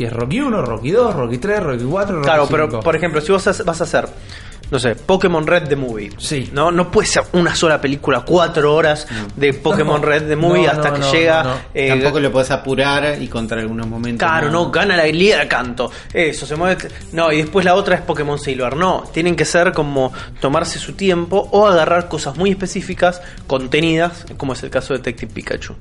Y 0.00 0.04
es 0.04 0.12
Rocky 0.14 0.40
1, 0.40 0.62
Rocky 0.62 0.92
2, 0.92 1.14
Rocky 1.14 1.36
3, 1.36 1.62
Rocky 1.62 1.84
4, 1.84 2.14
Rocky 2.16 2.24
Claro, 2.24 2.46
5. 2.46 2.50
pero 2.68 2.80
por 2.80 2.96
ejemplo, 2.96 3.20
si 3.20 3.32
vos 3.32 3.44
vas 3.66 3.80
a 3.82 3.84
hacer, 3.84 4.08
no 4.70 4.78
sé, 4.78 4.94
Pokémon 4.94 5.46
Red 5.46 5.68
the 5.68 5.76
Movie. 5.76 6.10
Sí. 6.16 6.48
No, 6.54 6.70
no 6.70 6.90
puede 6.90 7.06
ser 7.06 7.24
una 7.32 7.54
sola 7.54 7.78
película, 7.82 8.22
cuatro 8.24 8.74
horas 8.74 9.06
de 9.36 9.52
Pokémon 9.52 10.00
No. 10.00 10.06
Red 10.06 10.26
the 10.26 10.36
Movie 10.36 10.62
No, 10.62 10.70
hasta 10.70 10.88
no, 10.88 10.94
que 10.94 11.00
no, 11.00 11.12
llega. 11.12 11.42
no, 11.42 11.50
no. 11.50 11.60
eh, 11.74 11.88
Tampoco 11.90 12.18
lo 12.20 12.32
podés 12.32 12.50
apurar 12.50 13.20
y 13.20 13.28
contra 13.28 13.60
algunos 13.60 13.86
momentos. 13.88 14.26
Claro, 14.26 14.50
no, 14.50 14.70
gana 14.70 14.96
la 14.96 15.04
liga 15.04 15.38
de 15.40 15.48
canto. 15.48 15.90
Eso, 16.14 16.46
se 16.46 16.56
mueve. 16.56 16.88
No, 17.12 17.30
y 17.30 17.36
después 17.42 17.66
la 17.66 17.74
otra 17.74 17.96
es 17.96 18.00
Pokémon 18.00 18.38
Silver. 18.38 18.76
No, 18.76 19.04
tienen 19.12 19.36
que 19.36 19.44
ser 19.44 19.72
como 19.74 20.14
tomarse 20.40 20.78
su 20.78 20.94
tiempo 20.94 21.46
o 21.52 21.66
agarrar 21.66 22.08
cosas 22.08 22.38
muy 22.38 22.48
específicas, 22.52 23.20
contenidas, 23.46 24.24
como 24.38 24.54
es 24.54 24.62
el 24.62 24.70
caso 24.70 24.94
de 24.94 25.00
Detective 25.00 25.30
Pikachu. 25.34 25.74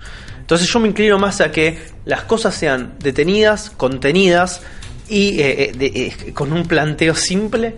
Entonces 0.50 0.68
yo 0.68 0.80
me 0.80 0.88
inclino 0.88 1.20
más 1.20 1.42
a 1.42 1.52
que 1.52 1.78
las 2.06 2.24
cosas 2.24 2.56
sean 2.56 2.96
detenidas, 2.98 3.70
contenidas 3.70 4.64
y 5.08 5.40
eh, 5.40 5.64
eh, 5.66 5.72
de- 5.78 5.86
eh, 6.28 6.34
con 6.34 6.52
un 6.54 6.66
planteo 6.68 7.14
simple 7.14 7.76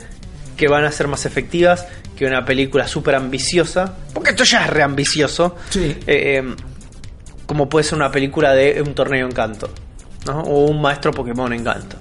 que 0.55 0.69
van 0.69 0.85
a 0.85 0.91
ser 0.93 1.09
más 1.09 1.25
efectivas 1.25 1.85
que 2.15 2.25
una 2.25 2.45
película 2.45 2.87
súper 2.87 3.15
ambiciosa. 3.15 3.93
Porque 4.13 4.29
esto 4.29 4.45
ya 4.45 4.63
es 4.63 4.69
reambicioso. 4.69 5.57
Sí. 5.69 5.97
Eh, 6.07 6.55
como 7.45 7.67
puede 7.67 7.83
ser 7.83 7.95
una 7.97 8.09
película 8.09 8.53
de 8.53 8.81
un 8.81 8.93
torneo 8.95 9.25
en 9.25 9.33
canto, 9.33 9.69
¿no? 10.25 10.39
O 10.43 10.67
un 10.67 10.81
maestro 10.81 11.11
Pokémon 11.11 11.51
en 11.51 11.65
canto. 11.65 11.97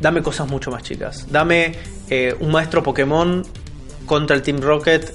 Dame 0.00 0.22
cosas 0.22 0.46
mucho 0.48 0.70
más 0.70 0.84
chicas. 0.84 1.26
Dame 1.28 1.74
un 2.38 2.52
maestro 2.52 2.84
Pokémon 2.84 3.44
contra 4.06 4.36
el 4.36 4.42
Team 4.42 4.60
Rocket 4.60 5.12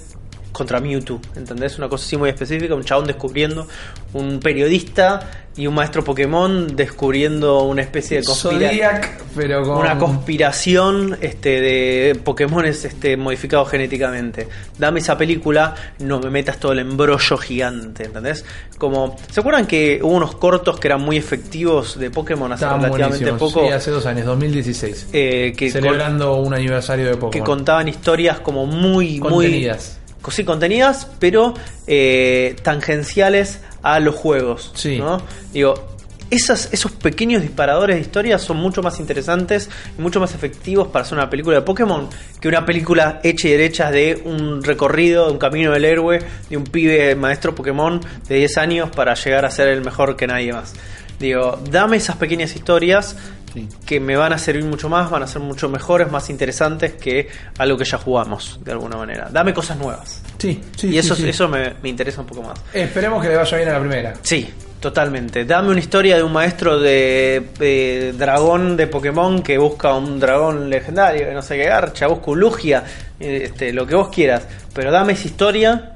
contra 0.51 0.79
Mewtwo, 0.79 1.19
¿entendés? 1.35 1.77
Una 1.77 1.87
cosa 1.89 2.05
así 2.05 2.17
muy 2.17 2.29
específica, 2.29 2.73
un 2.75 2.83
chabón 2.83 3.05
descubriendo, 3.07 3.67
un 4.13 4.39
periodista 4.39 5.29
y 5.55 5.67
un 5.67 5.75
maestro 5.75 6.03
Pokémon 6.03 6.73
descubriendo 6.75 7.63
una 7.63 7.81
especie 7.81 8.17
de 8.19 8.23
conspiración 8.23 8.69
Zodiac, 8.71 9.21
pero 9.35 9.61
con. 9.63 9.77
una 9.79 9.97
conspiración 10.39 11.17
este, 11.21 11.59
de 11.61 12.15
Pokémones 12.23 12.85
este, 12.85 13.17
modificados 13.17 13.69
genéticamente. 13.69 14.47
Dame 14.77 14.99
esa 15.01 15.17
película, 15.17 15.75
no 15.99 16.19
me 16.19 16.29
metas 16.29 16.59
todo 16.59 16.71
el 16.71 16.79
embrollo 16.79 17.37
gigante, 17.37 18.05
¿entendés? 18.05 18.45
Como, 18.77 19.17
¿se 19.31 19.41
acuerdan 19.41 19.67
que 19.67 19.99
hubo 20.01 20.13
unos 20.13 20.35
cortos 20.35 20.79
que 20.79 20.87
eran 20.87 21.01
muy 21.01 21.17
efectivos 21.17 21.99
de 21.99 22.09
Pokémon 22.09 22.51
hace 22.53 22.63
Estaban 22.63 22.83
relativamente 22.83 23.33
poco? 23.33 23.61
Sí, 23.65 23.67
hace 23.73 23.91
dos 23.91 24.05
años, 24.05 24.25
2016. 24.27 25.07
eh, 25.11 25.53
que, 25.57 25.69
Celebrando 25.69 26.35
un 26.37 26.53
aniversario 26.53 27.05
de 27.05 27.11
con- 27.11 27.31
que 27.31 27.39
Pokémon. 27.39 27.57
contaban 27.57 27.87
historias 27.89 28.39
como 28.39 28.65
muy, 28.65 29.19
Contenidas. 29.19 29.93
muy 29.93 29.98
sí, 30.29 30.43
contenidas, 30.43 31.07
pero 31.19 31.53
eh, 31.87 32.55
tangenciales 32.63 33.61
a 33.81 33.99
los 33.99 34.15
juegos. 34.15 34.71
Sí. 34.75 34.97
¿no? 34.99 35.21
Digo, 35.53 35.89
esas, 36.31 36.69
esos 36.71 36.91
pequeños 36.91 37.41
disparadores 37.41 37.95
de 37.95 38.01
historias 38.01 38.41
son 38.41 38.57
mucho 38.57 38.83
más 38.83 38.99
interesantes 38.99 39.69
y 39.97 40.01
mucho 40.01 40.19
más 40.19 40.35
efectivos 40.35 40.87
para 40.89 41.03
hacer 41.03 41.17
una 41.17 41.29
película 41.29 41.57
de 41.57 41.63
Pokémon 41.63 42.07
que 42.39 42.47
una 42.47 42.65
película 42.65 43.19
hecha 43.23 43.47
y 43.47 43.51
derecha 43.51 43.91
de 43.91 44.21
un 44.25 44.63
recorrido, 44.63 45.25
de 45.25 45.31
un 45.31 45.39
camino 45.39 45.71
del 45.71 45.85
héroe, 45.85 46.19
de 46.49 46.57
un 46.57 46.63
pibe 46.65 47.15
maestro 47.15 47.55
Pokémon 47.55 47.99
de 48.27 48.35
10 48.35 48.57
años 48.57 48.89
para 48.95 49.15
llegar 49.15 49.45
a 49.45 49.51
ser 49.51 49.69
el 49.69 49.83
mejor 49.83 50.15
que 50.15 50.27
nadie 50.27 50.53
más. 50.53 50.73
Digo, 51.19 51.59
dame 51.69 51.97
esas 51.97 52.15
pequeñas 52.15 52.55
historias 52.55 53.17
Sí. 53.53 53.67
que 53.85 53.99
me 53.99 54.15
van 54.15 54.33
a 54.33 54.37
servir 54.37 54.63
mucho 54.63 54.89
más, 54.89 55.09
van 55.09 55.23
a 55.23 55.27
ser 55.27 55.41
mucho 55.41 55.69
mejores, 55.69 56.11
más 56.11 56.29
interesantes 56.29 56.93
que 56.93 57.27
algo 57.57 57.77
que 57.77 57.85
ya 57.85 57.97
jugamos, 57.97 58.59
de 58.63 58.71
alguna 58.71 58.97
manera. 58.97 59.29
Dame 59.31 59.53
cosas 59.53 59.77
nuevas. 59.77 60.21
Sí, 60.37 60.61
sí. 60.75 60.89
y 60.89 60.97
eso, 60.97 61.15
sí, 61.15 61.23
sí. 61.23 61.29
eso 61.29 61.47
me, 61.47 61.73
me 61.81 61.89
interesa 61.89 62.21
un 62.21 62.27
poco 62.27 62.43
más. 62.43 62.59
Esperemos 62.73 63.21
que 63.21 63.29
le 63.29 63.35
vaya 63.35 63.57
bien 63.57 63.69
a 63.69 63.73
la 63.73 63.79
primera. 63.79 64.13
Sí, 64.21 64.49
totalmente. 64.79 65.45
Dame 65.45 65.69
una 65.69 65.79
historia 65.79 66.15
de 66.15 66.23
un 66.23 66.31
maestro 66.31 66.79
de, 66.79 67.49
de 67.57 68.13
dragón 68.17 68.77
de 68.77 68.87
Pokémon 68.87 69.41
que 69.41 69.57
busca 69.57 69.93
un 69.93 70.19
dragón 70.19 70.69
legendario, 70.69 71.33
no 71.33 71.41
sé 71.41 71.57
qué 71.57 71.65
garcha, 71.65 72.07
busca 72.07 72.31
un 72.31 72.39
Lugia, 72.39 72.83
eh, 73.19 73.41
este, 73.45 73.73
lo 73.73 73.85
que 73.85 73.95
vos 73.95 74.09
quieras. 74.09 74.43
Pero 74.73 74.91
dame 74.91 75.13
esa 75.13 75.27
historia 75.27 75.93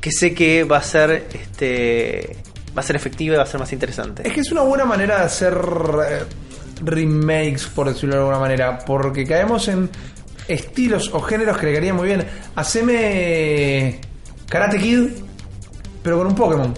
que 0.00 0.10
sé 0.12 0.34
que 0.34 0.64
va 0.64 0.78
a 0.78 0.82
ser 0.82 1.26
este 1.32 2.36
va 2.76 2.82
a 2.82 2.84
ser 2.84 2.96
efectiva 2.96 3.34
y 3.34 3.36
va 3.36 3.42
a 3.42 3.46
ser 3.46 3.60
más 3.60 3.72
interesante. 3.72 4.26
Es 4.26 4.32
que 4.32 4.40
es 4.40 4.50
una 4.52 4.62
buena 4.62 4.84
manera 4.84 5.18
de 5.18 5.24
hacer 5.24 5.54
eh, 6.08 6.22
remakes, 6.80 7.66
por 7.66 7.88
decirlo 7.88 8.14
de 8.16 8.20
alguna 8.20 8.38
manera, 8.38 8.78
porque 8.78 9.26
caemos 9.26 9.68
en 9.68 9.88
estilos 10.48 11.10
o 11.12 11.20
géneros 11.20 11.58
que 11.58 11.66
le 11.66 11.72
quedarían 11.72 11.96
muy 11.96 12.08
bien. 12.08 12.24
Haceme 12.56 14.00
Karate 14.48 14.78
Kid, 14.78 15.08
pero 16.02 16.18
con 16.18 16.26
un 16.28 16.34
Pokémon. 16.34 16.74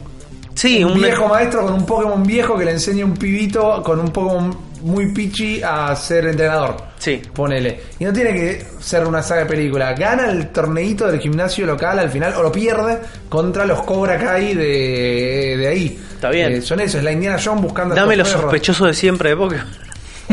Sí, 0.55 0.85
un 0.85 0.93
un 0.93 1.01
viejo 1.01 1.27
maestro 1.29 1.63
con 1.65 1.75
un 1.75 1.87
Pokémon 1.87 2.23
viejo 2.23 2.59
que 2.59 2.65
le 2.65 2.73
enseña 2.73 3.05
a 3.05 3.07
un 3.07 3.15
pibito 3.17 3.83
con 3.83 3.99
un 3.99 4.11
Pokémon 4.11 4.55
muy 4.83 5.13
pichi 5.13 5.63
a 5.63 5.95
ser 5.97 6.27
entrenador. 6.27 6.77
Sí. 6.99 7.23
Ponele. 7.33 7.81
Y 7.99 8.05
no 8.05 8.13
tiene 8.13 8.33
que 8.35 8.67
ser 8.81 9.05
una 9.07 9.23
saga 9.23 9.43
de 9.43 9.47
película. 9.47 9.93
Gana 9.95 10.31
el 10.31 10.49
torneito 10.51 11.07
del 11.07 11.21
gimnasio 11.21 11.67
local 11.67 11.99
al 11.99 12.11
final 12.11 12.35
o 12.37 12.43
lo 12.43 12.53
pierde 12.53 12.99
contra 13.29 13.65
los 13.65 13.83
Cobra 13.83 14.19
Kai 14.19 14.55
de, 14.55 15.57
de 15.59 15.69
ahí. 15.69 15.99
Está 16.15 16.31
bien. 16.31 16.53
Eh, 16.53 16.61
son 16.61 16.81
eso, 16.81 16.99
es 16.99 17.05
la 17.05 17.13
Indiana 17.13 17.39
Jones 17.43 17.63
buscando 17.63 17.95
Dame 17.95 18.17
los 18.17 18.29
perros. 18.29 18.43
sospechosos 18.43 18.87
de 18.89 18.95
siempre 18.95 19.31
de 19.31 19.37
Pokémon. 19.37 19.67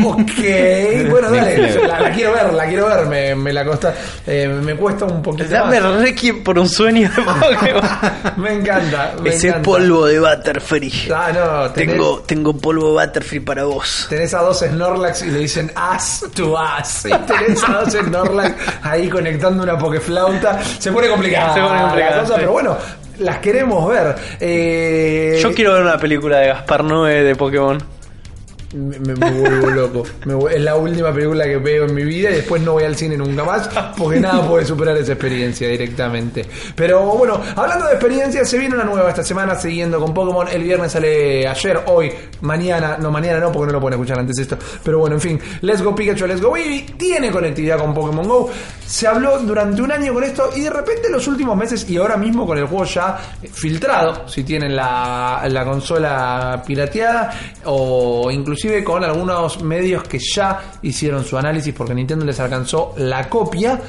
Ok, 0.04 0.30
bueno, 1.10 1.30
dale, 1.30 1.86
la, 1.86 2.00
la 2.00 2.10
quiero 2.12 2.32
ver, 2.32 2.52
la 2.52 2.66
quiero 2.66 2.86
ver, 2.86 3.06
me, 3.06 3.34
me 3.34 3.52
la 3.52 3.64
costa, 3.64 3.94
eh, 4.26 4.48
me 4.48 4.74
cuesta 4.76 5.04
un 5.04 5.20
poquito 5.22 5.48
Dame 5.48 5.80
más. 5.80 6.00
Requiem 6.02 6.42
por 6.42 6.58
un 6.58 6.68
sueño 6.68 7.10
de 7.10 7.22
Pokémon. 7.22 7.82
Me 8.36 8.52
encanta, 8.54 9.14
me 9.22 9.30
Ese 9.30 9.48
encanta. 9.48 9.64
polvo 9.64 10.06
de 10.06 10.18
Butterfree. 10.20 11.12
Ah, 11.14 11.30
no, 11.34 11.70
tenés, 11.72 11.94
Tengo, 11.96 12.20
tengo 12.26 12.56
polvo 12.56 12.92
Butterfree 12.92 13.40
para 13.40 13.64
vos. 13.64 14.06
tenés 14.08 14.32
a 14.34 14.40
dos 14.42 14.60
Snorlax 14.60 15.22
y 15.22 15.30
le 15.30 15.38
dicen 15.40 15.70
ass 15.74 16.24
to 16.34 16.56
ass. 16.58 17.06
Y 17.06 17.10
tenés 17.26 17.62
a 17.64 17.82
dos 17.84 17.92
Snorlax 17.92 18.54
ahí 18.82 19.08
conectando 19.08 19.62
una 19.62 19.76
pokeflauta. 19.78 20.60
Se 20.78 20.90
pone 20.92 21.08
complicada. 21.08 21.54
Se 21.54 21.60
pone 21.60 21.80
complicada, 21.80 22.14
la 22.16 22.20
cosa, 22.22 22.34
sí. 22.34 22.40
pero 22.40 22.52
bueno, 22.52 22.76
las 23.18 23.38
queremos 23.38 23.88
ver. 23.88 24.14
Eh, 24.40 25.38
Yo 25.42 25.52
quiero 25.54 25.72
ver 25.74 25.82
una 25.82 25.98
película 25.98 26.38
de 26.38 26.48
Gaspar 26.48 26.84
Noé 26.84 27.22
de 27.22 27.36
Pokémon. 27.36 27.78
Me, 28.72 29.14
vuelvo 29.14 29.70
loco. 29.70 30.04
Es 30.48 30.60
la 30.60 30.76
última 30.76 31.12
película 31.12 31.44
que 31.44 31.56
veo 31.56 31.86
en 31.86 31.94
mi 31.94 32.04
vida 32.04 32.30
y 32.30 32.34
después 32.34 32.62
no 32.62 32.72
voy 32.72 32.84
al 32.84 32.94
cine 32.94 33.16
nunca 33.16 33.42
más 33.42 33.68
porque 33.98 34.20
nada 34.20 34.46
puede 34.46 34.64
superar 34.64 34.96
esa 34.96 35.12
experiencia 35.12 35.68
directamente. 35.68 36.46
Pero 36.76 37.02
bueno, 37.02 37.40
hablando 37.56 37.86
de 37.86 37.94
experiencias, 37.94 38.48
se 38.48 38.58
viene 38.58 38.76
una 38.76 38.84
nueva 38.84 39.08
esta 39.08 39.24
semana 39.24 39.56
siguiendo 39.56 39.98
con 39.98 40.14
Pokémon. 40.14 40.46
El 40.46 40.62
viernes 40.62 40.92
sale 40.92 41.48
ayer, 41.48 41.80
hoy, 41.86 42.12
mañana, 42.42 42.96
no 42.98 43.10
mañana 43.10 43.40
no 43.40 43.50
porque 43.50 43.66
no 43.66 43.72
lo 43.72 43.80
pueden 43.80 43.98
escuchar 43.98 44.20
antes 44.20 44.38
esto. 44.38 44.56
Pero 44.84 45.00
bueno, 45.00 45.16
en 45.16 45.20
fin, 45.20 45.40
Let's 45.62 45.82
Go 45.82 45.92
Pikachu, 45.92 46.26
Let's 46.26 46.40
Go 46.40 46.50
Baby 46.50 46.94
tiene 46.96 47.32
conectividad 47.32 47.78
con 47.78 47.92
Pokémon 47.92 48.28
Go. 48.28 48.50
Se 48.86 49.08
habló 49.08 49.38
durante 49.40 49.82
un 49.82 49.90
año 49.90 50.14
con 50.14 50.22
esto 50.22 50.50
y 50.54 50.60
de 50.60 50.70
repente 50.70 51.08
en 51.08 51.12
los 51.12 51.26
últimos 51.26 51.56
meses 51.56 51.88
y 51.90 51.96
ahora 51.96 52.16
mismo 52.16 52.46
con 52.46 52.58
el 52.58 52.66
juego 52.66 52.84
ya 52.84 53.18
filtrado, 53.52 54.28
si 54.28 54.44
tienen 54.44 54.76
la, 54.76 55.42
la 55.48 55.64
consola 55.64 56.62
pirateada 56.66 57.32
o 57.64 58.30
inclusive 58.60 58.84
con 58.84 59.02
algunos 59.02 59.62
medios 59.62 60.02
que 60.04 60.18
ya 60.18 60.60
hicieron 60.82 61.24
su 61.24 61.38
análisis 61.38 61.72
porque 61.74 61.94
Nintendo 61.94 62.24
les 62.26 62.38
alcanzó 62.40 62.92
la 62.98 63.26
copia. 63.28 63.80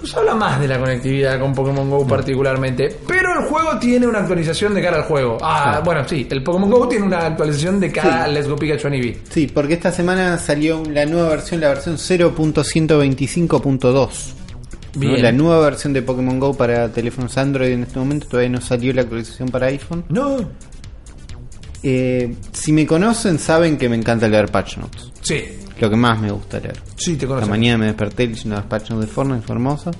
Nos 0.00 0.16
habla 0.16 0.34
más 0.36 0.58
de 0.60 0.68
la 0.68 0.78
conectividad 0.78 1.38
con 1.40 1.52
Pokémon 1.54 1.90
Go 1.90 2.06
particularmente, 2.06 2.96
pero 3.06 3.38
el 3.40 3.46
juego 3.48 3.76
tiene 3.78 4.06
una 4.06 4.20
actualización 4.20 4.72
de 4.74 4.80
cara 4.82 4.96
al 4.98 5.02
juego. 5.02 5.36
Ah, 5.42 5.82
bueno, 5.84 6.06
sí, 6.08 6.26
el 6.30 6.42
Pokémon 6.44 6.70
Go 6.70 6.88
tiene 6.88 7.04
una 7.06 7.26
actualización 7.26 7.78
de 7.80 7.90
cara 7.92 8.10
Sí. 8.10 8.16
al 8.24 8.32
Let's 8.34 8.48
Go 8.48 8.56
Pikachu 8.56 8.86
and 8.86 8.96
Eevee. 8.96 9.18
Sí, 9.28 9.46
porque 9.52 9.74
esta 9.74 9.90
semana 9.92 10.38
salió 10.38 10.82
la 10.88 11.04
nueva 11.04 11.28
versión, 11.30 11.60
la 11.60 11.68
versión 11.68 11.96
0.125.2. 11.98 14.34
¿no? 14.94 15.16
La 15.18 15.30
nueva 15.32 15.60
versión 15.60 15.92
de 15.92 16.00
Pokémon 16.02 16.38
Go 16.40 16.54
para 16.54 16.88
teléfonos 16.90 17.36
Android 17.36 17.70
en 17.72 17.82
este 17.82 17.98
momento 17.98 18.26
todavía 18.28 18.48
no 18.50 18.60
salió 18.60 18.92
la 18.94 19.02
actualización 19.02 19.48
para 19.50 19.66
iPhone. 19.66 20.04
No. 20.08 20.38
Eh, 21.82 22.34
si 22.52 22.72
me 22.72 22.86
conocen 22.86 23.38
saben 23.38 23.76
que 23.78 23.88
me 23.88 23.96
encanta 23.96 24.28
leer 24.28 24.50
patch 24.50 24.76
notes. 24.78 25.10
Sí, 25.22 25.42
Lo 25.80 25.88
que 25.88 25.96
más 25.96 26.20
me 26.20 26.30
gusta 26.30 26.58
leer. 26.60 26.80
sí, 26.96 27.16
te 27.16 27.24
La 27.24 27.28
conozco. 27.28 27.48
mañana 27.50 27.78
me 27.78 27.86
desperté 27.86 28.26
leyendo 28.26 28.56
las 28.56 28.66
patch 28.66 28.90
notes 28.90 29.08
de 29.08 29.12
Fortnite, 29.14 29.46
fue 29.46 29.54
hermoso. 29.56 29.90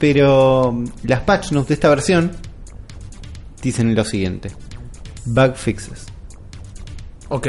Pero 0.00 0.72
mm, 0.72 0.84
las 1.04 1.20
patch 1.20 1.52
notes 1.52 1.68
de 1.68 1.74
esta 1.74 1.88
versión 1.88 2.32
dicen 3.62 3.94
lo 3.94 4.04
siguiente: 4.04 4.50
Bug 5.24 5.54
fixes. 5.56 6.06
Ok. 7.28 7.46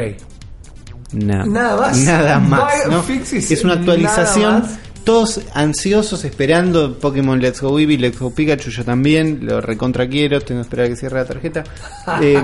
Nada, 1.12 1.44
Nada 1.46 1.76
más. 1.76 1.98
Nada 1.98 2.38
más. 2.40 2.84
Bug 2.84 2.92
¿no? 2.92 3.02
fixes, 3.02 3.50
Es 3.50 3.64
una 3.64 3.74
actualización. 3.74 4.64
Todos 5.04 5.40
ansiosos 5.54 6.24
esperando 6.24 6.98
Pokémon 6.98 7.38
Let's 7.40 7.60
Go 7.60 7.78
Eevee, 7.78 7.96
Let's 7.96 8.18
Go 8.18 8.30
Pikachu. 8.34 8.70
Yo 8.70 8.84
también 8.84 9.38
lo 9.42 9.60
recontra 9.60 10.08
quiero. 10.08 10.40
Tengo 10.40 10.60
que 10.62 10.66
esperar 10.66 10.86
a 10.86 10.88
que 10.88 10.96
cierre 10.96 11.18
la 11.20 11.24
tarjeta. 11.26 11.64
Eh, 12.22 12.42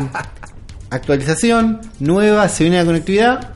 actualización 0.95 1.81
nueva. 2.01 2.49
Se 2.49 2.65
viene 2.65 2.79
la 2.79 2.85
conectividad. 2.85 3.51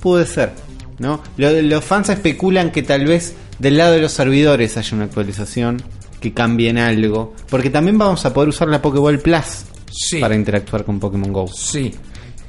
Puede 0.00 0.26
ser. 0.26 0.52
¿no? 0.98 1.22
Lo- 1.36 1.62
los 1.62 1.84
fans 1.84 2.08
especulan 2.08 2.72
que 2.72 2.82
tal 2.82 3.04
vez 3.06 3.34
del 3.60 3.76
lado 3.76 3.92
de 3.92 4.00
los 4.00 4.12
servidores 4.12 4.76
haya 4.76 4.96
una 4.96 5.04
actualización. 5.04 5.82
Que 6.20 6.32
cambien 6.34 6.78
algo. 6.78 7.34
Porque 7.48 7.70
también 7.70 7.96
vamos 7.96 8.24
a 8.26 8.34
poder 8.34 8.48
usar 8.48 8.66
la 8.68 8.82
Pokéball 8.82 9.20
Plus. 9.20 9.64
Sí. 9.90 10.18
Para 10.18 10.34
interactuar 10.34 10.84
con 10.84 10.98
Pokémon 10.98 11.32
Go 11.32 11.46
Sí. 11.46 11.94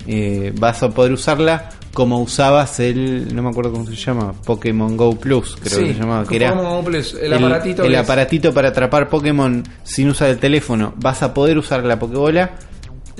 eh, 0.07 0.51
vas 0.59 0.81
a 0.81 0.89
poder 0.89 1.11
usarla 1.13 1.69
como 1.93 2.19
usabas 2.19 2.79
el, 2.79 3.33
no 3.35 3.43
me 3.43 3.49
acuerdo 3.49 3.71
cómo 3.71 3.85
se 3.85 3.95
llama, 3.95 4.33
Pokémon 4.43 4.97
Go 4.97 5.15
Plus, 5.19 5.55
creo 5.61 5.79
Sí, 5.79 5.85
que 5.85 5.93
se 5.93 5.99
llamaba, 5.99 6.25
que 6.25 6.35
era 6.35 6.51
Pokémon 6.53 6.75
Go 6.77 6.83
Plus, 6.85 7.13
el 7.21 7.33
aparatito 7.33 7.83
el 7.83 7.93
es- 7.93 7.99
aparatito 7.99 8.53
para 8.53 8.69
atrapar 8.69 9.07
Pokémon 9.09 9.63
sin 9.83 10.09
usar 10.09 10.29
el 10.29 10.37
teléfono. 10.39 10.93
Vas 10.97 11.21
a 11.23 11.33
poder 11.33 11.57
usar 11.57 11.83
la 11.85 11.97
Pokébola. 11.99 12.51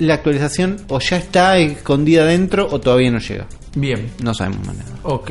La 0.00 0.14
actualización 0.14 0.78
o 0.88 0.98
ya 0.98 1.16
está 1.18 1.58
escondida 1.58 2.24
dentro 2.24 2.66
o 2.70 2.80
todavía 2.80 3.10
no 3.10 3.18
llega. 3.18 3.46
Bien. 3.74 4.10
No 4.22 4.34
sabemos 4.34 4.66
más 4.66 4.76
nada. 4.76 4.90
Ok. 5.04 5.30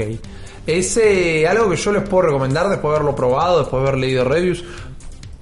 Es 0.65 0.97
eh, 0.97 1.47
algo 1.47 1.69
que 1.69 1.75
yo 1.75 1.91
les 1.91 2.07
puedo 2.07 2.27
recomendar 2.27 2.69
después 2.69 2.91
de 2.91 2.97
haberlo 2.97 3.15
probado, 3.15 3.59
después 3.59 3.81
de 3.81 3.89
haber 3.89 3.99
leído 3.99 4.23
reviews. 4.23 4.63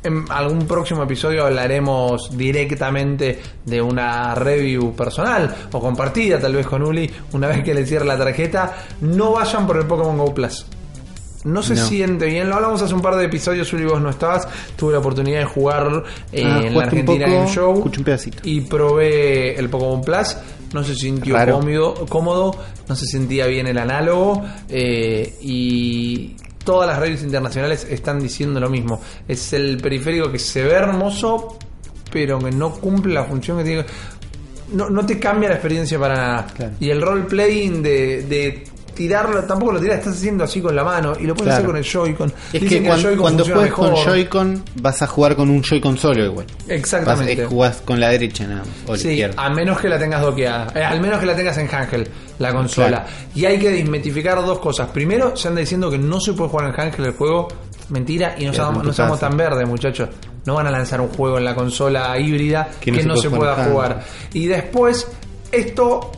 En 0.03 0.23
algún 0.29 0.65
próximo 0.65 1.03
episodio 1.03 1.45
hablaremos 1.45 2.37
directamente 2.37 3.41
de 3.65 3.81
una 3.81 4.33
review 4.35 4.95
personal 4.95 5.53
o 5.71 5.79
compartida 5.81 6.39
tal 6.39 6.55
vez 6.55 6.65
con 6.65 6.81
Uli 6.83 7.11
una 7.33 7.47
vez 7.47 7.63
que 7.63 7.73
le 7.73 7.85
cierre 7.85 8.05
la 8.05 8.17
tarjeta. 8.17 8.73
No 9.01 9.33
vayan 9.33 9.67
por 9.67 9.77
el 9.77 9.85
Pokémon 9.85 10.17
Go 10.17 10.33
Plus. 10.33 10.65
No 11.47 11.63
se 11.63 11.75
No. 11.75 11.85
siente 11.87 12.25
bien, 12.27 12.49
lo 12.49 12.55
hablamos 12.55 12.81
hace 12.81 12.93
un 12.93 13.01
par 13.01 13.15
de 13.15 13.25
episodios, 13.25 13.71
Uli, 13.73 13.85
vos 13.85 14.01
no 14.01 14.09
estabas. 14.09 14.47
Tuve 14.75 14.93
la 14.93 14.99
oportunidad 14.99 15.39
de 15.39 15.45
jugar 15.45 16.03
eh, 16.31 16.43
Ah, 16.45 16.59
en 16.63 16.65
la 16.73 16.77
un 16.79 16.83
Argentina 16.83 17.25
poco, 17.25 17.37
Game 17.37 17.51
Show 17.53 17.73
escuché 17.75 17.97
un 17.99 18.03
pedacito. 18.05 18.37
y 18.43 18.61
probé 18.61 19.57
el 19.59 19.69
Pokémon 19.69 20.01
Plus. 20.01 20.37
No 20.73 20.83
se 20.83 20.95
sintió 20.95 21.35
cómodo, 21.49 22.05
cómodo, 22.07 22.55
no 22.89 22.95
se 22.95 23.05
sentía 23.05 23.47
bien 23.47 23.67
el 23.67 23.77
análogo 23.77 24.43
eh, 24.67 25.35
y 25.41 26.35
todas 26.65 26.85
las 26.89 26.99
reviews 26.99 27.23
internacionales 27.23 27.87
están 27.89 28.19
diciendo 28.19 28.59
lo 28.59 28.69
mismo. 28.69 28.99
Es 29.27 29.53
el 29.53 29.77
periférico 29.77 30.29
que 30.29 30.39
se 30.39 30.63
ve 30.63 30.73
hermoso, 30.73 31.57
pero 32.11 32.39
que 32.39 32.51
no 32.51 32.71
cumple 32.73 33.13
la 33.13 33.23
función 33.23 33.57
que 33.59 33.63
tiene. 33.63 33.85
No, 34.73 34.89
no 34.89 35.05
te 35.05 35.17
cambia 35.17 35.47
la 35.47 35.55
experiencia 35.55 35.97
para 35.97 36.15
nada. 36.15 36.47
Claro. 36.53 36.73
Y 36.81 36.89
el 36.89 37.01
roleplaying 37.01 37.81
de, 37.81 38.23
de 38.23 38.63
tirarlo, 38.97 39.43
tampoco 39.43 39.73
lo 39.73 39.79
tiras, 39.79 39.99
estás 39.99 40.15
haciendo 40.15 40.43
así 40.43 40.59
con 40.59 40.75
la 40.75 40.83
mano 40.83 41.13
y 41.19 41.25
lo 41.25 41.35
puedes 41.35 41.53
hacer 41.53 41.65
con 41.67 41.77
el 41.77 41.83
Joy-Con. 41.83 42.33
Es 42.51 42.61
Dicen 42.61 42.81
que 42.81 42.87
cuando, 42.87 43.03
Joy-Con 43.03 43.21
cuando 43.21 43.43
funciona 43.45 43.59
juegues 43.59 43.75
con 43.75 43.89
mejor. 43.91 44.05
Joy-Con 44.05 44.63
vas 44.81 45.01
a 45.03 45.07
jugar 45.07 45.35
con 45.35 45.49
un 45.51 45.61
Joy-Con 45.61 45.97
solo 45.97 46.25
igual. 46.25 46.47
Exactamente. 46.67 47.35
Vas, 47.35 47.43
eh, 47.43 47.45
jugás 47.45 47.81
con 47.85 47.99
la 47.99 48.09
derecha 48.09 48.47
nada 48.47 48.61
más, 48.61 48.69
o 48.87 48.91
la 48.93 48.97
Sí, 48.97 49.09
izquierda. 49.09 49.43
a 49.45 49.49
menos 49.51 49.79
que 49.79 49.87
la 49.89 49.99
tengas 49.99 50.21
doqueada. 50.21 50.67
Eh, 50.75 50.83
al 50.83 50.99
menos 50.99 51.19
que 51.19 51.25
la 51.27 51.35
tengas 51.35 51.57
en 51.59 51.67
Hangel, 51.67 52.07
la 52.39 52.51
consola. 52.51 52.87
Claro. 52.87 53.05
Y 53.35 53.45
hay 53.45 53.59
que 53.59 53.69
desmitificar 53.69 54.43
dos 54.43 54.57
cosas. 54.59 54.89
Primero, 54.89 55.37
se 55.37 55.47
anda 55.47 55.59
diciendo 55.61 55.91
que 55.91 55.99
no 55.99 56.19
se 56.19 56.33
puede 56.33 56.49
jugar 56.49 56.69
en 56.69 56.73
Hangel 56.73 57.05
el 57.05 57.13
juego. 57.13 57.47
Mentira, 57.89 58.35
y 58.37 58.45
no 58.45 58.51
tu 58.51 58.57
no 58.83 58.93
casa. 58.93 59.17
tan 59.17 59.37
verdes, 59.37 59.65
muchachos. 59.65 60.09
No 60.45 60.55
van 60.55 60.67
a 60.67 60.71
lanzar 60.71 60.99
un 60.99 61.07
juego 61.07 61.37
en 61.37 61.45
la 61.45 61.55
consola 61.55 62.17
híbrida 62.19 62.67
que, 62.81 62.91
no 62.91 63.15
se, 63.15 63.29
pueda 63.29 63.63
jugar. 63.63 64.03
Y 64.33 64.47
después, 64.47 65.07
esto 65.51 66.11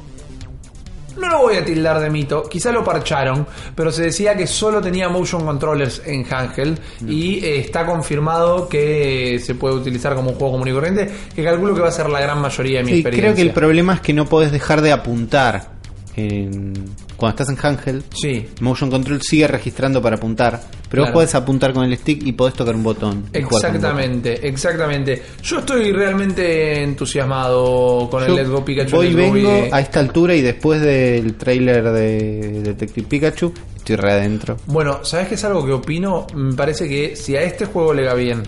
no 1.20 1.30
lo 1.30 1.40
voy 1.40 1.56
a 1.58 1.66
tildar 1.66 2.00
de 2.00 2.10
mito, 2.10 2.44
quizá 2.50 2.72
lo 2.72 2.84
parcharon, 2.84 3.46
pero 3.76 3.92
se 3.92 4.04
decía 4.04 4.36
que 4.36 4.48
solo 4.48 4.82
tenía 4.82 5.10
motion 5.10 5.46
controllers 5.46 6.02
en 6.06 6.24
Hangel 6.24 6.78
y 7.08 7.44
eh, 7.44 7.60
está 7.60 7.86
confirmado 7.86 8.68
que 8.70 9.40
se 9.44 9.56
puede 9.56 9.76
utilizar 9.76 10.16
como 10.16 10.32
un 10.32 10.36
juego 10.38 10.54
común 10.54 10.68
y 10.68 10.72
corriente, 10.72 11.10
que 11.36 11.44
calculo 11.44 11.76
que 11.76 11.82
va 11.82 11.90
a 11.90 11.92
ser 11.92 12.10
la 12.10 12.22
gran 12.22 12.40
mayoría 12.42 12.80
de 12.80 12.86
mi 12.86 12.92
Sí, 12.92 12.98
experiencia. 13.00 13.34
creo 13.34 13.36
que 13.36 13.42
el 13.50 13.54
problema 13.54 13.94
es 13.96 14.02
que 14.02 14.14
no 14.14 14.26
podés 14.26 14.52
dejar 14.52 14.82
de 14.82 14.92
apuntar. 14.92 15.78
en- 16.16 16.74
cuando 17.20 17.42
estás 17.42 17.50
en 17.50 17.56
Hangel, 17.58 18.04
Sí, 18.14 18.48
Motion 18.62 18.90
Control 18.90 19.22
sigue 19.22 19.48
registrando 19.48 20.02
para 20.02 20.16
apuntar, 20.16 20.60
pero 20.90 21.04
Claro. 21.04 21.06
vos 21.06 21.12
podés 21.14 21.36
apuntar 21.36 21.74
con 21.74 21.84
el 21.84 21.96
stick 21.98 22.26
y 22.26 22.32
podés 22.32 22.56
tocar 22.56 22.74
un 22.76 22.84
botón. 22.84 23.18
un 23.18 23.30
exactamente, 23.34 24.48
exactamente. 24.48 25.22
Yo 25.44 25.60
estoy 25.60 25.92
realmente 25.92 26.82
entusiasmado 26.84 28.08
con 28.10 28.22
Yo 28.26 28.28
el 28.30 28.36
Let's 28.36 28.50
Go 28.50 28.66
Pikachu. 28.66 28.96
voy 28.96 29.08
y 29.08 29.10
Let's 29.14 29.28
Go 29.28 29.34
vengo 29.34 29.76
a 29.76 29.80
esta 29.82 30.00
altura 30.00 30.34
y 30.36 30.42
después 30.42 30.82
del 30.82 31.36
trailer 31.36 31.84
de 31.92 32.62
Detective 32.64 33.08
Pikachu, 33.08 33.54
estoy 33.76 33.96
re 33.98 34.14
adentro. 34.14 34.58
Bueno, 34.66 35.04
¿sabes 35.04 35.28
qué 35.28 35.36
es 35.36 35.44
algo 35.44 35.66
que 35.66 35.74
opino? 35.74 36.26
Me 36.36 36.54
parece 36.56 36.88
que 36.88 37.16
si 37.16 37.36
a 37.36 37.42
este 37.42 37.66
juego 37.66 37.94
le 37.94 38.06
va 38.06 38.14
bien 38.14 38.44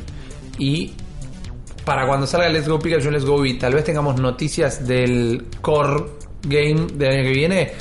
y 0.58 0.94
para 1.86 2.06
cuando 2.08 2.28
salga 2.28 2.48
Let's 2.50 2.68
Go 2.68 2.80
Pikachu 2.80 3.10
Let's 3.12 3.26
Go 3.26 3.38
Eevee, 3.44 3.60
tal 3.60 3.74
vez 3.74 3.84
tengamos 3.84 4.20
noticias 4.20 4.88
del 4.88 5.46
core 5.62 6.04
game 6.44 6.88
del 6.94 7.10
año 7.12 7.24
que 7.24 7.32
viene, 7.34 7.72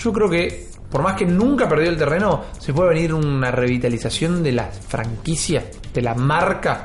yo 0.00 0.12
creo 0.12 0.28
que 0.28 0.70
por 0.90 1.02
más 1.02 1.16
que 1.16 1.24
nunca 1.24 1.68
perdió 1.68 1.88
el 1.88 1.96
terreno, 1.96 2.46
se 2.58 2.72
puede 2.72 2.90
venir 2.90 3.14
una 3.14 3.52
revitalización 3.52 4.42
de 4.42 4.52
la 4.52 4.64
franquicia, 4.64 5.64
de 5.94 6.02
la 6.02 6.14
marca 6.16 6.82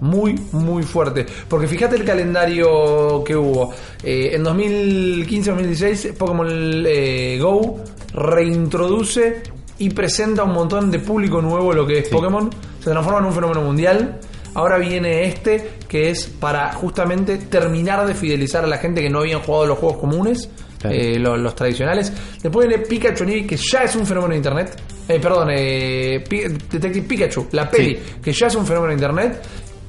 muy, 0.00 0.34
muy 0.52 0.82
fuerte. 0.82 1.26
Porque 1.48 1.66
fíjate 1.66 1.96
el 1.96 2.04
calendario 2.04 3.22
que 3.24 3.36
hubo. 3.36 3.72
Eh, 4.02 4.30
en 4.34 4.44
2015-2016, 4.44 6.14
Pokémon 6.14 6.48
eh, 6.86 7.38
Go 7.40 7.80
reintroduce 8.14 9.42
y 9.78 9.90
presenta 9.90 10.44
un 10.44 10.52
montón 10.52 10.90
de 10.90 10.98
público 11.00 11.40
nuevo 11.42 11.72
lo 11.72 11.86
que 11.86 11.98
es 11.98 12.08
Pokémon. 12.08 12.50
Se 12.78 12.90
transforma 12.90 13.18
en 13.18 13.26
un 13.26 13.32
fenómeno 13.32 13.62
mundial. 13.62 14.20
Ahora 14.54 14.78
viene 14.78 15.26
este 15.26 15.70
que 15.88 16.10
es 16.10 16.26
para 16.26 16.72
justamente 16.72 17.36
terminar 17.36 18.06
de 18.06 18.14
fidelizar 18.14 18.64
a 18.64 18.66
la 18.66 18.78
gente 18.78 19.00
que 19.00 19.08
no 19.10 19.20
habían 19.20 19.40
jugado 19.40 19.66
los 19.66 19.78
juegos 19.78 19.98
comunes, 19.98 20.50
Claro. 20.80 20.96
eh, 20.96 21.18
los, 21.18 21.38
los 21.38 21.54
tradicionales. 21.54 22.12
Después 22.42 22.66
viene 22.66 22.82
Pikachu 22.84 23.24
Eevee, 23.24 23.46
que 23.46 23.56
ya 23.56 23.80
es 23.84 23.94
un 23.96 24.06
fenómeno 24.06 24.30
de 24.32 24.36
internet. 24.38 24.80
Eh, 25.08 25.18
perdón, 25.20 25.48
eh, 25.52 26.24
Detective 26.28 27.02
Pikachu, 27.06 27.48
la 27.52 27.68
peli, 27.68 27.98
que 28.22 28.32
ya 28.32 28.46
es 28.46 28.54
un 28.54 28.64
fenómeno 28.66 28.88
de 28.88 28.94
internet. 28.94 29.42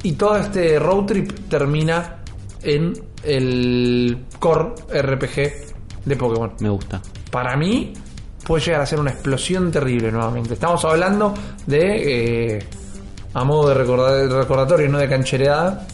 Y 0.03 0.13
todo 0.13 0.35
este 0.37 0.79
road 0.79 1.05
trip 1.05 1.31
termina 1.47 2.17
en 2.63 2.93
el 3.23 4.25
core 4.39 4.73
RPG 4.89 5.35
de 6.05 6.15
Pokémon. 6.15 6.53
Me 6.59 6.69
gusta. 6.69 7.01
Para 7.29 7.55
mí 7.55 7.93
puede 8.45 8.63
llegar 8.65 8.81
a 8.81 8.85
ser 8.85 8.99
una 8.99 9.11
explosión 9.11 9.71
terrible 9.71 10.11
nuevamente. 10.11 10.55
Estamos 10.55 10.83
hablando 10.85 11.33
de, 11.67 12.55
eh, 12.55 12.59
a 13.33 13.43
modo 13.43 13.69
de 13.69 13.75
recordatorio, 13.75 14.89
no 14.89 14.97
de 14.97 15.07
canchereada, 15.07 15.87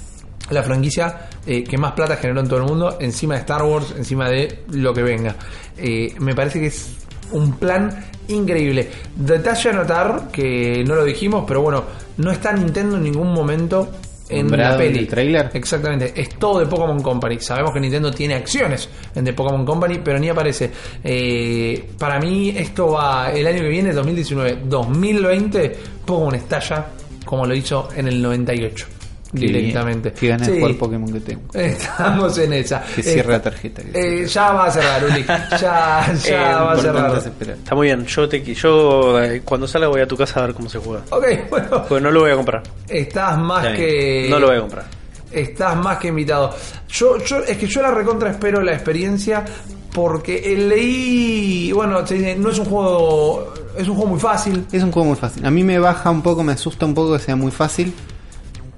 la 0.50 0.64
franquicia 0.64 1.30
eh, 1.46 1.64
que 1.64 1.78
más 1.78 1.94
plata 1.94 2.18
generó 2.18 2.42
en 2.42 2.48
todo 2.48 2.60
el 2.60 2.66
mundo, 2.66 2.98
encima 3.00 3.36
de 3.36 3.42
Star 3.42 3.64
Wars, 3.64 3.94
encima 3.98 4.30
de 4.30 4.64
lo 4.72 4.94
que 4.94 5.04
venga. 5.04 5.36
Eh, 5.78 6.14
me 6.20 6.34
parece 6.36 6.60
que 6.60 6.68
es 6.68 6.96
un 7.32 7.54
plan 7.58 8.06
increíble. 8.28 8.90
Detalle 9.16 9.70
a 9.70 9.74
notar 9.74 10.28
que 10.32 10.84
no 10.86 10.96
lo 10.96 11.04
dijimos, 11.04 11.44
pero 11.48 11.62
bueno, 11.62 11.84
no 12.18 12.32
está 12.32 12.54
Nintendo 12.54 12.98
en 12.98 13.04
ningún 13.04 13.34
momento 13.34 13.90
en 14.30 14.52
la 14.52 14.74
en 14.74 14.78
peli. 14.78 15.00
el 15.00 15.08
tráiler. 15.08 15.52
Exactamente, 15.54 16.14
es 16.16 16.30
todo 16.38 16.60
de 16.60 16.66
Pokémon 16.66 17.02
Company. 17.02 17.40
Sabemos 17.40 17.72
que 17.72 17.80
Nintendo 17.80 18.12
tiene 18.12 18.36
acciones 18.36 18.90
en 19.16 19.24
The 19.24 19.34
Pokémon 19.34 19.66
Company, 19.66 20.00
pero 20.04 20.20
ni 20.20 20.30
aparece. 20.30 20.72
Eh, 21.04 21.92
para 21.98 22.20
mí, 22.20 22.50
esto 22.50 22.92
va 22.92 23.32
el 23.32 23.48
año 23.48 23.62
que 23.62 23.70
viene, 23.70 23.94
2019-2020. 23.94 25.74
Pokémon 26.06 26.36
estalla 26.36 26.88
como 27.28 27.46
lo 27.46 27.54
hizo 27.54 27.90
en 27.96 28.08
el 28.08 28.22
98, 28.22 28.88
Qué 28.88 28.97
directamente. 29.32 30.10
bien. 30.10 30.20
Qué 30.20 30.28
ganas 30.28 30.48
Sí, 30.48 30.54
de 30.54 30.60
jugar 30.60 30.76
Pokémon 30.78 31.14
que 31.14 31.20
tengo. 31.20 31.42
Estamos 31.54 32.38
en 32.38 32.54
esa. 32.54 32.84
Que 32.96 33.04
cierre 33.04 33.32
la 33.34 33.42
tarjeta. 33.42 33.82
que 33.84 34.24
eh, 34.24 34.28
ya 34.28 34.52
va 34.54 34.66
a 34.66 34.72
cerrar, 34.72 35.04
Uli. 35.06 35.24
Ya, 35.52 36.14
ya 36.14 36.52
Eh, 36.52 36.56
va 36.56 36.72
a 36.74 36.78
cerrar. 36.78 37.18
Está 37.18 37.76
muy 37.76 37.88
bien. 37.88 38.06
Yo, 38.06 38.28
te, 38.30 38.42
yo 38.54 39.22
eh, 39.22 39.42
cuando 39.44 39.68
salga 39.68 39.88
voy 39.88 40.02
a 40.02 40.08
tu 40.08 40.16
casa 40.18 40.40
a 40.42 40.46
ver 40.48 40.56
cómo 40.56 40.70
se 40.70 40.80
juega. 40.80 41.04
Ok, 41.10 41.26
bueno. 41.50 41.68
Porque 41.88 42.02
no 42.02 42.12
lo 42.12 42.22
voy 42.22 42.32
a 42.32 42.36
comprar. 42.36 42.64
Estás 42.88 43.38
más 43.38 43.64
bien. 43.64 43.76
que. 43.76 44.28
No 44.30 44.40
lo 44.40 44.48
voy 44.48 44.58
a 44.58 44.62
comprar. 44.62 44.86
Estás 45.32 45.76
más 45.76 45.98
que 45.98 46.08
invitado. 46.08 46.56
Yo, 46.90 47.18
yo, 47.24 47.40
es 47.40 47.58
que 47.58 47.68
yo 47.68 47.82
la 47.82 47.92
recontra 47.92 48.30
espero 48.32 48.62
la 48.62 48.74
experiencia 48.74 49.44
porque 49.94 50.56
leí, 50.58 51.72
bueno, 51.72 52.02
no 52.38 52.50
es 52.50 52.60
un 52.60 52.66
juego, 52.66 53.54
es 53.76 53.88
un 53.88 53.96
juego 53.96 54.12
muy 54.12 54.20
fácil. 54.20 54.66
Es 54.72 54.84
un 54.84 54.92
juego 54.92 55.08
muy 55.10 55.18
fácil. 55.18 55.46
A 55.46 55.52
mí 55.52 55.64
me 55.64 55.80
baja 55.80 56.12
un 56.12 56.22
poco, 56.22 56.44
me 56.44 56.54
asusta 56.54 56.86
un 56.86 56.94
poco 56.94 57.14
que 57.14 57.20
sea 57.20 57.36
muy 57.36 57.52
fácil. 57.52 57.94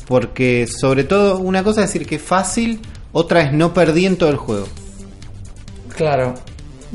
Porque 0.09 0.67
sobre 0.67 1.05
todo, 1.05 1.37
una 1.37 1.63
cosa 1.63 1.83
es 1.85 1.93
decir 1.93 2.05
que 2.05 2.15
es 2.15 2.21
fácil, 2.21 2.79
otra 3.13 3.41
es 3.43 3.53
no 3.53 3.73
perdí 3.73 4.05
en 4.07 4.17
todo 4.17 4.29
el 4.29 4.35
juego. 4.37 4.67
Claro. 5.95 6.33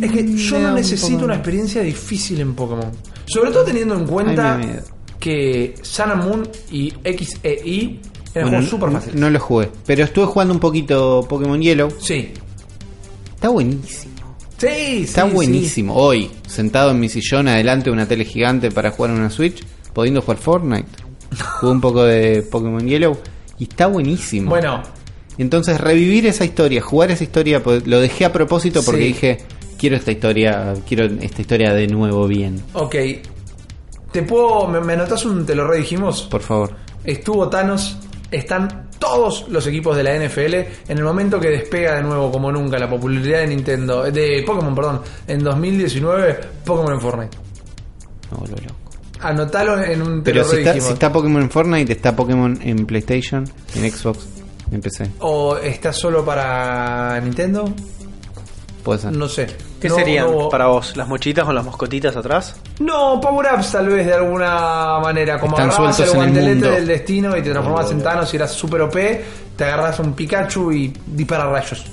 Es 0.01 0.11
que 0.11 0.36
yo 0.36 0.57
Me 0.57 0.62
da 0.62 0.69
no 0.70 0.74
un 0.74 0.81
necesito 0.81 1.12
poco- 1.12 1.24
una 1.27 1.35
experiencia 1.35 1.82
difícil 1.82 2.41
en 2.41 2.55
Pokémon. 2.55 2.91
Sobre 3.27 3.51
todo 3.53 3.65
teniendo 3.65 3.95
en 3.95 4.07
cuenta 4.07 4.57
Ay, 4.57 4.81
que 5.20 5.74
Sun 5.82 6.11
and 6.11 6.24
Moon 6.24 6.49
y 6.70 6.93
XEI 7.05 8.01
eran 8.35 8.49
Bueno, 8.49 8.49
juegos 8.49 8.69
súper 8.69 8.91
fáciles. 8.91 9.15
no 9.20 9.31
lo 9.31 9.39
jugué. 9.41 9.70
Pero 9.86 10.05
estuve 10.05 10.27
jugando 10.27 10.53
un 10.53 10.61
poquito 10.61 11.24
Pokémon 11.28 11.61
Yellow. 11.62 11.91
Sí. 12.01 12.32
Está 13.35 13.49
buenísimo. 13.49 14.12
Sí, 14.59 15.03
Está 15.05 15.27
sí, 15.28 15.32
buenísimo. 15.35 15.95
Hoy, 15.95 16.31
sentado 16.49 16.91
en 16.91 16.99
mi 17.01 17.09
sillón 17.09 17.47
adelante 17.49 17.85
de 17.86 17.91
una 17.93 18.07
tele 18.07 18.24
gigante 18.24 18.70
para 18.70 18.91
jugar 18.91 19.12
en 19.12 19.19
una 19.19 19.31
Switch, 19.31 19.62
pudiendo 19.93 20.20
jugar 20.23 20.39
Fortnite. 20.39 20.89
Jugué 21.36 21.73
un 21.73 21.81
poco 21.81 22.05
de 22.05 22.43
Pokémon 22.43 22.86
Yellow 22.86 23.16
y 23.59 23.65
está 23.65 23.86
buenísimo. 23.86 24.51
Bueno, 24.51 24.82
Entonces, 25.36 25.81
revivir 25.81 26.27
esa 26.27 26.44
historia, 26.44 26.81
jugar 26.81 27.11
esa 27.11 27.24
historia, 27.24 27.61
pues, 27.62 27.86
lo 27.89 28.01
dejé 28.01 28.24
a 28.24 28.32
propósito 28.32 28.82
porque 28.85 29.01
Sí. 29.01 29.06
dije, 29.09 29.39
quiero 29.77 29.97
esta 29.97 30.12
historia, 30.12 30.74
quiero 30.86 31.06
esta 31.06 31.40
historia 31.40 31.73
de 31.74 31.86
nuevo 31.89 32.27
bien. 32.28 32.62
ok. 32.73 32.94
Te 34.12 34.23
puedo. 34.23 34.69
¿Me, 34.69 34.81
me 34.81 34.94
un 35.24 35.44
te 35.44 35.56
lo 35.56 35.66
redijimos? 35.66 36.23
Por 36.23 36.40
favor. 36.40 36.70
Estuvo 37.02 37.48
Thanos, 37.48 37.97
están 38.31 38.89
todos 39.01 39.47
los 39.48 39.66
equipos 39.66 39.97
de 39.97 40.05
la 40.05 40.15
NFL 40.15 40.55
en 40.89 40.98
el 40.98 41.02
momento 41.02 41.40
que 41.40 41.48
despega 41.48 41.97
de 41.97 42.02
nuevo 42.05 42.31
como 42.31 42.52
nunca 42.52 42.78
la 42.78 42.89
popularidad 42.89 43.40
de 43.40 43.48
Nintendo, 43.48 44.05
de 44.05 44.44
Pokémon, 44.47 44.73
perdón, 44.74 45.01
en 45.27 45.43
2019, 45.43 46.39
Pokémon 46.65 46.93
en 46.94 47.01
Fortnite. 47.01 47.36
Vuelvo 48.31 48.56
loco. 48.56 48.84
Anotalo 49.24 49.82
en 49.82 50.02
un 50.02 50.22
te 50.22 50.32
Pero 50.32 50.44
si 50.44 50.56
está, 50.59 50.72
si 50.74 50.78
está 50.92 51.12
Pokémon 51.12 51.42
en 51.42 51.51
Fortnite, 51.51 51.92
está 51.92 52.14
Pokémon 52.14 52.59
en 52.62 52.84
PlayStation, 52.86 53.44
en 53.74 53.90
Xbox, 53.90 54.26
en 54.70 54.80
PC. 54.80 55.10
¿O 55.20 55.56
está 55.56 55.92
solo 55.92 56.24
para 56.24 57.18
Nintendo? 57.20 57.72
Puede 58.82 59.01
ser. 59.01 59.12
No 59.12 59.26
sé. 59.28 59.46
¿Qué 59.80 59.88
No, 59.88 59.96
serían 59.96 60.30
no- 60.30 60.48
para 60.51 60.66
vos? 60.66 60.94
¿Las 60.96 61.09
mochitas 61.09 61.44
con 61.44 61.55
las 61.55 61.64
moscotitas 61.64 62.14
atrás? 62.16 62.56
No, 62.80 63.18
power-ups 63.20 63.72
tal 63.72 63.88
vez 63.88 64.06
de 64.06 64.12
alguna 64.14 64.98
manera. 65.01 65.38
Como 65.40 65.56
Están 65.56 65.70
agarrabas 65.70 66.01
el 66.01 66.06
sueltos 66.06 66.14
en 66.14 66.20
el 66.20 66.32
guantelete 66.34 66.55
mundo. 66.66 66.70
del 66.76 66.86
destino 66.86 67.36
y 67.36 67.42
te 67.42 67.51
transformabas 67.51 67.90
en 67.92 68.02
Thanos 68.02 68.32
y 68.32 68.36
eras 68.36 68.52
super 68.52 68.82
OP, 68.82 69.24
te 69.56 69.64
agarras 69.64 69.98
un 70.01 70.12
Pikachu 70.12 70.70
y 70.72 70.92
dispara 71.06 71.46
rayos. 71.51 71.84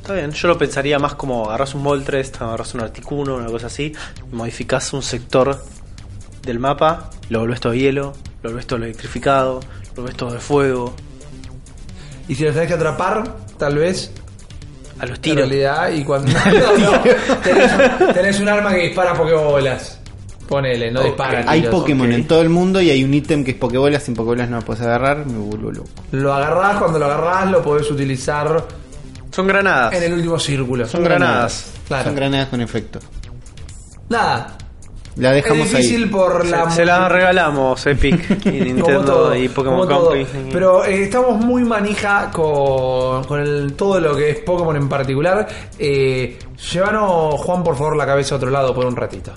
Está 0.00 0.14
bien, 0.14 0.32
yo 0.32 0.48
lo 0.48 0.58
pensaría 0.58 0.98
más 0.98 1.14
como 1.14 1.46
agarras 1.46 1.74
un 1.76 1.82
Moltres, 1.84 2.32
agarras 2.40 2.74
un 2.74 2.80
Articuno, 2.80 3.36
una 3.36 3.46
cosa 3.46 3.68
así, 3.68 3.92
y 4.32 4.34
modificás 4.34 4.92
un 4.92 5.02
sector 5.02 5.62
del 6.42 6.58
mapa, 6.58 7.10
lo 7.28 7.40
volvés 7.40 7.60
todo 7.60 7.74
hielo, 7.74 8.12
lo 8.42 8.50
volvés 8.50 8.66
todo 8.66 8.78
electrificado, 8.82 9.60
lo 9.96 10.02
volvés 10.02 10.16
todo 10.16 10.32
de 10.32 10.38
fuego, 10.40 10.94
Y 12.28 12.34
si 12.34 12.44
los 12.44 12.54
tenés 12.54 12.68
que 12.68 12.74
atrapar, 12.74 13.24
tal 13.58 13.76
vez 13.78 14.12
a 14.98 15.06
los 15.06 15.16
en 15.16 15.22
tiros. 15.22 15.48
realidad 15.48 15.90
y 15.92 16.04
cuando 16.04 16.30
no, 16.32 16.78
no, 16.92 17.00
tenés, 17.42 17.72
un, 17.72 18.12
tenés 18.14 18.40
un 18.40 18.48
arma 18.48 18.70
que 18.74 18.82
dispara 18.88 19.14
pokebolas 19.14 19.98
ponele 20.46 20.90
no 20.90 21.00
Ok. 21.00 21.06
dispara 21.06 21.44
Hay 21.46 21.60
tiros. 21.62 21.74
Pokémon 21.80 22.08
ok. 22.08 22.14
en 22.14 22.26
todo 22.26 22.42
el 22.42 22.48
mundo 22.50 22.80
y 22.82 22.90
hay 22.90 23.04
un 23.04 23.14
ítem 23.14 23.44
que 23.44 23.52
es 23.52 23.56
Pokébolas. 23.56 24.02
Sin 24.02 24.14
Pokébolas 24.14 24.50
no 24.50 24.56
lo 24.58 24.62
puedes 24.64 24.82
agarrar, 24.82 25.24
me 25.24 25.38
vuelvo 25.38 25.70
loco. 25.70 25.88
lo 26.10 26.34
agarrás 26.34 26.76
cuando 26.78 26.98
lo 26.98 27.06
agarrás 27.06 27.50
lo 27.50 27.62
podés 27.62 27.88
utilizar 27.90 28.66
Son 29.30 29.46
granadas. 29.46 29.92
en 29.94 30.02
el 30.02 30.12
último 30.14 30.38
círculo 30.40 30.86
Son 30.88 31.02
granadas. 31.04 31.66
claro 31.86 32.04
Son 32.04 32.14
granadas 32.16 32.48
con 32.48 32.60
efecto. 32.60 32.98
nada 34.08 34.56
La 35.16 35.32
dejamos 35.32 35.66
es 35.66 35.72
difícil 35.72 36.04
ahí. 36.04 36.08
por 36.10 36.44
Se, 36.44 36.50
la 36.50 36.70
se 36.70 36.84
regalamos 36.84 37.86
Epic 37.86 38.46
y 38.46 38.50
Nintendo 38.60 39.04
todo, 39.04 39.36
y 39.36 39.48
Pokémon. 39.48 39.88
Company. 39.88 40.26
Pero 40.52 40.84
eh, 40.84 41.04
estamos 41.04 41.44
muy 41.44 41.64
manija 41.64 42.30
con, 42.30 43.24
con 43.24 43.40
el, 43.40 43.74
todo 43.74 44.00
lo 44.00 44.14
que 44.16 44.30
es 44.30 44.38
Pokémon 44.38 44.76
en 44.76 44.88
particular. 44.88 45.46
Eh, 45.78 46.38
llévanos, 46.72 47.40
Juan, 47.40 47.64
por 47.64 47.76
favor, 47.76 47.96
la 47.96 48.06
cabeza 48.06 48.34
a 48.34 48.38
otro 48.38 48.50
lado 48.50 48.74
por 48.74 48.86
un 48.86 48.96
ratito. 48.96 49.32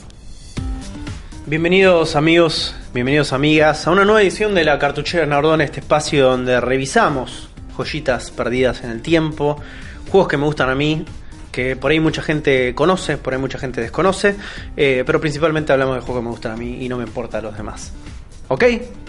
Bienvenidos 1.45 2.15
amigos, 2.15 2.73
bienvenidos 2.93 3.33
amigas 3.33 3.85
a 3.85 3.91
una 3.91 4.05
nueva 4.05 4.21
edición 4.21 4.55
de 4.55 4.63
la 4.63 4.79
Cartuchera 4.79 5.25
Nardón, 5.25 5.59
este 5.59 5.81
espacio 5.81 6.29
donde 6.29 6.61
revisamos 6.61 7.49
joyitas 7.75 8.31
perdidas 8.31 8.83
en 8.83 8.91
el 8.91 9.01
tiempo, 9.01 9.59
juegos 10.09 10.29
que 10.29 10.37
me 10.37 10.45
gustan 10.45 10.69
a 10.69 10.75
mí, 10.75 11.03
que 11.53 11.77
por 11.77 11.91
ahí 11.91 12.01
mucha 12.01 12.21
gente 12.21 12.75
conoce, 12.75 13.15
por 13.17 13.33
ahí 13.33 13.39
mucha 13.39 13.57
gente 13.59 13.79
desconoce, 13.79 14.35
eh, 14.75 15.03
pero 15.05 15.21
principalmente 15.21 15.71
hablamos 15.71 15.95
de 15.95 16.01
juegos 16.01 16.19
que 16.21 16.25
me 16.25 16.31
gustan 16.31 16.51
a 16.51 16.57
mí 16.57 16.83
y 16.83 16.89
no 16.89 16.97
me 16.97 17.03
importa 17.05 17.37
a 17.37 17.41
los 17.41 17.55
demás. 17.55 17.93
¿Ok? 18.49 18.63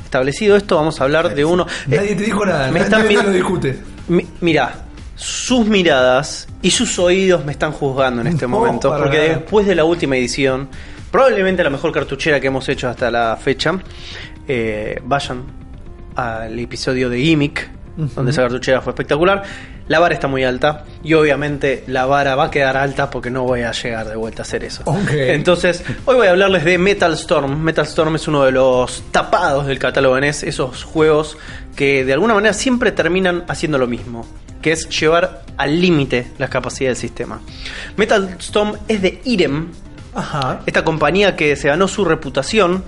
Establecido 0.04 0.54
esto, 0.56 0.76
vamos 0.76 1.00
a 1.00 1.04
hablar 1.04 1.34
de 1.34 1.44
uno... 1.44 1.66
eh, 1.90 1.96
Nadie 1.96 2.14
te 2.14 2.22
dijo 2.22 2.46
nada, 2.46 2.66
me 2.70 2.80
nadie 2.80 2.84
están 2.84 3.08
mi- 3.08 3.14
lo 3.14 3.30
discute. 3.32 3.78
Mi- 4.08 4.26
mira, 4.42 4.84
sus 5.16 5.66
miradas 5.66 6.46
y 6.62 6.70
sus 6.70 6.98
oídos 6.98 7.44
me 7.44 7.52
están 7.52 7.72
juzgando 7.72 8.20
en 8.20 8.28
este 8.28 8.46
No, 8.46 8.50
momento, 8.60 8.94
porque 8.96 9.16
nada. 9.18 9.28
después 9.40 9.66
de 9.66 9.74
la 9.74 9.84
última 9.84 10.16
edición, 10.16 10.68
probablemente 11.10 11.64
la 11.64 11.70
mejor 11.70 11.90
cartuchera 11.92 12.38
que 12.40 12.46
hemos 12.48 12.68
hecho 12.68 12.88
hasta 12.88 13.10
la 13.10 13.36
fecha, 13.42 13.72
eh, 14.46 15.00
vayan 15.04 15.42
al 16.14 16.58
episodio 16.58 17.08
de 17.08 17.18
Gimmick, 17.18 17.70
donde 17.96 18.30
esa 18.30 18.42
cartuchera 18.42 18.80
fue 18.80 18.92
espectacular. 18.92 19.42
La 19.86 19.98
vara 20.00 20.14
está 20.14 20.28
muy 20.28 20.44
alta 20.44 20.84
y 21.02 21.12
obviamente 21.14 21.84
la 21.86 22.06
vara 22.06 22.34
va 22.36 22.44
a 22.44 22.50
quedar 22.50 22.76
alta 22.76 23.10
porque 23.10 23.30
no 23.30 23.42
voy 23.42 23.62
a 23.62 23.72
llegar 23.72 24.08
de 24.08 24.16
vuelta 24.16 24.42
a 24.42 24.44
hacer 24.44 24.64
eso. 24.64 24.82
Entonces, 25.12 25.84
hoy 26.06 26.16
voy 26.16 26.26
a 26.26 26.30
hablarles 26.30 26.64
de 26.64 26.78
Metal 26.78 27.12
Storm. 27.12 27.60
Metal 27.62 27.84
Storm 27.84 28.16
es 28.16 28.26
uno 28.26 28.44
de 28.44 28.52
los 28.52 29.02
tapados 29.10 29.66
del 29.66 29.78
catálogo 29.78 30.18
NES, 30.18 30.42
esos 30.44 30.84
juegos 30.84 31.36
que 31.76 32.04
de 32.04 32.12
alguna 32.14 32.34
manera 32.34 32.54
siempre 32.54 32.92
terminan 32.92 33.44
haciendo 33.48 33.76
lo 33.78 33.86
mismo, 33.86 34.26
que 34.62 34.72
es 34.72 34.88
llevar 34.88 35.42
al 35.58 35.80
límite 35.80 36.28
las 36.38 36.48
capacidades 36.48 36.98
del 36.98 37.08
sistema. 37.08 37.40
Metal 37.96 38.36
Storm 38.38 38.76
es 38.88 39.02
de 39.02 39.20
Irem, 39.24 39.68
Ajá. 40.14 40.60
esta 40.64 40.82
compañía 40.84 41.36
que 41.36 41.56
se 41.56 41.68
ganó 41.68 41.88
su 41.88 42.04
reputación 42.04 42.84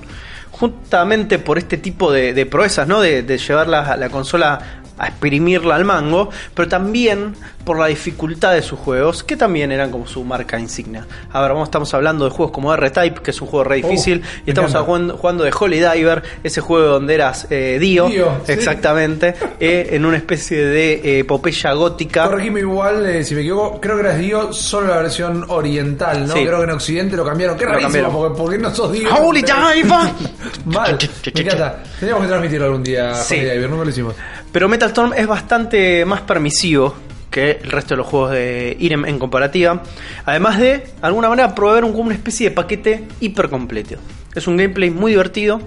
justamente 0.51 1.39
por 1.39 1.59
este 1.59 1.77
tipo 1.77 2.11
de, 2.13 2.33
de 2.33 2.47
proezas, 2.47 2.89
¿no? 2.89 3.01
De, 3.01 3.23
de 3.23 3.37
llevar 3.39 3.69
la, 3.69 3.97
la 3.97 4.09
consola 4.09 4.83
a 4.99 5.09
exprimirla 5.09 5.75
al 5.77 5.85
mango, 5.85 6.31
pero 6.55 6.69
también 6.69 7.35
por 7.65 7.79
la 7.79 7.87
dificultad 7.87 8.53
de 8.55 8.63
sus 8.63 8.79
juegos, 8.79 9.25
que 9.25 9.37
también 9.37 9.73
eran 9.73 9.91
como 9.91 10.07
su 10.07 10.23
marca 10.25 10.59
insignia. 10.59 11.05
A 11.33 11.41
ver, 11.43 11.51
vamos, 11.51 11.69
estamos 11.69 11.93
hablando 11.95 12.25
de 12.25 12.31
juegos 12.31 12.53
como 12.53 12.73
R-Type, 12.73 13.21
que 13.23 13.31
es 13.33 13.41
un 13.41 13.49
juego 13.49 13.65
re 13.65 13.77
Oh, 13.85 13.89
difícil, 13.89 14.23
y 14.47 14.51
estamos 14.51 14.73
jugando, 14.75 15.17
jugando 15.19 15.45
de 15.45 15.53
Holy 15.59 15.81
Diver, 15.81 16.23
ese 16.45 16.61
juego 16.61 16.87
donde 16.87 17.15
eras 17.15 17.47
eh, 17.51 17.79
Dio, 17.81 18.09
Dio, 18.09 18.41
sí. 18.47 18.53
exactamente, 18.53 19.35
eh, 19.61 19.89
en 19.93 20.05
una 20.07 20.17
especie 20.17 20.65
de 20.65 20.93
eh, 20.95 21.19
epopeya 21.21 21.73
gótica. 21.73 22.25
Corregime 22.29 22.61
igual, 22.61 23.05
eh, 23.07 23.25
si 23.25 23.35
me 23.35 23.41
equivoco, 23.43 23.81
creo 23.81 23.97
que 23.97 24.03
eras 24.03 24.19
Dio 24.19 24.53
solo 24.53 24.87
la 24.89 24.99
versión 24.99 25.45
oriental, 25.49 26.27
¿no? 26.27 26.35
Sí. 26.35 26.45
Creo 26.47 26.59
que 26.59 26.65
en 26.65 26.71
Occidente 26.71 27.17
lo 27.17 27.25
cambiaron. 27.25 27.57
Qué 27.59 27.65
Lo 27.65 27.73
rarísimo, 27.73 27.93
cambiaron. 27.93 28.13
porque, 28.13 28.39
porque 28.43 28.59
no 28.59 28.75
sos 28.75 28.93
Dio. 28.93 29.15
Holy 29.15 29.43
Diver. 29.43 29.87
Mal, 30.65 30.99
me 31.35 31.41
encanta. 31.43 31.83
Teníamos 31.99 32.23
que 32.23 32.29
transmitirlo 32.29 32.67
algún 32.67 32.83
día, 32.85 33.15
Sí. 33.15 33.35
Holy 33.35 33.51
Diver, 33.51 33.71
nunca 33.71 33.85
lo 33.85 33.91
hicimos. 33.91 34.15
Pero 34.53 34.69
Metal 34.69 34.89
Storm 34.89 35.13
es 35.15 35.27
bastante 35.27 36.05
más 36.05 36.23
permisivo 36.23 36.95
que 37.31 37.61
el 37.63 37.71
resto 37.71 37.95
de 37.95 37.99
los 37.99 38.07
juegos 38.07 38.31
de 38.31 38.77
Irem 38.81 39.05
en 39.05 39.19
comparativa. 39.19 39.83
Además 40.25 40.59
de, 40.59 40.79
de 40.79 40.93
alguna 41.03 41.29
manera, 41.29 41.55
proveer 41.55 41.85
una 41.85 42.15
especie 42.15 42.49
de 42.49 42.55
paquete 42.55 43.05
hiper 43.21 43.51
completo. 43.51 43.97
Es 44.35 44.47
un 44.47 44.57
gameplay 44.57 44.91
muy 44.91 45.13
divertido, 45.13 45.61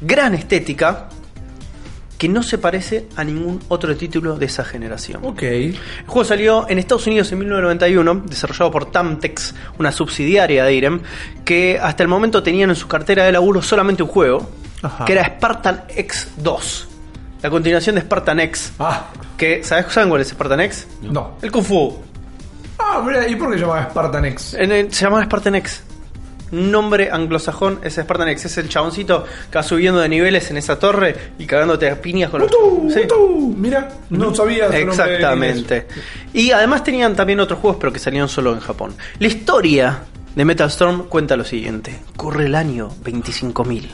gran 0.00 0.34
estética, 0.34 1.08
que 2.22 2.28
no 2.28 2.42
se 2.44 2.56
parece 2.56 3.08
a 3.16 3.24
ningún 3.24 3.60
otro 3.66 3.96
título 3.96 4.36
de 4.36 4.46
esa 4.46 4.64
generación. 4.64 5.20
Ok. 5.24 5.42
El 5.42 5.76
juego 6.06 6.24
salió 6.24 6.66
en 6.68 6.78
Estados 6.78 7.06
Unidos 7.08 7.32
en 7.32 7.40
1991, 7.40 8.22
desarrollado 8.26 8.70
por 8.70 8.92
Tamtex, 8.92 9.54
una 9.78 9.90
subsidiaria 9.90 10.64
de 10.64 10.72
Irem, 10.72 11.00
que 11.44 11.80
hasta 11.82 12.04
el 12.04 12.08
momento 12.08 12.42
tenían 12.42 12.70
en 12.70 12.76
su 12.76 12.86
cartera 12.86 13.24
de 13.24 13.32
laburo 13.32 13.60
solamente 13.60 14.04
un 14.04 14.08
juego, 14.08 14.48
Ajá. 14.82 15.04
que 15.04 15.14
era 15.14 15.24
Spartan 15.26 15.84
X2, 15.88 16.86
la 17.42 17.50
continuación 17.50 17.94
de 17.96 18.00
Spartan 18.02 18.40
X. 18.40 18.72
Ah, 18.78 19.06
Que, 19.36 19.62
¿sabes, 19.64 19.86
¿Saben 19.92 20.08
cuál 20.08 20.20
es 20.22 20.28
Spartan 20.28 20.60
X? 20.60 20.86
no. 21.02 21.36
El 21.42 21.50
Kung 21.50 21.64
Fu. 21.64 21.98
Ah, 22.78 23.02
mira, 23.04 23.26
¿y 23.28 23.36
por 23.36 23.48
qué 23.50 23.54
se 23.54 23.60
llamaba 23.62 23.84
Spartan 23.90 24.24
X? 24.26 24.54
En 24.54 24.72
el- 24.72 24.92
se 24.92 25.04
llama 25.04 25.22
Spartan 25.24 25.54
X. 25.56 25.82
Nombre 26.50 27.10
anglosajón 27.10 27.80
es 27.82 27.94
Spartan 27.94 28.28
X. 28.28 28.44
Es 28.44 28.58
el 28.58 28.68
chaboncito 28.68 29.24
que 29.50 29.56
va 29.58 29.62
subiendo 29.62 30.00
de 30.00 30.08
niveles 30.10 30.50
en 30.50 30.58
esa 30.58 30.78
torre 30.78 31.16
y 31.38 31.46
cagándote 31.46 31.88
a 31.88 32.00
piñas 32.00 32.28
con 32.30 32.40
los. 32.42 32.50
¡Utú! 32.52 32.90
Sí. 32.92 33.00
Mira, 33.56 33.88
no 34.10 34.34
sabía 34.34 34.66
su 34.66 34.72
nombre 34.72 34.82
en 34.82 34.88
Exactamente. 34.90 35.86
Y 36.34 36.50
además 36.50 36.84
tenían 36.84 37.16
también 37.16 37.40
otros 37.40 37.58
juegos, 37.58 37.78
pero 37.80 37.90
que 37.92 37.98
salían 37.98 38.28
solo 38.28 38.52
en 38.52 38.60
Japón. 38.60 38.94
La 39.18 39.28
historia 39.28 40.02
de 40.34 40.44
Metal 40.44 40.68
Storm 40.68 41.04
cuenta 41.08 41.36
lo 41.36 41.44
siguiente: 41.44 41.98
corre 42.18 42.44
el 42.44 42.54
año 42.54 42.90
25.000. 43.02 43.88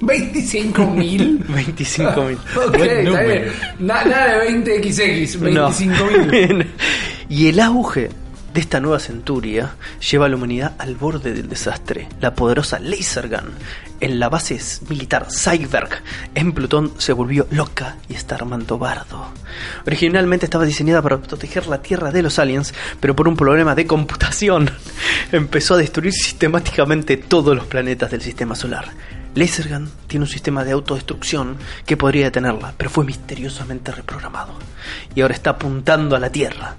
25.000. 0.00 1.44
25.000. 1.46 2.38
Ok, 2.56 2.76
Buen 2.76 2.90
está 2.90 3.02
número. 3.10 3.26
bien. 3.26 3.52
Na- 3.80 4.04
nada 4.04 4.38
de 4.38 4.50
20XX, 4.50 5.38
No. 5.52 5.70
25.000. 5.70 6.66
y 7.28 7.48
el 7.48 7.60
auge 7.60 8.10
de 8.54 8.60
esta 8.60 8.80
nueva 8.80 8.98
centuria 8.98 9.74
lleva 10.10 10.26
a 10.26 10.28
la 10.28 10.36
humanidad 10.36 10.74
al 10.78 10.94
borde 10.96 11.32
del 11.34 11.48
desastre. 11.48 12.08
La 12.20 12.34
poderosa 12.34 12.78
Laser 12.78 13.28
Gun 13.28 13.50
en 14.00 14.20
la 14.20 14.28
base 14.28 14.58
militar 14.88 15.26
Cyberg 15.30 15.88
en 16.34 16.52
Plutón 16.52 16.92
se 16.98 17.12
volvió 17.12 17.46
loca 17.50 17.96
y 18.08 18.14
está 18.14 18.36
armando 18.36 18.78
bardo. 18.78 19.26
Originalmente 19.86 20.46
estaba 20.46 20.64
diseñada 20.64 21.02
para 21.02 21.18
proteger 21.18 21.66
la 21.66 21.82
Tierra 21.82 22.10
de 22.12 22.22
los 22.22 22.38
aliens, 22.38 22.72
pero 23.00 23.14
por 23.16 23.26
un 23.28 23.36
problema 23.36 23.74
de 23.74 23.86
computación 23.86 24.70
empezó 25.32 25.74
a 25.74 25.78
destruir 25.78 26.12
sistemáticamente 26.12 27.16
todos 27.16 27.54
los 27.56 27.66
planetas 27.66 28.10
del 28.12 28.22
sistema 28.22 28.54
solar. 28.54 28.86
Lasergun 29.38 29.88
tiene 30.06 30.24
un 30.24 30.30
sistema 30.30 30.64
de 30.64 30.72
autodestrucción 30.72 31.56
que 31.86 31.96
podría 31.96 32.24
detenerla, 32.24 32.74
pero 32.76 32.90
fue 32.90 33.04
misteriosamente 33.04 33.92
reprogramado. 33.92 34.54
Y 35.14 35.20
ahora 35.20 35.34
está 35.34 35.50
apuntando 35.50 36.16
a 36.16 36.20
la 36.20 36.30
Tierra. 36.30 36.76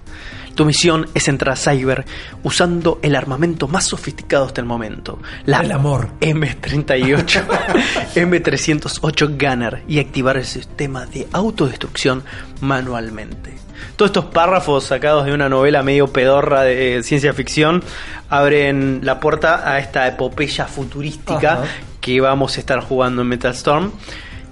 Tu 0.56 0.65
misión 0.65 1.07
es 1.14 1.30
entrar 1.30 1.53
a 1.53 1.56
Cyber 1.56 2.06
usando 2.44 2.99
el 3.02 3.15
armamento 3.15 3.69
más 3.69 3.86
sofisticado 3.86 4.45
hasta 4.45 4.60
el 4.60 4.68
momento. 4.68 5.19
La 5.45 5.61
El 5.61 5.72
amor. 5.72 6.10
M38, 6.19 7.45
M308 8.15 9.38
Gunner 9.40 9.84
y 9.88 9.99
activar 9.99 10.36
el 10.36 10.44
sistema 10.44 11.06
de 11.06 11.30
autodestrucción 11.31 12.23
manualmente. 12.60 13.53
Todos 13.95 14.10
estos 14.10 14.26
párrafos 14.26 14.84
sacados 14.84 15.26
de 15.26 15.34
una 15.34 15.48
novela 15.48 15.81
medio 15.81 16.11
pedorra 16.11 16.64
de 16.64 17.03
ciencia 17.03 17.31
ficción 17.31 17.81
abren 18.30 18.99
la 19.03 19.22
puerta 19.22 19.69
a 19.69 19.80
esta 19.80 20.07
epopeya 20.10 20.65
futurística 20.65 21.53
Ajá. 21.53 21.64
Que 22.01 22.19
vamos 22.21 22.57
a 22.57 22.59
estar 22.59 22.80
jugando 22.81 23.21
en 23.21 23.27
Metal 23.27 23.53
Storm. 23.53 23.91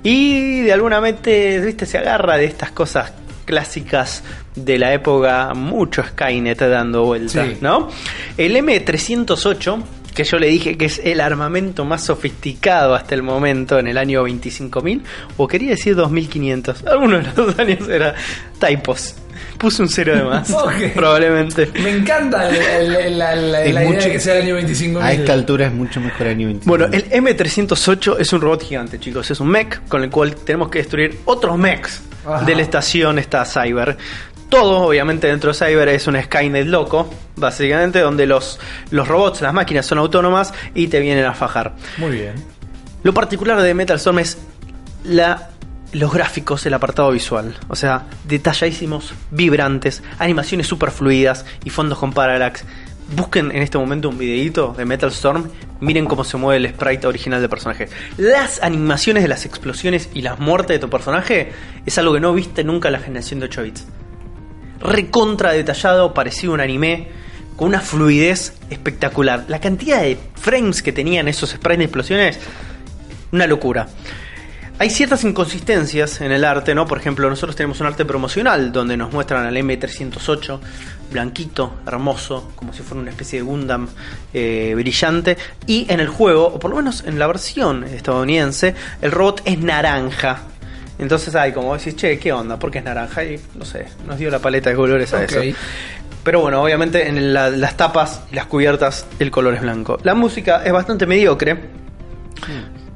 Y 0.03 0.61
de 0.61 0.73
alguna 0.73 1.01
mente, 1.01 1.59
viste, 1.59 1.85
se 1.85 1.97
agarra 1.97 2.37
de 2.37 2.45
estas 2.45 2.71
cosas 2.71 3.11
clásicas 3.45 4.23
de 4.55 4.77
la 4.77 4.93
época, 4.93 5.53
mucho 5.53 6.03
Skynet 6.03 6.59
dando 6.59 7.05
vueltas, 7.05 7.47
Sí. 7.47 7.57
¿no? 7.61 7.89
El 8.37 8.55
M308, 8.57 9.81
que 10.17 10.23
yo 10.23 10.37
le 10.39 10.47
dije 10.47 10.75
que 10.77 10.85
es 10.85 10.99
el 11.03 11.21
armamento 11.21 11.85
más 11.85 12.03
sofisticado 12.03 12.95
hasta 12.95 13.13
el 13.15 13.21
momento 13.23 13.77
en 13.79 13.87
el 13.87 13.97
año 13.97 14.27
25.000, 14.27 15.01
o 15.37 15.47
quería 15.47 15.69
decir 15.69 15.95
2500, 15.95 16.85
alguno 16.87 17.17
de 17.17 17.23
los 17.23 17.35
dos 17.35 17.59
años 17.59 17.87
era 17.87 18.15
typos. 18.59 19.15
Puse 19.59 19.83
un 19.83 19.89
cero 19.89 20.15
de 20.15 20.23
más, 20.23 20.49
Ok. 20.53 20.73
probablemente. 20.95 21.69
Me 21.81 21.91
encanta 21.91 22.49
el- 22.49 22.55
el- 22.55 22.95
el- 22.95 23.17
la, 23.19 23.35
la- 23.35 23.63
Es 23.63 23.73
la 23.73 23.81
idea 23.83 23.91
mucho- 23.93 24.07
de 24.07 24.11
que 24.13 24.19
sea 24.19 24.35
el 24.37 24.43
año 24.43 24.55
25.000. 24.55 25.01
A 25.01 25.13
esta 25.13 25.33
altura 25.33 25.67
es 25.67 25.73
mucho 25.73 25.99
mejor 26.01 26.27
año 26.27 26.47
25. 26.47 26.65
Bueno, 26.67 26.85
el 26.91 27.09
M308 27.11 28.17
es 28.19 28.33
un 28.33 28.41
robot 28.41 28.63
gigante, 28.63 28.99
chicos. 28.99 29.29
Es 29.31 29.39
un 29.39 29.49
mech 29.49 29.87
con 29.87 30.03
el 30.03 30.09
cual 30.09 30.35
tenemos 30.35 30.69
que 30.69 30.79
destruir 30.79 31.19
otros 31.25 31.57
mechs 31.57 32.01
Ajá. 32.25 32.43
de 32.43 32.55
la 32.55 32.61
estación 32.63 33.19
esta 33.19 33.45
Cyber. 33.45 33.97
Todo, 34.49 34.87
obviamente, 34.87 35.27
dentro 35.27 35.51
de 35.51 35.57
Cyber 35.57 35.89
es 35.89 36.07
un 36.07 36.21
Skynet 36.21 36.67
loco, 36.67 37.09
básicamente, 37.35 37.99
donde 37.99 38.25
los, 38.25 38.59
los 38.91 39.07
robots, 39.07 39.41
las 39.41 39.53
máquinas 39.53 39.85
son 39.85 39.97
autónomas 39.97 40.53
y 40.73 40.87
te 40.87 40.99
vienen 41.01 41.25
a 41.25 41.33
fajar. 41.33 41.75
Muy 41.97 42.11
bien. 42.11 42.35
Lo 43.03 43.13
particular 43.13 43.61
de 43.61 43.73
Metal 43.73 43.97
Storm 43.97 44.19
es 44.19 44.37
la, 45.03 45.49
los 45.91 46.13
gráficos, 46.13 46.65
el 46.65 46.73
apartado 46.73 47.11
visual. 47.11 47.55
O 47.67 47.75
sea, 47.75 48.05
detalladísimos, 48.25 49.13
vibrantes, 49.31 50.01
animaciones 50.17 50.67
super 50.67 50.91
fluidas 50.91 51.45
y 51.65 51.69
fondos 51.69 51.97
con 51.97 52.13
parallax. 52.13 52.63
Busquen 53.15 53.51
en 53.51 53.61
este 53.61 53.77
momento 53.77 54.09
un 54.09 54.17
videito 54.17 54.73
de 54.77 54.85
Metal 54.85 55.09
Storm. 55.09 55.49
Miren 55.79 56.05
cómo 56.05 56.23
se 56.23 56.37
mueve 56.37 56.65
el 56.65 56.73
sprite 56.73 57.07
original 57.07 57.39
del 57.41 57.49
personaje. 57.49 57.87
Las 58.17 58.61
animaciones 58.63 59.23
de 59.23 59.29
las 59.29 59.45
explosiones 59.45 60.09
y 60.13 60.21
las 60.21 60.39
muertes 60.39 60.75
de 60.75 60.79
tu 60.79 60.89
personaje 60.89 61.51
es 61.85 61.97
algo 61.97 62.13
que 62.13 62.19
no 62.19 62.33
viste 62.33 62.63
nunca 62.63 62.87
en 62.87 62.93
la 62.93 62.99
generación 62.99 63.39
de 63.39 63.45
8 63.45 63.63
bits. 63.63 63.87
Recontra 64.79 65.51
detallado, 65.51 66.13
parecido 66.13 66.53
a 66.53 66.55
un 66.55 66.61
anime, 66.61 67.07
con 67.55 67.69
una 67.69 67.81
fluidez 67.81 68.53
espectacular. 68.69 69.45
La 69.47 69.59
cantidad 69.59 70.01
de 70.01 70.17
frames 70.35 70.81
que 70.81 70.91
tenían 70.91 71.27
esos 71.27 71.49
sprites 71.49 71.79
de 71.79 71.83
explosiones 71.85 72.39
una 73.31 73.47
locura. 73.47 73.87
Hay 74.79 74.91
ciertas 74.91 75.23
inconsistencias 75.23 76.21
en 76.21 76.31
el 76.31 76.43
arte, 76.43 76.75
¿no? 76.75 76.85
Por 76.85 76.99
ejemplo, 76.99 77.27
nosotros 77.29 77.55
tenemos 77.55 77.79
un 77.79 77.87
arte 77.87 78.05
promocional 78.05 78.71
donde 78.71 78.95
nos 78.95 79.11
muestran 79.11 79.43
al 79.47 79.55
M308, 79.57 80.59
blanquito, 81.11 81.77
hermoso, 81.87 82.51
como 82.55 82.73
si 82.73 82.83
fuera 82.83 83.01
una 83.01 83.09
especie 83.09 83.39
de 83.39 83.43
Gundam 83.43 83.87
eh, 84.33 84.73
brillante. 84.75 85.35
Y 85.65 85.87
en 85.89 85.99
el 85.99 86.07
juego, 86.07 86.45
o 86.45 86.59
por 86.59 86.69
lo 86.69 86.77
menos 86.77 87.03
en 87.07 87.17
la 87.17 87.25
versión 87.25 87.85
estadounidense, 87.85 88.75
el 89.01 89.11
robot 89.11 89.41
es 89.45 89.57
naranja. 89.57 90.43
Entonces 90.99 91.33
hay 91.35 91.51
como 91.51 91.75
decís, 91.77 91.95
che, 91.95 92.17
¿qué 92.19 92.31
onda? 92.33 92.57
¿Por 92.57 92.71
qué 92.71 92.79
es 92.79 92.83
naranja? 92.83 93.23
Y 93.23 93.39
no 93.55 93.65
sé, 93.65 93.85
nos 94.07 94.17
dio 94.17 94.29
la 94.31 94.39
paleta 94.39 94.69
de 94.71 94.75
colores 94.75 95.13
a 95.13 95.23
eso. 95.23 95.39
Pero 96.23 96.41
bueno, 96.41 96.61
obviamente 96.61 97.07
en 97.07 97.33
la- 97.33 97.49
las 97.49 97.77
tapas 97.77 98.21
y 98.31 98.35
las 98.35 98.47
cubiertas 98.47 99.05
el 99.19 99.31
color 99.31 99.53
es 99.53 99.61
blanco. 99.61 99.97
La 100.03 100.13
música 100.15 100.63
es 100.65 100.73
bastante 100.73 101.05
mediocre. 101.05 101.57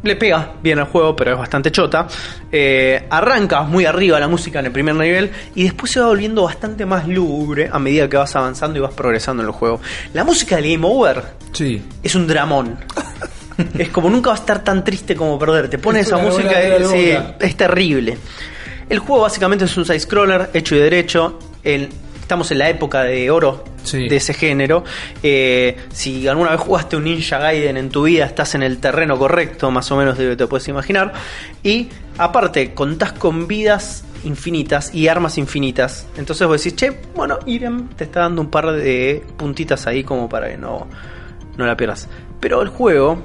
Le 0.03 0.15
pega 0.15 0.53
bien 0.63 0.79
al 0.79 0.85
juego, 0.85 1.15
pero 1.15 1.33
es 1.33 1.37
bastante 1.37 1.71
chota. 1.71 2.07
Eh, 2.51 3.05
arranca 3.09 3.61
muy 3.61 3.85
arriba 3.85 4.19
la 4.19 4.27
música 4.27 4.59
en 4.59 4.65
el 4.65 4.71
primer 4.71 4.95
nivel 4.95 5.29
y 5.53 5.63
después 5.65 5.91
se 5.91 5.99
va 5.99 6.07
volviendo 6.07 6.41
bastante 6.43 6.87
más 6.87 7.07
lúgubre 7.07 7.69
a 7.71 7.77
medida 7.77 8.09
que 8.09 8.17
vas 8.17 8.35
avanzando 8.35 8.79
y 8.79 8.81
vas 8.81 8.93
progresando 8.93 9.43
en 9.43 9.47
el 9.49 9.53
juego. 9.53 9.79
La 10.15 10.23
música 10.23 10.55
del 10.55 10.71
Game 10.73 10.87
Over 10.87 11.23
Sí. 11.51 11.83
es 12.01 12.15
un 12.15 12.25
dramón. 12.25 12.79
es 13.77 13.89
como 13.89 14.09
nunca 14.09 14.29
va 14.31 14.35
a 14.35 14.39
estar 14.39 14.63
tan 14.63 14.83
triste 14.83 15.15
como 15.15 15.37
perder. 15.39 15.69
Te 15.69 15.77
pones 15.77 16.01
Es 16.03 16.07
esa 16.07 16.17
música 16.17 16.51
sí, 16.91 17.11
es 17.39 17.55
terrible. 17.57 18.17
El 18.89 18.99
juego 18.99 19.21
básicamente 19.23 19.65
es 19.65 19.77
un 19.77 19.85
side-scroller 19.85 20.49
hecho 20.53 20.75
y 20.75 20.79
derecho. 20.79 21.39
El- 21.63 21.89
estamos 22.21 22.49
en 22.51 22.59
la 22.59 22.69
época 22.69 23.03
de 23.03 23.29
oro 23.29 23.63
Sí. 23.83 24.07
de 24.07 24.15
ese 24.17 24.33
género. 24.33 24.83
Eh, 25.23 25.75
si 25.91 26.27
alguna 26.27 26.51
vez 26.51 26.59
jugaste 26.59 26.95
un 26.95 27.03
Ninja 27.05 27.39
Gaiden 27.39 27.77
en 27.77 27.89
tu 27.89 28.03
vida, 28.03 28.25
estás 28.25 28.53
en 28.55 28.63
el 28.63 28.77
terreno 28.79 29.17
correcto, 29.17 29.69
más 29.71 29.91
o 29.91 29.97
menos 29.97 30.17
de 30.17 30.23
lo 30.25 30.29
que 30.31 30.35
te 30.37 30.47
puedes 30.47 30.67
imaginar. 30.67 31.11
Y 31.63 31.89
aparte, 32.17 32.73
contás 32.73 33.11
con 33.13 33.47
vidas 33.47 34.03
infinitas 34.23 34.93
y 34.93 35.07
armas 35.07 35.37
infinitas. 35.39 36.05
Entonces 36.15 36.47
vos 36.47 36.63
decís, 36.63 36.75
che, 36.77 36.91
bueno, 37.15 37.39
Irem 37.47 37.89
te 37.89 38.03
está 38.03 38.21
dando 38.21 38.41
un 38.43 38.49
par 38.51 38.71
de 38.71 39.23
puntitas 39.35 39.87
ahí 39.87 40.03
como 40.03 40.29
para 40.29 40.47
que 40.49 40.57
no, 40.57 40.87
no 41.57 41.65
la 41.65 41.75
pierdas. 41.75 42.07
Pero 42.39 42.61
el 42.61 42.69
juego 42.69 43.19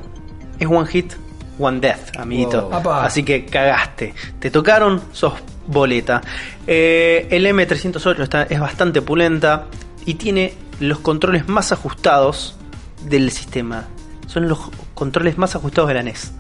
es 0.59 0.69
one 0.69 0.87
hit, 0.87 1.12
one 1.59 1.81
death, 1.81 2.16
amiguito. 2.19 2.69
Wow. 2.69 2.93
Así 2.93 3.23
que 3.23 3.45
cagaste. 3.45 4.15
Te 4.39 4.51
tocaron, 4.51 5.03
sos 5.12 5.35
boleta. 5.66 6.20
Eh, 6.66 7.27
el 7.31 7.47
M308 7.47 8.23
está, 8.23 8.43
es 8.45 8.61
bastante 8.61 9.03
pulenta 9.03 9.66
y 10.05 10.15
tiene 10.15 10.55
los 10.81 11.01
controles 11.01 11.49
más 11.49 11.73
ajustados 11.73 12.57
del 13.05 13.31
sistema. 13.31 13.85
Son 14.27 14.49
los 14.49 14.59
controles 14.95 15.39
más 15.39 15.55
ajustados 15.57 15.89
de 15.89 15.95
la 15.95 16.03
NES. 16.03 16.33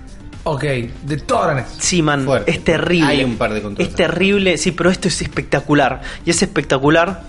Ok, 0.44 0.62
de 0.62 1.16
toda 1.16 1.48
la 1.48 1.54
NES. 1.54 1.66
Sí, 1.78 2.02
man, 2.02 2.24
Fuerte. 2.24 2.50
es 2.50 2.62
terrible. 2.62 3.08
Hay 3.08 3.24
un 3.24 3.36
par 3.36 3.52
de 3.52 3.62
controles. 3.62 3.90
Es 3.90 3.96
terrible, 3.96 4.58
sí, 4.58 4.72
pero 4.72 4.90
esto 4.90 5.08
es 5.08 5.20
espectacular. 5.22 6.02
Y 6.24 6.30
es 6.30 6.42
espectacular 6.42 7.22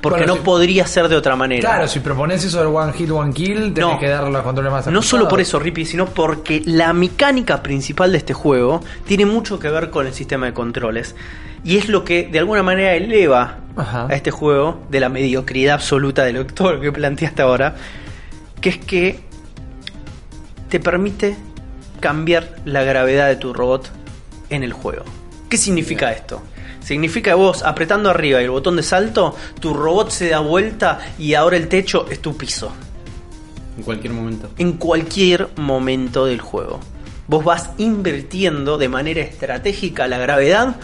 porque 0.00 0.20
Bueno, 0.20 0.36
no 0.36 0.42
podría 0.42 0.86
ser 0.86 1.08
de 1.08 1.16
otra 1.16 1.36
manera. 1.36 1.60
Claro, 1.60 1.86
si 1.88 2.00
propones 2.00 2.42
eso 2.44 2.58
del 2.58 2.68
One 2.68 2.92
Hit, 2.92 3.10
One 3.10 3.32
Kill, 3.34 3.74
tenés 3.74 3.78
No. 3.90 3.98
que 3.98 4.08
darle 4.08 4.30
los 4.30 4.42
controles 4.42 4.72
más 4.72 4.86
No 4.86 5.02
solo 5.02 5.28
por 5.28 5.40
eso, 5.40 5.58
Rippy, 5.58 5.84
sino 5.84 6.06
porque 6.06 6.62
la 6.64 6.92
mecánica 6.92 7.62
principal 7.62 8.12
de 8.12 8.18
este 8.18 8.32
juego 8.32 8.80
tiene 9.06 9.26
mucho 9.26 9.58
que 9.58 9.68
ver 9.68 9.90
con 9.90 10.06
el 10.06 10.14
sistema 10.14 10.46
de 10.46 10.54
controles. 10.54 11.14
Y 11.64 11.76
es 11.76 11.88
lo 11.90 12.04
que 12.04 12.24
de 12.26 12.38
alguna 12.38 12.62
manera 12.62 12.94
eleva 12.94 13.58
Ajá. 13.76 14.06
a 14.08 14.14
este 14.14 14.30
juego 14.30 14.80
de 14.88 15.00
la 15.00 15.10
mediocridad 15.10 15.74
absoluta 15.74 16.24
de 16.24 16.32
lo, 16.32 16.46
todo 16.54 16.72
lo 16.72 16.80
que 16.80 16.90
planteaste 16.92 17.42
ahora. 17.42 17.74
Que 18.60 18.70
es 18.70 18.78
que 18.78 19.20
te 20.68 20.80
permite 20.80 21.36
cambiar 22.00 22.56
la 22.64 22.82
gravedad 22.84 23.28
de 23.28 23.36
tu 23.36 23.52
robot 23.52 23.90
en 24.48 24.62
el 24.62 24.72
juego. 24.72 25.04
¿Qué 25.48 25.56
significa 25.58 26.12
esto? 26.12 26.40
Significa 26.90 27.30
que 27.30 27.34
vos 27.36 27.62
apretando 27.62 28.10
arriba 28.10 28.40
y 28.40 28.46
el 28.46 28.50
botón 28.50 28.74
de 28.74 28.82
salto, 28.82 29.36
tu 29.60 29.72
robot 29.72 30.10
se 30.10 30.28
da 30.30 30.40
vuelta 30.40 30.98
y 31.20 31.34
ahora 31.34 31.56
el 31.56 31.68
techo 31.68 32.06
es 32.10 32.18
tu 32.18 32.36
piso 32.36 32.72
En 33.76 33.84
cualquier 33.84 34.12
momento. 34.12 34.50
en 34.58 34.72
cualquier 34.72 35.50
momento 35.54 36.26
del 36.26 36.40
juego. 36.40 36.80
Vos 37.28 37.44
vas 37.44 37.70
invirtiendo 37.78 38.76
de 38.76 38.88
manera 38.88 39.20
estratégica 39.20 40.08
la 40.08 40.18
gravedad 40.18 40.78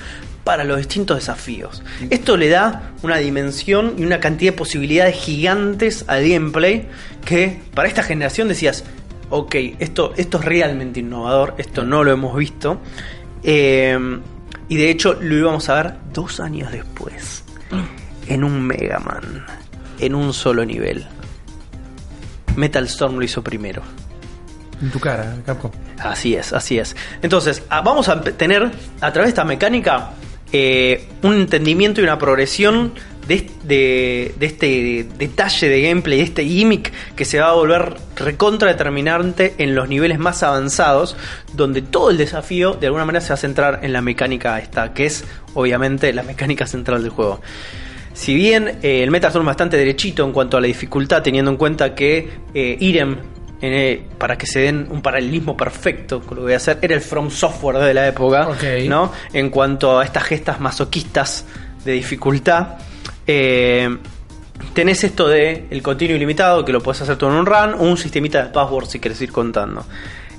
para 0.45 0.63
los 0.63 0.77
distintos 0.77 1.17
desafíos. 1.17 1.83
Esto 2.09 2.37
le 2.37 2.51
da 2.51 2.93
una 3.03 3.17
dimensión 3.17 3.95
y 3.99 4.05
una 4.05 4.21
cantidad 4.21 4.53
de 4.53 4.59
posibilidades 4.59 5.17
gigantes 5.17 6.05
al 6.07 6.29
gameplay 6.29 6.87
que 7.25 7.63
para 7.75 7.89
esta 7.89 8.05
generación 8.05 8.47
decías, 8.47 8.85
ok, 9.31 9.57
esto, 9.81 10.13
esto 10.17 10.39
es 10.39 10.45
realmente 10.45 11.01
innovador, 11.01 11.57
esto 11.59 11.83
no 11.83 12.05
lo 12.05 12.13
hemos 12.13 12.37
visto. 12.37 12.79
Eh, 13.43 13.99
y 14.69 14.77
de 14.77 14.91
hecho 14.91 15.15
lo 15.21 15.37
íbamos 15.37 15.69
a 15.69 15.83
ver 15.83 15.95
dos 16.13 16.41
años 16.41 16.73
después, 16.73 17.45
en 18.29 18.45
un 18.45 18.63
Mega 18.63 18.99
Man, 18.99 19.45
en 19.99 20.15
un 20.15 20.33
solo 20.33 20.65
nivel. 20.65 21.07
Metal 22.57 22.85
Storm 22.85 23.17
lo 23.17 23.25
hizo 23.25 23.43
primero. 23.43 23.83
En 24.81 24.91
tu 24.91 24.99
cara, 24.99 25.37
Capcom. 25.45 25.71
Así 25.99 26.35
es, 26.35 26.53
así 26.53 26.79
es. 26.79 26.97
Entonces, 27.23 27.63
ah, 27.71 27.81
vamos 27.81 28.09
a 28.09 28.21
tener 28.21 28.71
a 29.01 29.13
través 29.13 29.29
de 29.29 29.29
esta 29.29 29.45
mecánica 29.45 30.11
eh, 30.53 31.09
un 31.23 31.35
entendimiento 31.35 32.01
y 32.01 32.05
una 32.05 32.19
progresión 32.19 32.93
de, 33.29 33.35
est- 33.35 33.63
de- 33.63 34.35
de 34.39 34.47
este 34.47 35.07
detalle 35.19 35.69
de 35.69 35.83
gameplay, 35.83 36.19
de 36.19 36.25
este 36.25 36.45
gimmick 36.45 36.93
que 37.15 37.25
se 37.25 37.41
va 37.41 37.51
a 37.51 37.55
volver 37.55 37.95
recontra 38.17 38.69
determinante 38.69 39.55
en 39.59 39.75
los 39.75 39.89
niveles 39.89 40.19
más 40.19 40.43
avanzados, 40.43 41.17
donde 41.53 41.83
todo 41.83 42.11
el 42.11 42.17
desafío 42.19 42.75
de 42.75 42.87
alguna 42.87 43.05
manera 43.05 43.21
se 43.21 43.29
va 43.31 43.35
a 43.35 43.39
centrar 43.39 43.81
en 43.83 43.93
la 43.93 44.01
mecánica 44.01 44.59
esta, 44.59 44.93
que 44.95 45.07
es 45.07 45.25
obviamente 45.55 46.13
la 46.13 46.23
mecánica 46.23 46.67
central 46.67 47.03
del 47.03 47.11
juego. 47.11 47.41
Si 48.15 48.35
bien 48.35 48.79
eh, 48.83 49.03
el 49.03 49.11
Metal 49.11 49.31
es 49.35 49.45
bastante 49.45 49.77
derechito 49.77 50.25
en 50.25 50.33
cuanto 50.33 50.57
a 50.57 50.61
la 50.61 50.67
dificultad, 50.69 51.23
teniendo 51.23 51.51
en 51.51 51.57
cuenta 51.59 51.95
que 51.95 52.31
eh, 52.55 52.77
Irem, 52.81 53.17
eh, 53.61 54.03
para 54.19 54.39
que 54.39 54.47
se 54.47 54.61
den 54.61 54.87
un 54.91 55.03
paralelismo 55.03 55.55
perfecto 55.57 56.21
con 56.21 56.37
lo 56.37 56.43
que 56.43 56.45
voy 56.45 56.53
a 56.55 56.57
hacer, 56.57 56.79
era 56.81 56.95
el 56.95 57.01
From 57.03 57.31
Software 57.31 57.77
de 57.79 57.93
la 57.93 58.07
época. 58.09 58.49
¿no? 58.89 59.13
En 59.35 59.51
cuanto 59.51 59.99
a 59.99 60.05
estas 60.05 60.25
gestas 60.25 60.61
masoquistas 60.61 61.45
de 61.85 61.93
dificultad. 61.93 62.69
Eh, 63.27 63.97
tenés 64.73 65.05
esto 65.05 65.29
de 65.29 65.67
el 65.71 65.83
continuo 65.83 66.17
ilimitado, 66.17 66.65
que 66.65 66.73
lo 66.73 66.83
puedes 66.83 67.03
hacer 67.03 67.17
todo 67.17 67.31
en 67.31 67.37
un 67.37 67.47
run, 67.47 67.75
o 67.75 67.83
un 67.83 67.97
sistemita 67.97 68.45
de 68.45 68.51
password 68.51 68.87
si 68.87 69.01
quieres 69.01 69.21
ir 69.23 69.33
contando. 69.33 69.85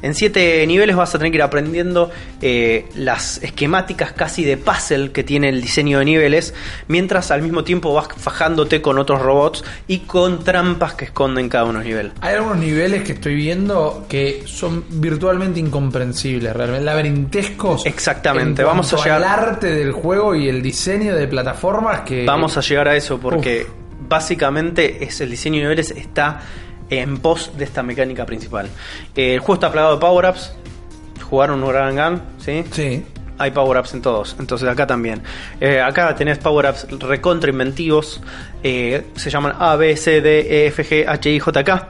En 0.02 0.14
siete 0.15 0.65
niveles 0.68 0.95
vas 0.95 1.14
a 1.15 1.18
tener 1.18 1.32
que 1.32 1.38
ir 1.38 1.41
aprendiendo 1.44 2.10
eh, 2.41 2.86
las 2.95 3.41
esquemáticas 3.44 4.11
casi 4.11 4.44
de 4.45 4.57
puzzle 4.57 5.11
que 5.11 5.24
tiene 5.24 5.49
el 5.49 5.61
diseño 5.61 5.99
de 5.99 6.06
niveles, 6.06 6.53
mientras 6.88 7.32
al 7.32 7.41
mismo 7.41 7.64
tiempo 7.64 7.94
vas 7.94 8.07
fajándote 8.15 8.82
con 8.82 8.99
otros 8.99 9.22
robots 9.22 9.64
y 9.88 9.99
con 9.99 10.44
trampas 10.44 10.94
que 10.94 11.06
esconden 11.06 11.49
cada 11.49 11.64
uno 11.65 11.74
de 11.80 11.86
los 11.86 11.88
niveles. 11.88 12.11
Hay 12.22 12.36
algunos 12.36 12.57
niveles 12.57 13.03
que 13.03 13.14
estoy 13.14 13.36
viendo 13.36 14.06
que 14.07 14.44
son 14.45 14.84
virtualmente 14.90 15.60
incomprensibles, 15.60 16.56
realmente 16.56 16.86
laberintescos. 16.86 17.86
Exactamente, 17.86 18.61
en 18.61 18.68
vamos 18.68 18.94
a 18.94 18.98
cuanto 18.98 19.14
al 19.14 19.22
llegar- 19.22 19.40
arte 19.49 19.68
del 19.74 19.91
juego 19.91 20.36
y 20.36 20.48
el 20.48 20.61
diseño 20.61 21.15
de 21.15 21.28
plataformas 21.28 22.02
que. 22.02 22.26
Vamos 22.26 22.57
a 22.57 22.61
llegar 22.61 22.88
a 22.88 22.95
eso 22.95 23.19
porque 23.19 23.65
básicamente 24.07 25.03
es 25.03 25.19
el 25.22 25.30
diseño 25.32 25.57
de 25.57 25.61
niveles 25.64 25.91
está 25.91 26.41
en 26.89 27.18
pos 27.18 27.51
de 27.57 27.64
esta 27.64 27.84
mecánica 27.84 28.26
principal. 28.26 28.69
Eh, 29.15 29.34
el 29.34 29.39
juego 29.39 29.55
está 29.55 29.72
plagado 29.72 29.95
de 29.95 29.99
power-ups. 30.01 30.53
Jugaron 31.30 31.64
un 31.64 31.73
Run 31.73 31.95
Gun, 31.95 32.22
¿sí? 32.39 32.64
Sí. 32.72 33.05
Hay 33.39 33.51
power-ups 33.51 33.93
en 33.93 34.01
todos, 34.01 34.35
entonces 34.39 34.68
acá 34.68 34.88
también. 34.88 35.22
Eh, 35.59 35.80
acá 35.80 36.15
tenés 36.15 36.39
power-ups 36.39 36.88
recontra 36.99 37.49
inventivos. 37.49 38.22
eh, 38.64 39.05
se 39.15 39.30
llaman 39.30 39.53
A, 39.59 39.76
B, 39.76 39.95
C, 39.95 40.22
D, 40.22 40.39
E, 40.39 40.68
F, 40.68 40.84
G, 40.84 41.05
H, 41.07 41.30
I, 41.30 41.39
J, 41.39 41.64
K. 41.64 41.89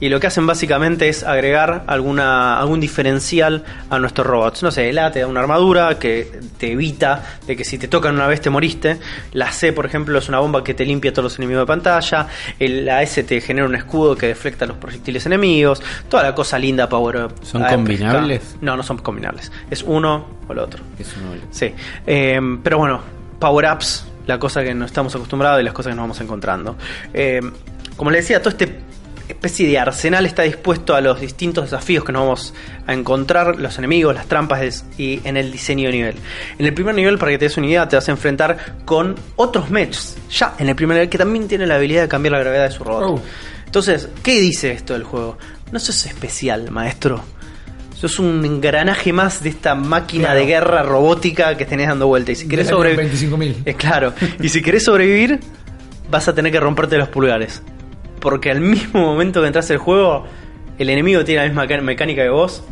Y 0.00 0.08
lo 0.10 0.20
que 0.20 0.28
hacen 0.28 0.46
básicamente 0.46 1.08
es 1.08 1.24
agregar 1.24 1.82
alguna, 1.88 2.60
algún 2.60 2.78
diferencial 2.78 3.64
a 3.90 3.98
nuestros 3.98 4.26
robots. 4.26 4.62
No 4.62 4.70
sé, 4.70 4.88
el 4.90 4.98
A 4.98 5.10
te 5.10 5.20
da 5.20 5.26
una 5.26 5.40
armadura 5.40 5.98
que 5.98 6.30
te 6.56 6.70
evita 6.72 7.24
de 7.46 7.56
que 7.56 7.64
si 7.64 7.78
te 7.78 7.88
tocan 7.88 8.14
una 8.14 8.28
vez 8.28 8.40
te 8.40 8.48
moriste. 8.48 8.98
La 9.32 9.50
C, 9.50 9.72
por 9.72 9.86
ejemplo, 9.86 10.16
es 10.18 10.28
una 10.28 10.38
bomba 10.38 10.62
que 10.62 10.72
te 10.74 10.84
limpia 10.84 11.12
todos 11.12 11.24
los 11.24 11.38
enemigos 11.38 11.62
de 11.62 11.66
pantalla. 11.66 12.28
El, 12.60 12.84
la 12.86 13.02
S 13.02 13.22
te 13.24 13.40
genera 13.40 13.66
un 13.66 13.74
escudo 13.74 14.14
que 14.16 14.28
deflecta 14.28 14.66
los 14.66 14.76
proyectiles 14.76 15.26
enemigos. 15.26 15.82
Toda 16.08 16.22
la 16.22 16.34
cosa 16.34 16.58
linda 16.60 16.88
Power 16.88 17.24
Up. 17.24 17.34
¿Son 17.42 17.62
AFK. 17.62 17.74
combinables? 17.74 18.56
No, 18.60 18.76
no 18.76 18.82
son 18.84 18.98
combinables. 18.98 19.50
Es 19.68 19.82
uno 19.82 20.26
o 20.46 20.52
el 20.52 20.60
otro. 20.60 20.82
Es 20.98 21.16
un 21.16 21.24
noble. 21.26 21.40
Sí, 21.50 21.74
Eh, 22.06 22.40
pero 22.62 22.78
bueno, 22.78 23.00
power-ups, 23.40 24.06
la 24.26 24.38
cosa 24.38 24.62
que 24.62 24.74
no 24.74 24.84
estamos 24.84 25.14
acostumbrados 25.14 25.60
y 25.60 25.64
las 25.64 25.72
cosas 25.72 25.90
que 25.90 25.96
nos 25.96 26.04
vamos 26.04 26.20
encontrando. 26.20 26.76
Eh, 27.12 27.40
como 27.96 28.10
les 28.12 28.22
decía, 28.24 28.38
todo 28.38 28.50
este 28.50 28.80
especie 29.28 29.68
de 29.68 29.78
arsenal 29.78 30.26
está 30.26 30.42
dispuesto 30.42 30.94
a 30.94 31.00
los 31.00 31.20
distintos 31.20 31.64
desafíos 31.64 32.04
que 32.04 32.12
nos 32.12 32.22
vamos 32.22 32.54
a 32.86 32.94
encontrar, 32.94 33.58
los 33.58 33.78
enemigos, 33.78 34.14
las 34.14 34.26
trampas 34.26 34.84
y 34.96 35.20
en 35.24 35.36
el 35.36 35.52
diseño 35.52 35.86
de 35.88 35.92
nivel. 35.92 36.14
En 36.58 36.66
el 36.66 36.74
primer 36.74 36.94
nivel, 36.94 37.18
para 37.18 37.32
que 37.32 37.38
te 37.38 37.44
des 37.46 37.56
una 37.56 37.66
idea, 37.66 37.88
te 37.88 37.96
vas 37.96 38.08
a 38.08 38.12
enfrentar 38.12 38.76
con 38.84 39.14
otros 39.36 39.70
mechs, 39.70 40.16
ya 40.30 40.54
en 40.58 40.68
el 40.68 40.74
primer 40.76 40.96
nivel, 40.96 41.08
que 41.10 41.18
también 41.18 41.46
tienen 41.48 41.68
la 41.68 41.76
habilidad 41.76 42.02
de 42.02 42.08
cambiar 42.08 42.32
la 42.32 42.40
gravedad 42.40 42.64
de 42.64 42.70
su 42.72 42.84
robot. 42.84 43.04
Oh. 43.06 43.22
Entonces, 43.66 44.08
¿qué 44.22 44.40
dice 44.40 44.72
esto 44.72 44.94
del 44.94 45.04
juego? 45.04 45.36
No 45.72 45.78
sos 45.78 46.06
especial, 46.06 46.70
maestro. 46.70 47.22
Sos 47.94 48.18
un 48.20 48.44
engranaje 48.44 49.12
más 49.12 49.42
de 49.42 49.50
esta 49.50 49.74
máquina 49.74 50.26
Claro. 50.28 50.40
de 50.40 50.46
guerra 50.46 50.82
robótica 50.84 51.56
que 51.56 51.66
tenés 51.66 51.88
dando 51.88 52.06
vuelta. 52.06 52.32
Y 52.32 52.36
si 52.36 52.48
querés 52.48 52.68
sobrevivir. 52.68 53.10
25.000. 53.12 53.54
Es 53.64 53.76
claro. 53.76 54.14
Y 54.40 54.48
si 54.48 54.62
querés 54.62 54.84
sobrevivir, 54.84 55.40
vas 56.10 56.28
a 56.28 56.34
tener 56.34 56.50
que 56.52 56.60
romperte 56.60 56.96
los 56.96 57.08
pulgares. 57.08 57.60
Porque 58.20 58.50
al 58.50 58.60
mismo 58.60 59.00
momento 59.00 59.40
que 59.40 59.46
entras 59.46 59.70
al 59.70 59.78
juego, 59.78 60.26
el 60.78 60.90
enemigo 60.90 61.24
tiene 61.24 61.42
la 61.42 61.46
misma 61.48 61.66
ca- 61.66 61.80
mecánica 61.80 62.22
que 62.22 62.30
vos. 62.30 62.62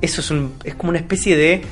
Eso 0.00 0.20
es, 0.20 0.30
un, 0.30 0.54
es 0.64 0.74
como 0.74 0.90
una 0.90 0.98
especie 0.98 1.36
de 1.36 1.62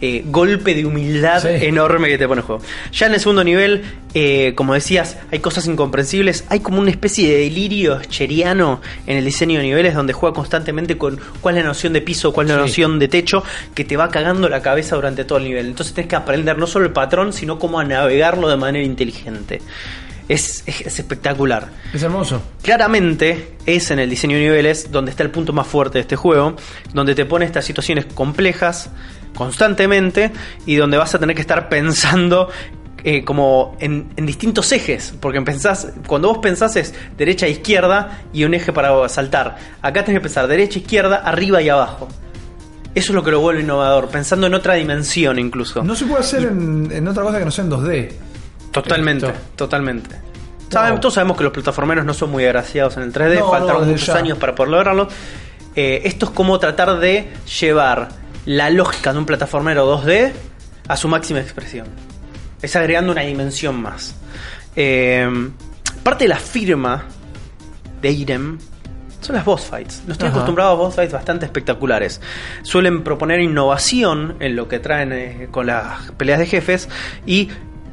eh, 0.00 0.22
golpe 0.26 0.74
de 0.74 0.84
humildad 0.84 1.40
Sí. 1.42 1.48
enorme 1.66 2.08
que 2.08 2.18
te 2.18 2.28
pone 2.28 2.40
el 2.40 2.46
juego. 2.46 2.62
Ya 2.92 3.06
en 3.06 3.14
el 3.14 3.20
segundo 3.20 3.42
nivel, 3.42 3.82
eh, 4.14 4.52
como 4.54 4.74
decías, 4.74 5.16
hay 5.32 5.38
cosas 5.40 5.66
incomprensibles. 5.66 6.44
Hay 6.50 6.60
como 6.60 6.80
una 6.80 6.90
especie 6.90 7.28
de 7.28 7.38
delirio 7.44 8.00
cheriano 8.02 8.80
en 9.06 9.16
el 9.18 9.24
diseño 9.24 9.58
de 9.58 9.64
niveles 9.66 9.94
donde 9.94 10.12
juega 10.12 10.34
constantemente 10.34 10.96
con 10.98 11.18
cuál 11.40 11.56
es 11.56 11.62
la 11.64 11.68
noción 11.68 11.92
de 11.94 12.00
piso, 12.00 12.32
cuál 12.32 12.46
es 12.46 12.50
la 12.52 12.58
Sí. 12.62 12.68
noción 12.68 12.98
de 13.00 13.08
techo, 13.08 13.42
que 13.74 13.84
te 13.84 13.96
va 13.96 14.08
cagando 14.10 14.48
la 14.48 14.62
cabeza 14.62 14.94
durante 14.94 15.24
todo 15.24 15.38
el 15.38 15.44
nivel. 15.44 15.66
Entonces 15.66 15.94
tienes 15.94 16.08
que 16.10 16.16
aprender 16.16 16.58
no 16.58 16.66
solo 16.68 16.84
el 16.86 16.92
patrón, 16.92 17.32
sino 17.32 17.58
cómo 17.58 17.80
a 17.80 17.84
navegarlo 17.84 18.48
de 18.48 18.56
manera 18.56 18.84
inteligente. 18.84 19.62
Es, 20.28 20.62
es- 20.66 20.80
es 20.82 20.98
espectacular. 20.98 21.68
Es 21.92 22.02
hermoso. 22.02 22.40
Claramente 22.62 23.56
es 23.66 23.90
en 23.90 23.98
el 23.98 24.08
diseño 24.10 24.36
de 24.36 24.42
niveles 24.44 24.90
donde 24.90 25.10
está 25.10 25.22
el 25.22 25.30
punto 25.30 25.52
más 25.52 25.66
fuerte 25.66 25.98
de 25.98 26.02
este 26.02 26.16
juego, 26.16 26.56
donde 26.92 27.14
te 27.14 27.24
pone 27.26 27.44
estas 27.44 27.64
situaciones 27.64 28.06
complejas, 28.06 28.90
constantemente 29.36 30.32
y 30.66 30.76
donde 30.76 30.96
vas 30.96 31.14
a 31.14 31.18
tener 31.18 31.34
que 31.34 31.42
estar 31.42 31.68
pensando 31.68 32.48
eh, 33.02 33.22
como 33.22 33.76
en, 33.80 34.08
en 34.16 34.24
distintos 34.24 34.72
ejes, 34.72 35.12
porque 35.20 35.40
pensás, 35.42 35.88
cuando 36.06 36.28
vos 36.28 36.38
pensás 36.38 36.74
es 36.76 36.94
derecha 37.18 37.46
e 37.46 37.50
izquierda 37.50 38.22
y 38.32 38.44
un 38.44 38.54
eje 38.54 38.72
para 38.72 39.06
saltar. 39.10 39.56
Acá 39.82 40.04
tenés 40.04 40.20
que 40.20 40.22
pensar 40.22 40.46
derecha, 40.46 40.78
izquierda, 40.78 41.16
arriba 41.16 41.60
y 41.60 41.68
abajo. 41.68 42.08
Eso 42.94 43.10
es 43.12 43.14
lo 43.14 43.22
que 43.24 43.30
lo 43.32 43.40
vuelve 43.40 43.60
innovador, 43.62 44.08
pensando 44.08 44.46
en 44.46 44.54
otra 44.54 44.74
dimensión 44.74 45.38
incluso. 45.38 45.82
No 45.84 45.94
se 45.94 46.06
puede 46.06 46.20
hacer 46.20 46.44
en, 46.44 46.88
en 46.92 47.06
otra 47.08 47.24
cosa 47.24 47.38
que 47.38 47.44
no 47.44 47.50
sea 47.50 47.64
en 47.64 47.70
2D. 47.72 48.08
Totalmente, 48.74 49.32
totalmente. 49.56 50.16
Saben- 50.70 50.98
todos 51.00 51.14
sabemos 51.14 51.36
que 51.36 51.44
los 51.44 51.52
plataformeros 51.52 52.04
no 52.04 52.12
son 52.14 52.30
muy 52.30 52.44
agraciados 52.44 52.96
en 52.96 53.04
el 53.04 53.12
3D, 53.12 53.38
No, 53.38 53.50
faltaron 53.50 53.82
no, 53.82 53.88
muchos 53.92 54.06
ya. 54.08 54.16
años 54.16 54.38
para 54.38 54.54
poder 54.54 54.70
lograrlo. 54.72 55.08
Eh, 55.76 56.02
esto 56.04 56.26
es 56.26 56.32
como 56.32 56.58
tratar 56.58 56.98
de 56.98 57.28
llevar 57.60 58.08
la 58.44 58.70
lógica 58.70 59.12
de 59.12 59.18
un 59.20 59.26
plataformero 59.26 59.86
2D 59.86 60.32
a 60.88 60.96
su 60.96 61.08
máxima 61.08 61.40
expresión. 61.40 61.86
Es 62.60 62.74
agregando 62.76 63.12
una 63.12 63.22
dimensión 63.22 63.80
más. 63.80 64.14
Eh, 64.76 65.28
parte 66.02 66.24
de 66.24 66.28
la 66.28 66.36
firma 66.38 67.04
de 68.02 68.10
Irem 68.10 68.58
son 69.20 69.36
las 69.36 69.44
boss 69.44 69.62
fights. 69.62 70.02
No 70.06 70.12
estoy 70.12 70.28
Ajá. 70.28 70.36
acostumbrado 70.36 70.72
a 70.72 70.74
boss 70.74 70.94
fights 70.96 71.12
bastante 71.12 71.46
espectaculares. 71.46 72.20
Suelen 72.62 73.02
proponer 73.04 73.40
innovación 73.40 74.36
en 74.40 74.56
lo 74.56 74.66
que 74.68 74.78
traen 74.80 75.12
eh, 75.12 75.48
con 75.50 75.66
las 75.66 76.10
peleas 76.16 76.38
de 76.40 76.46
jefes 76.46 76.88
y 77.26 77.48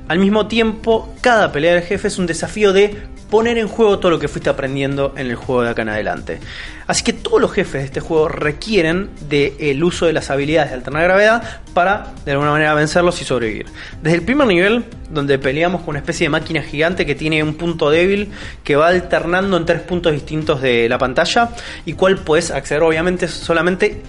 al 0.08 0.20
mismo 0.20 0.48
tiempo 0.48 1.14
cada 1.22 1.52
pelea 1.52 1.76
de 1.76 1.82
jefe 1.82 2.08
es 2.08 2.18
un 2.18 2.26
desafío 2.28 2.74
de 2.74 2.96
poner 3.32 3.58
en 3.58 3.70
juego 3.70 3.98
todo 3.98 4.12
lo 4.12 4.20
que 4.20 4.28
fuiste 4.28 4.50
aprendiendo 4.50 5.14
en 5.16 5.28
el 5.28 5.36
juego 5.36 5.64
de 5.64 5.70
acá 5.70 5.84
en 5.84 5.90
adelante. 5.90 6.40
Así 6.86 7.02
que 7.02 7.14
todos 7.14 7.40
los 7.40 7.54
jefes 7.54 7.82
de 7.82 7.86
este 7.86 8.00
juego 8.02 8.28
requieren 8.28 9.10
del 9.30 9.82
uso 9.84 10.06
de 10.06 10.12
las 10.12 10.30
habilidades 10.30 10.72
de 10.72 10.76
alternar 10.76 11.04
gravedad 11.04 11.62
para 11.74 12.14
de 12.26 12.34
alguna 12.34 12.52
manera 12.52 12.74
vencerlos 12.74 13.22
y 13.22 13.26
sobrevivir. 13.26 13.68
Desde 14.04 14.18
el 14.18 14.24
primer 14.24 14.48
nivel, 14.48 14.84
donde 15.10 15.40
peleamos 15.40 15.82
con 15.82 15.92
una 15.92 16.00
especie 16.00 16.26
de 16.26 16.30
máquina 16.30 16.62
gigante 16.62 17.06
que 17.06 17.16
tiene 17.16 17.42
un 17.42 17.54
punto 17.54 17.90
débil 17.90 18.30
que 18.66 18.76
va 18.76 18.90
alternando 18.90 19.56
en 19.56 19.66
tres 19.66 19.82
puntos 19.82 20.12
distintos 20.12 20.62
de 20.62 20.90
la 20.90 20.98
pantalla 20.98 21.52
y 21.86 21.94
cual 21.94 22.18
puedes 22.18 22.52
acceder 22.52 22.84
obviamente 22.84 23.30
solamente 23.30 24.02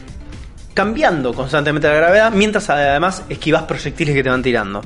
cambiando 0.74 1.32
constantemente 1.34 1.86
la 1.86 1.94
gravedad 1.94 2.32
mientras 2.32 2.68
además 2.70 3.24
esquivas 3.28 3.62
proyectiles 3.64 4.16
que 4.16 4.22
te 4.24 4.30
van 4.30 4.42
tirando. 4.42 4.82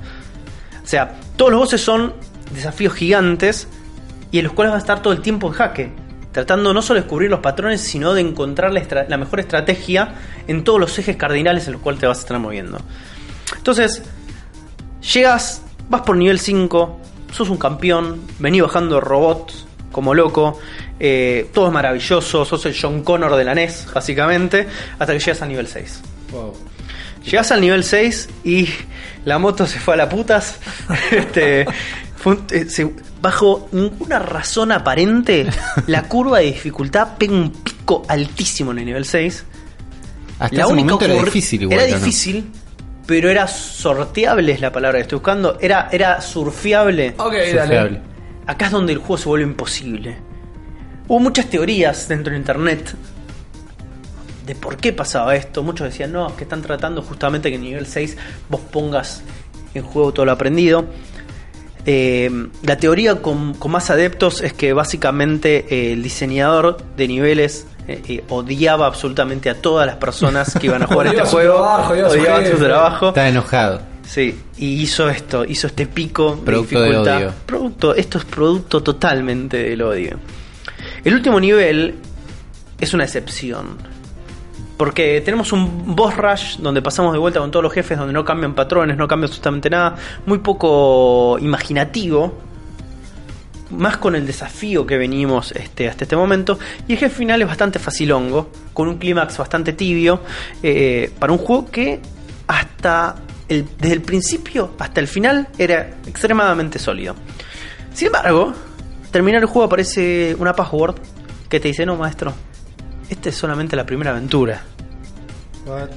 O 0.86 0.88
sea, 0.88 1.16
todos 1.36 1.50
los 1.50 1.58
bosses 1.58 1.80
son 1.80 2.14
desafíos 2.54 2.94
gigantes 2.94 3.66
y 4.30 4.38
en 4.38 4.44
los 4.44 4.52
cuales 4.52 4.70
vas 4.70 4.82
a 4.82 4.84
estar 4.84 5.02
todo 5.02 5.12
el 5.12 5.20
tiempo 5.20 5.48
en 5.48 5.52
jaque. 5.52 5.92
Tratando 6.30 6.72
no 6.72 6.80
solo 6.80 7.00
de 7.00 7.02
descubrir 7.02 7.28
los 7.28 7.40
patrones, 7.40 7.80
sino 7.80 8.14
de 8.14 8.20
encontrar 8.20 8.72
la, 8.72 9.16
mejor 9.16 9.40
estrategia 9.40 10.14
en 10.46 10.62
todos 10.62 10.78
los 10.78 10.96
ejes 10.96 11.16
cardinales 11.16 11.66
en 11.66 11.72
los 11.72 11.82
cuales 11.82 12.00
te 12.00 12.06
vas 12.06 12.18
a 12.18 12.20
estar 12.20 12.38
moviendo. 12.38 12.78
Entonces, 13.56 14.04
llegas, 15.12 15.62
vas 15.88 16.02
por 16.02 16.16
nivel 16.16 16.38
5, 16.38 17.00
sos 17.32 17.50
un 17.50 17.56
campeón, 17.56 18.20
venís 18.38 18.62
bajando 18.62 19.00
robots 19.00 19.66
como 19.90 20.14
loco, 20.14 20.60
eh, 21.00 21.50
todo 21.52 21.66
es 21.66 21.72
maravilloso, 21.72 22.44
sos 22.44 22.64
el 22.66 22.76
John 22.80 23.02
Connor 23.02 23.34
de 23.34 23.42
la 23.42 23.56
NES, 23.56 23.88
básicamente, 23.92 24.68
hasta 25.00 25.12
que 25.12 25.18
llegas 25.18 25.42
al 25.42 25.48
nivel 25.48 25.66
6. 25.66 26.02
Llegas 27.26 27.50
al 27.52 27.60
nivel 27.60 27.84
6 27.84 28.28
y 28.44 28.68
la 29.24 29.38
moto 29.38 29.66
se 29.66 29.78
fue 29.80 29.94
a 29.94 29.96
la 29.98 30.08
putas. 30.08 30.58
este, 31.10 31.66
un- 32.24 32.44
eh, 32.50 32.66
se- 32.68 32.92
bajo 33.20 33.68
ninguna 33.72 34.18
razón 34.18 34.72
aparente, 34.72 35.46
la 35.86 36.02
curva 36.04 36.38
de 36.38 36.46
dificultad 36.46 37.16
pega 37.18 37.32
un 37.34 37.50
pico 37.50 38.04
altísimo 38.08 38.70
en 38.72 38.78
el 38.80 38.84
nivel 38.86 39.04
6. 39.04 39.44
Hasta 40.38 40.56
ese 40.56 40.64
momento 40.74 41.04
era 41.04 41.14
difícil 41.14 41.62
igual. 41.62 41.80
Era 41.80 41.98
difícil, 41.98 42.50
pero 43.06 43.30
era 43.30 43.46
sorteable, 43.48 44.52
es 44.52 44.60
la 44.60 44.70
palabra 44.70 44.98
que 44.98 45.02
estoy 45.02 45.16
buscando. 45.18 45.58
Era, 45.60 45.88
era 45.90 46.20
surfeable. 46.20 47.14
Ok, 47.16 47.32
Surfeable. 47.32 47.74
dale. 47.74 48.00
Acá 48.46 48.66
es 48.66 48.70
donde 48.72 48.92
el 48.92 48.98
juego 48.98 49.16
se 49.18 49.28
vuelve 49.28 49.46
imposible. 49.46 50.18
Hubo 51.08 51.18
muchas 51.20 51.46
teorías 51.46 52.06
dentro 52.08 52.32
de 52.32 52.38
internet 52.38 52.94
de 54.46 54.54
por 54.54 54.76
qué 54.76 54.92
pasaba 54.92 55.34
esto. 55.36 55.62
Muchos 55.62 55.88
decían, 55.88 56.12
no, 56.12 56.28
es 56.28 56.34
que 56.34 56.44
están 56.44 56.62
tratando 56.62 57.02
justamente 57.02 57.50
que 57.50 57.56
en 57.56 57.62
nivel 57.62 57.86
6 57.86 58.16
vos 58.48 58.60
pongas 58.60 59.22
en 59.74 59.82
juego 59.82 60.12
todo 60.12 60.24
lo 60.26 60.32
aprendido. 60.32 60.86
Eh, 61.84 62.30
la 62.62 62.76
teoría 62.78 63.22
con, 63.22 63.54
con 63.54 63.70
más 63.70 63.90
adeptos 63.90 64.40
es 64.40 64.52
que 64.52 64.72
básicamente 64.72 65.66
eh, 65.70 65.92
el 65.92 66.02
diseñador 66.02 66.78
de 66.96 67.06
niveles 67.06 67.66
eh, 67.86 68.02
eh, 68.08 68.24
odiaba 68.28 68.86
absolutamente 68.86 69.48
a 69.48 69.54
todas 69.54 69.86
las 69.86 69.96
personas 69.96 70.52
que 70.58 70.66
iban 70.66 70.82
a 70.82 70.86
jugar 70.88 71.06
este 71.14 71.22
juego. 71.22 71.54
trabajo, 71.54 71.92
odiaba 71.92 72.44
su 72.44 72.56
trabajo. 72.56 73.08
Estaba 73.08 73.28
enojado. 73.28 73.80
Sí, 74.04 74.40
y 74.56 74.82
hizo 74.82 75.08
esto, 75.10 75.44
hizo 75.44 75.66
este 75.66 75.86
pico 75.86 76.40
Producto 76.44 76.80
de 76.80 76.84
del 76.86 76.90
dificultad. 76.92 77.16
odio. 77.18 77.32
Producto, 77.44 77.94
esto 77.94 78.18
es 78.18 78.24
producto 78.24 78.82
totalmente 78.82 79.56
del 79.56 79.82
odio. 79.82 80.18
El 81.04 81.14
último 81.14 81.38
nivel 81.40 81.96
es 82.80 82.94
una 82.94 83.04
excepción. 83.04 83.78
Porque 84.76 85.22
tenemos 85.22 85.52
un 85.52 85.96
boss 85.96 86.16
rush 86.16 86.56
donde 86.58 86.82
pasamos 86.82 87.12
de 87.12 87.18
vuelta 87.18 87.40
con 87.40 87.50
todos 87.50 87.62
los 87.62 87.72
jefes, 87.72 87.96
donde 87.96 88.12
no 88.12 88.24
cambian 88.24 88.54
patrones, 88.54 88.96
no 88.96 89.08
cambia 89.08 89.26
absolutamente 89.26 89.70
nada, 89.70 89.96
muy 90.26 90.38
poco 90.38 91.38
imaginativo, 91.40 92.34
más 93.70 93.96
con 93.96 94.14
el 94.14 94.26
desafío 94.26 94.86
que 94.86 94.96
venimos 94.96 95.52
este, 95.52 95.88
hasta 95.88 96.04
este 96.04 96.16
momento. 96.16 96.58
Y 96.86 96.92
el 96.92 96.98
jefe 96.98 97.16
final 97.16 97.40
es 97.40 97.48
bastante 97.48 97.78
facilongo, 97.78 98.50
con 98.72 98.88
un 98.88 98.98
clímax 98.98 99.38
bastante 99.38 99.72
tibio, 99.72 100.20
eh, 100.62 101.10
para 101.18 101.32
un 101.32 101.38
juego 101.38 101.70
que 101.70 102.00
hasta 102.46 103.16
el, 103.48 103.66
desde 103.78 103.94
el 103.94 104.02
principio 104.02 104.72
hasta 104.78 105.00
el 105.00 105.08
final 105.08 105.48
era 105.58 105.88
extremadamente 106.06 106.78
sólido. 106.78 107.14
Sin 107.94 108.08
embargo, 108.08 108.52
terminar 109.10 109.40
el 109.40 109.46
juego 109.46 109.64
aparece 109.64 110.36
una 110.38 110.54
password 110.54 110.96
que 111.48 111.60
te 111.60 111.68
dice, 111.68 111.86
no 111.86 111.96
maestro, 111.96 112.34
esta 113.08 113.28
es 113.28 113.36
solamente 113.36 113.76
la 113.76 113.86
primera 113.86 114.10
aventura. 114.10 114.62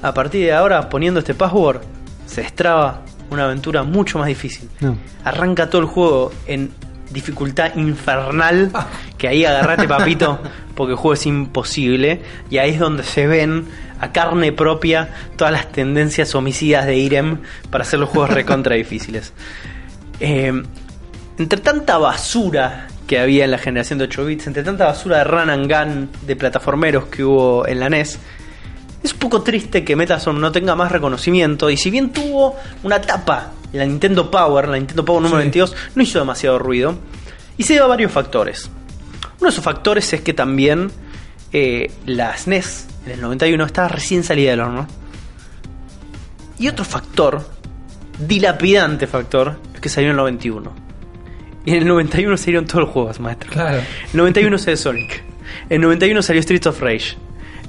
A 0.01 0.13
partir 0.13 0.45
de 0.45 0.53
ahora, 0.53 0.89
poniendo 0.89 1.19
este 1.19 1.35
password, 1.35 1.81
se 2.25 2.41
destraba 2.41 3.01
una 3.29 3.45
aventura 3.45 3.83
mucho 3.83 4.17
más 4.17 4.27
difícil. 4.27 4.69
No. 4.79 4.97
Arranca 5.23 5.69
todo 5.69 5.81
el 5.81 5.87
juego 5.87 6.31
en 6.47 6.71
dificultad 7.11 7.75
infernal, 7.75 8.71
que 9.17 9.27
ahí 9.27 9.45
agarrate 9.45 9.87
papito, 9.87 10.39
porque 10.75 10.91
el 10.91 10.97
juego 10.97 11.13
es 11.13 11.25
imposible, 11.25 12.21
y 12.49 12.57
ahí 12.57 12.71
es 12.71 12.79
donde 12.79 13.03
se 13.03 13.27
ven 13.27 13.65
a 13.99 14.11
carne 14.11 14.51
propia 14.51 15.09
todas 15.35 15.51
las 15.51 15.71
tendencias 15.71 16.33
homicidas 16.35 16.85
de 16.85 16.97
Irem 16.97 17.39
para 17.69 17.83
hacer 17.83 17.99
los 17.99 18.09
juegos 18.09 18.31
recontra 18.31 18.75
difíciles. 18.75 19.33
Eh, 20.19 20.63
entre 21.37 21.59
tanta 21.61 21.97
basura 21.97 22.87
que 23.09 23.17
había 23.17 23.43
en 23.43 23.49
la 23.49 23.57
generación 23.57 23.97
de 23.97 24.05
8 24.05 24.23
bits, 24.23 24.45
entre 24.45 24.61
tanta 24.61 24.85
basura 24.85 25.17
de 25.17 25.23
run 25.23 25.49
and 25.49 25.67
gun 25.67 26.09
de 26.27 26.35
plataformeros 26.35 27.05
que 27.05 27.23
hubo 27.23 27.67
en 27.67 27.79
la 27.79 27.89
NES, 27.89 28.19
es 29.01 29.13
un 29.13 29.17
poco 29.17 29.41
triste 29.41 29.83
que 29.83 29.95
Metastorm 29.95 30.39
no 30.39 30.51
tenga 30.51 30.75
más 30.75 30.91
reconocimiento. 30.91 31.71
Y 31.71 31.77
si 31.77 31.89
bien 31.89 32.11
tuvo 32.11 32.55
una 32.83 33.01
tapa, 33.01 33.49
la 33.73 33.83
Nintendo 33.83 34.29
Power, 34.29 34.67
la 34.67 34.77
Nintendo 34.77 35.03
Power 35.03 35.23
número 35.23 35.39
Sí. 35.39 35.45
22, 35.45 35.75
no 35.95 36.03
hizo 36.03 36.19
demasiado 36.19 36.59
ruido. 36.59 36.99
Y 37.57 37.63
se 37.63 37.73
debe 37.73 37.85
a 37.85 37.87
varios 37.87 38.11
factores. 38.11 38.69
Uno 39.39 39.47
de 39.47 39.49
esos 39.49 39.63
factores 39.63 40.13
es 40.13 40.21
que 40.21 40.35
también 40.35 40.91
eh, 41.51 41.91
la 42.05 42.37
SNES 42.37 42.89
en 43.07 43.13
el 43.13 43.21
91 43.21 43.65
estaba 43.65 43.87
recién 43.87 44.23
salida 44.23 44.51
del 44.51 44.59
horno. 44.59 44.87
Y 46.59 46.67
otro 46.67 46.85
factor, 46.85 47.43
dilapidante 48.19 49.07
factor, 49.07 49.55
es 49.73 49.79
que 49.79 49.89
salió 49.89 50.09
en 50.09 50.11
el 50.11 50.17
91. 50.17 50.88
Y 51.69 51.73
en 51.73 51.83
el 51.83 51.87
91 51.87 52.35
salieron 52.37 52.65
todos 52.65 52.81
los 52.85 52.89
juegos, 52.89 53.19
maestro. 53.19 53.51
Claro. 53.51 53.77
En 53.77 53.83
el 54.11 54.17
91 54.17 54.57
salió 54.57 54.77
Sonic. 54.77 55.23
En 55.69 55.75
el 55.75 55.81
91 55.81 56.21
salió 56.23 56.41
Streets 56.41 56.67
of 56.67 56.81
Rage. 56.81 57.15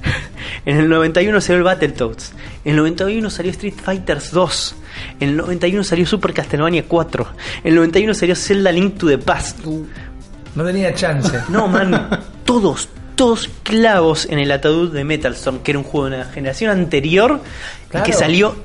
En 0.65 0.77
el 0.77 0.89
91 0.89 1.41
salió 1.41 1.57
el 1.59 1.63
Battletoads. 1.63 2.33
En 2.65 2.71
el 2.71 2.77
91 2.77 3.29
salió 3.29 3.51
Street 3.51 3.73
Fighters 3.83 4.31
2. 4.31 4.75
En 5.19 5.29
el 5.29 5.37
91 5.37 5.83
salió 5.83 6.05
Super 6.05 6.33
Castlevania 6.33 6.83
4. 6.87 7.27
En 7.63 7.69
el 7.69 7.75
91 7.75 8.13
salió 8.13 8.35
Zelda 8.35 8.71
Link 8.71 8.97
to 8.97 9.07
the 9.07 9.17
Past. 9.17 9.59
No 10.55 10.63
tenía 10.63 10.93
chance. 10.93 11.39
No, 11.49 11.67
man. 11.67 12.09
todos, 12.45 12.89
todos 13.15 13.49
clavos 13.63 14.25
en 14.29 14.39
el 14.39 14.51
ataúd 14.51 14.91
de 14.93 15.03
Metal 15.03 15.33
Storm, 15.33 15.59
que 15.59 15.71
era 15.71 15.79
un 15.79 15.85
juego 15.85 16.09
de 16.09 16.15
una 16.17 16.25
generación 16.25 16.71
anterior 16.71 17.39
y 17.85 17.89
Claro. 17.89 18.05
que 18.05 18.13
salió 18.13 18.55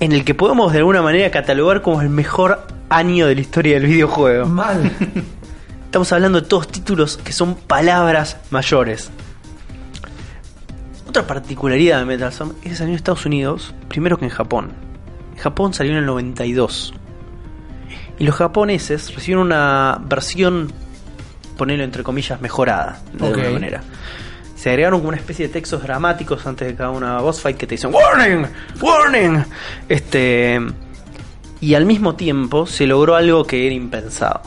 en 0.00 0.12
el 0.12 0.24
que 0.24 0.34
podemos 0.34 0.72
de 0.72 0.78
alguna 0.78 1.02
manera 1.02 1.30
catalogar 1.30 1.82
como 1.82 2.00
el 2.02 2.08
mejor 2.10 2.66
año 2.88 3.26
de 3.26 3.34
la 3.34 3.40
historia 3.40 3.74
del 3.74 3.86
videojuego. 3.88 4.46
Mal. 4.46 4.90
Estamos 5.86 6.12
hablando 6.12 6.40
de 6.40 6.46
todos 6.48 6.68
títulos 6.68 7.16
que 7.18 7.32
son 7.32 7.54
palabras 7.54 8.38
mayores. 8.50 9.10
Otra 11.08 11.26
particularidad 11.26 12.00
de 12.00 12.04
Metal 12.06 12.30
Storm 12.30 12.54
es 12.64 12.70
que 12.70 12.76
salió 12.76 12.90
en 12.90 12.96
Estados 12.96 13.24
Unidos 13.26 13.74
primero 13.88 14.18
que 14.18 14.24
en 14.24 14.30
Japón. 14.30 14.72
En 15.32 15.38
Japón 15.38 15.72
salió 15.72 15.92
en 15.92 15.98
el 15.98 16.06
92. 16.06 16.94
Y 18.18 18.24
los 18.24 18.34
japoneses 18.34 19.14
recibieron 19.14 19.46
una 19.46 20.00
versión, 20.04 20.72
ponerlo 21.56 21.84
entre 21.84 22.02
comillas, 22.02 22.40
mejorada, 22.40 23.00
de 23.12 23.26
alguna 23.26 23.50
manera. 23.50 23.82
Se 24.56 24.70
agregaron 24.70 25.00
como 25.00 25.10
una 25.10 25.18
especie 25.18 25.46
de 25.46 25.52
textos 25.52 25.82
dramáticos 25.82 26.46
antes 26.46 26.66
de 26.66 26.74
cada 26.74 26.90
una 26.90 27.18
boss 27.18 27.40
fight 27.40 27.56
que 27.56 27.66
te 27.66 27.74
dicen 27.74 27.92
¡Warning! 27.92 28.46
¡Warning! 28.80 29.44
Este. 29.88 30.60
Y 31.64 31.74
al 31.74 31.86
mismo 31.86 32.14
tiempo 32.14 32.66
se 32.66 32.86
logró 32.86 33.14
algo 33.16 33.46
que 33.46 33.64
era 33.66 33.74
impensado. 33.74 34.42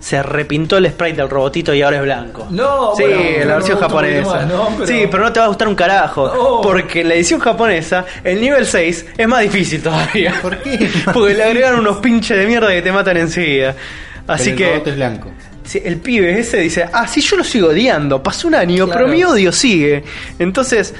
Se 0.00 0.22
repintó 0.22 0.78
el 0.78 0.88
sprite 0.88 1.18
del 1.18 1.28
robotito 1.28 1.74
y 1.74 1.82
ahora 1.82 1.98
es 1.98 2.02
blanco. 2.02 2.46
No, 2.50 2.94
sí, 2.96 3.02
bueno, 3.02 3.20
en 3.20 3.48
la 3.48 3.54
versión 3.56 3.78
poquito 3.78 3.88
japonesa. 3.96 4.46
¿no? 4.46 4.68
Pero- 4.78 4.86
Sí, 4.86 5.04
pero 5.10 5.22
no 5.24 5.32
te 5.32 5.38
va 5.40 5.44
a 5.44 5.48
gustar 5.48 5.68
un 5.68 5.74
carajo. 5.74 6.26
No. 6.34 6.60
Porque 6.62 7.02
en 7.02 7.08
la 7.10 7.14
edición 7.14 7.38
japonesa, 7.38 8.06
el 8.24 8.40
nivel 8.40 8.64
6 8.66 9.06
es 9.16 9.28
más 9.28 9.42
difícil 9.42 9.82
todavía. 9.82 10.34
¿Por 10.40 10.56
qué? 10.62 10.90
Porque 11.12 11.34
le 11.34 11.44
agregaron 11.44 11.80
unos 11.80 11.98
pinches 11.98 12.36
de 12.38 12.46
mierda 12.46 12.68
que 12.70 12.80
te 12.82 12.90
matan 12.90 13.18
enseguida. 13.18 13.76
Así 14.26 14.50
Pero 14.50 14.52
el 14.52 14.56
que. 14.56 14.72
robot 14.74 14.86
es 14.88 14.96
blanco. 14.96 15.30
Sí, 15.64 15.82
el 15.84 15.96
pibe 15.98 16.40
ese 16.40 16.56
dice, 16.56 16.86
ah, 16.92 17.06
sí, 17.06 17.20
yo 17.20 17.36
lo 17.36 17.44
sigo 17.44 17.68
odiando, 17.68 18.22
pasó 18.22 18.48
un 18.48 18.54
año, 18.56 18.86
Claro. 18.86 19.00
pero 19.04 19.12
mi 19.14 19.22
odio 19.22 19.52
sigue. 19.52 20.02
Entonces, 20.38 20.94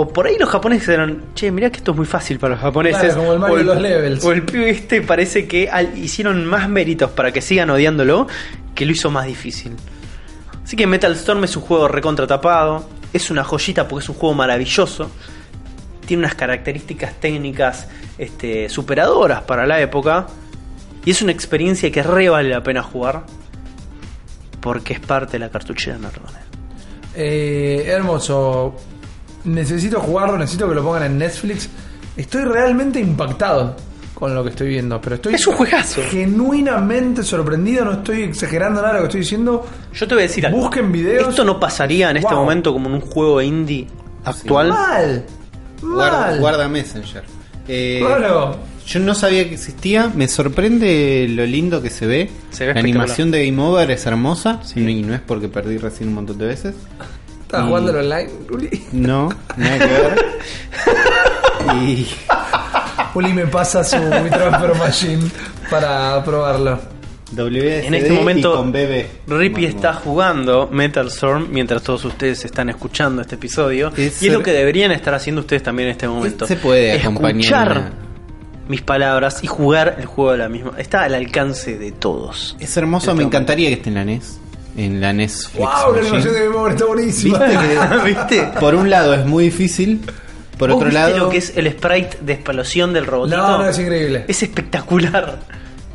o 0.00 0.08
por 0.08 0.26
ahí 0.26 0.36
los 0.38 0.48
japoneses 0.48 0.88
eran, 0.88 1.22
che, 1.34 1.50
mirá 1.50 1.70
que 1.70 1.78
esto 1.78 1.90
es 1.92 1.96
muy 1.96 2.06
fácil 2.06 2.38
para 2.38 2.54
los 2.54 2.62
japoneses. 2.62 3.00
Claro, 3.00 3.16
como 3.20 3.32
el 3.32 3.38
Mario 3.38 3.54
o 3.54 3.58
de 3.58 3.64
los 3.64 3.80
levels. 3.80 4.24
O 4.24 4.32
el 4.32 4.42
pibe 4.42 4.70
este 4.70 5.02
parece 5.02 5.46
que 5.46 5.68
al- 5.70 5.96
hicieron 5.98 6.44
más 6.46 6.68
méritos 6.68 7.10
para 7.10 7.32
que 7.32 7.40
sigan 7.40 7.70
odiándolo 7.70 8.26
que 8.74 8.84
lo 8.86 8.92
hizo 8.92 9.10
más 9.10 9.26
difícil. 9.26 9.72
Así 10.64 10.76
que 10.76 10.86
Metal 10.86 11.12
Storm 11.12 11.44
es 11.44 11.56
un 11.56 11.62
juego 11.62 11.88
recontra 11.88 12.26
tapado, 12.26 12.88
es 13.12 13.30
una 13.30 13.44
joyita 13.44 13.86
porque 13.88 14.02
es 14.04 14.08
un 14.08 14.16
juego 14.16 14.34
maravilloso, 14.34 15.10
tiene 16.06 16.22
unas 16.24 16.34
características 16.34 17.14
técnicas 17.20 17.86
este, 18.18 18.68
superadoras 18.68 19.42
para 19.42 19.66
la 19.66 19.80
época 19.80 20.26
y 21.04 21.10
es 21.12 21.22
una 21.22 21.32
experiencia 21.32 21.90
que 21.92 22.02
re 22.02 22.28
vale 22.28 22.48
la 22.50 22.62
pena 22.62 22.82
jugar 22.82 23.24
porque 24.60 24.94
es 24.94 25.00
parte 25.00 25.32
de 25.32 25.38
la 25.38 25.48
cartuchera 25.50 25.96
Nerdone. 25.98 26.38
Eh, 27.14 27.84
hermoso. 27.86 28.74
Necesito 29.46 30.00
jugarlo, 30.00 30.36
necesito 30.38 30.68
que 30.68 30.74
lo 30.74 30.82
pongan 30.84 31.04
en 31.04 31.18
Netflix. 31.18 31.68
Estoy 32.16 32.44
realmente 32.44 33.00
impactado 33.00 33.76
con 34.14 34.34
lo 34.34 34.42
que 34.42 34.50
estoy 34.50 34.68
viendo, 34.68 35.00
pero 35.00 35.16
estoy 35.16 35.34
Es 35.34 35.46
un 35.46 35.54
juegazo. 35.54 36.00
genuinamente 36.10 37.22
sorprendido, 37.22 37.84
no 37.84 37.92
estoy 37.92 38.22
exagerando 38.22 38.80
nada 38.80 38.94
lo 38.94 39.00
que 39.00 39.06
estoy 39.06 39.20
diciendo. 39.20 39.66
Yo 39.92 40.08
te 40.08 40.14
voy 40.14 40.24
a 40.24 40.26
decir 40.26 40.46
algo. 40.46 40.58
Busquen 40.58 40.90
videos. 40.90 41.28
Esto 41.28 41.44
no 41.44 41.60
pasaría 41.60 42.10
en 42.10 42.18
este 42.18 42.32
Wow. 42.34 42.42
momento 42.44 42.72
como 42.72 42.88
en 42.88 42.94
un 42.94 43.00
juego 43.02 43.40
indie 43.42 43.86
actual. 44.24 44.68
Mal. 44.70 45.24
Guarda, 45.82 46.20
Mal. 46.20 46.40
guarda 46.40 46.68
Messenger. 46.68 47.22
Eh, 47.68 48.02
Claro. 48.04 48.56
Yo 48.86 49.00
no 49.00 49.14
sabía 49.16 49.46
que 49.48 49.54
existía. 49.54 50.10
Me 50.14 50.28
sorprende 50.28 51.26
lo 51.28 51.44
lindo 51.44 51.82
que 51.82 51.90
se 51.90 52.06
ve. 52.06 52.30
Se 52.50 52.64
ve 52.64 52.72
la 52.74 52.80
espectacular. 52.80 52.86
animación 52.86 53.30
de 53.32 53.44
Game 53.44 53.60
Over 53.62 53.90
es 53.90 54.06
hermosa. 54.06 54.60
Sí. 54.62 54.80
Y 54.80 55.02
no 55.02 55.12
es 55.14 55.20
porque 55.20 55.48
perdí 55.48 55.76
recién 55.76 56.08
un 56.10 56.14
montón 56.14 56.38
de 56.38 56.46
veces. 56.46 56.74
¿Estás 57.46 57.62
Y- 57.64 57.66
jugando 57.68 57.92
online, 57.98 58.30
Uli? 58.50 58.82
No, 58.92 59.28
nada 59.56 59.78
que 59.78 59.84
ver. 59.86 60.26
y 61.82 62.06
Uli 63.14 63.32
me 63.32 63.46
pasa 63.46 63.84
su 63.84 63.96
Transfer 63.98 64.74
Machine 64.76 65.22
para 65.70 66.22
probarlo. 66.24 66.78
WSD 67.32 67.86
En 67.86 67.94
este 67.94 68.12
momento, 68.12 68.52
y 68.52 68.56
con 68.56 68.70
BB. 68.72 69.06
Rippy 69.26 69.62
Vamos. 69.64 69.74
está 69.76 69.94
jugando 69.94 70.68
Metal 70.70 71.06
Storm 71.08 71.48
mientras 71.50 71.82
todos 71.82 72.04
ustedes 72.04 72.44
están 72.44 72.68
escuchando 72.68 73.20
este 73.22 73.34
episodio. 73.34 73.92
Es 73.96 74.22
y 74.22 74.28
es 74.28 74.32
lo 74.32 74.42
que 74.44 74.52
deberían 74.52 74.92
estar 74.92 75.12
haciendo 75.12 75.40
ustedes 75.40 75.62
también 75.64 75.88
en 75.88 75.92
este 75.92 76.06
momento. 76.06 76.46
Se 76.46 76.54
puede 76.56 76.92
acompañar 77.00 77.36
Escuchar 77.40 77.92
mis 78.68 78.80
palabras 78.82 79.42
y 79.42 79.48
jugar 79.48 79.96
el 79.98 80.06
juego 80.06 80.32
de 80.32 80.38
la 80.38 80.48
misma. 80.48 80.72
Está 80.78 81.02
al 81.02 81.14
alcance 81.16 81.76
de 81.78 81.90
todos. 81.92 82.56
Es 82.60 82.76
hermoso, 82.76 83.06
Este 83.06 83.08
me 83.10 83.14
momento. 83.24 83.36
encantaría 83.36 83.68
que 83.70 83.74
esté 83.74 83.88
en 83.88 83.94
la 83.96 84.04
NES. 84.04 84.40
En 84.76 85.00
la 85.00 85.12
NES 85.12 85.48
Flex 85.48 85.64
¡Wow! 85.66 85.94
La 85.94 86.00
animación 86.02 86.34
de 86.34 86.44
Game 86.44 86.56
Over 86.56 86.72
está 86.72 86.84
buenísima. 86.84 87.38
¿Viste 87.38 87.58
que- 87.66 88.04
¿Viste? 88.04 88.50
Por 88.60 88.74
un 88.74 88.90
lado 88.90 89.14
es 89.14 89.24
muy 89.24 89.44
difícil. 89.44 90.00
Por 90.58 90.70
¿Vos 90.70 90.76
otro 90.76 90.88
viste 90.88 91.00
lado, 91.00 91.18
lo 91.18 91.28
que 91.30 91.38
es 91.38 91.56
el 91.56 91.70
sprite 91.70 92.18
de 92.22 92.32
explosión 92.34 92.92
del 92.92 93.06
robotito? 93.06 93.36
No, 93.36 93.58
no, 93.58 93.68
es 93.68 93.78
increíble. 93.78 94.24
Es 94.28 94.42
espectacular. 94.42 95.38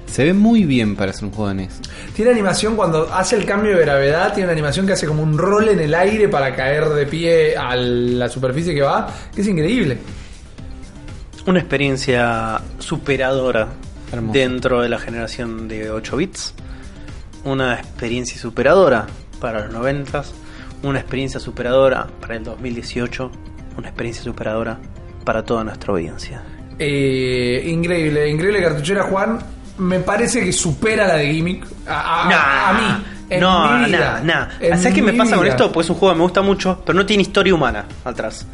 se 0.06 0.24
ve 0.26 0.34
muy 0.34 0.66
bien 0.66 0.95
para 0.95 1.14
ser 1.14 1.26
un 1.26 1.32
juego 1.32 1.49
de 1.49 1.56
NES. 1.56 1.80
Tiene 2.16 2.32
animación 2.32 2.76
cuando 2.76 3.12
hace 3.14 3.36
el 3.38 3.45
cambio 3.45 3.76
de 3.76 3.82
gravedad, 3.82 4.30
tiene 4.34 4.44
una 4.45 4.53
animación 4.53 4.86
que 4.86 4.94
hace 4.94 5.08
como 5.08 5.24
un 5.24 5.38
rol 5.38 5.70
en 5.70 5.80
el 5.80 5.94
aire 5.95 6.28
para 6.28 6.56
caer 6.56 6.90
de 6.90 7.06
pie 7.08 7.56
a 7.58 7.76
la 7.76 8.30
superficie 8.30 8.74
que 8.76 8.82
va, 8.82 9.08
que 9.34 9.41
es 9.41 9.48
increíble. 9.48 9.98
Una 11.48 11.60
experiencia 11.60 12.62
superadora 12.78 13.68
Hermoso. 14.12 14.38
dentro 14.38 14.82
de 14.82 14.90
la 14.90 14.99
generación 14.99 15.68
de 15.68 15.90
8 15.90 16.18
bits. 16.18 16.53
Una 17.43 17.76
experiencia 17.76 18.39
superadora 18.39 19.07
para 19.39 19.61
los 19.65 19.73
90. 19.73 20.23
Una 20.84 20.99
experiencia 20.99 21.39
superadora 21.39 22.07
para 22.19 22.35
el 22.35 22.43
2018. 22.43 23.31
Una 23.77 23.88
experiencia 23.88 24.23
superadora 24.23 24.77
para 25.26 25.43
toda 25.43 25.63
nuestra 25.63 25.91
audiencia. 25.93 26.41
Eh, 26.77 27.63
increíble, 27.68 28.30
increíble 28.30 28.61
cartuchera, 28.61 29.03
Juan. 29.03 29.39
Me 29.77 29.99
parece 29.99 30.43
que 30.43 30.51
supera 30.51 31.07
la 31.07 31.15
de 31.15 31.34
Gimmick. 31.34 31.65
A, 31.88 32.23
a- 32.26 32.30
Nah, 32.30 32.69
a 32.69 32.73
mí. 32.73 33.05
En 33.30 33.39
no, 33.39 33.77
nah. 34.23 34.47
En 34.59 34.77
¿Sabes 34.77 34.93
qué 34.93 35.01
me 35.01 35.13
pasa 35.13 35.38
con 35.38 35.47
esto? 35.47 35.72
Pues 35.72 35.85
es 35.85 35.89
un 35.91 35.95
juego 35.95 36.13
que 36.13 36.18
me 36.18 36.23
gusta 36.23 36.41
mucho, 36.41 36.81
pero 36.85 36.97
no 36.99 37.05
tiene 37.05 37.22
historia 37.23 37.55
humana 37.55 37.85
atrás. 38.03 38.45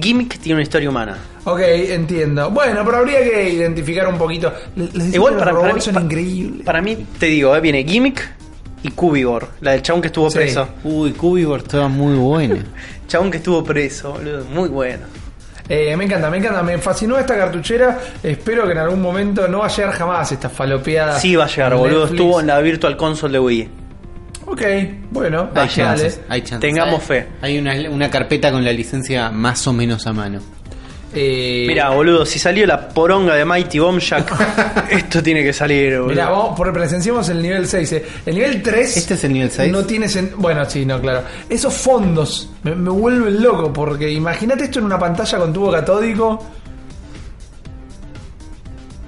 Gimmick 0.00 0.38
tiene 0.38 0.54
una 0.56 0.62
historia 0.62 0.88
humana. 0.90 1.16
Ok, 1.44 1.60
entiendo. 1.60 2.50
Bueno, 2.50 2.82
pero 2.84 2.98
habría 2.98 3.22
que 3.22 3.50
identificar 3.50 4.08
un 4.08 4.18
poquito. 4.18 4.52
Les 4.76 5.14
Igual 5.14 5.36
para, 5.36 5.52
los 5.52 5.62
para 5.62 5.74
mí, 5.74 5.80
son 5.80 5.94
pa- 5.94 6.00
increíbles. 6.02 6.64
para 6.66 6.82
mí, 6.82 7.06
te 7.18 7.26
digo, 7.26 7.54
eh, 7.56 7.60
viene 7.60 7.84
Gimmick 7.84 8.28
y 8.82 8.90
Cubigor, 8.90 9.48
la 9.60 9.72
del 9.72 9.82
chabón 9.82 10.00
que 10.02 10.08
estuvo 10.08 10.30
Sí. 10.30 10.38
preso. 10.38 10.68
Uy, 10.84 11.12
Cubivore 11.12 11.62
estaba 11.62 11.88
muy 11.88 12.14
buena. 12.16 12.56
Chabón 13.06 13.30
que 13.30 13.36
estuvo 13.36 13.62
preso, 13.62 14.12
boludo, 14.14 14.44
muy 14.46 14.68
bueno. 14.68 15.04
Eh, 15.68 15.96
me 15.96 16.04
encanta, 16.04 16.28
me 16.30 16.38
encanta, 16.38 16.62
me 16.62 16.78
fascinó 16.78 17.18
esta 17.18 17.36
cartuchera. 17.36 17.98
Espero 18.22 18.64
que 18.66 18.72
en 18.72 18.78
algún 18.78 19.00
momento 19.00 19.46
no 19.48 19.60
va 19.60 19.66
a 19.66 19.68
llegar 19.68 19.92
jamás 19.92 20.30
esta 20.32 20.48
falopeada. 20.48 21.18
Sí 21.18 21.34
va 21.36 21.44
a 21.44 21.48
llegar, 21.48 21.74
boludo. 21.76 22.00
Netflix. 22.00 22.20
Estuvo 22.20 22.40
en 22.40 22.46
la 22.48 22.60
Virtual 22.60 22.96
Console 22.96 23.32
de 23.32 23.38
Wii. 23.40 23.68
Ok, 24.46 24.62
bueno, 25.10 25.50
Hay 25.54 25.68
chances, 25.68 26.20
hay 26.28 26.40
chances. 26.42 26.60
Tengamos 26.60 27.00
Hay- 27.00 27.06
fe. 27.06 27.26
Hay 27.42 27.58
una, 27.58 27.74
una 27.90 28.08
carpeta 28.10 28.50
con 28.52 28.64
la 28.64 28.72
licencia 28.72 29.30
más 29.30 29.66
o 29.66 29.72
menos 29.72 30.06
a 30.06 30.12
mano. 30.12 30.40
Eh, 31.18 31.64
Mira, 31.66 31.88
boludo, 31.90 32.26
si 32.26 32.38
salió 32.38 32.66
la 32.66 32.88
poronga 32.88 33.34
de 33.34 33.44
Mighty 33.44 33.78
Bomb 33.78 34.00
Jack, 34.00 34.86
esto 34.90 35.22
tiene 35.22 35.42
que 35.42 35.52
salir, 35.52 35.92
boludo. 35.94 36.08
Mira, 36.10 36.28
vamos, 36.28 36.56
por 36.56 36.72
presenciamos 36.72 37.28
el 37.30 37.40
nivel 37.42 37.66
6. 37.66 37.92
eh. 37.92 38.04
El 38.26 38.34
nivel 38.34 38.62
3. 38.62 38.96
¿Este 38.98 39.14
es 39.14 39.24
el 39.24 39.32
nivel 39.32 39.50
6? 39.50 39.72
No 39.72 39.84
tiene 39.84 40.06
Bueno, 40.36 40.64
sí, 40.68 40.84
no, 40.84 41.00
claro. 41.00 41.22
Esos 41.48 41.72
fondos 41.74 42.50
me, 42.64 42.74
me 42.74 42.90
vuelven 42.90 43.42
loco 43.42 43.72
porque 43.72 44.10
imagínate 44.10 44.64
esto 44.64 44.78
en 44.80 44.84
una 44.84 44.98
pantalla 44.98 45.38
con 45.38 45.52
tubo 45.52 45.72
catódico. 45.72 46.44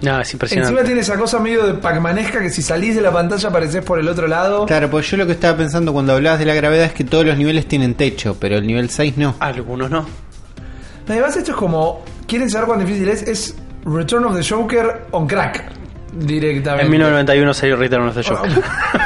No, 0.01 0.20
es 0.20 0.33
impresionante. 0.33 0.70
Encima 0.70 0.87
tiene 0.87 1.01
esa 1.01 1.19
cosa 1.19 1.39
medio 1.41 1.66
de 1.66 1.75
pacmanesca 1.75 2.41
que 2.41 2.51
si 2.51 2.62
salís 2.62 2.95
de 2.95 3.01
la 3.01 3.11
pantalla 3.11 3.49
apareces 3.49 3.83
por 3.83 3.99
el 3.99 4.09
otro 4.09 4.29
lado. 4.29 4.66
Claro, 4.66 4.91
pues 4.91 5.11
yo 5.11 5.16
lo 5.16 5.27
que 5.27 5.33
estaba 5.33 5.57
pensando 5.57 5.93
cuando 5.93 6.12
hablabas 6.12 6.39
de 6.39 6.47
la 6.47 6.55
gravedad 6.55 6.87
es 6.87 6.93
que 6.93 7.05
todos 7.05 7.27
los 7.27 7.37
niveles 7.37 7.66
tienen 7.66 7.95
techo, 7.95 8.37
pero 8.39 8.57
el 8.57 8.66
nivel 8.66 8.91
6 8.91 9.16
no. 9.16 9.35
Algunos 9.41 9.91
no. 9.91 10.07
Además, 11.09 11.37
esto 11.37 11.53
es 11.53 11.57
como. 11.57 12.05
¿Quieren 12.27 12.51
saber 12.51 12.69
cuán 12.69 12.81
difícil 12.81 13.09
es? 13.09 13.23
Es 13.23 13.57
Return 13.85 14.25
of 14.27 14.37
the 14.37 14.47
Joker 14.47 15.07
on 15.11 15.27
crack. 15.27 15.73
Directamente. 16.12 16.85
En 16.85 16.91
1991 16.91 17.55
salió 17.55 17.77
Return 17.77 18.09
of 18.09 18.15
the 18.15 18.23
Joker. 18.23 18.51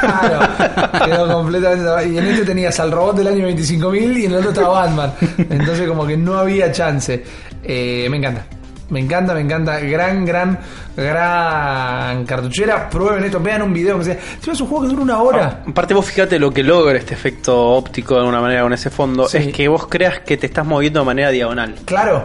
Claro, 0.01 1.05
quedó 1.05 1.33
completamente. 1.33 2.09
Y 2.09 2.19
en 2.19 2.27
este 2.27 2.45
tenías 2.45 2.79
al 2.81 2.91
robot 2.91 3.17
del 3.17 3.29
año 3.29 3.49
25.000 3.49 4.19
y 4.19 4.25
en 4.27 4.33
el 4.33 4.39
otro 4.39 4.51
estaba 4.51 4.69
Batman. 4.69 5.13
Entonces, 5.39 5.89
como 5.89 6.07
que 6.07 6.17
no 6.17 6.35
había 6.35 6.71
chance. 6.71 7.25
Eh, 7.63 8.09
me 8.11 8.17
encanta. 8.19 8.47
Me 8.93 9.01
encanta, 9.01 9.35
me 9.35 9.41
encanta. 9.41 9.81
Gran, 9.81 10.25
gran, 10.25 10.59
gran 10.97 12.25
cartuchera. 12.27 12.89
Prueben 12.91 13.25
esto, 13.25 13.41
vean 13.41 13.63
un 13.63 13.73
video. 13.73 13.99
Que 13.99 14.05
sea. 14.05 14.19
Es 14.47 14.61
un 14.61 14.67
juego 14.69 14.83
que 14.85 14.91
dura 14.91 15.03
una 15.03 15.23
hora. 15.23 15.63
Aparte 15.67 15.95
vos 15.95 16.05
fíjate 16.07 16.39
lo 16.39 16.53
que 16.53 16.63
logra 16.63 16.99
este 16.99 17.15
efecto 17.15 17.59
óptico 17.71 18.15
de 18.15 18.21
alguna 18.21 18.41
manera 18.41 18.63
con 18.63 18.73
ese 18.73 18.91
fondo. 18.91 19.27
Sí. 19.29 19.39
Es 19.39 19.49
que 19.49 19.67
vos 19.67 19.87
creas 19.87 20.21
que 20.21 20.37
te 20.37 20.47
estás 20.47 20.67
moviendo 20.67 21.01
de 21.01 21.07
manera 21.07 21.31
diagonal. 21.31 21.75
Claro, 21.85 22.25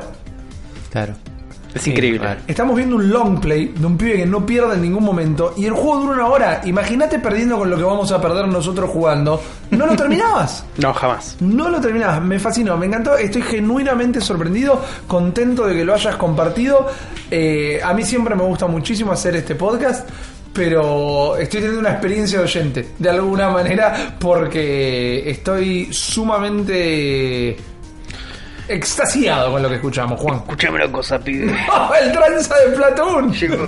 Claro. 0.92 1.16
Es 1.78 1.84
Sí, 1.84 1.92
increíble. 1.92 2.20
claro. 2.20 2.40
estamos 2.48 2.76
viendo 2.76 2.96
un 2.96 3.10
long 3.10 3.40
play 3.40 3.74
de 3.78 3.86
un 3.86 3.98
pibe 3.98 4.14
que 4.18 4.26
no 4.26 4.46
pierde 4.46 4.76
en 4.76 4.82
ningún 4.82 5.04
momento. 5.04 5.54
Y 5.58 5.66
el 5.66 5.72
juego 5.74 5.98
dura 6.02 6.14
una 6.16 6.28
hora. 6.28 6.62
Imagínate 6.66 7.20
perdiendo 7.20 7.58
con 7.58 7.70
lo 7.70 7.78
que 7.78 7.84
vamos 7.84 8.12
a 8.12 8.20
perder 8.22 8.48
nosotros 8.48 8.90
jugando. 8.90 9.42
No 9.72 9.86
lo 9.86 9.96
terminabas. 9.96 10.66
No, 10.78 10.94
jamás. 10.94 11.38
No 11.40 11.70
lo 11.70 11.80
terminás, 11.82 12.22
me 12.22 12.40
fascinó, 12.40 12.78
me 12.78 12.86
encantó, 12.86 13.18
estoy 13.18 13.42
genuinamente 13.42 14.22
sorprendido, 14.22 14.82
contento 15.08 15.66
de 15.66 15.76
que 15.76 15.84
lo 15.86 15.94
hayas 15.94 16.16
compartido. 16.18 16.88
Eh, 17.32 17.80
a 17.84 17.94
mí 17.94 18.04
siempre 18.04 18.36
me 18.36 18.44
gusta 18.44 18.68
muchísimo 18.68 19.12
hacer 19.12 19.36
este 19.36 19.56
podcast, 19.56 20.08
pero 20.54 21.36
estoy 21.38 21.60
teniendo 21.62 21.80
una 21.80 21.92
experiencia 21.92 22.40
de 22.40 22.44
oyente, 22.46 22.88
de 22.98 23.10
alguna 23.10 23.50
manera, 23.50 24.16
porque 24.20 25.30
estoy 25.30 25.90
sumamente 25.92 27.58
extasiado 28.68 29.52
con 29.52 29.62
lo 29.64 29.70
que 29.70 29.76
escuchamos, 29.76 30.20
Juan. 30.20 30.38
Escuchame 30.38 30.76
una 30.76 30.92
cosa, 30.92 31.20
pibe. 31.20 31.56
¡Oh, 31.72 31.92
el 32.02 32.12
tranza 32.12 32.56
de 32.60 32.76
Platón! 32.76 33.34
Llegó, 33.34 33.68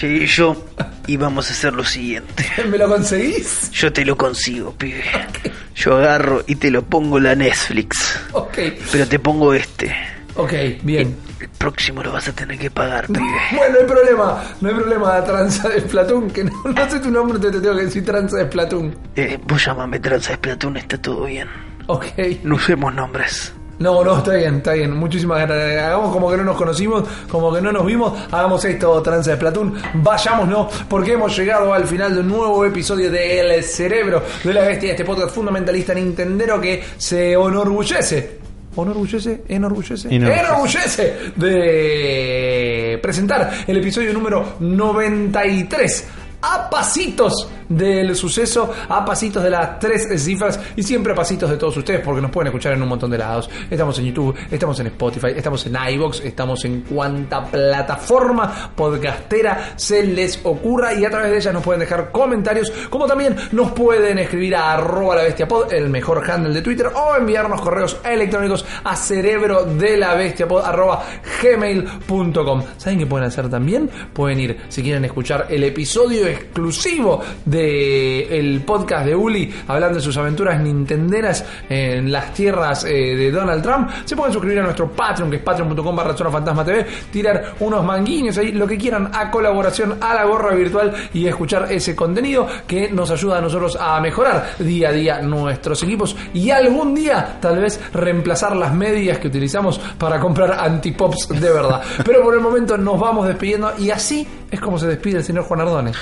llegué 0.00 0.26
yo 0.26 0.64
y 1.06 1.16
vamos 1.16 1.48
a 1.48 1.52
hacer 1.52 1.72
lo 1.72 1.84
siguiente. 1.84 2.44
¿Me 2.68 2.78
lo 2.78 2.88
conseguís? 2.88 3.70
Yo 3.72 3.92
te 3.92 4.04
lo 4.04 4.16
consigo, 4.16 4.72
pibe. 4.72 5.02
Yo 5.74 5.96
agarro 5.96 6.42
y 6.48 6.56
te 6.56 6.70
lo 6.72 6.82
pongo 6.82 7.20
la 7.20 7.36
Netflix. 7.36 8.18
Ok, 8.32 8.58
Pero 8.90 9.06
te 9.06 9.18
pongo 9.20 9.54
este. 9.54 9.94
ok, 10.34 10.52
bien. 10.82 11.16
El 11.40 11.48
próximo 11.50 12.02
lo 12.02 12.10
vas 12.10 12.26
a 12.26 12.32
tener 12.32 12.58
que 12.58 12.68
pagar, 12.68 13.06
pibe. 13.06 13.20
Bueno, 13.52 13.74
no 13.74 13.78
hay 13.80 13.86
problema, 13.86 14.44
no 14.60 14.68
hay 14.68 14.74
problema, 14.74 15.22
tranza 15.24 15.68
de 15.68 15.80
Splatoon, 15.82 16.30
que 16.32 16.42
no, 16.42 16.52
no 16.64 16.90
sé 16.90 16.98
tu 16.98 17.12
nombre, 17.12 17.38
te, 17.38 17.52
te 17.52 17.60
tengo 17.60 17.76
que 17.76 17.84
decir 17.84 18.04
tranza 18.04 18.38
de 18.38 18.46
Splatoon. 18.46 18.96
Eh, 19.14 19.38
vos 19.46 19.64
llamame 19.64 20.00
Tranza 20.00 20.30
de 20.30 20.34
Splatoon, 20.36 20.76
está 20.78 20.98
todo 21.00 21.26
bien. 21.26 21.46
Ok. 21.86 22.04
No 22.42 22.56
usemos 22.56 22.92
nombres. 22.92 23.52
No, 23.78 24.02
no, 24.02 24.18
está 24.18 24.34
bien, 24.34 24.56
está 24.56 24.72
bien. 24.72 24.96
Muchísimas 24.96 25.40
gracias. 25.46 25.84
Hagamos 25.84 26.12
como 26.12 26.30
que 26.30 26.36
no 26.36 26.44
nos 26.44 26.56
conocimos, 26.56 27.04
como 27.28 27.52
que 27.54 27.60
no 27.60 27.72
nos 27.72 27.86
vimos. 27.86 28.12
Hagamos 28.30 28.64
esto, 28.64 29.00
tranza 29.02 29.30
de 29.30 29.36
Splatoon. 29.36 29.74
Vayámonos, 29.94 30.72
porque 30.88 31.12
hemos 31.12 31.36
llegado 31.36 31.72
al 31.72 31.86
final 31.86 32.14
de 32.14 32.20
un 32.20 32.28
nuevo 32.28 32.64
episodio 32.64 33.10
de 33.10 33.40
El 33.40 33.62
Cerebro 33.62 34.22
de 34.42 34.52
la 34.52 34.62
Bestia, 34.62 34.90
este 34.90 35.04
podcast 35.04 35.34
fundamentalista 35.34 35.94
nintendero 35.94 36.60
que 36.60 36.82
se 36.96 37.32
enorgullece. 37.32 38.38
¿Enorgullece? 38.76 39.42
¿Enorgullece? 39.48 40.08
Enorgullece. 40.14 40.38
¡Enorgullece! 40.40 41.32
De 41.34 42.98
presentar 43.02 43.64
el 43.66 43.76
episodio 43.76 44.12
número 44.12 44.54
93. 44.60 46.06
A 46.42 46.70
pasitos 46.70 47.48
del 47.68 48.14
suceso, 48.16 48.72
a 48.88 49.04
pasitos 49.04 49.42
de 49.42 49.50
las 49.50 49.78
tres 49.78 50.08
cifras 50.22 50.58
y 50.76 50.82
siempre 50.82 51.12
a 51.12 51.16
pasitos 51.16 51.50
de 51.50 51.56
todos 51.56 51.76
ustedes 51.76 52.00
porque 52.00 52.20
nos 52.20 52.30
pueden 52.30 52.48
escuchar 52.48 52.72
en 52.72 52.82
un 52.82 52.88
montón 52.88 53.10
de 53.10 53.18
lados. 53.18 53.50
Estamos 53.70 53.98
en 53.98 54.06
YouTube, 54.06 54.34
estamos 54.50 54.78
en 54.80 54.86
Spotify, 54.88 55.28
estamos 55.36 55.66
en 55.66 55.76
iBox, 55.94 56.20
estamos 56.20 56.64
en 56.64 56.82
cuanta 56.82 57.44
plataforma 57.44 58.72
podcastera 58.74 59.72
se 59.76 60.02
les 60.04 60.40
ocurra 60.44 60.94
y 60.94 61.04
a 61.04 61.10
través 61.10 61.30
de 61.30 61.36
ellas 61.38 61.54
nos 61.54 61.62
pueden 61.62 61.80
dejar 61.80 62.10
comentarios, 62.10 62.70
como 62.90 63.06
también 63.06 63.36
nos 63.52 63.72
pueden 63.72 64.18
escribir 64.18 64.56
a 64.56 64.74
arroba 64.74 65.16
la 65.16 65.22
bestia 65.22 65.46
pod, 65.46 65.72
el 65.72 65.88
mejor 65.88 66.28
handle 66.28 66.54
de 66.54 66.62
Twitter, 66.62 66.86
o 66.94 67.16
enviarnos 67.16 67.60
correos 67.60 67.98
electrónicos 68.04 68.64
a 68.84 68.96
cerebro 68.96 69.64
de 69.64 69.96
la 69.96 70.14
bestia 70.14 70.46
pod 70.46 70.64
arroba 70.64 71.04
gmail.com. 71.42 72.62
¿Saben 72.76 72.98
qué 72.98 73.06
pueden 73.06 73.26
hacer 73.26 73.48
también? 73.48 73.90
Pueden 74.12 74.40
ir, 74.40 74.58
si 74.68 74.82
quieren 74.82 75.04
escuchar 75.04 75.46
el 75.50 75.64
episodio 75.64 76.26
exclusivo 76.26 77.20
de 77.44 77.57
el 77.58 78.60
podcast 78.62 79.06
de 79.06 79.14
Uli 79.14 79.52
hablando 79.66 79.96
de 79.96 80.02
sus 80.02 80.16
aventuras 80.16 80.60
nintenderas 80.60 81.44
en 81.68 82.10
las 82.10 82.32
tierras 82.32 82.84
eh, 82.84 83.16
de 83.16 83.30
Donald 83.30 83.62
Trump, 83.62 83.90
se 84.04 84.16
pueden 84.16 84.32
suscribir 84.32 84.60
a 84.60 84.62
nuestro 84.62 84.90
Patreon, 84.90 85.30
que 85.30 85.36
es 85.36 85.42
patreon.com 85.42 85.96
barra 85.96 86.14
fantasma 86.14 86.64
TV, 86.64 86.86
tirar 87.10 87.54
unos 87.60 87.84
manguiños 87.84 88.36
ahí, 88.38 88.52
lo 88.52 88.66
que 88.66 88.76
quieran, 88.76 89.10
a 89.12 89.30
colaboración 89.30 89.98
a 90.00 90.14
la 90.14 90.24
gorra 90.24 90.54
virtual 90.54 90.92
y 91.12 91.26
escuchar 91.26 91.70
ese 91.70 91.94
contenido 91.94 92.46
que 92.66 92.90
nos 92.90 93.10
ayuda 93.10 93.38
a 93.38 93.40
nosotros 93.40 93.76
a 93.80 94.00
mejorar 94.00 94.54
día 94.58 94.88
a 94.90 94.92
día 94.92 95.22
nuestros 95.22 95.82
equipos 95.82 96.16
y 96.34 96.50
algún 96.50 96.94
día 96.94 97.38
tal 97.40 97.58
vez 97.58 97.80
reemplazar 97.92 98.56
las 98.56 98.74
medias 98.74 99.18
que 99.18 99.28
utilizamos 99.28 99.78
para 99.98 100.20
comprar 100.20 100.52
antipops 100.52 101.28
de 101.28 101.50
verdad. 101.50 101.82
Pero 102.04 102.22
por 102.22 102.34
el 102.34 102.40
momento 102.40 102.76
nos 102.76 102.98
vamos 102.98 103.26
despidiendo 103.26 103.72
y 103.78 103.90
así 103.90 104.26
es 104.50 104.60
como 104.60 104.78
se 104.78 104.86
despide 104.86 105.18
el 105.18 105.24
señor 105.24 105.44
Juan 105.44 105.60
Ardones. 105.60 105.96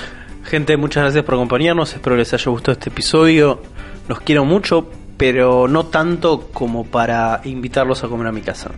Gente, 0.47 0.77
muchas 0.77 1.03
gracias 1.03 1.25
por 1.25 1.35
acompañarnos. 1.35 1.93
Espero 1.93 2.15
les 2.15 2.33
haya 2.33 2.49
gustado 2.49 2.71
este 2.71 2.89
episodio. 2.89 3.61
Los 4.07 4.21
quiero 4.21 4.45
mucho, 4.45 4.89
pero 5.17 5.67
no 5.67 5.87
tanto 5.87 6.49
como 6.53 6.85
para 6.85 7.41
invitarlos 7.43 8.01
a 8.05 8.07
comer 8.07 8.27
a 8.27 8.31
mi 8.31 8.41
casa. 8.41 8.71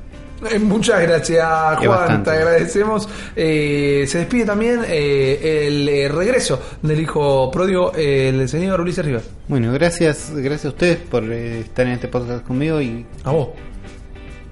Eh, 0.49 0.57
Muchas 0.57 1.01
gracias, 1.03 1.45
Juan. 1.77 2.23
Te 2.23 2.31
agradecemos. 2.31 3.07
Eh, 3.35 4.05
se 4.07 4.19
despide 4.19 4.45
también 4.45 4.81
eh, 4.87 5.67
el 5.67 5.87
eh, 5.87 6.07
regreso 6.09 6.59
del 6.81 7.01
hijo 7.01 7.51
pródigo, 7.51 7.91
eh, 7.95 8.29
el 8.29 8.49
señor 8.49 8.81
Ulises 8.81 9.05
Rivas. 9.05 9.29
Bueno, 9.47 9.71
gracias, 9.71 10.31
gracias 10.33 10.65
a 10.65 10.69
ustedes 10.69 10.97
por 10.97 11.23
estar 11.31 11.85
en 11.85 11.93
este 11.93 12.07
podcast 12.07 12.43
conmigo 12.47 12.81
y 12.81 13.05
A 13.23 13.31
vos. 13.31 13.49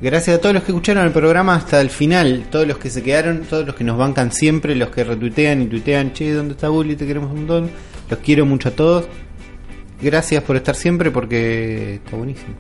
Gracias 0.02 0.38
a 0.38 0.42
todos 0.42 0.54
los 0.54 0.64
que 0.64 0.72
escucharon 0.72 1.06
el 1.06 1.12
programa 1.12 1.56
hasta 1.56 1.82
el 1.82 1.90
final, 1.90 2.46
todos 2.52 2.68
los 2.68 2.78
que 2.78 2.90
se 2.90 3.04
quedaron, 3.04 3.42
todos 3.42 3.66
los 3.66 3.76
que 3.76 3.84
nos 3.84 3.98
bancan 3.98 4.32
siempre, 4.32 4.76
los 4.76 4.90
que 4.90 5.04
retuitean 5.04 5.62
y 5.62 5.68
tuitean, 5.68 6.14
che, 6.14 6.32
¿dónde 6.32 6.54
está 6.54 6.70
Bully? 6.70 6.96
Te 6.96 7.08
queremos 7.08 7.32
un 7.32 7.40
montón. 7.40 7.72
Los 8.10 8.20
quiero 8.20 8.46
mucho 8.46 8.70
a 8.70 8.72
todos. 8.72 9.08
Gracias 10.00 10.44
por 10.44 10.56
estar 10.56 10.76
siempre 10.76 11.10
porque 11.10 11.96
está 11.96 12.16
buenísimo. 12.16 12.54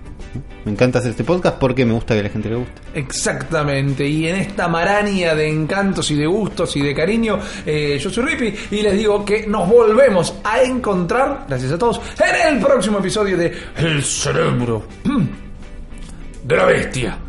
Me 0.65 0.72
encanta 0.72 0.99
hacer 0.99 1.11
este 1.11 1.23
podcast 1.23 1.57
porque 1.57 1.85
me 1.85 1.93
gusta 1.93 2.14
que 2.14 2.19
a 2.19 2.23
la 2.23 2.30
gente 2.30 2.49
le 2.49 2.55
guste. 2.55 2.81
Exactamente, 2.95 4.07
y 4.07 4.27
en 4.27 4.35
esta 4.38 4.68
maraña 4.68 5.34
de 5.35 5.47
encantos 5.49 6.09
y 6.11 6.15
de 6.15 6.26
gustos 6.26 6.76
y 6.76 6.81
de 6.81 6.93
cariño, 6.93 7.39
eh, 7.65 7.97
yo 7.99 8.09
soy 8.09 8.26
Rippy 8.26 8.53
y 8.76 8.81
les 8.81 8.97
digo 8.97 9.23
que 9.23 9.47
nos 9.47 9.69
volvemos 9.69 10.35
a 10.43 10.61
encontrar, 10.61 11.45
gracias 11.47 11.72
a 11.72 11.77
todos, 11.77 12.01
en 12.19 12.55
el 12.55 12.64
próximo 12.64 12.99
episodio 12.99 13.38
de 13.38 13.53
El 13.77 14.03
cerebro 14.03 14.85
de 16.43 16.55
la 16.55 16.65
bestia. 16.65 17.27